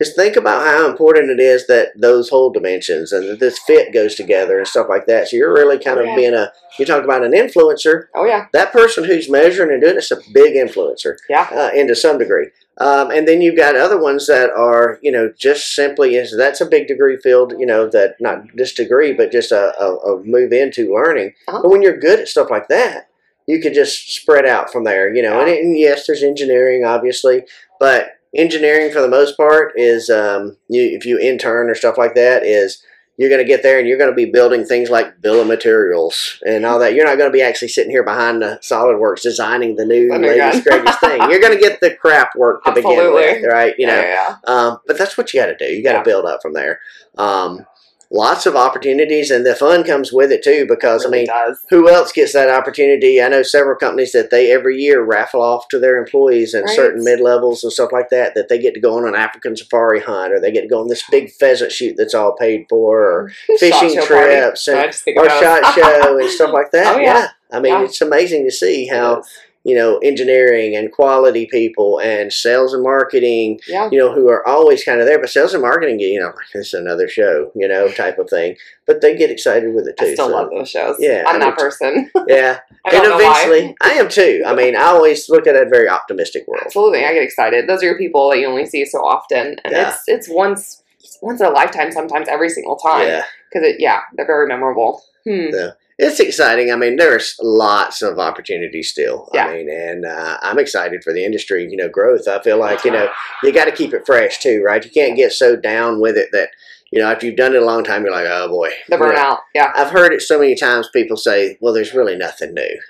Just 0.00 0.14
think 0.14 0.36
about 0.36 0.64
how 0.64 0.88
important 0.88 1.28
it 1.30 1.40
is 1.40 1.66
that 1.66 1.88
those 1.96 2.28
whole 2.30 2.50
dimensions 2.50 3.12
and 3.12 3.28
that 3.28 3.40
this 3.40 3.58
fit 3.58 3.92
goes 3.92 4.14
together 4.14 4.58
and 4.58 4.66
stuff 4.68 4.86
like 4.88 5.06
that. 5.06 5.28
So 5.28 5.36
you're 5.36 5.52
really 5.52 5.78
kind 5.78 5.98
of 5.98 6.06
Yeah. 6.06 6.16
being 6.16 6.34
a. 6.34 6.52
You 6.78 6.84
talk 6.86 7.02
about 7.02 7.24
an 7.24 7.32
influencer. 7.32 8.04
oh 8.14 8.24
yeah. 8.24 8.46
That 8.52 8.72
person 8.72 9.02
who's 9.04 9.28
measuring 9.28 9.72
and 9.72 9.82
doing 9.82 9.96
it's 9.96 10.12
a 10.12 10.18
big 10.32 10.54
influencer, 10.54 11.16
Yeah. 11.28 11.48
uh, 11.52 11.70
and 11.74 11.88
to 11.88 11.96
some 11.96 12.18
degree. 12.18 12.46
Um, 12.80 13.10
and 13.10 13.26
then 13.26 13.42
you've 13.42 13.56
got 13.56 13.74
other 13.74 13.98
ones 13.98 14.28
that 14.28 14.50
are, 14.50 15.00
you 15.02 15.10
know, 15.10 15.32
just 15.36 15.74
simply 15.74 16.14
is 16.14 16.32
that's 16.36 16.60
a 16.60 16.66
big 16.66 16.86
degree 16.86 17.16
field, 17.16 17.54
you 17.58 17.66
know, 17.66 17.88
that 17.88 18.14
not 18.20 18.44
just 18.56 18.76
degree, 18.76 19.12
but 19.12 19.32
just 19.32 19.50
a, 19.50 19.76
a, 19.82 19.96
a 19.96 20.22
move 20.24 20.52
into 20.52 20.94
learning. 20.94 21.34
Uh-huh. 21.48 21.60
But 21.62 21.70
when 21.70 21.82
you're 21.82 21.98
good 21.98 22.20
at 22.20 22.28
stuff 22.28 22.50
like 22.50 22.68
that, 22.68 23.08
you 23.48 23.60
could 23.60 23.74
just 23.74 24.14
spread 24.14 24.46
out 24.46 24.70
from 24.70 24.84
there, 24.84 25.12
you 25.12 25.22
know. 25.22 25.40
And, 25.40 25.50
and 25.50 25.76
yes, 25.76 26.06
there's 26.06 26.22
engineering, 26.22 26.84
obviously, 26.84 27.42
but 27.80 28.12
engineering 28.34 28.92
for 28.92 29.00
the 29.00 29.08
most 29.08 29.36
part 29.36 29.72
is 29.76 30.10
um, 30.10 30.56
you, 30.68 30.82
if 30.82 31.04
you 31.06 31.18
intern 31.18 31.70
or 31.70 31.74
stuff 31.74 31.96
like 31.98 32.14
that 32.14 32.44
is 32.44 32.82
you're 33.16 33.28
going 33.28 33.42
to 33.42 33.48
get 33.48 33.64
there 33.64 33.80
and 33.80 33.88
you're 33.88 33.98
going 33.98 34.10
to 34.10 34.14
be 34.14 34.26
building 34.30 34.64
things 34.64 34.90
like 34.90 35.20
bill 35.20 35.40
of 35.40 35.48
materials 35.48 36.40
and 36.46 36.64
all 36.64 36.78
that. 36.78 36.94
You're 36.94 37.04
not 37.04 37.18
going 37.18 37.28
to 37.28 37.36
be 37.36 37.42
actually 37.42 37.66
sitting 37.68 37.90
here 37.90 38.04
behind 38.04 38.40
the 38.40 38.60
SolidWorks 38.62 39.22
designing 39.22 39.74
the 39.74 39.84
new 39.84 40.08
Oh 40.12 40.18
latest 40.18 40.62
greatest 40.64 41.00
thing. 41.00 41.20
You're 41.28 41.40
going 41.40 41.52
to 41.52 41.58
get 41.58 41.80
the 41.80 41.94
crap 41.96 42.36
work 42.36 42.62
to 42.64 42.70
begin 42.72 43.12
with, 43.12 43.44
right? 43.44 43.74
You 43.76 43.88
know, 43.88 44.00
yeah, 44.00 44.36
yeah. 44.46 44.54
um, 44.54 44.78
but 44.86 44.96
that's 44.98 45.18
what 45.18 45.34
you 45.34 45.40
got 45.40 45.46
to 45.46 45.56
do. 45.56 45.64
You 45.64 45.82
got 45.82 45.92
to 45.94 45.98
Yeah. 45.98 46.02
build 46.04 46.26
up 46.26 46.40
from 46.42 46.52
there. 46.52 46.78
Um, 47.16 47.66
lots 48.10 48.46
of 48.46 48.56
opportunities, 48.56 49.30
and 49.30 49.44
the 49.44 49.54
fun 49.54 49.84
comes 49.84 50.12
with 50.12 50.32
it 50.32 50.42
too. 50.42 50.64
Because 50.68 51.04
It 51.04 51.08
really 51.08 51.28
I 51.30 51.34
mean, 51.36 51.46
does. 51.48 51.60
who 51.70 51.88
else 51.90 52.12
gets 52.12 52.32
that 52.32 52.48
opportunity? 52.50 53.20
I 53.20 53.28
know 53.28 53.42
several 53.42 53.76
companies 53.76 54.12
that 54.12 54.30
they 54.30 54.50
every 54.50 54.76
year 54.80 55.02
raffle 55.02 55.42
off 55.42 55.68
to 55.68 55.78
their 55.78 55.96
employees 55.98 56.54
and 56.54 56.64
Right. 56.64 56.74
certain 56.76 57.04
mid 57.04 57.20
levels 57.20 57.62
and 57.64 57.72
stuff 57.72 57.92
like 57.92 58.08
that 58.10 58.34
that 58.34 58.48
they 58.48 58.58
get 58.58 58.74
to 58.74 58.80
go 58.80 58.96
on 58.96 59.06
an 59.06 59.14
African 59.14 59.56
safari 59.56 60.00
hunt 60.00 60.32
or 60.32 60.40
they 60.40 60.50
get 60.52 60.62
to 60.62 60.68
go 60.68 60.80
on 60.80 60.88
this 60.88 61.02
big 61.10 61.30
pheasant 61.32 61.70
shoot 61.72 61.96
that's 61.98 62.14
all 62.14 62.34
paid 62.36 62.66
for 62.68 63.00
or 63.02 63.30
fishing 63.58 63.94
party. 63.96 64.06
trips 64.06 64.68
and 64.68 64.78
I 64.78 64.86
just 64.86 65.04
think 65.04 65.18
or 65.18 65.28
shot 65.28 65.74
show 65.74 66.18
and 66.18 66.30
stuff 66.30 66.52
like 66.54 66.70
that. 66.72 66.96
Oh, 66.96 66.98
yeah. 67.00 67.28
I 67.50 67.60
mean, 67.60 67.72
Yeah. 67.72 67.84
it's 67.84 68.00
amazing 68.00 68.44
to 68.44 68.50
see 68.50 68.88
It 68.88 68.94
how 68.94 69.20
is. 69.20 69.28
You 69.64 69.74
know 69.74 69.98
engineering 69.98 70.76
and 70.76 70.92
quality 70.92 71.46
people 71.50 71.98
and 72.00 72.32
sales 72.32 72.72
and 72.72 72.82
marketing 72.82 73.58
Yeah. 73.66 73.88
you 73.90 73.98
know, 73.98 74.12
who 74.12 74.28
are 74.28 74.46
always 74.46 74.84
kind 74.84 75.00
of 75.00 75.06
there. 75.06 75.18
But 75.18 75.30
sales 75.30 75.52
and 75.54 75.62
marketing, 75.62 76.00
you 76.00 76.20
know, 76.20 76.26
like 76.26 76.46
it's 76.54 76.72
another 76.74 77.08
show, 77.08 77.50
you 77.54 77.68
know, 77.68 77.88
type 77.88 78.18
of 78.18 78.28
thing. 78.30 78.56
But 78.86 79.00
they 79.00 79.16
get 79.16 79.30
excited 79.30 79.74
with 79.74 79.86
it 79.86 79.96
too. 79.98 80.06
I 80.06 80.14
still 80.14 80.28
so, 80.28 80.34
love 80.34 80.50
those 80.50 80.70
shows. 80.70 80.96
Yeah, 80.98 81.24
I 81.26 81.32
I'm 81.32 81.40
do 81.40 81.46
that 81.46 81.58
person. 81.58 82.10
Yeah, 82.28 82.60
I 82.86 82.96
and 82.96 83.04
eventually. 83.06 83.76
I 83.82 83.90
am 83.94 84.08
too. 84.08 84.42
I 84.46 84.54
mean, 84.54 84.76
I 84.76 84.84
always 84.84 85.28
look 85.28 85.46
at 85.46 85.56
a 85.56 85.68
very 85.68 85.88
optimistic 85.88 86.46
world. 86.46 86.62
Absolutely, 86.66 87.04
I 87.04 87.12
get 87.14 87.22
excited. 87.22 87.68
Those 87.68 87.82
are 87.82 87.86
your 87.86 87.98
people 87.98 88.30
that 88.30 88.38
you 88.38 88.46
only 88.46 88.66
see 88.66 88.84
so 88.84 88.98
often, 89.00 89.56
and 89.64 89.72
Yeah. 89.72 89.90
it's 89.90 90.02
it's 90.06 90.28
once 90.28 90.82
once 91.22 91.40
in 91.40 91.46
a 91.46 91.50
lifetime. 91.50 91.90
Sometimes 91.92 92.28
every 92.28 92.48
single 92.48 92.76
time, 92.76 93.06
Yeah, 93.06 93.24
because 93.50 93.68
it 93.68 93.76
yeah, 93.78 94.00
they're 94.16 94.26
very 94.26 94.46
memorable. 94.46 95.02
Hmm. 95.24 95.48
Yeah. 95.52 95.70
It's 95.98 96.20
exciting. 96.20 96.70
I 96.70 96.76
mean, 96.76 96.96
there's 96.96 97.34
lots 97.42 98.02
of 98.02 98.18
opportunities 98.18 98.90
still. 98.90 99.28
Yeah. 99.34 99.46
I 99.46 99.54
mean, 99.54 99.68
and 99.70 100.06
uh, 100.06 100.38
I'm 100.42 100.58
excited 100.58 101.02
for 101.02 101.12
the 101.12 101.24
industry, 101.24 101.66
you 101.68 101.76
know, 101.76 101.88
growth. 101.88 102.28
I 102.28 102.40
feel 102.40 102.58
like 102.58 102.84
you 102.84 102.92
know 102.92 103.08
you 103.42 103.52
got 103.52 103.64
to 103.64 103.72
keep 103.72 103.92
it 103.92 104.06
fresh 104.06 104.38
too, 104.38 104.62
right? 104.64 104.84
You 104.84 104.90
can't 104.90 105.16
get 105.16 105.32
so 105.32 105.56
down 105.56 106.00
with 106.00 106.16
it 106.16 106.28
that 106.32 106.50
you 106.92 107.00
know 107.00 107.10
after 107.10 107.26
you've 107.26 107.36
done 107.36 107.54
it 107.54 107.62
a 107.62 107.64
long 107.64 107.82
time, 107.82 108.04
you're 108.04 108.12
like, 108.12 108.26
oh 108.28 108.48
boy, 108.48 108.70
The 108.88 108.96
You 108.96 109.02
know, 109.02 109.10
burnout, 109.10 109.38
yeah. 109.54 109.72
I've 109.74 109.90
heard 109.90 110.12
it 110.12 110.22
so 110.22 110.38
many 110.38 110.54
times. 110.54 110.88
People 110.92 111.16
say, 111.16 111.58
"Well, 111.60 111.74
there's 111.74 111.94
really 111.94 112.16
nothing 112.16 112.54
new." 112.54 112.80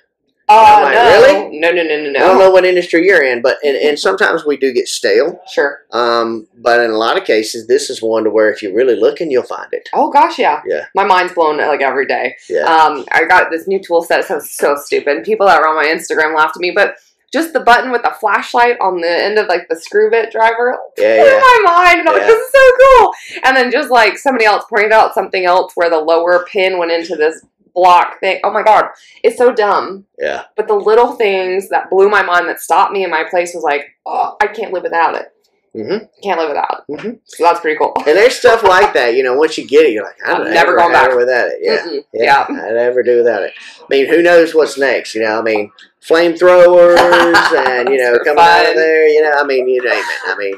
Oh 0.50 0.80
like, 0.82 0.94
no, 0.94 1.04
really? 1.04 1.58
no, 1.58 1.70
no, 1.70 1.82
no, 1.82 2.02
no, 2.04 2.10
no. 2.10 2.18
I 2.18 2.22
don't 2.28 2.38
know 2.38 2.50
what 2.50 2.64
industry 2.64 3.04
you're 3.06 3.22
in, 3.22 3.42
but 3.42 3.58
and, 3.64 3.76
and 3.76 3.98
sometimes 3.98 4.46
we 4.46 4.56
do 4.56 4.72
get 4.72 4.88
stale. 4.88 5.40
Sure. 5.52 5.82
Um, 5.92 6.46
but 6.56 6.80
in 6.80 6.90
a 6.90 6.96
lot 6.96 7.18
of 7.18 7.24
cases, 7.24 7.66
this 7.66 7.90
is 7.90 8.00
one 8.02 8.24
to 8.24 8.30
where 8.30 8.50
if 8.50 8.62
you're 8.62 8.74
really 8.74 8.96
looking, 8.96 9.30
you'll 9.30 9.42
find 9.42 9.68
it. 9.72 9.88
Oh 9.92 10.10
gosh, 10.10 10.38
yeah. 10.38 10.62
Yeah. 10.66 10.86
My 10.94 11.04
mind's 11.04 11.34
blown 11.34 11.58
like 11.58 11.82
every 11.82 12.06
day. 12.06 12.36
Yeah. 12.48 12.62
Um, 12.64 13.04
I 13.12 13.24
got 13.26 13.50
this 13.50 13.68
new 13.68 13.80
tool 13.82 14.02
set. 14.02 14.20
It 14.20 14.26
sounds 14.26 14.50
so 14.50 14.76
stupid. 14.76 15.24
People 15.24 15.46
that 15.46 15.60
are 15.60 15.68
on 15.68 15.76
my 15.76 15.86
Instagram 15.86 16.34
laughed 16.36 16.56
at 16.56 16.60
me, 16.60 16.70
but 16.74 16.96
just 17.32 17.52
the 17.52 17.60
button 17.60 17.90
with 17.90 18.02
the 18.02 18.14
flashlight 18.18 18.78
on 18.80 19.00
the 19.02 19.24
end 19.24 19.38
of 19.38 19.48
like 19.48 19.68
the 19.68 19.76
screw 19.76 20.10
bit 20.10 20.32
driver 20.32 20.78
Yeah, 20.96 21.16
blew 21.16 21.30
yeah. 21.30 21.38
my 21.40 21.62
mind. 21.66 22.00
And 22.00 22.08
I'm 22.08 22.14
like, 22.16 22.26
this 22.26 22.40
is 22.40 22.52
so 22.52 22.70
cool. 22.80 23.12
And 23.44 23.56
then 23.56 23.70
just 23.70 23.90
like 23.90 24.16
somebody 24.16 24.46
else 24.46 24.64
pointed 24.68 24.92
out 24.92 25.12
something 25.12 25.44
else 25.44 25.72
where 25.74 25.90
the 25.90 25.98
lower 25.98 26.46
pin 26.50 26.78
went 26.78 26.90
into 26.90 27.16
this 27.16 27.44
block 27.78 28.20
thing. 28.20 28.40
Oh 28.44 28.50
my 28.52 28.62
god, 28.62 28.86
it's 29.22 29.38
so 29.38 29.52
dumb. 29.52 30.04
Yeah. 30.18 30.44
But 30.56 30.66
the 30.68 30.74
little 30.74 31.12
things 31.12 31.68
that 31.68 31.90
blew 31.90 32.08
my 32.08 32.22
mind 32.22 32.48
that 32.48 32.60
stopped 32.60 32.92
me 32.92 33.04
in 33.04 33.10
my 33.10 33.24
place 33.30 33.54
was 33.54 33.62
like, 33.62 33.82
oh, 34.06 34.36
I 34.40 34.48
can't 34.48 34.72
live 34.72 34.82
without 34.82 35.14
it. 35.14 35.32
Mhm. 35.76 36.08
Can't 36.24 36.40
live 36.40 36.48
without 36.48 36.82
it. 36.88 36.92
Mhm. 36.92 37.18
So 37.26 37.44
that's 37.44 37.60
pretty 37.60 37.78
cool. 37.78 37.92
And 37.98 38.16
there's 38.16 38.34
stuff 38.34 38.62
like 38.74 38.94
that, 38.94 39.14
you 39.14 39.22
know, 39.22 39.34
once 39.34 39.56
you 39.58 39.66
get 39.66 39.84
it, 39.86 39.92
you're 39.92 40.02
like, 40.04 40.16
I'm 40.24 40.50
never 40.52 40.74
going 40.76 40.92
back. 40.92 41.14
without 41.14 41.48
it. 41.48 41.58
Yeah. 41.60 41.78
Mm-mm. 41.86 42.04
Yeah. 42.12 42.46
Yeah. 42.50 42.62
I 42.62 42.72
never 42.72 43.02
do 43.02 43.18
without 43.18 43.42
it. 43.42 43.52
I 43.80 43.84
mean, 43.90 44.06
who 44.08 44.22
knows 44.22 44.54
what's 44.54 44.76
next, 44.78 45.14
you 45.14 45.22
know? 45.22 45.38
I 45.38 45.42
mean, 45.42 45.70
flamethrowers 46.02 46.98
and, 47.68 47.88
you 47.90 47.98
know, 47.98 48.18
coming 48.24 48.42
out 48.42 48.68
of 48.70 48.74
there, 48.76 49.06
you 49.08 49.22
know, 49.22 49.32
I 49.38 49.44
mean, 49.44 49.68
you 49.68 49.80
name 49.82 49.92
it. 49.98 50.20
I 50.26 50.36
mean, 50.36 50.54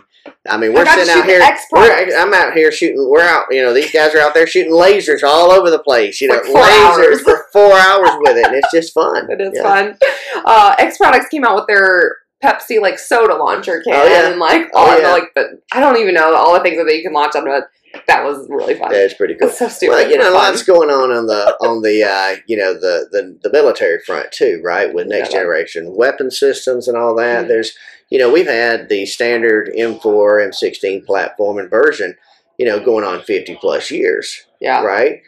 I 0.48 0.56
mean, 0.56 0.72
we're 0.72 0.84
to 0.84 0.90
sitting 0.90 1.10
out 1.14 1.24
here. 1.26 1.40
We're. 1.72 2.16
I'm 2.18 2.32
out 2.34 2.52
here 2.54 2.72
shooting. 2.72 3.06
We're 3.08 3.20
out. 3.22 3.44
You 3.50 3.62
know, 3.62 3.72
these 3.74 3.90
guys 3.92 4.14
are 4.14 4.20
out 4.20 4.34
there 4.34 4.46
shooting 4.46 4.72
lasers 4.72 5.22
all 5.22 5.50
over 5.50 5.70
the 5.70 5.78
place. 5.78 6.20
You 6.20 6.28
know, 6.28 6.34
Like 6.34 6.44
lasers 6.44 6.98
hours. 6.98 7.20
for 7.22 7.46
four 7.52 7.72
hours 7.72 8.10
with 8.20 8.36
it, 8.36 8.46
and 8.46 8.54
it's 8.56 8.70
just 8.72 8.92
fun. 8.94 9.28
It 9.30 9.40
is 9.40 9.52
Yeah. 9.54 9.62
fun. 9.62 9.98
Uh, 10.44 10.74
X 10.78 10.96
Products 10.98 11.28
came 11.28 11.44
out 11.44 11.56
with 11.56 11.66
their 11.66 12.16
Pepsi 12.42 12.80
like 12.80 12.98
soda 12.98 13.34
launcher 13.36 13.82
can 13.82 13.92
Oh, 13.94 14.04
yeah. 14.06 14.30
and 14.30 14.38
like 14.40 14.70
Oh, 14.72 14.78
all 14.90 14.96
the 14.96 15.08
like 15.08 15.34
the 15.34 15.60
I 15.72 15.80
don't 15.80 15.98
even 15.98 16.14
know 16.14 16.34
all 16.34 16.54
the 16.54 16.60
things 16.60 16.82
that 16.82 16.96
you 16.96 17.02
can 17.02 17.12
launch 17.12 17.36
on 17.36 17.46
it. 17.48 17.64
That 18.06 18.24
was 18.24 18.46
really 18.48 18.74
fun. 18.74 18.92
Yeah, 18.92 18.98
it's 18.98 19.14
pretty 19.14 19.34
cool. 19.34 19.48
It's 19.48 19.58
so 19.58 19.68
stupid. 19.68 19.92
Well, 19.94 20.10
you 20.10 20.16
know, 20.16 20.32
lots 20.32 20.62
going 20.62 20.90
on 20.90 21.10
on 21.10 21.26
the 21.26 21.54
on 21.60 21.82
the 21.82 22.04
uh, 22.04 22.36
you 22.46 22.56
know 22.56 22.72
the, 22.72 23.08
the 23.12 23.36
the 23.42 23.50
military 23.52 23.98
front 24.06 24.30
too, 24.32 24.60
right? 24.64 24.92
With 24.94 25.06
next 25.08 25.32
Yeah. 25.34 25.40
generation 25.40 25.94
weapon 25.94 26.30
systems 26.30 26.88
and 26.88 26.96
all 26.96 27.14
that. 27.16 27.44
Mhm. 27.44 27.48
There's 27.48 27.76
you 28.10 28.18
know 28.18 28.30
we've 28.30 28.46
had 28.46 28.88
the 28.88 29.06
standard 29.06 29.70
M4, 29.76 30.48
M16 30.48 31.06
platform 31.06 31.58
and 31.58 31.70
version, 31.70 32.16
you 32.58 32.66
know, 32.66 32.84
going 32.84 33.04
on 33.04 33.22
50 33.22 33.56
plus 33.60 33.90
years, 33.90 34.44
Yeah. 34.60 34.82
right? 34.84 35.22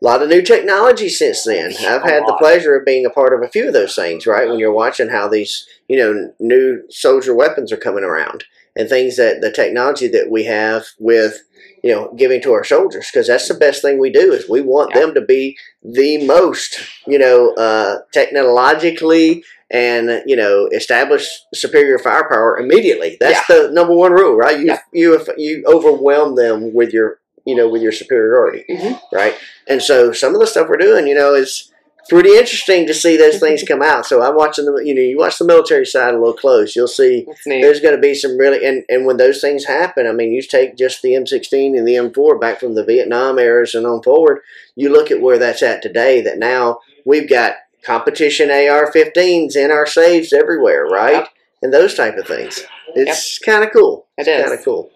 A 0.00 0.04
lot 0.04 0.22
of 0.22 0.28
new 0.28 0.42
technology 0.42 1.08
since 1.08 1.44
then. 1.44 1.72
I've 1.86 2.02
A 2.02 2.10
had 2.10 2.26
the 2.26 2.36
pleasure 2.38 2.76
of 2.76 2.84
being 2.84 3.06
a 3.06 3.10
part 3.10 3.32
of 3.32 3.42
a 3.42 3.48
few 3.48 3.66
of 3.68 3.72
those 3.72 3.94
things, 3.94 4.26
right? 4.26 4.48
When 4.48 4.58
you're 4.58 4.72
watching 4.72 5.08
how 5.08 5.28
these, 5.28 5.66
you 5.88 5.96
know, 5.96 6.32
new 6.38 6.82
soldier 6.90 7.34
weapons 7.34 7.72
are 7.72 7.78
coming 7.78 8.04
around 8.04 8.44
and 8.76 8.88
things 8.88 9.16
that 9.16 9.40
the 9.40 9.50
technology 9.52 10.08
that 10.08 10.30
we 10.30 10.44
have 10.44 10.84
with, 10.98 11.42
you 11.82 11.90
know, 11.90 12.12
giving 12.16 12.42
to 12.42 12.52
our 12.52 12.64
soldiers, 12.64 13.08
because 13.10 13.28
that's 13.28 13.48
the 13.48 13.54
best 13.54 13.80
thing 13.82 13.98
we 13.98 14.10
do 14.10 14.32
is 14.32 14.48
we 14.48 14.60
want 14.60 14.90
Yeah. 14.94 15.00
them 15.00 15.14
to 15.14 15.20
be 15.22 15.56
the 15.82 16.24
most, 16.26 16.76
you 17.06 17.18
know, 17.18 17.54
uh, 17.54 18.00
technologically 18.12 19.42
and 19.74 20.22
you 20.26 20.36
know 20.36 20.68
establish 20.72 21.26
superior 21.52 21.98
firepower 21.98 22.58
immediately. 22.58 23.16
That's 23.20 23.46
the 23.48 23.70
number 23.72 23.94
one 23.94 24.12
rule, 24.12 24.36
right? 24.36 24.58
You 24.58 24.66
Yeah. 24.66 24.78
you 24.92 25.18
you 25.36 25.64
overwhelm 25.66 26.36
them 26.36 26.72
with 26.72 26.92
your 26.92 27.18
you 27.44 27.54
know 27.54 27.68
with 27.68 27.82
your 27.82 27.92
superiority, 27.92 28.64
Mhm. 28.70 29.00
right? 29.12 29.34
And 29.66 29.82
so 29.82 30.12
some 30.12 30.34
of 30.34 30.40
the 30.40 30.46
stuff 30.46 30.68
we're 30.68 30.76
doing, 30.76 31.06
you 31.06 31.14
know, 31.14 31.34
is 31.34 31.70
pretty 32.10 32.36
interesting 32.36 32.86
to 32.86 32.92
see 32.92 33.16
those 33.16 33.38
things 33.40 33.62
come 33.68 33.80
out. 33.82 34.04
So 34.06 34.20
I'm 34.22 34.34
watching 34.36 34.66
the, 34.66 34.74
you 34.84 34.94
know, 34.94 35.00
you 35.00 35.16
watch 35.18 35.38
the 35.38 35.46
military 35.46 35.86
side 35.86 36.12
a 36.14 36.18
little 36.18 36.34
close, 36.34 36.76
you'll 36.76 36.86
see 36.86 37.26
there's 37.62 37.80
going 37.80 37.94
to 37.94 38.00
be 38.00 38.14
some 38.14 38.36
really, 38.36 38.62
and, 38.64 38.84
and 38.90 39.06
when 39.06 39.16
those 39.16 39.40
things 39.40 39.64
happen, 39.64 40.06
I 40.06 40.12
mean, 40.12 40.30
you 40.30 40.42
take 40.42 40.76
just 40.76 41.00
the 41.00 41.14
M16 41.14 41.78
and 41.78 41.88
the 41.88 41.94
M4 41.94 42.38
back 42.38 42.60
from 42.60 42.74
the 42.74 42.84
Vietnam 42.84 43.38
eras 43.38 43.74
and 43.74 43.86
on 43.86 44.02
forward, 44.02 44.40
you 44.76 44.90
look 44.90 45.10
at 45.10 45.22
where 45.22 45.38
that's 45.38 45.62
at 45.62 45.80
today, 45.80 46.20
that 46.20 46.38
now 46.38 46.80
we've 47.06 47.28
got 47.28 47.54
competition 47.84 48.50
AR-15s 48.50 49.56
in 49.56 49.70
our 49.70 49.86
safes 49.86 50.32
everywhere, 50.32 50.86
right? 50.86 51.12
Yep. 51.14 51.28
And 51.62 51.72
those 51.72 51.94
type 51.94 52.16
of 52.16 52.26
things. 52.26 52.62
It's 52.94 53.38
kind 53.38 53.64
of 53.64 53.70
cool. 53.72 54.06
It 54.18 54.26
It's 54.26 54.28
is. 54.28 54.44
kind 54.44 54.58
of 54.58 54.64
cool. 54.64 54.90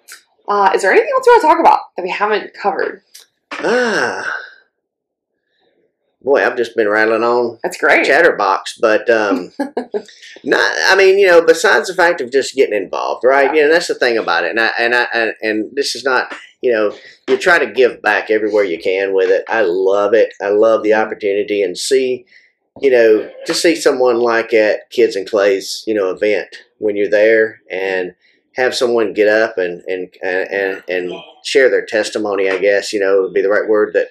Uh, 0.46 0.70
is 0.74 0.82
there 0.82 0.92
anything 0.92 1.10
else 1.16 1.26
you 1.26 1.32
want 1.32 1.42
to 1.42 1.48
talk 1.48 1.60
about 1.60 1.80
that 1.96 2.02
we 2.02 2.10
haven't 2.10 2.54
covered? 2.54 3.02
Ah. 3.52 4.34
Boy, 6.20 6.44
I've 6.44 6.56
just 6.56 6.74
been 6.74 6.88
rattling 6.88 7.22
on 7.22 7.58
That's 7.62 7.76
great. 7.78 8.04
chatterbox, 8.04 8.78
but 8.80 9.08
um, 9.08 9.52
not. 10.44 10.72
I 10.88 10.96
mean, 10.96 11.16
you 11.18 11.26
know, 11.28 11.42
besides 11.46 11.88
the 11.88 11.94
fact 11.94 12.20
of 12.20 12.32
just 12.32 12.54
getting 12.56 12.74
involved, 12.76 13.24
right? 13.24 13.54
Yeah. 13.54 13.62
You 13.62 13.62
know, 13.68 13.72
that's 13.74 13.86
the 13.86 13.94
thing 13.94 14.18
about 14.18 14.44
it, 14.44 14.50
and 14.50 14.60
I 14.60 14.70
and 14.80 14.94
I 14.96 15.06
and, 15.14 15.32
and 15.42 15.70
this 15.76 15.94
is 15.94 16.04
not. 16.04 16.34
You 16.60 16.72
know, 16.72 16.92
you 17.28 17.36
try 17.36 17.60
to 17.60 17.70
give 17.72 18.02
back 18.02 18.32
everywhere 18.32 18.64
you 18.64 18.80
can 18.80 19.14
with 19.14 19.30
it. 19.30 19.44
I 19.48 19.62
love 19.62 20.12
it. 20.12 20.34
I 20.42 20.48
love 20.48 20.82
the 20.82 20.94
opportunity 20.94 21.62
and 21.62 21.78
see, 21.78 22.26
you 22.80 22.90
know, 22.90 23.30
to 23.46 23.54
see 23.54 23.74
someone 23.74 24.20
like 24.20 24.52
at 24.54 24.90
Kids 24.90 25.16
and 25.16 25.28
Clay's, 25.28 25.84
you 25.86 25.94
know, 25.94 26.10
event 26.10 26.48
when 26.78 26.96
you're 26.96 27.10
there 27.10 27.60
and 27.70 28.14
have 28.56 28.74
someone 28.74 29.14
get 29.14 29.28
up 29.28 29.56
and 29.56 29.82
and 29.86 30.08
and 30.22 30.82
and, 30.88 31.12
share 31.44 31.70
their 31.70 31.86
testimony. 31.86 32.50
I 32.50 32.58
guess 32.58 32.92
you 32.92 33.00
know 33.00 33.22
would 33.22 33.32
be 33.32 33.40
the 33.40 33.48
right 33.48 33.68
word 33.68 33.94
that 33.94 34.08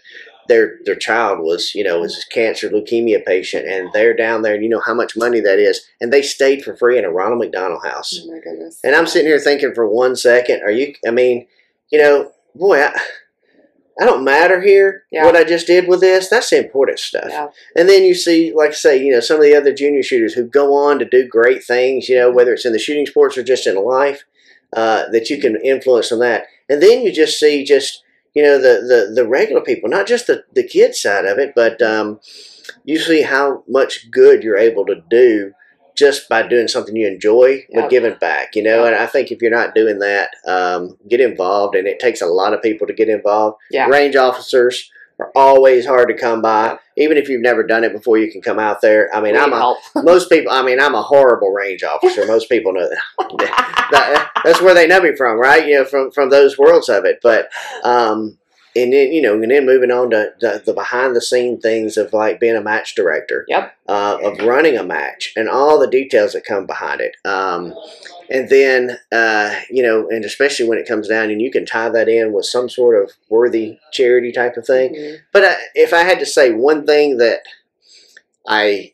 their 0.48 0.78
their 0.86 0.96
child 0.96 1.40
was 1.40 1.76
you 1.76 1.84
know 1.84 2.00
was 2.00 2.18
a 2.18 2.34
cancer 2.34 2.70
leukemia 2.70 3.24
patient 3.26 3.68
and 3.68 3.90
they're 3.94 4.16
down 4.16 4.42
there 4.42 4.56
and 4.56 4.64
you 4.64 4.70
know 4.70 4.80
how 4.80 4.94
much 4.94 5.18
money 5.18 5.40
that 5.42 5.60
is 5.60 5.86
and 6.02 6.12
they 6.12 6.22
stayed 6.22 6.64
for 6.64 6.76
free 6.76 6.98
in 6.98 7.06
a 7.06 7.12
Ronald 7.12 7.40
McDonald 7.40 7.84
house 7.84 8.18
Oh 8.24 8.32
my 8.32 8.40
goodness. 8.40 8.80
and 8.84 8.96
I'm 8.96 9.08
sitting 9.08 9.28
here 9.28 9.40
thinking 9.40 9.74
for 9.76 9.88
one 9.88 10.16
second 10.16 10.62
are 10.64 10.72
you 10.72 10.96
I 11.06 11.12
mean 11.12 11.46
you 11.92 12.00
know 12.02 12.32
boy 12.56 12.82
I, 12.82 12.98
I 14.00 14.06
don't 14.06 14.24
matter 14.24 14.62
here 14.62 15.04
Yeah. 15.12 15.26
what 15.26 15.36
I 15.36 15.44
just 15.44 15.68
did 15.68 15.88
with 15.88 16.02
this 16.02 16.30
that's 16.30 16.50
the 16.50 16.58
important 16.64 17.00
stuff 17.00 17.28
Yeah. 17.30 17.48
and 17.76 17.90
then 17.90 18.04
you 18.04 18.14
see 18.14 18.54
like 18.54 18.70
I 18.72 18.74
say 18.74 19.04
you 19.04 19.12
know 19.12 19.20
some 19.20 19.38
of 19.38 19.44
the 19.44 19.56
other 19.56 19.74
junior 19.74 20.04
shooters 20.04 20.34
who 20.34 20.46
go 20.46 20.74
on 20.76 21.00
to 21.00 21.06
do 21.06 21.28
great 21.28 21.64
things 21.64 22.08
you 22.10 22.18
know 22.18 22.32
whether 22.32 22.54
it's 22.54 22.66
in 22.66 22.74
the 22.74 22.80
shooting 22.80 23.06
sports 23.06 23.38
or 23.38 23.44
just 23.44 23.68
in 23.68 23.76
life 23.84 24.24
uh, 24.76 25.06
that 25.12 25.30
you 25.30 25.40
can 25.40 25.56
influence 25.64 26.12
on 26.12 26.20
that 26.20 26.46
and 26.70 26.82
then 26.82 27.02
you 27.02 27.12
just 27.12 27.40
see 27.40 27.64
just 27.64 28.04
you 28.34 28.44
know 28.44 28.58
the 28.58 28.82
the, 28.88 29.12
the 29.16 29.28
regular 29.28 29.62
people 29.62 29.90
not 29.90 30.06
just 30.08 30.28
the, 30.28 30.44
the 30.54 30.64
kid 30.68 30.94
side 30.94 31.26
of 31.26 31.38
it 31.40 31.54
but 31.56 31.82
um, 31.82 32.20
you 32.84 33.00
see 33.00 33.22
how 33.24 33.64
much 33.68 34.12
good 34.12 34.44
you're 34.44 34.58
able 34.58 34.86
to 34.86 35.02
do 35.10 35.54
just 35.98 36.30
by 36.30 36.48
doing 36.48 36.68
something 36.68 36.96
you 36.96 37.08
enjoy, 37.08 37.66
but 37.74 37.90
giving 37.90 38.16
back, 38.20 38.56
you 38.56 38.64
know. 38.64 38.86
And 38.86 38.96
I 38.96 39.08
think 39.08 39.32
if 39.32 39.42
you're 39.42 39.52
not 39.52 39.74
doing 39.74 40.00
that, 40.00 40.30
um, 40.46 40.98
get 41.10 41.20
involved, 41.20 41.76
and 41.76 41.88
it 41.88 42.00
takes 42.00 42.22
a 42.22 42.28
lot 42.28 42.54
of 42.54 42.62
people 42.62 42.88
to 42.88 42.94
get 42.94 43.10
involved. 43.10 43.58
Yeah. 43.72 43.88
Range 43.88 44.16
officers 44.16 44.92
are 45.20 45.32
always 45.36 45.86
hard 45.86 46.10
to 46.10 46.14
come 46.14 46.42
by. 46.42 46.78
Even 46.96 47.18
if 47.18 47.28
you've 47.28 47.42
never 47.42 47.64
done 47.64 47.84
it 47.84 47.94
before, 47.94 48.18
you 48.18 48.32
can 48.32 48.42
come 48.42 48.60
out 48.60 48.82
there. 48.82 49.10
I 49.16 49.22
mean, 49.22 49.34
We 49.34 49.40
I'm 49.40 49.54
a 49.54 49.76
most 49.96 50.30
people. 50.30 50.52
I 50.52 50.62
mean, 50.64 50.80
I'm 50.80 50.96
a 50.96 51.02
horrible 51.02 51.52
range 51.52 51.84
officer. 51.84 52.26
Most 52.28 52.50
people 52.50 52.74
know 52.74 52.88
that. 52.88 53.88
that. 53.92 54.32
That's 54.44 54.62
where 54.62 54.76
they 54.76 54.88
know 54.88 55.02
me 55.02 55.16
from, 55.16 55.40
right? 55.40 55.68
You 55.68 55.80
know, 55.80 55.86
from 55.86 56.12
from 56.12 56.30
those 56.30 56.58
worlds 56.58 56.90
of 56.90 57.06
it. 57.06 57.20
But 57.24 57.50
um, 57.84 58.38
and 58.78 58.94
then 58.94 59.12
you 59.12 59.22
know, 59.22 59.34
and 59.34 59.50
then 59.52 59.66
moving 59.66 59.92
on 59.92 60.10
to 60.12 60.34
the, 60.40 60.62
the 60.66 60.74
behind 60.74 61.16
the 61.16 61.22
scene 61.22 61.60
things 61.60 61.98
of 61.98 62.14
like 62.14 62.40
being 62.40 62.56
a 62.56 62.62
match 62.62 62.96
director, 62.96 63.46
Yep. 63.48 63.76
uh, 63.88 64.18
of 64.24 64.40
running 64.40 64.78
a 64.78 64.84
match, 64.84 65.34
and 65.36 65.50
all 65.50 65.80
the 65.80 65.88
details 65.90 66.34
that 66.34 66.46
come 66.46 66.66
behind 66.66 67.02
it. 67.02 67.16
Um, 67.26 67.74
and 68.30 68.50
then 68.50 68.98
uh, 69.12 69.56
you 69.70 69.82
know, 69.84 70.08
and 70.10 70.24
especially 70.26 70.68
when 70.68 70.78
it 70.78 70.88
comes 70.88 71.08
down, 71.08 71.30
and 71.32 71.42
you 71.42 71.52
can 71.52 71.66
tie 71.66 71.90
that 71.90 72.10
in 72.10 72.34
with 72.34 72.46
some 72.46 72.70
sort 72.70 73.02
of 73.02 73.12
worthy 73.30 73.80
charity 73.92 74.32
type 74.32 74.58
of 74.58 74.66
thing. 74.66 74.94
Mhm. 74.94 75.18
But 75.34 75.46
I, 75.46 75.56
if 75.76 75.94
I 75.94 76.04
had 76.04 76.20
to 76.20 76.26
say 76.26 76.52
one 76.52 76.86
thing 76.86 77.18
that 77.18 77.40
I 78.48 78.94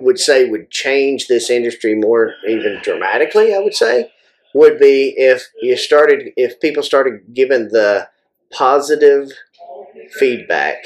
would 0.00 0.18
say 0.18 0.48
would 0.48 0.70
change 0.70 1.28
this 1.28 1.50
industry 1.50 1.94
more 1.94 2.34
even 2.48 2.80
dramatically, 2.82 3.54
I 3.54 3.58
would 3.58 3.74
say, 3.74 4.10
would 4.54 4.78
be 4.78 5.14
if 5.16 5.48
you 5.60 5.76
started, 5.76 6.32
if 6.36 6.60
people 6.60 6.82
started 6.82 7.20
giving 7.32 7.68
the 7.68 8.08
positive 8.52 9.30
feedback 10.18 10.84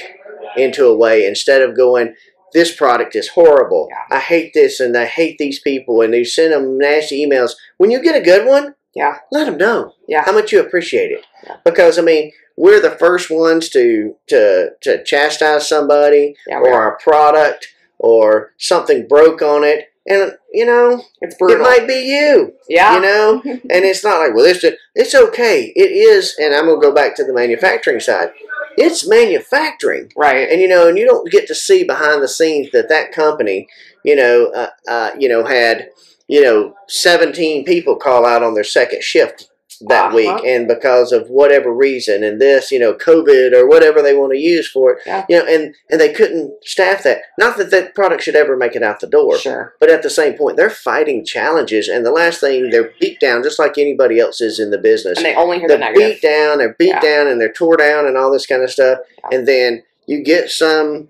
into 0.57 0.87
a 0.87 0.97
way 0.97 1.27
instead 1.27 1.63
of 1.63 1.77
going, 1.77 2.15
this 2.53 2.75
product 2.75 3.15
is 3.15 3.29
horrible. 3.29 3.89
Yeah. 3.91 4.17
I 4.17 4.21
hate 4.21 4.53
this 4.55 4.81
and 4.81 4.97
I 4.97 5.05
hate 5.05 5.37
these 5.39 5.61
people. 5.61 6.01
And 6.01 6.15
you 6.15 6.25
send 6.25 6.53
them 6.53 6.79
nasty 6.79 7.25
emails. 7.27 7.53
When 7.77 7.91
you 7.91 8.03
get 8.03 8.17
a 8.17 8.25
good 8.25 8.47
one, 8.47 8.75
Yeah. 8.95 9.19
let 9.31 9.45
them 9.45 9.59
know 9.59 9.93
Yeah. 10.09 10.23
how 10.25 10.33
much 10.33 10.53
you 10.53 10.61
appreciate 10.61 11.11
it. 11.11 11.25
Yeah. 11.45 11.57
Because 11.65 11.99
I 11.99 12.03
mean, 12.03 12.33
we're 12.57 12.81
the 12.81 12.93
first 12.93 13.31
ones 13.31 13.69
to 13.71 14.17
to 14.29 14.71
to 14.83 15.05
chastise 15.05 15.69
somebody 15.69 16.35
Yeah. 16.47 16.61
or 16.61 16.89
a 16.89 16.99
product 16.99 17.69
or 17.99 18.53
something 18.59 19.07
broke 19.07 19.43
on 19.43 19.65
it, 19.65 19.89
and 20.09 20.33
you 20.53 20.65
know 20.65 21.03
It's 21.21 21.37
brutal. 21.37 21.57
it 21.57 21.63
might 21.63 21.87
be 21.87 21.95
you. 21.95 22.55
yeah. 22.69 22.95
You 22.95 23.01
know, 23.03 23.43
and 23.45 23.85
it's 23.85 24.05
not 24.05 24.19
like 24.19 24.35
well, 24.35 24.45
it's 24.45 24.61
just, 24.61 24.77
it's 24.95 25.15
okay. 25.15 25.73
It 25.75 25.91
is, 25.91 26.37
and 26.39 26.55
I'm 26.55 26.67
gonna 26.67 26.81
go 26.81 26.95
back 26.95 27.17
to 27.17 27.25
the 27.25 27.33
manufacturing 27.35 28.01
side. 28.01 28.31
It's 28.79 29.09
manufacturing 29.09 30.13
right. 30.17 30.49
and 30.51 30.61
you 30.61 30.69
know, 30.69 30.89
and 30.89 30.99
you 30.99 31.07
don't 31.07 31.31
get 31.31 31.47
to 31.49 31.55
see 31.55 31.83
behind 31.85 32.23
the 32.23 32.29
scenes 32.29 32.71
that 32.73 32.89
that 32.91 33.11
company, 33.13 33.69
you 34.05 34.15
know, 34.15 34.53
uh, 34.55 34.71
uh, 34.89 35.11
you 35.19 35.29
know, 35.29 35.45
had 35.47 35.89
you 36.29 36.43
know, 36.43 36.75
seventeen 36.89 37.65
people 37.65 37.97
call 37.97 38.27
out 38.27 38.43
on 38.43 38.55
their 38.55 38.65
second 38.65 39.03
shift 39.03 39.49
that 39.89 40.07
Uh-huh. 40.07 40.17
week, 40.17 40.45
and 40.45 40.67
because 40.69 41.13
of 41.13 41.29
whatever 41.29 41.73
reason, 41.73 42.23
and 42.25 42.41
this, 42.41 42.71
you 42.71 42.79
know, 42.79 42.95
COVID 42.95 43.53
or 43.55 43.67
whatever 43.67 44.03
they 44.03 44.15
want 44.15 44.33
to 44.33 44.39
use 44.39 44.69
for 44.69 44.93
it, 44.93 44.99
Yeah. 45.07 45.25
you 45.29 45.39
know, 45.39 45.45
and 45.47 45.75
and 45.91 46.01
they 46.01 46.13
couldn't 46.13 46.53
staff 46.65 47.03
that. 47.05 47.23
Not 47.39 47.57
that 47.59 47.71
that 47.71 47.95
product 47.95 48.23
should 48.23 48.37
ever 48.37 48.57
make 48.57 48.75
it 48.77 48.83
out 48.83 49.01
the 49.01 49.07
door, 49.07 49.37
Sure. 49.39 49.75
but 49.81 49.91
at 49.91 50.03
the 50.03 50.11
same 50.11 50.35
point, 50.35 50.57
they're 50.57 50.71
fighting 50.71 51.25
challenges, 51.25 51.89
and 51.89 52.05
the 52.07 52.11
last 52.11 52.41
thing 52.41 52.71
they're 52.71 52.91
beat 53.01 53.21
down, 53.21 53.43
just 53.43 53.59
like 53.59 53.79
anybody 53.79 54.19
else 54.19 54.41
is 54.41 54.59
in 54.59 54.71
the 54.71 54.79
business 54.79 55.19
And 55.19 55.27
they 55.27 55.35
only 55.35 55.59
hear 55.59 55.69
the 55.69 55.75
they're 55.77 55.93
negative. 55.93 56.21
beat 56.21 56.23
down, 56.23 56.59
they're 56.59 56.77
beat 56.79 56.89
Yeah. 56.89 57.01
down, 57.01 57.27
and 57.29 57.41
they're 57.41 57.53
tore 57.53 57.77
down, 57.77 58.07
and 58.07 58.17
all 58.17 58.31
this 58.31 58.47
kind 58.47 58.63
of 58.63 58.71
stuff. 58.71 58.99
Yeah. 59.31 59.37
And 59.39 59.47
then 59.49 59.83
you 60.07 60.23
get 60.23 60.51
some 60.51 61.09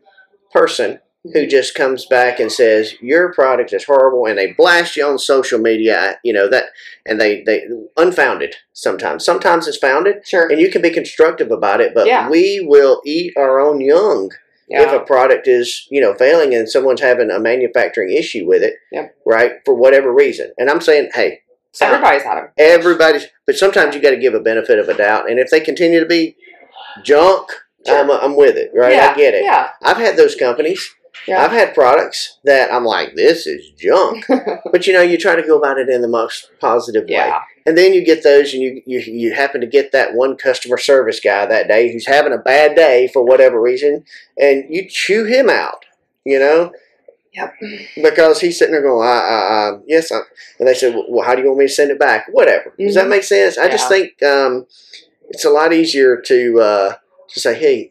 person 0.53 0.99
who 1.33 1.47
just 1.47 1.75
comes 1.75 2.07
back 2.07 2.39
and 2.41 2.51
says 2.51 2.95
your 3.01 3.33
product 3.33 3.73
is 3.73 3.85
horrible, 3.85 4.27
and 4.27 4.37
they 4.39 4.53
blast 4.53 4.97
you 4.97 5.07
on 5.07 5.19
social 5.19 5.59
media. 5.59 6.19
You 6.25 6.33
know 6.33 6.49
that, 6.49 6.67
and 7.07 7.21
they 7.21 7.43
they 7.45 7.65
unfounded 7.97 8.55
sometimes. 8.73 9.25
Sometimes 9.25 9.67
it's 9.69 9.79
founded, 9.79 10.27
Sure. 10.27 10.49
and 10.51 10.61
you 10.61 10.71
can 10.71 10.83
be 10.83 10.91
constructive 10.91 11.51
about 11.51 11.81
it. 11.81 11.93
But 11.95 12.07
Yeah. 12.07 12.29
we 12.29 12.61
will 12.67 13.01
eat 13.05 13.33
our 13.37 13.59
own 13.61 13.81
young 13.81 14.31
if 14.69 14.93
a 14.93 14.99
product 14.99 15.47
is 15.47 15.87
you 15.91 16.01
know 16.01 16.13
failing 16.15 16.53
and 16.55 16.69
someone's 16.69 17.01
having 17.01 17.31
a 17.31 17.39
manufacturing 17.39 18.13
issue 18.13 18.45
with 18.47 18.63
it, 18.63 18.75
Yep. 18.93 19.15
right? 19.25 19.53
For 19.65 19.75
whatever 19.75 20.13
reason, 20.13 20.53
and 20.59 20.69
I'm 20.71 20.81
saying, 20.81 21.11
hey, 21.15 21.41
Everybody's 21.81 22.23
had 22.23 22.37
them. 22.39 22.49
everybody's 22.57 23.27
but 23.47 23.55
sometimes 23.55 23.95
you 23.95 24.01
got 24.01 24.11
to 24.11 24.17
give 24.17 24.33
a 24.33 24.41
benefit 24.41 24.79
of 24.79 24.89
a 24.89 24.95
doubt 24.97 25.29
and 25.31 25.39
if 25.39 25.51
they 25.51 25.61
continue 25.61 26.01
to 26.01 26.07
be 26.07 26.35
junk 27.05 27.51
Sure. 27.87 27.99
I'm, 28.01 28.11
I'm 28.11 28.35
with 28.35 28.57
it 28.57 28.71
right 28.75 28.95
yeah. 28.95 29.11
i 29.13 29.15
get 29.15 29.35
it 29.35 29.45
Yeah. 29.45 29.69
i've 29.83 29.99
had 29.99 30.17
those 30.17 30.35
companies 30.35 30.83
Yeah. 31.27 31.43
i've 31.43 31.51
had 31.51 31.75
products 31.75 32.39
that 32.45 32.73
i'm 32.73 32.85
like 32.85 33.15
this 33.17 33.47
is 33.47 33.71
junk 33.77 34.25
but 34.73 34.87
you 34.87 34.93
know 34.93 35.03
you 35.03 35.19
try 35.19 35.35
to 35.35 35.43
go 35.43 35.59
about 35.59 35.79
it 35.79 35.89
in 35.89 36.01
the 36.01 36.09
most 36.09 36.51
positive 36.61 37.09
way 37.09 37.33
and 37.67 37.77
then 37.77 37.93
you 37.93 38.05
get 38.05 38.23
those 38.23 38.53
and 38.55 38.63
you, 38.63 38.81
you 38.87 39.01
you 39.01 39.35
happen 39.35 39.61
to 39.61 39.67
get 39.67 39.91
that 39.93 40.15
one 40.15 40.37
customer 40.37 40.79
service 40.79 41.19
guy 41.19 41.45
that 41.47 41.67
day 41.69 41.93
who's 41.93 42.07
having 42.07 42.33
a 42.33 42.39
bad 42.39 42.77
day 42.77 43.09
for 43.13 43.25
whatever 43.25 43.61
reason 43.61 44.05
and 44.39 44.65
you 44.69 44.89
chew 44.89 45.25
him 45.25 45.49
out 45.51 45.85
you 46.25 46.39
know 46.39 46.73
Yep. 47.35 47.53
because 48.03 48.41
he's 48.41 48.59
sitting 48.59 48.73
there 48.73 48.81
going, 48.81 49.07
uh, 49.07 49.11
uh, 49.11 49.75
uh, 49.75 49.79
yes, 49.87 50.11
I, 50.11 50.21
and 50.59 50.67
they 50.67 50.73
said, 50.73 50.97
well, 51.07 51.23
how 51.23 51.35
do 51.35 51.43
you 51.43 51.49
want 51.49 51.59
me 51.59 51.67
to 51.67 51.71
send 51.71 51.91
it 51.91 51.99
back? 51.99 52.25
Whatever. 52.31 52.73
Does 52.79 52.95
that 52.95 53.05
Mhm. 53.05 53.11
make 53.11 53.25
sense? 53.25 53.59
I 53.59 53.69
just 53.69 53.91
think 53.91 54.23
um, 54.23 54.67
it's 55.29 55.45
a 55.45 55.51
lot 55.51 55.75
easier 55.75 56.17
to 56.19 56.61
uh, 56.61 56.95
to 57.29 57.41
say, 57.41 57.55
hey, 57.55 57.91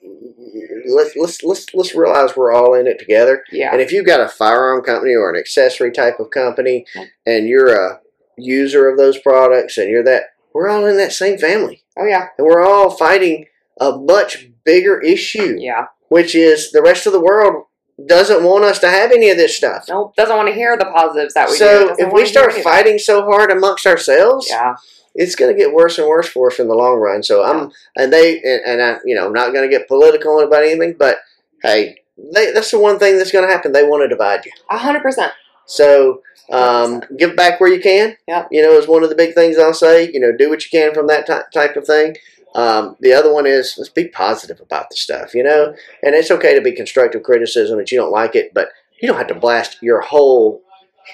let's 0.88 1.16
let's 1.16 1.44
let's 1.44 1.74
let's 1.74 1.96
realize 1.96 2.36
we're 2.36 2.52
all 2.54 2.74
in 2.74 2.88
it 2.88 3.00
together. 3.00 3.44
Yeah. 3.52 3.72
And 3.72 3.82
if 3.82 3.92
you've 3.92 4.06
got 4.06 4.20
a 4.22 4.28
firearm 4.28 4.84
company 4.84 5.14
or 5.16 5.30
an 5.30 5.36
accessory 5.40 5.92
type 5.92 6.20
of 6.20 6.30
company, 6.32 6.86
Yep. 6.96 7.08
and 7.26 7.48
you're 7.48 7.74
a 7.74 8.00
user 8.38 8.90
of 8.90 8.98
those 8.98 9.18
products, 9.18 9.78
and 9.78 9.90
you're 9.90 10.04
that, 10.04 10.24
we're 10.54 10.68
all 10.70 10.86
in 10.86 10.98
that 10.98 11.14
same 11.14 11.38
family, 11.38 11.84
Oh 11.98 12.06
yeah. 12.06 12.28
and 12.38 12.46
we're 12.46 12.62
all 12.64 12.90
fighting 12.92 13.46
a 13.80 13.98
much 13.98 14.50
bigger 14.64 15.00
issue, 15.02 15.56
Yeah. 15.58 15.88
which 16.10 16.36
is 16.36 16.72
the 16.72 16.82
rest 16.82 17.06
of 17.08 17.14
the 17.14 17.20
world 17.22 17.66
doesn't 18.08 18.44
want 18.44 18.66
us 18.66 18.80
to 18.80 18.90
have 18.90 19.12
any 19.14 19.30
of 19.30 19.38
this 19.38 19.56
stuff. 19.56 19.86
Nope. 19.88 20.16
Doesn't 20.18 20.36
want 20.36 20.50
to 20.50 20.54
hear 20.54 20.76
the 20.78 20.84
positives 20.86 21.34
that 21.34 21.48
we 21.48 21.54
do. 21.54 21.58
So 21.60 21.96
if 21.98 22.12
we 22.12 22.26
start 22.26 22.52
fighting 22.52 23.00
so 23.00 23.24
hard 23.24 23.52
amongst 23.52 23.86
ourselves, 23.86 24.48
Yeah. 24.50 24.76
It's 25.16 25.36
going 25.36 25.54
to 25.54 25.58
get 25.58 25.74
worse 25.74 25.98
and 25.98 26.08
worse 26.08 26.28
for 26.28 26.52
us 26.52 26.60
in 26.60 26.68
the 26.68 26.76
long 26.76 26.98
run. 27.00 27.24
So 27.24 27.44
I'm, 27.44 27.72
and 27.96 28.12
they, 28.12 28.42
and, 28.42 28.62
and 28.66 28.82
I, 28.82 28.98
you 29.06 29.16
know, 29.16 29.26
I'm 29.26 29.34
not 29.34 29.54
going 29.54 29.68
to 29.68 29.76
get 29.76 29.88
political 29.88 30.40
about 30.42 30.64
anything, 30.64 30.96
but 31.00 31.18
hey, 31.64 31.98
they, 32.34 32.52
that's 32.52 32.72
the 32.72 32.80
one 32.80 33.00
thing 33.00 33.18
that's 33.18 33.32
going 33.32 33.48
to 33.48 33.52
happen. 33.52 33.72
They 33.72 33.84
want 33.84 34.04
to 34.04 34.08
divide 34.08 34.46
you. 34.46 34.52
A 34.70 34.78
hundred 34.78 35.02
percent. 35.02 35.32
So 35.66 36.22
um, 36.52 37.02
give 37.18 37.36
back 37.36 37.60
where 37.60 37.74
you 37.74 37.82
can. 37.82 38.16
Yep. 38.28 38.50
You 38.52 38.62
know, 38.62 38.74
is 38.74 38.88
one 38.88 39.04
of 39.04 39.10
the 39.10 39.16
big 39.16 39.34
things 39.34 39.58
I'll 39.58 39.74
say. 39.74 40.12
You 40.12 40.20
know, 40.20 40.36
do 40.36 40.50
what 40.50 40.64
you 40.64 40.70
can 40.70 40.94
from 40.94 41.08
that 41.08 41.28
ty- 41.28 41.44
type 41.54 41.76
of 41.76 41.86
thing. 41.86 42.16
Um, 42.54 42.96
the 43.02 43.12
other 43.14 43.34
one 43.34 43.46
is 43.46 43.76
let's 43.78 43.90
be 43.90 44.08
positive 44.08 44.62
about 44.62 44.90
the 44.90 44.96
stuff. 44.96 45.34
You 45.34 45.44
know, 45.44 45.76
and 46.04 46.16
it's 46.16 46.32
okay 46.32 46.56
to 46.56 46.62
be 46.62 46.72
constructive 46.72 47.24
criticism 47.24 47.80
if 47.80 47.92
you 47.92 47.98
don't 47.98 48.12
like 48.12 48.36
it, 48.36 48.54
but 48.54 48.70
you 49.02 49.08
don't 49.08 49.18
have 49.18 49.28
to 49.28 49.36
blast 49.36 49.78
your 49.82 50.02
whole 50.02 50.62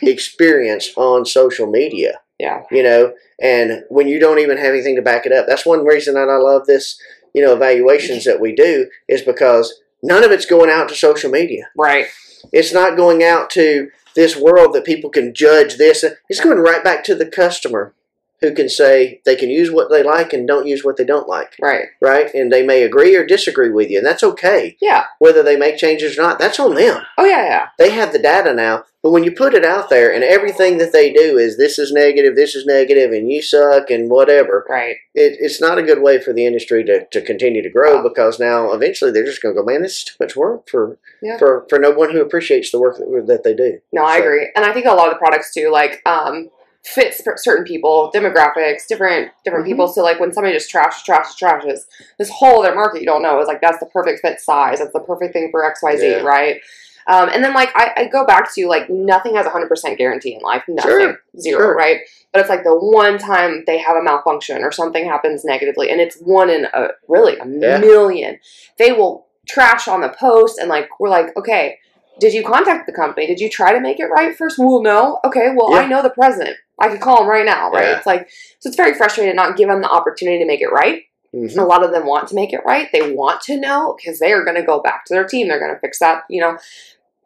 experience 0.01 0.91
on 0.95 1.25
social 1.25 1.67
media 1.67 2.19
Yeah. 2.41 2.63
you 2.71 2.81
know 2.81 3.13
and 3.39 3.83
when 3.89 4.07
you 4.07 4.19
don't 4.19 4.39
even 4.39 4.57
have 4.57 4.73
anything 4.73 4.95
to 4.95 5.01
back 5.03 5.27
it 5.27 5.31
up 5.31 5.45
that's 5.47 5.65
one 5.65 5.85
reason 5.85 6.15
that 6.15 6.27
i 6.27 6.37
love 6.37 6.65
this 6.65 6.99
you 7.35 7.41
know 7.43 7.53
evaluations 7.53 8.25
that 8.25 8.41
we 8.41 8.55
do 8.55 8.89
is 9.07 9.21
because 9.21 9.79
none 10.01 10.23
of 10.23 10.31
it's 10.31 10.47
going 10.47 10.71
out 10.71 10.89
to 10.89 10.95
social 10.95 11.29
media 11.29 11.69
Right. 11.77 12.07
it's 12.51 12.73
not 12.73 12.97
going 12.97 13.23
out 13.23 13.51
to 13.51 13.91
this 14.15 14.35
world 14.35 14.73
that 14.73 14.85
people 14.85 15.11
can 15.11 15.35
judge 15.35 15.77
this 15.77 16.03
it's 16.29 16.39
going 16.43 16.57
right 16.57 16.83
back 16.83 17.03
to 17.05 17.15
the 17.15 17.27
customer 17.27 17.93
who 18.41 18.53
can 18.53 18.67
say 18.69 19.21
they 19.25 19.35
can 19.35 19.49
use 19.49 19.71
what 19.71 19.89
they 19.89 20.03
like 20.03 20.33
and 20.33 20.47
don't 20.47 20.67
use 20.67 20.83
what 20.83 20.97
they 20.97 21.03
don't 21.05 21.27
like 21.29 21.53
Right. 21.61 21.85
right 22.01 22.33
and 22.33 22.51
they 22.51 22.65
may 22.65 22.83
agree 22.83 23.15
or 23.15 23.25
disagree 23.25 23.69
with 23.69 23.89
you 23.89 23.97
and 23.99 24.05
that's 24.07 24.23
okay 24.23 24.77
Yeah. 24.81 25.05
whether 25.19 25.43
they 25.43 25.55
make 25.57 25.77
changes 25.77 26.17
or 26.17 26.21
not 26.23 26.39
that's 26.39 26.59
on 26.59 26.75
them 26.75 27.01
Oh 27.17 27.25
yeah. 27.25 27.45
Yeah. 27.45 27.67
they 27.77 27.91
have 27.91 28.11
the 28.13 28.19
data 28.19 28.53
now. 28.53 28.83
But 29.03 29.09
when 29.11 29.23
you 29.23 29.31
put 29.31 29.55
it 29.55 29.65
out 29.65 29.89
there 29.89 30.13
and 30.13 30.23
everything 30.23 30.77
that 30.77 30.93
they 30.93 31.11
do 31.11 31.35
is 31.39 31.57
this 31.57 31.79
is 31.79 31.91
negative, 31.91 32.35
this 32.35 32.53
is 32.53 32.67
negative, 32.67 33.11
and 33.11 33.31
you 33.31 33.41
suck 33.41 33.89
and 33.89 34.11
whatever, 34.11 34.63
Right. 34.69 34.97
it, 35.15 35.37
it's 35.39 35.59
not 35.59 35.79
a 35.79 35.83
good 35.83 36.03
way 36.03 36.21
for 36.21 36.33
the 36.33 36.45
industry 36.45 36.83
to, 36.83 37.05
to 37.07 37.21
continue 37.21 37.63
to 37.63 37.69
grow 37.69 37.95
Wow. 37.97 38.07
because 38.07 38.39
now 38.39 38.71
eventually 38.73 39.09
they're 39.11 39.25
just 39.25 39.41
going 39.41 39.55
to 39.55 39.59
go, 39.61 39.65
man, 39.65 39.81
this 39.81 39.97
is 39.99 40.03
too 40.03 40.13
much 40.19 40.35
work 40.35 40.69
for 40.69 40.99
Yeah. 41.21 41.37
for, 41.39 41.65
for 41.67 41.79
no 41.79 41.89
one 41.89 42.11
who 42.11 42.21
appreciates 42.21 42.69
the 42.71 42.79
work 42.79 42.97
that, 42.97 43.23
that 43.25 43.43
they 43.43 43.55
do. 43.55 43.79
No, 43.91 44.03
I 44.03 44.17
agree, 44.17 44.47
and 44.55 44.63
I 44.65 44.71
think 44.71 44.85
a 44.85 44.93
lot 44.93 45.07
of 45.07 45.13
the 45.15 45.19
products 45.19 45.51
too, 45.51 45.71
like 45.71 46.01
um, 46.05 46.49
fit 46.83 47.13
sp- 47.13 47.37
certain 47.37 47.63
people, 47.63 48.11
demographics, 48.13 48.87
different 48.87 49.31
different 49.45 49.65
Mhm. 49.65 49.69
people. 49.69 49.87
So 49.87 50.01
like 50.03 50.19
when 50.19 50.31
somebody 50.33 50.53
just 50.55 50.69
trash, 50.69 51.03
trash, 51.03 51.35
trashes 51.39 51.81
this 52.17 52.29
whole 52.29 52.63
other 52.65 52.73
market, 52.75 53.01
you 53.01 53.05
don't 53.07 53.21
know 53.21 53.39
is 53.39 53.47
like 53.47 53.61
that's 53.61 53.79
the 53.79 53.85
perfect 53.87 54.21
fit 54.21 54.39
size, 54.39 54.79
that's 54.79 54.93
the 54.93 54.99
perfect 54.99 55.33
thing 55.33 55.49
for 55.51 55.63
X 55.63 55.81
Y 55.83 55.95
Z, 55.97 56.09
Yeah. 56.09 56.21
right? 56.21 56.59
Um, 57.07 57.29
and 57.29 57.43
then 57.43 57.53
like 57.53 57.71
I, 57.75 57.91
I 57.97 58.05
go 58.05 58.25
back 58.25 58.53
to 58.55 58.67
like 58.67 58.89
nothing 58.89 59.35
has 59.35 59.45
a 59.45 59.49
hundred 59.49 59.69
percent 59.69 59.97
guarantee 59.97 60.33
in 60.35 60.41
life, 60.41 60.63
nothing, 60.67 60.91
Sure. 60.91 61.19
zero, 61.39 61.59
Sure. 61.59 61.75
right? 61.75 61.99
But 62.31 62.41
it's 62.41 62.49
like 62.49 62.63
the 62.63 62.75
one 62.77 63.17
time 63.17 63.63
they 63.67 63.77
have 63.79 63.95
a 63.97 64.03
malfunction 64.03 64.63
or 64.63 64.71
something 64.71 65.05
happens 65.05 65.43
negatively, 65.43 65.89
and 65.89 65.99
it's 65.99 66.17
one 66.17 66.49
in 66.49 66.65
a 66.73 66.89
really 67.07 67.37
a 67.39 67.45
Yeah. 67.47 67.79
million. 67.79 68.39
They 68.77 68.91
will 68.91 69.27
trash 69.47 69.87
on 69.87 70.01
the 70.01 70.09
post, 70.09 70.57
and 70.59 70.69
like 70.69 70.89
we're 70.99 71.09
like, 71.09 71.35
okay, 71.37 71.79
did 72.19 72.33
you 72.33 72.43
contact 72.43 72.85
the 72.85 72.93
company? 72.93 73.25
Did 73.27 73.39
you 73.39 73.49
try 73.49 73.73
to 73.73 73.79
make 73.79 73.99
it 73.99 74.05
right 74.05 74.35
first? 74.35 74.57
Well, 74.59 74.81
no. 74.81 75.19
Okay, 75.23 75.53
well, 75.55 75.73
I 75.73 75.87
know 75.87 76.03
the 76.03 76.09
president. 76.09 76.57
I 76.79 76.89
could 76.89 77.01
call 77.01 77.23
him 77.23 77.29
right 77.29 77.45
now, 77.45 77.71
right? 77.71 77.87
Yeah. 77.87 77.97
It's 77.97 78.05
like, 78.05 78.29
so 78.59 78.67
it's 78.67 78.75
very 78.75 78.93
frustrating 78.93 79.31
to 79.31 79.35
not 79.35 79.57
give 79.57 79.69
them 79.69 79.81
the 79.81 79.89
opportunity 79.89 80.39
to 80.39 80.45
make 80.45 80.61
it 80.61 80.71
right. 80.71 81.03
Mhm. 81.33 81.57
A 81.57 81.63
lot 81.63 81.83
of 81.83 81.91
them 81.91 82.05
want 82.05 82.27
to 82.29 82.35
make 82.35 82.53
it 82.53 82.61
right. 82.65 82.89
They 82.91 83.13
want 83.13 83.41
to 83.41 83.57
know 83.57 83.95
because 83.97 84.19
they 84.19 84.33
are 84.33 84.43
going 84.43 84.57
to 84.57 84.63
go 84.63 84.81
back 84.81 85.05
to 85.05 85.13
their 85.13 85.25
team. 85.25 85.47
They're 85.47 85.59
going 85.59 85.73
to 85.73 85.79
fix 85.79 85.99
that, 85.99 86.23
you 86.29 86.41
know. 86.41 86.57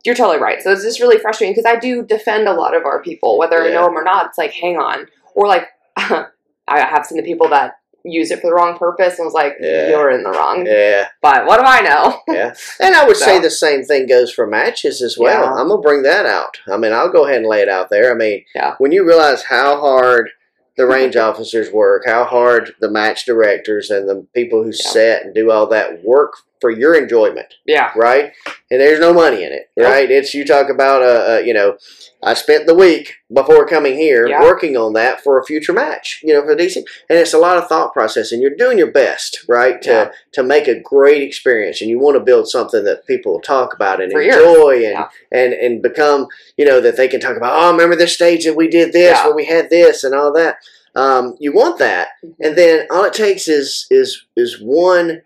You're 0.06 0.14
totally 0.14 0.38
right. 0.38 0.62
So 0.62 0.72
it's 0.72 0.84
just 0.84 1.00
really 1.00 1.18
frustrating 1.18 1.56
because 1.56 1.66
I 1.66 1.80
do 1.80 2.04
defend 2.04 2.48
a 2.48 2.54
lot 2.54 2.76
of 2.76 2.86
our 2.86 3.02
people, 3.02 3.40
whether 3.40 3.64
I 3.64 3.72
know 3.72 3.86
them 3.86 3.98
or 3.98 4.04
not. 4.04 4.28
It's 4.28 4.38
like, 4.38 4.54
hang 4.54 4.78
on. 4.78 5.08
Or 5.34 5.48
like, 5.48 5.70
I 5.98 6.30
have 6.68 7.08
seen 7.08 7.18
the 7.18 7.24
people 7.24 7.50
that 7.50 7.78
use 8.06 8.32
it 8.32 8.40
for 8.42 8.50
the 8.50 8.54
wrong 8.56 8.78
purpose 8.78 9.18
and 9.18 9.26
was 9.26 9.34
like, 9.34 9.54
Yeah. 9.60 9.90
you're 9.90 10.12
in 10.12 10.24
the 10.24 10.30
wrong. 10.30 10.66
Yeah, 10.66 11.08
But 11.22 11.46
what 11.46 11.58
do 11.60 11.66
I 11.66 11.82
know? 11.82 12.22
yeah. 12.34 12.54
And 12.80 12.96
I 12.96 13.06
would 13.06 13.18
say 13.18 13.40
the 13.40 13.50
same 13.50 13.84
thing 13.84 14.08
goes 14.08 14.32
for 14.32 14.46
matches 14.48 15.02
as 15.02 15.18
well. 15.18 15.44
Yeah. 15.44 15.54
I'm 15.54 15.70
gonna 15.70 15.82
bring 15.82 16.04
that 16.04 16.26
out. 16.26 16.60
I 16.68 16.78
mean, 16.78 16.94
I'll 16.94 17.12
go 17.12 17.26
ahead 17.26 17.40
and 17.40 17.48
lay 17.48 17.62
it 17.62 17.70
out 17.70 17.90
there. 17.90 18.12
I 18.12 18.16
mean, 18.16 18.46
Yeah. 18.54 18.76
when 18.78 18.92
you 18.92 19.06
realize 19.06 19.44
how 19.44 19.80
hard 19.80 20.30
the 20.78 20.86
range 20.86 21.16
officers 21.28 21.72
work, 21.72 22.04
how 22.06 22.26
hard 22.26 22.76
the 22.80 22.92
match 22.92 23.26
directors 23.26 23.90
and 23.90 24.08
the 24.08 24.26
people 24.36 24.64
who 24.64 24.72
set 24.74 25.24
and 25.24 25.34
do 25.34 25.52
all 25.52 25.68
that 25.68 26.04
work 26.04 26.34
for 26.62 26.70
your 26.72 26.96
enjoyment, 26.96 27.54
Yeah. 27.66 27.92
right? 27.96 28.32
And 28.72 28.82
there's 28.82 29.00
no 29.00 29.14
money 29.14 29.44
in 29.44 29.52
it, 29.52 29.70
Nope. 29.78 29.88
right? 29.88 30.10
It's 30.10 30.34
you 30.34 30.46
talk 30.46 30.70
about 30.70 31.02
uh, 31.04 31.34
uh 31.36 31.40
you 31.44 31.54
know, 31.54 31.78
I 32.24 32.34
spent 32.34 32.66
the 32.66 32.74
week 32.74 33.14
before 33.32 33.68
coming 33.68 33.96
here 33.96 34.26
Yeah. 34.28 34.42
working 34.42 34.76
on 34.78 34.94
that 34.94 35.22
for 35.22 35.38
a 35.40 35.46
future 35.46 35.74
match, 35.74 36.22
you 36.24 36.34
know, 36.34 36.42
for 36.44 36.56
DC, 36.56 36.78
and 37.10 37.20
it's 37.20 37.34
a 37.34 37.38
lot 37.38 37.58
of 37.58 37.68
thought 37.68 37.94
process, 37.94 38.32
and 38.32 38.42
you're 38.42 38.56
doing 38.56 38.78
your 38.78 38.92
best, 38.92 39.44
right, 39.48 39.82
to 39.84 39.90
Yeah. 39.90 40.12
to 40.34 40.44
make 40.44 40.68
a 40.68 40.80
great 40.80 41.22
experience, 41.22 41.82
and 41.82 41.90
you 41.90 42.00
want 42.00 42.16
to 42.16 42.20
build 42.22 42.50
something 42.50 42.84
that 42.86 43.06
people 43.06 43.40
talk 43.42 43.74
about 43.76 44.02
and 44.02 44.12
For 44.12 44.22
years. 44.22 44.36
enjoy, 44.38 44.74
and 44.76 44.94
Yeah. 44.94 45.08
and 45.32 45.54
and 45.54 45.82
become, 45.82 46.28
you 46.58 46.66
know, 46.66 46.80
that 46.82 46.96
they 46.98 47.08
can 47.08 47.20
talk 47.20 47.38
about. 47.38 47.54
Oh, 47.62 47.72
remember 47.72 47.96
this 47.96 48.14
stage 48.14 48.46
that 48.46 48.56
we 48.56 48.68
did 48.70 48.94
this, 48.94 49.20
where 49.24 49.36
we 49.36 49.46
had 49.46 49.70
this, 49.70 50.04
and 50.04 50.16
all 50.16 50.32
that. 50.34 50.58
Um, 50.96 51.36
you 51.40 51.52
want 51.52 51.78
that, 51.80 52.08
Mhm. 52.24 52.34
and 52.42 52.56
then 52.56 52.88
all 52.90 53.04
it 53.04 53.14
takes 53.14 53.48
is 53.50 53.86
is 53.92 54.24
is 54.38 54.60
one, 54.62 55.22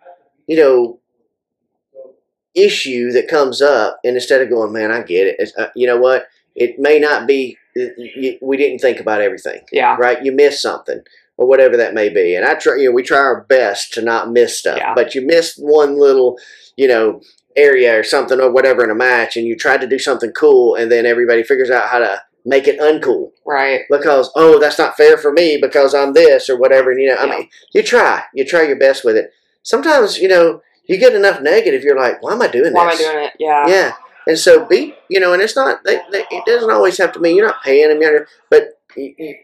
you 0.48 0.58
know, 0.58 1.00
issue 2.56 3.12
that 3.12 3.28
comes 3.28 3.62
up, 3.62 4.00
and 4.04 4.16
instead 4.16 4.42
of 4.42 4.50
going, 4.50 4.72
man, 4.74 4.92
I 4.92 5.02
get 5.02 5.28
it. 5.28 5.36
It's, 5.40 5.56
uh, 5.58 5.70
you 5.76 5.88
know 5.88 5.98
what? 5.98 6.28
It 6.56 6.80
may 6.80 7.00
not 7.00 7.28
be. 7.28 7.58
We 8.42 8.58
didn't 8.58 8.80
think 8.80 9.00
about 9.00 9.22
everything, 9.22 9.62
Yeah. 9.72 9.96
right? 10.00 10.24
You 10.24 10.32
miss 10.32 10.62
something. 10.62 11.02
Or 11.38 11.48
whatever 11.48 11.78
that 11.78 11.94
may 11.94 12.10
be, 12.10 12.36
and 12.36 12.46
I 12.46 12.56
try. 12.56 12.76
You 12.76 12.90
know, 12.90 12.92
we 12.92 13.02
try 13.02 13.20
our 13.20 13.46
best 13.48 13.94
to 13.94 14.02
not 14.02 14.30
miss 14.30 14.60
stuff. 14.60 14.78
Yeah. 14.78 14.94
But 14.94 15.16
you 15.16 15.22
miss 15.26 15.56
one 15.58 15.98
little, 15.98 16.38
you 16.76 16.86
know, 16.86 17.22
area 17.56 17.98
or 17.98 18.04
something 18.04 18.42
or 18.42 18.52
whatever 18.52 18.84
in 18.84 18.90
a 18.92 18.96
match, 18.96 19.38
and 19.38 19.48
you 19.48 19.56
tried 19.56 19.80
to 19.80 19.88
do 19.88 19.98
something 19.98 20.32
cool, 20.34 20.76
and 20.76 20.92
then 20.92 21.06
everybody 21.06 21.44
figures 21.44 21.70
out 21.72 21.88
how 21.88 22.00
to 22.00 22.22
make 22.44 22.68
it 22.68 22.78
uncool 22.82 23.32
Right. 23.46 23.84
because 23.90 24.30
oh, 24.36 24.60
that's 24.60 24.78
not 24.78 24.98
fair 24.98 25.18
for 25.18 25.32
me 25.32 25.58
because 25.62 25.94
I'm 25.96 26.12
this 26.12 26.50
or 26.50 26.58
whatever. 26.58 26.92
And 26.92 27.02
you 27.02 27.08
know, 27.08 27.16
I 27.16 27.26
Yeah. 27.26 27.38
mean, 27.38 27.50
you 27.74 27.84
try, 27.84 28.24
you 28.34 28.44
try 28.44 28.64
your 28.64 28.76
best 28.78 29.06
with 29.06 29.16
it. 29.16 29.32
Sometimes 29.64 30.20
you 30.20 30.28
know 30.28 30.62
you 30.90 30.98
get 30.98 31.14
enough 31.16 31.42
negative, 31.42 31.84
you're 31.84 31.98
like, 32.00 32.22
why 32.22 32.34
am 32.34 32.42
I 32.42 32.48
doing 32.48 32.66
this? 32.66 32.74
Why 32.74 32.84
am 32.84 32.90
I 32.90 32.96
doing 32.98 33.26
it? 33.26 33.34
Yeah. 33.40 33.68
Yeah, 33.68 33.92
and 34.28 34.38
so 34.38 34.66
be 34.66 34.96
you 35.10 35.20
know, 35.20 35.34
and 35.34 35.42
it's 35.42 35.56
not 35.56 35.84
they, 35.86 36.02
they, 36.12 36.26
it 36.32 36.46
doesn't 36.46 36.72
always 36.72 36.98
have 36.98 37.12
to 37.14 37.20
mean 37.20 37.36
you're 37.36 37.48
not 37.48 37.64
paying 37.64 37.90
them, 37.90 38.02
you're- 38.02 38.26
but 38.50 38.80
you, 38.98 39.14
you, 39.18 39.36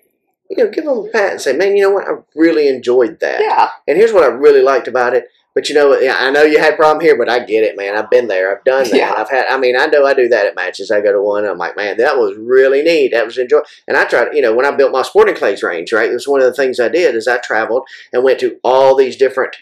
you 0.49 0.63
know, 0.63 0.69
give 0.69 0.85
them 0.85 0.97
a 0.97 1.07
pat 1.09 1.31
and 1.33 1.41
say, 1.41 1.53
man, 1.55 1.75
you 1.75 1.83
know 1.83 1.91
what, 1.91 2.07
I 2.07 2.11
really 2.35 2.67
enjoyed 2.67 3.19
that. 3.19 3.41
Yeah. 3.41 3.69
And 3.87 3.97
here's 3.97 4.13
what 4.13 4.23
I 4.23 4.27
really 4.27 4.61
liked 4.61 4.87
about 4.87 5.13
it. 5.15 5.25
But 5.55 5.69
you 5.69 5.75
know, 5.75 5.93
I 5.97 6.29
know 6.31 6.43
you 6.43 6.59
had 6.59 6.73
a 6.73 6.75
problem 6.75 6.99
here, 6.99 7.17
but 7.17 7.29
I 7.29 7.39
get 7.39 7.63
it, 7.63 7.77
man. 7.77 7.95
I've 7.95 8.09
been 8.09 8.27
there. 8.27 8.51
I've 8.53 8.63
done 8.65 8.83
that. 8.89 8.93
Yeah. 8.93 9.13
I've 9.15 9.29
had. 9.29 9.45
I 9.49 9.57
mean, 9.57 9.77
I 9.79 9.85
know 9.85 10.05
I 10.05 10.13
do 10.13 10.27
that 10.27 10.45
at 10.45 10.53
matches. 10.55 10.91
I 10.91 10.99
go 10.99 11.13
to 11.13 11.21
one. 11.21 11.45
I'm 11.45 11.57
like, 11.57 11.77
man, 11.77 11.95
that 11.97 12.17
was 12.17 12.35
really 12.37 12.81
neat. 12.83 13.13
That 13.13 13.25
was 13.25 13.37
enjoy. 13.37 13.61
And 13.87 13.95
I 13.95 14.03
tried. 14.03 14.33
You 14.33 14.41
know, 14.41 14.53
when 14.53 14.65
I 14.65 14.71
built 14.71 14.91
my 14.91 15.01
sporting 15.01 15.33
clays 15.33 15.63
range, 15.63 15.93
right? 15.93 16.09
It 16.09 16.13
was 16.13 16.27
one 16.27 16.41
of 16.41 16.47
the 16.47 16.53
things 16.53 16.77
I 16.81 16.89
did 16.89 17.15
is 17.15 17.25
I 17.29 17.37
traveled 17.37 17.83
and 18.11 18.21
went 18.21 18.41
to 18.41 18.59
all 18.65 18.97
these 18.97 19.15
different, 19.15 19.55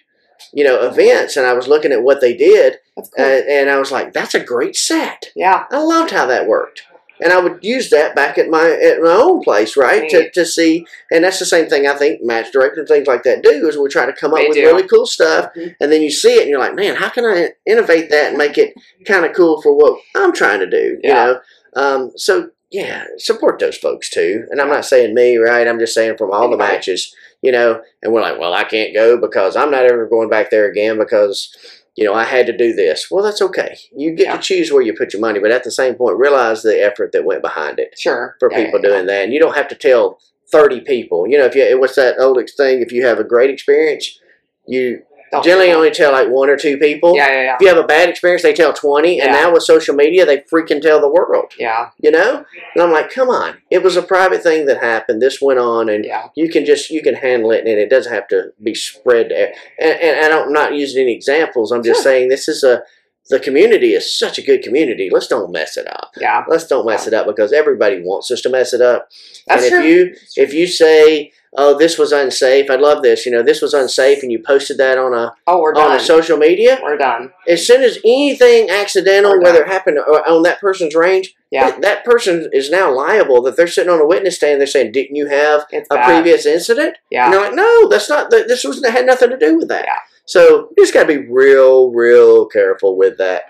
you 0.51 0.63
know, 0.63 0.81
events, 0.87 1.37
and 1.37 1.45
I 1.45 1.53
was 1.53 1.67
looking 1.67 1.91
at 1.91 2.03
what 2.03 2.19
they 2.21 2.35
did, 2.35 2.79
cool. 2.95 3.07
uh, 3.17 3.21
and 3.49 3.69
I 3.69 3.77
was 3.79 3.91
like, 3.91 4.13
that's 4.13 4.35
a 4.35 4.43
great 4.43 4.75
set. 4.75 5.25
yeah. 5.35 5.65
I 5.71 5.81
loved 5.81 6.11
how 6.11 6.25
that 6.27 6.47
worked. 6.47 6.83
And 7.21 7.31
I 7.31 7.39
would 7.39 7.59
use 7.63 7.89
that 7.91 8.15
back 8.15 8.37
at 8.37 8.49
my 8.49 8.69
at 8.71 9.01
my 9.01 9.11
own 9.11 9.43
place, 9.43 9.77
right? 9.77 10.09
To, 10.09 10.29
to 10.31 10.45
see, 10.45 10.85
and 11.11 11.23
that's 11.23 11.39
the 11.39 11.45
same 11.45 11.69
thing 11.69 11.87
I 11.87 11.93
think 11.95 12.21
match 12.23 12.51
directors 12.51 12.79
and 12.79 12.87
things 12.87 13.07
like 13.07 13.23
that 13.23 13.43
do 13.43 13.67
is 13.69 13.77
we 13.77 13.87
try 13.87 14.05
to 14.05 14.11
come 14.11 14.31
up 14.33 14.39
They 14.39 14.47
with 14.47 14.55
do. 14.57 14.65
really 14.65 14.87
cool 14.87 15.05
stuff, 15.05 15.51
Mhm. 15.55 15.75
and 15.79 15.91
then 15.91 16.01
you 16.01 16.09
see 16.11 16.33
it 16.35 16.41
and 16.41 16.49
you're 16.49 16.59
like, 16.59 16.75
man, 16.75 16.95
how 16.95 17.09
can 17.09 17.23
I 17.23 17.51
innovate 17.65 18.09
that 18.09 18.29
and 18.29 18.37
make 18.37 18.57
it 18.57 18.73
kind 19.05 19.25
of 19.25 19.33
cool 19.33 19.61
for 19.61 19.73
what 19.73 19.99
I'm 20.15 20.33
trying 20.33 20.59
to 20.61 20.69
do? 20.69 20.99
Yeah. 21.03 21.25
You 21.27 21.33
know, 21.33 21.39
um, 21.81 22.11
so 22.17 22.49
yeah, 22.71 23.05
support 23.19 23.59
those 23.59 23.77
folks 23.77 24.09
too. 24.09 24.45
And 24.49 24.59
I'm 24.59 24.67
Yeah. 24.67 24.73
not 24.73 24.85
saying 24.85 25.13
me, 25.13 25.37
right? 25.37 25.67
I'm 25.67 25.79
just 25.79 25.93
saying 25.93 26.17
from 26.17 26.31
all 26.31 26.49
the 26.49 26.57
matches, 26.57 27.15
you 27.43 27.51
know. 27.51 27.81
And 28.01 28.11
we're 28.11 28.21
like, 28.21 28.39
well, 28.39 28.53
I 28.53 28.63
can't 28.63 28.93
go 28.95 29.17
because 29.17 29.55
I'm 29.55 29.69
not 29.69 29.85
ever 29.85 30.07
going 30.07 30.29
back 30.29 30.49
there 30.49 30.67
again 30.69 30.97
because 30.97 31.55
you 31.95 32.03
know, 32.03 32.15
I 32.15 32.23
had 32.23 32.47
to 32.47 32.57
do 32.57 32.73
this. 32.73 33.11
Well, 33.11 33.23
that's 33.23 33.39
okay. 33.39 33.77
You 33.95 34.15
get 34.15 34.25
Yeah. 34.25 34.37
to 34.37 34.41
choose 34.41 34.71
where 34.71 34.81
you 34.81 34.95
put 34.95 35.13
your 35.13 35.21
money, 35.21 35.39
but 35.39 35.51
at 35.51 35.63
the 35.63 35.69
same 35.69 35.93
point, 35.93 36.17
realize 36.17 36.63
the 36.63 36.81
effort 36.83 37.11
that 37.11 37.23
went 37.23 37.43
behind 37.43 37.77
it 37.77 37.93
Sure. 37.99 38.35
for 38.39 38.49
Yeah, 38.51 38.65
people 38.65 38.79
yeah, 38.83 38.89
doing 38.89 39.05
that. 39.05 39.25
And 39.25 39.31
you 39.31 39.39
don't 39.39 39.53
have 39.55 39.67
to 39.67 39.75
tell 39.75 40.19
30 40.51 40.81
people. 40.81 41.27
You 41.27 41.37
know, 41.37 41.45
if 41.45 41.53
you, 41.55 41.79
what's 41.79 41.95
that 41.95 42.15
old 42.19 42.41
thing? 42.57 42.81
If 42.81 42.91
you 42.91 43.05
have 43.05 43.19
a 43.19 43.23
great 43.23 43.51
experience, 43.51 44.19
you 44.65 45.03
Don't 45.33 45.43
generally 45.43 45.71
only 45.71 45.91
tell 45.91 46.11
like 46.11 46.29
one 46.29 46.49
or 46.49 46.57
two 46.57 46.77
people. 46.77 47.15
Yeah, 47.15 47.27
yeah, 47.27 47.41
yeah. 47.43 47.55
If 47.55 47.61
you 47.61 47.67
have 47.67 47.77
a 47.77 47.83
bad 47.83 48.09
experience, 48.09 48.43
they 48.43 48.53
tell 48.53 48.73
20. 48.73 49.19
And 49.19 49.33
Yeah. 49.33 49.41
now 49.41 49.53
with 49.53 49.63
social 49.63 49.95
media, 49.95 50.25
they 50.25 50.37
freaking 50.39 50.81
tell 50.81 50.99
the 51.01 51.09
world, 51.09 51.53
Yeah. 51.57 51.89
you 51.99 52.11
know? 52.11 52.45
And 52.73 52.83
I'm 52.83 52.91
like, 52.91 53.09
come 53.11 53.29
on. 53.29 53.57
It 53.69 53.83
was 53.83 53.97
a 53.97 54.01
private 54.01 54.41
thing 54.43 54.65
that 54.67 54.77
happened. 54.83 55.21
This 55.21 55.41
went 55.41 55.59
on. 55.59 55.89
And 55.89 56.05
Yeah. 56.05 56.27
you 56.35 56.49
can 56.49 56.65
just 56.65 56.89
you 56.89 57.01
can 57.01 57.15
handle 57.15 57.51
it 57.51 57.59
and 57.65 57.67
it 57.67 57.89
doesn't 57.89 58.13
have 58.13 58.27
to 58.29 58.53
be 58.61 58.73
spread 58.75 59.29
to, 59.29 59.47
and, 59.79 59.91
and, 59.99 60.19
and 60.25 60.33
I'm 60.33 60.53
not 60.53 60.73
using 60.73 61.03
any 61.03 61.13
examples 61.13 61.71
i'm 61.71 61.83
just 61.83 62.03
saying 62.03 62.29
this 62.29 62.47
is 62.47 62.63
a 62.63 62.83
the 63.29 63.39
community 63.39 63.93
is 63.93 64.17
such 64.17 64.37
a 64.37 64.41
good 64.41 64.61
community 64.61 65.09
let's 65.11 65.27
don't 65.27 65.51
mess 65.51 65.77
it 65.77 65.87
up 65.87 66.11
Yeah. 66.19 66.43
let's 66.47 66.67
don't 66.67 66.85
mess 66.85 67.07
it 67.07 67.13
up 67.13 67.25
because 67.27 67.53
everybody 67.53 68.01
wants 68.01 68.29
us 68.31 68.41
to 68.41 68.49
mess 68.49 68.73
it 68.73 68.81
up 68.81 69.09
That's 69.47 69.63
and 69.63 69.73
if 69.73 69.79
true. 69.79 69.83
you 69.89 70.15
if 70.35 70.53
you 70.53 70.67
say 70.67 71.31
oh 71.55 71.77
this 71.77 71.97
was 71.97 72.11
unsafe 72.11 72.69
i 72.69 72.75
love 72.75 73.01
this 73.03 73.25
you 73.25 73.31
know 73.31 73.43
this 73.43 73.61
was 73.61 73.73
unsafe 73.73 74.23
and 74.23 74.31
you 74.31 74.39
posted 74.45 74.77
that 74.79 74.97
on 74.97 75.13
a 75.13 75.33
oh, 75.47 75.61
we're 75.61 75.69
on 75.75 75.89
done. 75.89 75.97
a 75.97 75.99
social 75.99 76.35
media 76.37 76.79
we're 76.83 76.97
done. 76.97 77.31
as 77.47 77.65
soon 77.65 77.81
as 77.83 77.97
anything 78.03 78.69
accidental 78.69 79.39
whether 79.41 79.61
it 79.63 79.67
happened 79.67 79.99
on 79.99 80.41
that 80.43 80.59
person's 80.59 80.95
range 80.95 81.33
Yeah. 81.51 81.69
that, 81.69 81.81
that 81.81 82.05
person 82.05 82.49
is 82.51 82.69
now 82.71 82.93
liable 82.93 83.41
that 83.43 83.55
they're 83.55 83.67
sitting 83.67 83.91
on 83.93 84.01
a 84.01 84.07
witness 84.07 84.35
stand 84.37 84.59
they're 84.59 84.67
saying 84.67 84.91
didn't 84.91 85.15
you 85.15 85.27
have 85.27 85.65
It's 85.71 85.87
a 85.91 85.95
bad. 85.95 86.07
previous 86.07 86.45
incident 86.45 86.97
Yeah. 87.11 87.25
and 87.25 87.33
they're 87.33 87.41
like, 87.41 87.53
no, 87.55 87.87
that's 87.87 88.09
not. 88.09 88.31
that- 88.31 88.47
This 88.47 88.63
wasn't. 88.63 88.91
had 88.91 89.05
nothing 89.05 89.29
to 89.29 89.37
do 89.37 89.57
with 89.57 89.67
that. 89.69 89.85
Yeah. 89.85 89.99
So 90.25 90.69
you 90.77 90.83
just 90.83 90.93
got 90.93 91.03
to 91.03 91.07
be 91.07 91.27
real, 91.29 91.91
real 91.91 92.45
careful 92.45 92.95
with 92.97 93.17
that. 93.17 93.43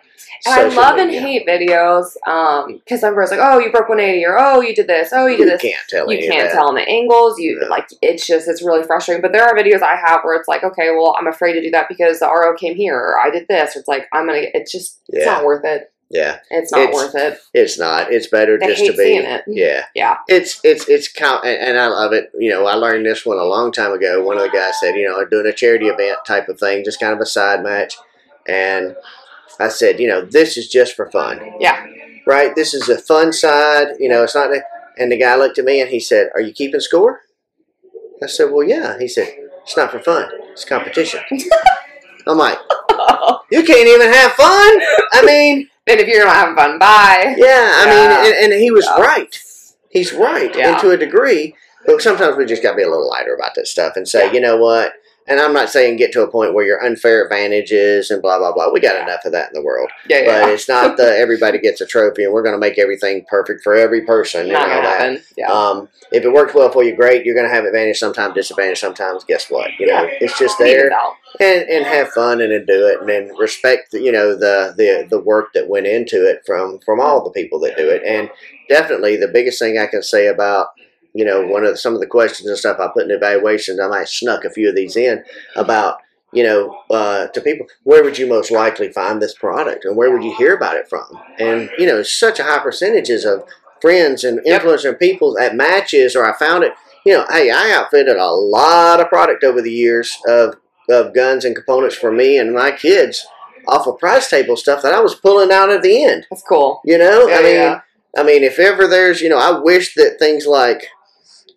And 0.46 0.56
I 0.56 0.76
love 0.76 0.98
and 0.98 1.10
hate 1.10 1.48
videos 1.48 2.18
um 2.28 2.74
because 2.74 3.02
everyone's 3.02 3.32
like, 3.32 3.40
oh, 3.42 3.60
you 3.60 3.72
broke 3.72 3.88
180 3.88 4.26
or 4.26 4.38
oh, 4.38 4.60
you 4.60 4.76
did 4.76 4.88
this, 4.88 5.12
oh, 5.14 5.26
you 5.26 5.38
You 5.38 5.46
did 5.46 5.54
this. 5.54 5.64
You 5.64 5.70
can't 5.70 5.88
tell 5.90 6.12
You 6.12 6.30
can't 6.30 6.52
tell 6.52 6.66
them 6.68 6.76
the 6.76 6.90
angles. 6.90 7.40
You 7.40 7.60
No. 7.62 7.68
like 7.68 7.88
it's 8.02 8.28
just 8.28 8.50
it's 8.50 8.62
really 8.62 8.84
frustrating. 8.84 9.22
But 9.22 9.32
there 9.32 9.44
are 9.46 9.56
videos 9.56 9.82
I 9.82 9.96
have 9.96 10.22
where 10.24 10.36
it's 10.38 10.50
like, 10.50 10.64
okay, 10.66 10.90
well, 10.92 11.16
I'm 11.18 11.28
afraid 11.28 11.54
to 11.54 11.62
do 11.62 11.72
that 11.72 11.88
because 11.88 12.20
the 12.20 12.26
RO 12.28 12.58
came 12.58 12.76
here 12.76 12.98
or 12.98 13.18
I 13.20 13.30
did 13.30 13.48
this. 13.48 13.78
It's 13.78 13.88
like 13.88 14.08
I'm 14.12 14.26
gonna. 14.28 14.42
It's 14.54 14.72
just 14.72 15.00
it's 15.08 15.26
Yeah. 15.26 15.32
not 15.36 15.46
worth 15.46 15.64
it. 15.64 15.93
Yeah, 16.14 16.38
It's 16.52 16.72
not 16.72 16.82
It's- 16.82 16.94
worth 16.96 17.16
it. 17.16 17.40
it's 17.56 17.80
not. 17.80 18.14
It's 18.14 18.28
better 18.28 18.58
They 18.60 18.68
just 18.68 18.86
to 18.86 18.94
be. 18.94 19.18
it. 19.18 19.44
Yeah, 19.48 19.86
Yeah. 19.96 20.18
It's 20.28 20.60
it's 20.64 20.88
it's 20.88 21.08
count, 21.08 21.44
and, 21.44 21.58
and 21.58 21.80
I 21.80 21.88
love 21.88 22.14
it. 22.14 22.30
You 22.38 22.52
know, 22.52 22.68
I 22.68 22.76
learned 22.76 23.06
this 23.06 23.26
one 23.26 23.40
a 23.40 23.44
long 23.44 23.72
time 23.72 23.92
ago. 23.94 24.22
One 24.24 24.38
of 24.38 24.44
the 24.44 24.50
guys 24.50 24.80
said, 24.80 24.96
you 24.96 25.10
know, 25.10 25.20
I'm 25.20 25.30
doing 25.30 25.48
a 25.48 25.52
charity 25.54 25.88
event 25.88 26.20
type 26.28 26.50
of 26.50 26.60
thing, 26.60 26.84
just 26.86 27.00
kind 27.00 27.14
of 27.14 27.20
a 27.20 27.26
side 27.26 27.64
match, 27.64 27.96
and 28.48 28.96
I 29.60 29.70
said, 29.70 30.00
you 30.00 30.08
know, 30.08 30.24
this 30.24 30.56
is 30.56 30.68
just 30.70 30.96
for 30.96 31.10
fun. 31.10 31.42
Yeah. 31.60 31.84
Right. 32.28 32.56
This 32.56 32.74
is 32.76 32.88
a 32.90 32.98
fun 33.00 33.34
side. 33.34 33.88
You 34.00 34.08
know, 34.10 34.24
it's 34.24 34.36
not. 34.36 34.52
And 34.98 35.12
the 35.12 35.18
guy 35.18 35.36
looked 35.36 35.58
at 35.58 35.66
me 35.66 35.82
and 35.82 35.90
he 35.90 36.00
said, 36.00 36.30
"Are 36.36 36.42
you 36.42 36.54
keeping 36.54 36.80
score?" 36.80 37.22
I 38.22 38.28
said, 38.28 38.52
"Well, 38.52 38.64
yeah." 38.68 38.98
He 39.00 39.08
said, 39.08 39.28
"It's 39.64 39.76
not 39.76 39.90
for 39.92 40.00
fun. 40.00 40.30
It's 40.52 40.64
competition." 40.64 41.22
I'm 42.28 42.38
like, 42.38 42.58
"You 43.52 43.64
can't 43.64 43.88
even 43.88 44.14
have 44.14 44.32
fun." 44.34 44.82
I 45.12 45.24
mean, 45.26 45.70
And 45.88 46.00
if 46.00 46.08
you're 46.08 46.26
not 46.26 46.36
having 46.36 46.56
fun, 46.56 46.80
bye. 46.80 47.36
yeah. 47.38 47.72
I 47.76 47.86
Yeah. 47.86 47.90
mean, 48.24 48.34
and, 48.44 48.54
and 48.54 48.62
he 48.62 48.72
was 48.72 48.86
Yeah. 48.86 49.02
right. 49.02 49.40
He's 49.90 50.14
right, 50.14 50.56
Yeah. 50.56 50.72
and 50.72 50.80
to 50.82 50.92
a 50.92 50.98
degree. 50.98 51.56
But 51.86 52.02
sometimes 52.02 52.38
we 52.38 52.46
just 52.46 52.64
got 52.64 52.72
to 52.72 52.78
be 52.78 52.84
a 52.84 52.90
little 52.90 53.10
lighter 53.10 53.36
about 53.36 53.56
that 53.56 53.68
stuff 53.68 53.98
and 53.98 54.08
say, 54.08 54.32
you 54.32 54.40
know 54.40 54.56
what? 54.58 54.94
And 55.28 55.40
I'm 55.40 55.54
not 55.54 55.70
saying 55.70 55.98
get 55.98 56.12
to 56.14 56.24
a 56.24 56.28
point 56.32 56.54
where 56.54 56.66
you're 56.66 56.84
unfair 56.84 57.24
advantages 57.24 58.12
and 58.12 58.22
blah 58.22 58.38
blah 58.40 58.52
blah. 58.54 58.72
We 58.72 58.80
got 58.80 58.96
Yeah. 58.96 59.04
enough 59.04 59.26
of 59.26 59.32
that 59.34 59.50
in 59.50 59.54
the 59.54 59.62
world, 59.66 59.90
Yeah, 60.10 60.20
yeah. 60.20 60.42
but 60.42 60.50
it's 60.54 60.68
not 60.68 60.98
the 60.98 61.18
everybody 61.18 61.58
gets 61.60 61.82
a 61.82 61.86
trophy 61.86 62.24
and 62.24 62.34
we're 62.34 62.44
going 62.44 62.56
to 62.56 62.60
make 62.60 62.78
everything 62.78 63.26
perfect 63.30 63.62
for 63.64 63.74
every 63.76 64.02
person. 64.02 64.42
and 64.42 64.52
Not 64.52 64.64
all 64.64 64.68
gonna 64.76 64.82
that. 64.88 65.00
happen. 65.00 65.24
Yeah. 65.38 65.52
Um, 65.52 65.90
if 66.12 66.24
it 66.24 66.32
works 66.32 66.54
well 66.54 66.70
for 66.70 66.84
you, 66.84 66.96
great. 66.96 67.26
You're 67.26 67.36
going 67.36 67.48
to 67.48 67.54
have 67.54 67.66
advantage 67.66 67.98
sometimes, 67.98 68.36
disadvantage 68.36 68.80
sometimes. 68.80 69.24
Guess 69.24 69.50
what? 69.50 69.70
You 69.80 69.88
know, 69.88 70.08
it's 70.22 70.38
just 70.38 70.60
there 70.60 70.92
and 71.40 71.68
and 71.70 71.86
have 71.86 72.10
fun 72.10 72.42
and 72.42 72.52
then 72.52 72.66
do 72.66 72.86
it 72.88 73.00
and 73.00 73.10
then 73.10 73.32
respect 73.38 73.92
the, 73.92 74.00
you 74.02 74.12
know 74.12 74.36
the 74.36 74.74
the 74.78 75.08
the 75.10 75.20
work 75.20 75.52
that 75.54 75.68
went 75.68 75.88
into 75.88 76.28
it 76.30 76.44
from 76.46 76.78
from 76.86 77.00
all 77.00 77.24
the 77.24 77.32
people 77.32 77.60
that 77.62 77.76
do 77.76 77.90
it 77.90 78.04
and 78.06 78.30
definitely 78.70 79.16
the 79.18 79.28
biggest 79.28 79.58
thing 79.60 79.78
I 79.80 79.88
can 79.88 80.04
say 80.04 80.28
about 80.28 80.68
you 81.14 81.26
know 81.26 81.46
one 81.46 81.64
of 81.64 81.72
the, 81.72 81.78
some 81.78 81.94
of 81.94 82.00
the 82.00 82.08
questions 82.08 82.48
and 82.50 82.58
stuff 82.58 82.80
I 82.80 82.88
put 82.94 83.06
in 83.06 83.12
evaluations 83.12 83.80
I 83.80 83.88
might 83.88 84.08
snuck 84.08 84.46
a 84.46 84.50
few 84.50 84.70
of 84.70 84.76
these 84.76 84.96
in 84.96 85.24
about 85.56 85.98
you 86.32 86.44
know 86.44 86.78
uh, 86.90 87.28
to 87.28 87.42
people 87.42 87.68
where 87.84 88.04
would 88.04 88.18
you 88.18 88.28
most 88.28 88.52
likely 88.52 88.92
find 88.92 89.22
this 89.22 89.34
product 89.38 89.86
and 89.86 89.96
where 89.96 90.12
would 90.12 90.24
you 90.24 90.36
hear 90.36 90.56
about 90.56 90.76
it 90.76 90.88
from 90.88 91.06
and 91.40 91.70
you 91.78 91.86
know 91.86 92.02
such 92.04 92.40
a 92.40 92.44
high 92.44 92.60
percentages 92.60 93.26
of 93.26 93.44
friends 93.82 94.24
and 94.24 94.40
Yep. 94.46 94.64
and 94.86 95.00
people 95.00 95.38
at 95.40 95.56
matches 95.56 96.16
or 96.16 96.26
I 96.26 96.38
found 96.38 96.64
it 96.64 96.74
you 97.06 97.14
know 97.14 97.26
hey 97.30 97.52
I 97.52 97.72
outfitted 97.74 98.18
a 98.18 98.32
lot 98.32 99.00
of 99.00 99.10
product 99.10 99.44
over 99.44 99.62
the 99.62 99.72
years 99.72 100.18
of 100.28 100.56
of 100.90 101.14
guns 101.14 101.46
and 101.46 101.56
components 101.56 101.96
for 101.96 102.12
me 102.12 102.38
and 102.38 102.54
my 102.54 102.72
kids 102.72 103.26
off 103.68 103.88
of 103.88 103.98
price 104.00 104.30
table 104.30 104.58
stuff 104.58 104.82
that 104.82 104.94
I 104.94 105.00
was 105.00 105.16
pulling 105.16 105.52
out 105.52 105.70
at 105.70 105.82
the 105.82 106.04
end. 106.04 106.26
That's 106.30 106.44
cool. 106.44 106.82
You 106.84 106.98
know, 106.98 107.28
Yeah, 107.28 107.36
I 107.38 107.42
mean, 107.44 107.56
yeah. 107.56 107.82
I 108.18 108.24
mean, 108.24 108.44
if 108.44 108.60
ever 108.60 108.88
there's, 108.88 109.22
you 109.22 109.30
know, 109.30 109.38
I 109.38 109.58
wish 109.60 109.96
that 109.96 110.18
things 110.20 110.46
like, 110.46 110.88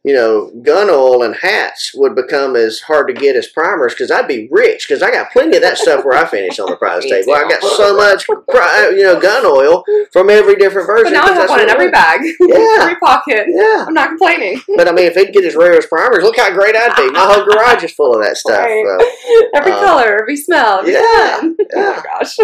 you 0.07 0.15
know, 0.15 0.53
gun 0.63 0.89
oil 0.89 1.25
and 1.25 1.35
hats 1.35 1.91
would 1.97 2.15
become 2.15 2.55
as 2.55 2.79
hard 2.79 3.09
to 3.09 3.13
get 3.13 3.35
as 3.35 3.49
primers 3.49 3.93
because 3.93 4.09
I'd 4.13 4.29
be 4.29 4.47
rich 4.53 4.87
because 4.87 5.03
I 5.03 5.11
got 5.11 5.33
plenty 5.33 5.57
of 5.57 5.63
that 5.63 5.79
stuff 5.79 6.05
where 6.05 6.17
I 6.17 6.25
finish 6.25 6.61
on 6.61 6.71
the 6.71 6.77
prize 6.77 7.03
table. 7.05 7.35
I 7.35 7.49
got 7.49 7.61
so 7.61 7.97
much, 7.97 8.25
pri- 8.49 8.91
you 8.91 9.03
know, 9.03 9.19
gun 9.21 9.45
oil 9.45 9.83
from 10.13 10.31
every 10.31 10.55
different 10.55 10.87
version. 10.87 11.13
But 11.13 11.27
now 11.27 11.33
I 11.33 11.33
have 11.35 11.49
one 11.51 11.61
in 11.61 11.69
every 11.69 11.91
bag, 11.91 12.21
Yeah. 12.41 12.77
every 12.83 12.95
pocket. 12.97 13.47
Yeah. 13.49 13.85
I'm 13.89 13.95
not 13.95 14.11
complaining. 14.11 14.61
But 14.77 14.87
I 14.87 14.93
mean, 14.93 15.07
if 15.07 15.17
he'd 15.17 15.33
get 15.33 15.45
as 15.45 15.57
rare 15.57 15.77
as 15.77 15.87
primers, 15.87 16.23
look 16.23 16.37
how 16.39 16.55
great 16.55 16.77
I'd 16.77 16.95
be. 16.95 17.11
My 17.11 17.27
whole 17.27 17.45
garage 17.45 17.83
is 17.83 17.93
full 17.93 18.15
of 18.15 18.23
that 18.25 18.37
stuff. 18.37 18.61
Right. 18.65 18.85
So. 18.87 19.49
every 19.57 19.73
Um, 19.73 19.85
color, 19.85 20.21
every 20.23 20.37
smell. 20.37 20.89
yeah, 20.89 21.01
Oh 21.43 21.65
yeah. 21.75 21.97
my 21.97 22.03
gosh. 22.21 22.37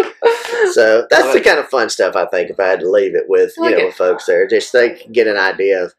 So 0.73 1.07
that's 1.09 1.33
the 1.33 1.39
kind 1.41 1.59
of 1.59 1.69
fun 1.69 1.89
stuff 1.89 2.17
I 2.17 2.25
think 2.25 2.49
if 2.49 2.59
I 2.59 2.67
had 2.67 2.81
to 2.81 2.89
leave 2.89 3.15
it 3.15 3.25
with, 3.29 3.53
you 3.55 3.63
like 3.63 3.75
know, 3.75 3.83
it. 3.83 3.85
with 3.85 3.95
folks 3.95 4.25
there. 4.25 4.47
Just 4.47 4.73
they 4.73 5.01
get 5.13 5.27
an 5.27 5.37
idea 5.37 5.83
of, 5.85 5.93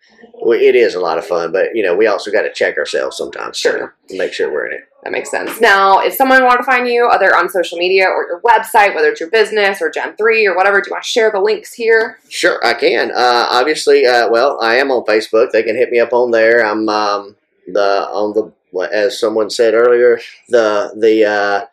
it 0.52 0.74
is 0.74 0.94
a 0.94 1.00
lot 1.00 1.18
of 1.18 1.26
fun, 1.26 1.52
but 1.52 1.74
you 1.74 1.82
know, 1.82 1.94
we 1.96 2.06
also 2.06 2.30
got 2.30 2.42
to 2.42 2.52
check 2.52 2.76
ourselves 2.76 3.16
sometimes, 3.16 3.56
Sure. 3.56 3.94
to 4.08 4.18
make 4.18 4.32
sure 4.32 4.52
we're 4.52 4.66
in 4.66 4.72
it. 4.74 4.88
That 5.02 5.12
makes 5.12 5.30
sense. 5.30 5.60
Now, 5.60 6.00
if 6.00 6.14
someone 6.14 6.44
wanted 6.44 6.58
to 6.58 6.64
find 6.64 6.88
you, 6.88 7.08
either 7.12 7.36
on 7.36 7.48
social 7.50 7.76
media 7.76 8.06
or 8.08 8.26
your 8.26 8.40
website, 8.40 8.94
whether 8.94 9.08
it's 9.10 9.20
your 9.20 9.28
business 9.30 9.82
or 9.82 9.90
Gen 9.90 10.16
3 10.16 10.46
or 10.46 10.56
whatever, 10.56 10.80
do 10.80 10.88
you 10.88 10.92
want 10.92 11.04
to 11.04 11.08
share 11.10 11.30
the 11.30 11.40
links 11.40 11.74
here? 11.74 12.18
Sure, 12.30 12.58
I 12.64 12.72
can. 12.72 13.10
Uh, 13.10 13.46
obviously, 13.50 14.06
uh, 14.06 14.30
well, 14.30 14.58
I 14.62 14.76
am 14.76 14.90
on 14.90 15.04
Facebook. 15.04 15.50
They 15.50 15.62
can 15.62 15.76
hit 15.76 15.90
me 15.90 16.00
up 16.00 16.12
on 16.14 16.30
there. 16.30 16.64
I'm 16.64 16.88
um, 16.88 17.36
the 17.66 18.08
on 18.10 18.32
the 18.34 18.52
as 18.92 19.18
someone 19.20 19.50
said 19.50 19.74
earlier, 19.74 20.18
the 20.48 20.92
the 20.98 21.24
uh, 21.24 21.66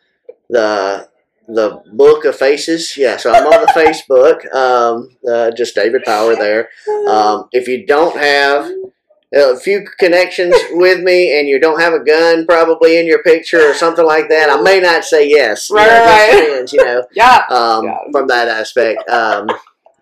the 0.49 1.07
the 1.53 1.81
book 1.93 2.25
of 2.25 2.35
faces. 2.35 2.95
Yeah, 2.97 3.17
so 3.17 3.31
I'm 3.31 3.45
on 3.45 3.61
the 3.61 3.71
Facebook. 3.73 4.53
Um, 4.55 5.09
uh, 5.29 5.51
just 5.51 5.75
David 5.75 6.03
Power 6.05 6.35
there. 6.35 6.69
Um, 7.07 7.47
if 7.51 7.67
you 7.67 7.85
don't 7.85 8.15
have 8.17 8.71
a 9.33 9.57
few 9.57 9.85
connections 9.97 10.53
with 10.71 10.99
me 11.01 11.37
and 11.39 11.47
you 11.47 11.59
don't 11.59 11.79
have 11.79 11.93
a 11.93 12.03
gun 12.03 12.45
probably 12.45 12.97
in 12.99 13.05
your 13.05 13.23
picture 13.23 13.61
or 13.69 13.73
something 13.73 14.05
like 14.05 14.27
that, 14.29 14.49
I 14.49 14.61
may 14.61 14.79
not 14.79 15.03
say 15.05 15.29
yes. 15.29 15.69
You 15.69 15.77
Right, 15.77 15.87
know, 15.87 16.05
right, 16.05 16.59
right. 16.59 16.73
you 16.73 16.83
know, 16.83 17.03
yeah. 17.15 17.43
um, 17.49 17.85
Yeah. 17.85 17.97
from 18.11 18.27
that 18.27 18.47
aspect. 18.49 19.09
Um, 19.09 19.47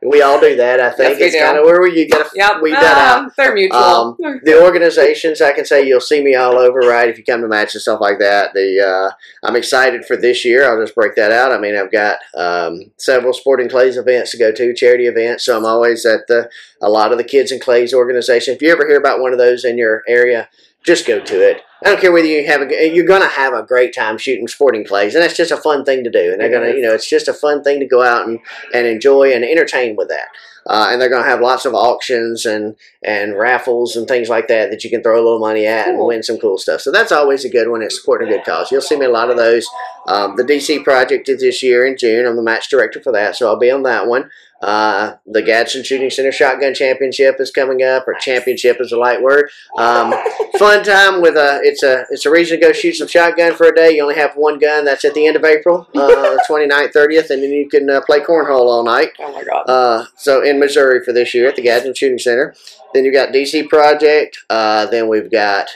we 0.02 0.22
all 0.22 0.40
do 0.40 0.56
that. 0.56 0.80
I 0.80 0.92
think 0.92 1.20
Yes, 1.20 1.34
it's 1.34 1.44
kind 1.44 1.58
of 1.58 1.66
where 1.66 1.82
we, 1.82 1.98
you 2.00 2.08
got 2.08 2.30
to 2.30 2.32
Yep. 2.34 2.62
that 2.72 2.84
out. 2.84 3.26
Ah, 3.26 3.34
They're 3.36 3.54
mutual. 3.54 3.78
Um, 3.80 4.40
The 4.44 4.62
organizations, 4.64 5.42
I 5.42 5.52
can 5.52 5.66
say 5.66 5.86
you'll 5.86 6.00
see 6.00 6.24
me 6.24 6.36
all 6.36 6.58
over, 6.58 6.80
right? 6.80 7.10
If 7.10 7.18
you 7.18 7.24
come 7.26 7.42
to 7.42 7.48
match 7.48 7.76
and 7.76 7.82
stuff 7.82 8.00
like 8.00 8.20
that. 8.20 8.54
The 8.54 8.80
uh, 8.80 9.12
I'm 9.48 9.56
excited 9.56 10.06
for 10.06 10.16
this 10.16 10.46
year. 10.46 10.70
I'll 10.70 10.82
just 10.82 10.96
break 10.96 11.16
that 11.16 11.32
out. 11.32 11.52
I 11.52 11.60
mean, 11.60 11.76
I've 11.76 11.92
got 11.92 12.20
um, 12.36 12.92
several 12.98 13.34
sporting 13.34 13.68
clays 13.68 13.98
events 13.98 14.32
to 14.32 14.38
go 14.38 14.52
to, 14.52 14.74
charity 14.74 15.08
events. 15.08 15.46
So 15.46 15.58
I'm 15.58 15.66
always 15.66 16.06
at 16.06 16.28
the 16.28 16.50
a 16.82 16.90
lot 16.90 17.12
of 17.12 17.18
the 17.18 17.24
kids 17.24 17.52
and 17.52 17.60
clays 17.62 17.94
organization. 17.94 18.56
If 18.56 18.62
you 18.62 18.72
ever 18.72 18.88
hear 18.88 18.98
about 18.98 19.20
one 19.20 19.34
of 19.34 19.38
those 19.38 19.66
in 19.66 19.78
your 19.78 20.04
area, 20.08 20.48
just 20.84 21.06
go 21.06 21.20
to 21.20 21.50
it. 21.50 21.62
I 21.84 21.90
don't 21.90 22.02
care 22.02 22.12
whether 22.12 22.28
you 22.28 22.46
have 22.46 22.62
a 22.62 22.94
you're 22.94 23.06
going 23.06 23.22
to 23.22 23.28
have 23.28 23.54
a 23.54 23.64
great 23.64 23.96
time 23.96 24.18
shooting 24.18 24.48
sporting 24.48 24.86
clays, 24.86 25.16
and 25.16 25.24
that's 25.24 25.38
just 25.38 25.52
a 25.52 25.58
fun 25.58 25.86
thing 25.86 26.04
to 26.04 26.10
do. 26.10 26.32
And 26.32 26.42
they're 26.42 26.50
going 26.50 26.72
to 26.72 26.78
you 26.78 26.84
know 26.84 26.94
it's 26.94 27.10
just 27.10 27.28
a 27.28 27.34
fun 27.34 27.64
thing 27.64 27.80
to 27.80 27.88
go 27.88 28.04
out 28.04 28.28
and 28.28 28.40
and 28.74 28.86
enjoy 28.86 29.32
and 29.34 29.44
entertain 29.44 29.96
with 29.96 30.10
that. 30.10 30.28
Uh, 30.68 30.90
and 30.92 31.02
they're 31.02 31.10
going 31.10 31.24
to 31.24 31.30
have 31.30 31.40
lots 31.40 31.66
of 31.66 31.74
auctions 31.74 32.46
and 32.46 32.76
and 33.02 33.38
raffles 33.38 33.96
and 33.96 34.08
things 34.08 34.28
like 34.28 34.48
that 34.48 34.70
that 34.72 34.84
you 34.84 34.90
can 34.90 35.02
throw 35.02 35.16
a 35.16 35.24
little 35.24 35.40
money 35.40 35.66
at 35.66 35.88
and 35.88 35.98
win 36.00 36.22
some 36.22 36.38
cool 36.38 36.58
stuff. 36.58 36.82
So 36.82 36.92
that's 36.92 37.14
always 37.14 37.46
a 37.46 37.50
good 37.50 37.70
one. 37.70 37.82
It's 37.82 38.00
supporting 38.00 38.28
a 38.28 38.32
good 38.32 38.46
cause. 38.46 38.72
You'll 38.72 38.82
see 38.82 38.98
me 38.98 39.06
a 39.06 39.10
lot 39.10 39.30
of 39.30 39.38
those. 39.38 39.68
Um, 40.08 40.36
the 40.36 40.44
DC 40.44 40.84
project 40.84 41.30
is 41.30 41.42
this 41.42 41.64
year 41.64 41.86
in 41.86 41.98
June. 41.98 42.26
I'm 42.26 42.36
the 42.36 42.44
match 42.44 42.70
director 42.70 43.02
for 43.02 43.12
that, 43.14 43.36
so 43.36 43.48
I'll 43.48 43.60
be 43.60 43.72
on 43.72 43.84
that 43.84 44.08
one. 44.08 44.30
Uh, 44.62 45.16
the 45.26 45.42
Gadsden 45.42 45.84
Shooting 45.84 46.10
Center 46.10 46.32
Shotgun 46.32 46.74
Championship 46.74 47.36
is 47.40 47.52
coming 47.52 47.82
up, 47.82 48.08
or 48.08 48.14
championship 48.16 48.78
is 48.80 48.92
a 48.92 48.98
light 48.98 49.22
word. 49.22 49.50
Um, 49.78 50.14
fun 50.58 50.84
time 50.84 51.22
with 51.22 51.36
a 51.36 51.60
it's 51.64 51.84
a 51.84 52.06
it's 52.10 52.26
a 52.26 52.32
reason 52.32 52.60
to 52.60 52.66
go 52.66 52.74
shoot 52.74 52.94
some 52.96 53.08
shotgun 53.08 53.56
for 53.56 53.68
a 53.68 53.76
day. 53.76 53.92
You 53.96 54.02
only 54.04 54.16
have 54.16 54.36
one 54.36 54.60
gun. 54.60 54.84
That's 54.86 55.06
at 55.06 55.14
the 55.14 55.26
end 55.26 55.36
of 55.36 55.46
April, 55.46 55.88
uh, 55.96 56.38
29th, 56.50 56.94
30th, 56.94 57.30
and 57.30 57.42
then 57.42 57.52
you 57.52 57.70
can 57.70 57.90
uh, 57.90 58.02
play 58.06 58.20
cornhole 58.20 58.68
all 58.68 58.84
night. 58.84 59.10
oh 59.20 59.32
my 59.34 59.44
god. 59.44 59.64
Uh, 59.70 60.06
so 60.18 60.44
in 60.44 60.60
Missouri 60.60 61.04
for 61.04 61.14
this 61.14 61.34
year 61.34 61.48
at 61.48 61.56
the 61.56 61.62
Gadsden 61.62 61.94
Shooting 61.96 62.20
Center. 62.20 62.54
Then 62.94 63.06
you 63.06 63.14
got 63.14 63.30
DC 63.30 63.70
Project. 63.70 64.40
Uh, 64.50 64.88
then 64.88 65.08
we've 65.08 65.30
got 65.32 65.68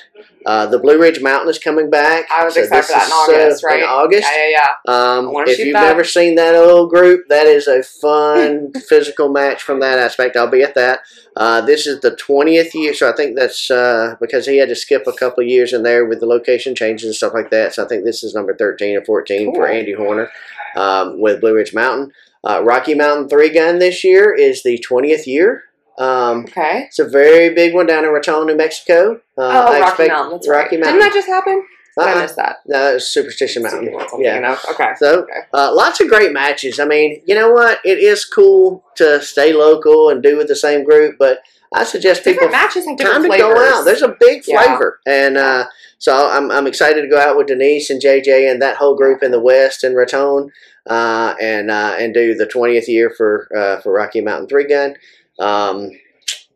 uh, 0.46 0.66
the 0.68 0.80
Blue 0.80 1.00
Ridge 1.00 1.22
Mountain 1.22 1.50
is 1.50 1.60
coming 1.60 1.90
back. 1.90 2.26
I 2.32 2.44
was 2.46 2.56
So 2.56 2.62
excited 2.62 2.86
for 2.86 2.92
that 2.94 3.08
in 3.08 3.12
August, 3.12 3.64
uh, 3.64 3.68
right? 3.68 3.80
In 3.80 3.86
August. 3.86 4.28
yeah, 4.32 4.48
yeah, 4.50 4.58
yeah. 4.88 4.94
Um, 5.18 5.32
if 5.48 5.60
you've 5.60 5.74
that. 5.74 5.84
never 5.88 6.04
seen 6.04 6.36
that 6.36 6.56
old 6.56 6.90
group, 6.90 7.28
that 7.30 7.48
is 7.48 7.68
a 7.68 7.84
fun 7.84 8.72
physical 8.88 9.30
match 9.30 9.64
from 9.64 9.80
that 9.80 10.00
aspect. 10.00 10.36
I'll 10.36 10.48
be 10.50 10.64
at 10.64 10.76
that. 10.76 11.02
Uh, 11.36 11.62
this 11.62 11.88
is 11.88 12.00
the 12.02 12.12
20th 12.12 12.74
year, 12.74 12.94
so 12.94 13.10
I 13.10 13.16
think 13.16 13.36
that's 13.36 13.72
uh, 13.72 14.16
because 14.22 14.46
he 14.46 14.58
had 14.58 14.70
to 14.70 14.76
skip 14.76 15.08
a 15.08 15.14
couple 15.14 15.44
of 15.44 15.50
years 15.50 15.74
in 15.74 15.84
there 15.84 16.06
with 16.06 16.20
the 16.20 16.26
location 16.28 16.76
changes 16.76 17.08
and 17.08 17.16
stuff 17.16 17.34
like 17.34 17.50
that. 17.50 17.74
So 17.74 17.84
I 17.84 17.88
think 17.88 18.04
this 18.06 18.24
is 18.24 18.36
number 18.36 18.56
13 18.56 18.98
or 18.98 19.06
14 19.06 19.56
for 19.56 19.68
Andy 19.68 19.94
Horner 19.94 20.30
um, 20.76 21.20
with 21.20 21.42
Blue 21.42 21.56
Ridge 21.56 21.74
Mountain. 21.74 22.12
Uh, 22.44 22.62
Rocky 22.64 22.94
Mountain 22.94 23.30
3 23.30 23.50
gun 23.50 23.80
this 23.80 24.04
year 24.04 24.34
is 24.34 24.64
the 24.64 24.78
20th 24.88 25.26
year. 25.26 25.64
Um, 25.98 26.46
Okay. 26.46 26.86
it's 26.88 27.00
a 27.00 27.06
very 27.08 27.50
big 27.54 27.74
one 27.74 27.86
down 27.86 28.04
in 28.04 28.10
Raton, 28.12 28.48
New 28.48 28.56
Mexico. 28.56 29.22
Uh, 29.38 29.42
Oh, 29.42 29.44
I 29.46 29.80
Rocky 29.80 29.84
expect- 29.84 30.10
Mountain. 30.12 30.32
That's 30.34 30.48
Rocky 30.48 30.76
right. 30.76 30.80
Mountain. 30.86 31.00
Didn't 31.00 31.10
that 31.10 31.14
just 31.14 31.28
happen? 31.28 31.66
Did 31.98 32.04
I 32.08 32.12
Uh-uh. 32.14 32.22
missed 32.22 32.36
that. 32.38 32.56
No, 32.66 32.96
it's 32.96 33.06
Superstition 33.06 33.62
Mountain. 33.62 33.96
Yeah. 34.18 34.58
Okay. 34.72 34.90
So, 34.98 35.20
Okay. 35.20 35.40
uh, 35.54 35.72
lots 35.76 36.00
of 36.02 36.08
great 36.08 36.32
matches. 36.32 36.80
I 36.80 36.86
mean, 36.86 37.22
you 37.26 37.36
know 37.36 37.52
what? 37.52 37.80
It 37.86 38.00
is 38.00 38.26
cool 38.26 38.84
to 38.96 39.22
stay 39.22 39.54
local 39.54 40.10
and 40.10 40.24
do 40.24 40.36
with 40.36 40.48
the 40.48 40.56
same 40.56 40.84
group, 40.84 41.18
but 41.20 41.42
I 41.72 41.84
suggest 41.84 42.24
people 42.24 42.50
matches 42.50 42.86
have 42.88 42.98
time 42.98 43.22
different 43.22 43.24
to 43.26 43.30
flavors. 43.30 43.54
go 43.60 43.78
out. 43.80 43.86
There's 43.86 44.02
a 44.02 44.16
big 44.20 44.42
Yeah. 44.48 44.64
flavor, 44.64 45.00
and 45.06 45.38
uh, 45.38 45.66
so 46.00 46.14
I'm, 46.16 46.50
I'm 46.52 46.66
excited 46.68 47.02
to 47.04 47.08
go 47.08 47.18
out 47.20 47.38
with 47.38 47.48
Denise 47.48 47.90
and 47.92 48.02
JJ 48.02 48.50
and 48.50 48.60
that 48.62 48.78
whole 48.78 48.96
group 48.96 49.22
in 49.24 49.30
the 49.32 49.40
West 49.40 49.84
and 49.84 49.96
Raton, 49.96 50.52
uh, 50.90 51.34
and 51.40 51.70
uh, 51.72 51.96
and 52.00 52.14
do 52.14 52.34
the 52.36 52.46
20th 52.48 52.88
year 52.88 53.12
for 53.16 53.48
uh, 53.56 53.82
for 53.82 53.92
Rocky 53.94 54.22
Mountain 54.22 54.48
Three 54.50 54.66
Gun. 54.66 54.96
Um, 55.40 55.90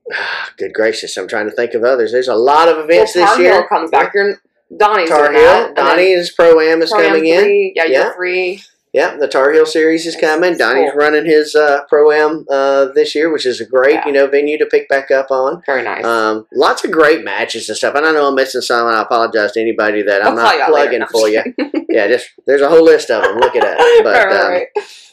good 0.58 0.74
gracious, 0.74 1.18
I'm 1.18 1.28
trying 1.28 1.50
to 1.50 1.56
think 1.56 1.74
of 1.74 1.84
others. 1.84 2.12
There's 2.12 2.28
a 2.28 2.36
lot 2.36 2.68
of 2.70 2.78
events 2.80 3.14
Tar 3.14 3.28
this 3.28 3.40
year. 3.40 3.54
Hill 3.54 3.68
comes 3.68 3.92
back. 3.92 4.14
You're 4.14 4.42
Donnie's 4.76 5.10
Tar 5.10 5.28
doing 5.30 5.34
Heel, 5.40 5.44
that. 5.46 5.68
and 5.70 5.78
then 5.78 5.86
Donnie's 5.86 6.32
Pro 6.34 6.60
Am 6.60 6.82
is 6.82 6.92
coming 6.92 7.26
in. 7.26 7.42
three, 7.42 7.74
Yeah, 7.76 7.86
Yeah. 7.86 8.04
you're 8.06 8.16
three. 8.16 8.64
Yeah, 8.94 9.16
the 9.18 9.28
Tar 9.28 9.52
Heel 9.52 9.66
series 9.66 10.06
is 10.08 10.16
coming. 10.16 10.58
Donnie's 10.58 10.92
Cool. 10.92 10.98
running 11.00 11.26
his 11.26 11.54
uh, 11.56 11.82
pro 11.88 12.10
am 12.12 12.46
uh, 12.50 12.86
this 12.96 13.14
year, 13.14 13.32
which 13.32 13.46
is 13.46 13.62
a 13.62 13.66
great 13.66 13.94
Yeah. 13.96 14.08
you 14.08 14.12
know 14.14 14.28
venue 14.28 14.58
to 14.58 14.66
pick 14.66 14.90
back 14.90 15.12
up 15.12 15.30
on. 15.30 15.62
Very 15.68 15.84
nice. 15.84 16.04
Um, 16.04 16.48
lots 16.54 16.84
of 16.84 16.92
great 16.92 17.24
matches 17.24 17.68
and 17.70 17.78
stuff. 17.78 17.94
And 17.96 18.06
I 18.06 18.12
know 18.12 18.28
I'm 18.28 18.36
missing 18.36 18.62
some. 18.62 18.88
And 18.88 18.96
I 18.96 19.02
apologize 19.04 19.52
to 19.52 19.62
anybody 19.62 20.02
that 20.04 20.26
I'm 20.26 20.38
I'll 20.38 20.50
call 20.50 20.58
not 20.60 20.70
plugging 20.70 21.06
for 21.12 21.30
you. 21.30 21.44
Yeah, 21.90 22.08
just 22.08 22.28
there's 22.48 22.62
a 22.62 22.70
whole 22.70 22.84
list 22.84 23.12
of 23.12 23.24
them. 23.24 23.38
Look 23.38 23.56
at 23.56 23.62
that. 23.64 23.78
But 24.04 24.26
right, 24.26 24.36
um, 24.42 24.52
right, 24.52 24.68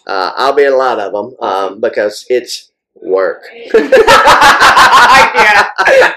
uh, 0.07 0.33
I'll 0.37 0.55
be 0.55 0.65
a 0.65 0.75
lot 0.75 0.99
of 1.01 1.13
them 1.13 1.35
um, 1.41 1.81
because 1.81 2.25
it's 2.29 2.71
work. 3.05 3.43
I. 5.87 6.15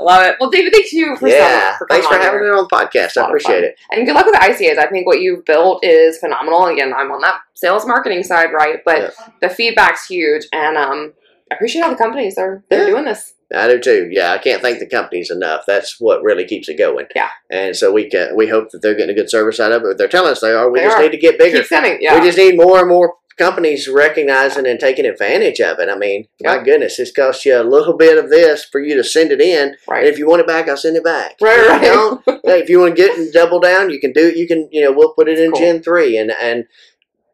Love 0.00 0.26
it. 0.26 0.36
Well, 0.40 0.50
David, 0.50 0.72
thank 0.72 0.92
you 0.92 1.16
for 1.16 1.28
yeah, 1.28 1.76
for 1.78 1.86
thanks 1.88 2.06
for 2.06 2.14
having 2.14 2.40
here. 2.40 2.52
me 2.52 2.58
on 2.58 2.66
the 2.70 2.74
podcast. 2.76 3.16
I 3.16 3.26
appreciate 3.26 3.64
it. 3.64 3.78
And 3.90 4.06
good 4.06 4.14
luck 4.14 4.26
with 4.26 4.34
the 4.34 4.40
ICAs. 4.40 4.78
I 4.78 4.86
think 4.88 5.06
what 5.06 5.20
you've 5.20 5.44
built 5.44 5.84
is 5.84 6.18
phenomenal. 6.18 6.66
Again, 6.66 6.92
I'm 6.96 7.10
on 7.12 7.20
that 7.22 7.40
sales 7.54 7.86
marketing 7.86 8.22
side, 8.24 8.52
right? 8.52 8.80
But 8.84 9.14
the 9.40 9.48
feedback's 9.48 10.06
huge, 10.06 10.46
and 10.52 10.76
um, 10.76 11.12
I 11.50 11.54
appreciate 11.54 11.82
all 11.82 11.90
the 11.90 11.96
companies 11.96 12.36
are, 12.38 12.64
that 12.70 12.80
are 12.80 12.82
Yeah. 12.84 12.90
doing 12.90 13.04
this. 13.04 13.34
I 13.54 13.68
do 13.68 13.78
too. 13.78 14.08
Yeah, 14.10 14.32
I 14.32 14.38
can't 14.38 14.62
thank 14.62 14.78
the 14.78 14.86
companies 14.86 15.30
enough. 15.30 15.64
That's 15.66 16.00
what 16.00 16.22
really 16.22 16.46
keeps 16.46 16.70
it 16.70 16.78
going. 16.78 17.04
Yeah. 17.14 17.28
And 17.50 17.76
so 17.76 17.92
we 17.92 18.08
can 18.08 18.34
we 18.34 18.48
hope 18.48 18.70
that 18.70 18.80
they're 18.80 18.94
getting 18.94 19.14
a 19.14 19.18
good 19.18 19.28
service 19.28 19.60
out 19.60 19.72
of 19.72 19.82
it. 19.84 19.88
If 19.90 19.98
they're 19.98 20.08
telling 20.08 20.32
us 20.32 20.40
they 20.40 20.52
are, 20.52 20.70
we 20.70 20.78
They 20.80 20.86
just 20.86 20.96
are. 20.96 21.02
need 21.02 21.10
to 21.12 21.18
get 21.18 21.38
bigger. 21.38 21.58
Keep 21.58 21.66
sending. 21.66 21.98
Yeah. 22.00 22.18
We 22.18 22.24
just 22.26 22.38
need 22.38 22.56
more 22.56 22.78
and 22.78 22.88
more 22.88 23.16
companies 23.36 23.88
recognizing 23.88 24.66
and 24.66 24.78
taking 24.80 25.06
advantage 25.06 25.60
of 25.60 25.78
it. 25.78 25.88
I 25.88 25.96
mean, 25.96 26.28
my 26.42 26.62
goodness, 26.62 26.98
it's 26.98 27.10
cost 27.12 27.44
you 27.44 27.60
a 27.60 27.62
little 27.62 27.96
bit 27.96 28.22
of 28.22 28.30
this 28.30 28.64
for 28.64 28.80
you 28.80 28.94
to 28.96 29.04
send 29.04 29.32
it 29.32 29.40
in. 29.40 29.76
Right. 29.88 30.04
And 30.04 30.08
if 30.08 30.18
you 30.18 30.28
want 30.28 30.40
it 30.40 30.46
back, 30.46 30.68
I'll 30.68 30.76
send 30.76 30.96
it 30.96 31.04
back. 31.04 31.36
Right, 31.40 31.58
If 31.58 31.64
you 31.66 31.70
right. 31.72 31.82
don't, 31.82 32.22
if 32.44 32.68
you 32.68 32.80
want 32.80 32.96
to 32.96 33.02
get 33.02 33.16
and 33.16 33.32
double 33.32 33.60
down, 33.60 33.90
you 33.90 34.00
can 34.00 34.12
do 34.12 34.28
it. 34.28 34.36
You 34.36 34.46
can, 34.46 34.68
you 34.72 34.82
know, 34.82 34.92
we'll 34.92 35.14
put 35.14 35.28
it 35.28 35.38
in 35.38 35.50
Cool. 35.52 35.60
Gen 35.60 35.82
three, 35.82 36.16
and 36.18 36.30
and 36.30 36.66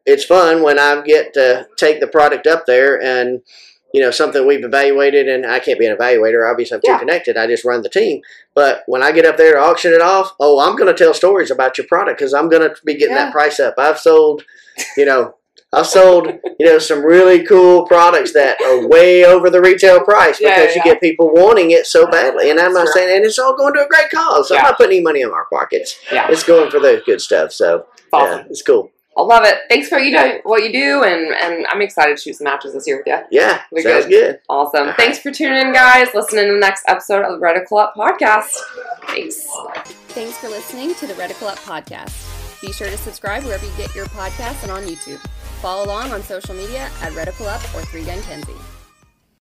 it's 0.06 0.24
fun 0.24 0.62
when 0.62 0.78
I 0.78 1.02
get 1.02 1.34
to 1.34 1.68
take 1.76 2.00
the 2.00 2.06
product 2.06 2.46
up 2.46 2.66
there 2.66 3.00
and. 3.02 3.42
You 3.94 4.02
know, 4.02 4.10
something 4.10 4.46
we've 4.46 4.66
evaluated, 4.66 5.28
and 5.28 5.46
I 5.46 5.60
can't 5.60 5.78
be 5.78 5.86
an 5.86 5.96
evaluator. 5.96 6.46
Obviously, 6.48 6.74
I'm 6.74 6.82
too 6.82 6.90
Yeah. 6.90 6.98
connected. 6.98 7.38
I 7.38 7.46
just 7.46 7.64
run 7.64 7.80
the 7.80 7.88
team. 7.88 8.20
But 8.54 8.82
when 8.86 9.02
I 9.02 9.12
get 9.12 9.24
up 9.24 9.38
there 9.38 9.54
to 9.54 9.60
auction 9.60 9.94
it 9.94 10.02
off, 10.02 10.34
oh, 10.38 10.58
I'm 10.60 10.76
going 10.76 10.94
to 10.94 10.98
tell 11.04 11.14
stories 11.14 11.50
about 11.50 11.78
your 11.78 11.86
product 11.86 12.18
because 12.18 12.34
I'm 12.34 12.50
going 12.50 12.60
to 12.68 12.74
be 12.84 12.96
getting 12.96 13.16
Yeah. 13.16 13.24
that 13.24 13.32
price 13.32 13.58
up. 13.58 13.76
I've 13.78 13.98
sold, 13.98 14.44
you 14.98 15.06
know, 15.06 15.36
I've 15.72 15.86
sold, 15.86 16.26
you 16.58 16.64
know, 16.66 16.78
some 16.78 17.04
really 17.04 17.44
cool 17.44 17.86
products 17.86 18.32
that 18.32 18.58
are 18.62 18.88
way 18.88 19.24
over 19.26 19.50
the 19.50 19.60
retail 19.60 20.00
price 20.02 20.40
Yeah, 20.40 20.58
because 20.60 20.74
you 20.76 20.82
yeah. 20.84 20.92
get 20.92 21.00
people 21.02 21.30
wanting 21.34 21.72
it 21.72 21.86
so 21.86 22.06
badly. 22.06 22.50
And 22.50 22.58
I'm 22.58 22.72
not 22.72 22.86
Sure. 22.86 22.92
saying, 22.94 23.16
and 23.18 23.24
it's 23.26 23.38
all 23.38 23.54
going 23.54 23.74
to 23.74 23.84
a 23.84 23.88
great 23.88 24.08
cause. 24.10 24.50
Yeah. 24.50 24.58
I'm 24.58 24.62
not 24.64 24.76
putting 24.78 24.96
any 24.96 25.02
money 25.04 25.20
in 25.20 25.30
our 25.30 25.46
pockets. 25.52 25.98
Yeah. 26.10 26.28
It's 26.30 26.42
going 26.42 26.70
for 26.70 26.80
the 26.80 27.02
good 27.04 27.20
stuff. 27.20 27.52
So, 27.52 27.84
It's 27.98 28.02
awesome. 28.14 28.38
yeah, 28.38 28.44
it's 28.48 28.62
cool. 28.62 28.90
I 29.16 29.22
love 29.22 29.44
it. 29.44 29.58
Thanks 29.68 29.88
for 29.88 29.98
you 29.98 30.16
do, 30.16 30.38
what 30.44 30.62
you 30.62 30.72
do, 30.72 31.02
and 31.02 31.34
and 31.34 31.66
I'm 31.66 31.82
excited 31.82 32.16
to 32.16 32.22
shoot 32.22 32.34
some 32.36 32.44
matches 32.44 32.72
this 32.72 32.86
year 32.86 32.98
with 32.98 33.06
you. 33.08 33.18
Yeah, 33.40 33.62
We're 33.72 33.82
sounds 33.82 34.04
good. 34.06 34.10
good. 34.10 34.40
Awesome. 34.48 34.86
right. 34.86 34.96
Thanks 34.96 35.18
for 35.18 35.32
tuning 35.32 35.58
in, 35.58 35.72
guys. 35.72 36.06
Listen 36.14 36.38
in 36.38 36.46
to 36.46 36.52
the 36.52 36.58
next 36.60 36.84
episode 36.86 37.24
of 37.24 37.38
the 37.40 37.44
Reticle 37.44 37.82
Up 37.82 37.94
podcast. 37.96 38.54
Thanks. 39.08 39.44
Thanks 40.14 40.38
for 40.38 40.48
listening 40.48 40.94
to 40.94 41.06
the 41.08 41.14
Reticle 41.14 41.48
Up 41.48 41.58
podcast. 41.58 42.60
Be 42.62 42.72
sure 42.72 42.88
to 42.88 42.96
subscribe 42.96 43.42
wherever 43.42 43.66
you 43.66 43.72
get 43.76 43.92
your 43.94 44.06
podcasts 44.06 44.62
and 44.62 44.70
on 44.70 44.84
YouTube. 44.84 45.20
Follow 45.60 45.86
along 45.86 46.12
on 46.12 46.22
social 46.22 46.54
media 46.54 46.88
at 47.02 47.12
Reticle 47.14 47.46
Up 47.46 47.62
or 47.74 47.82
Three 47.82 48.04
Gun 48.04 48.22
Kenzie. 48.22 48.54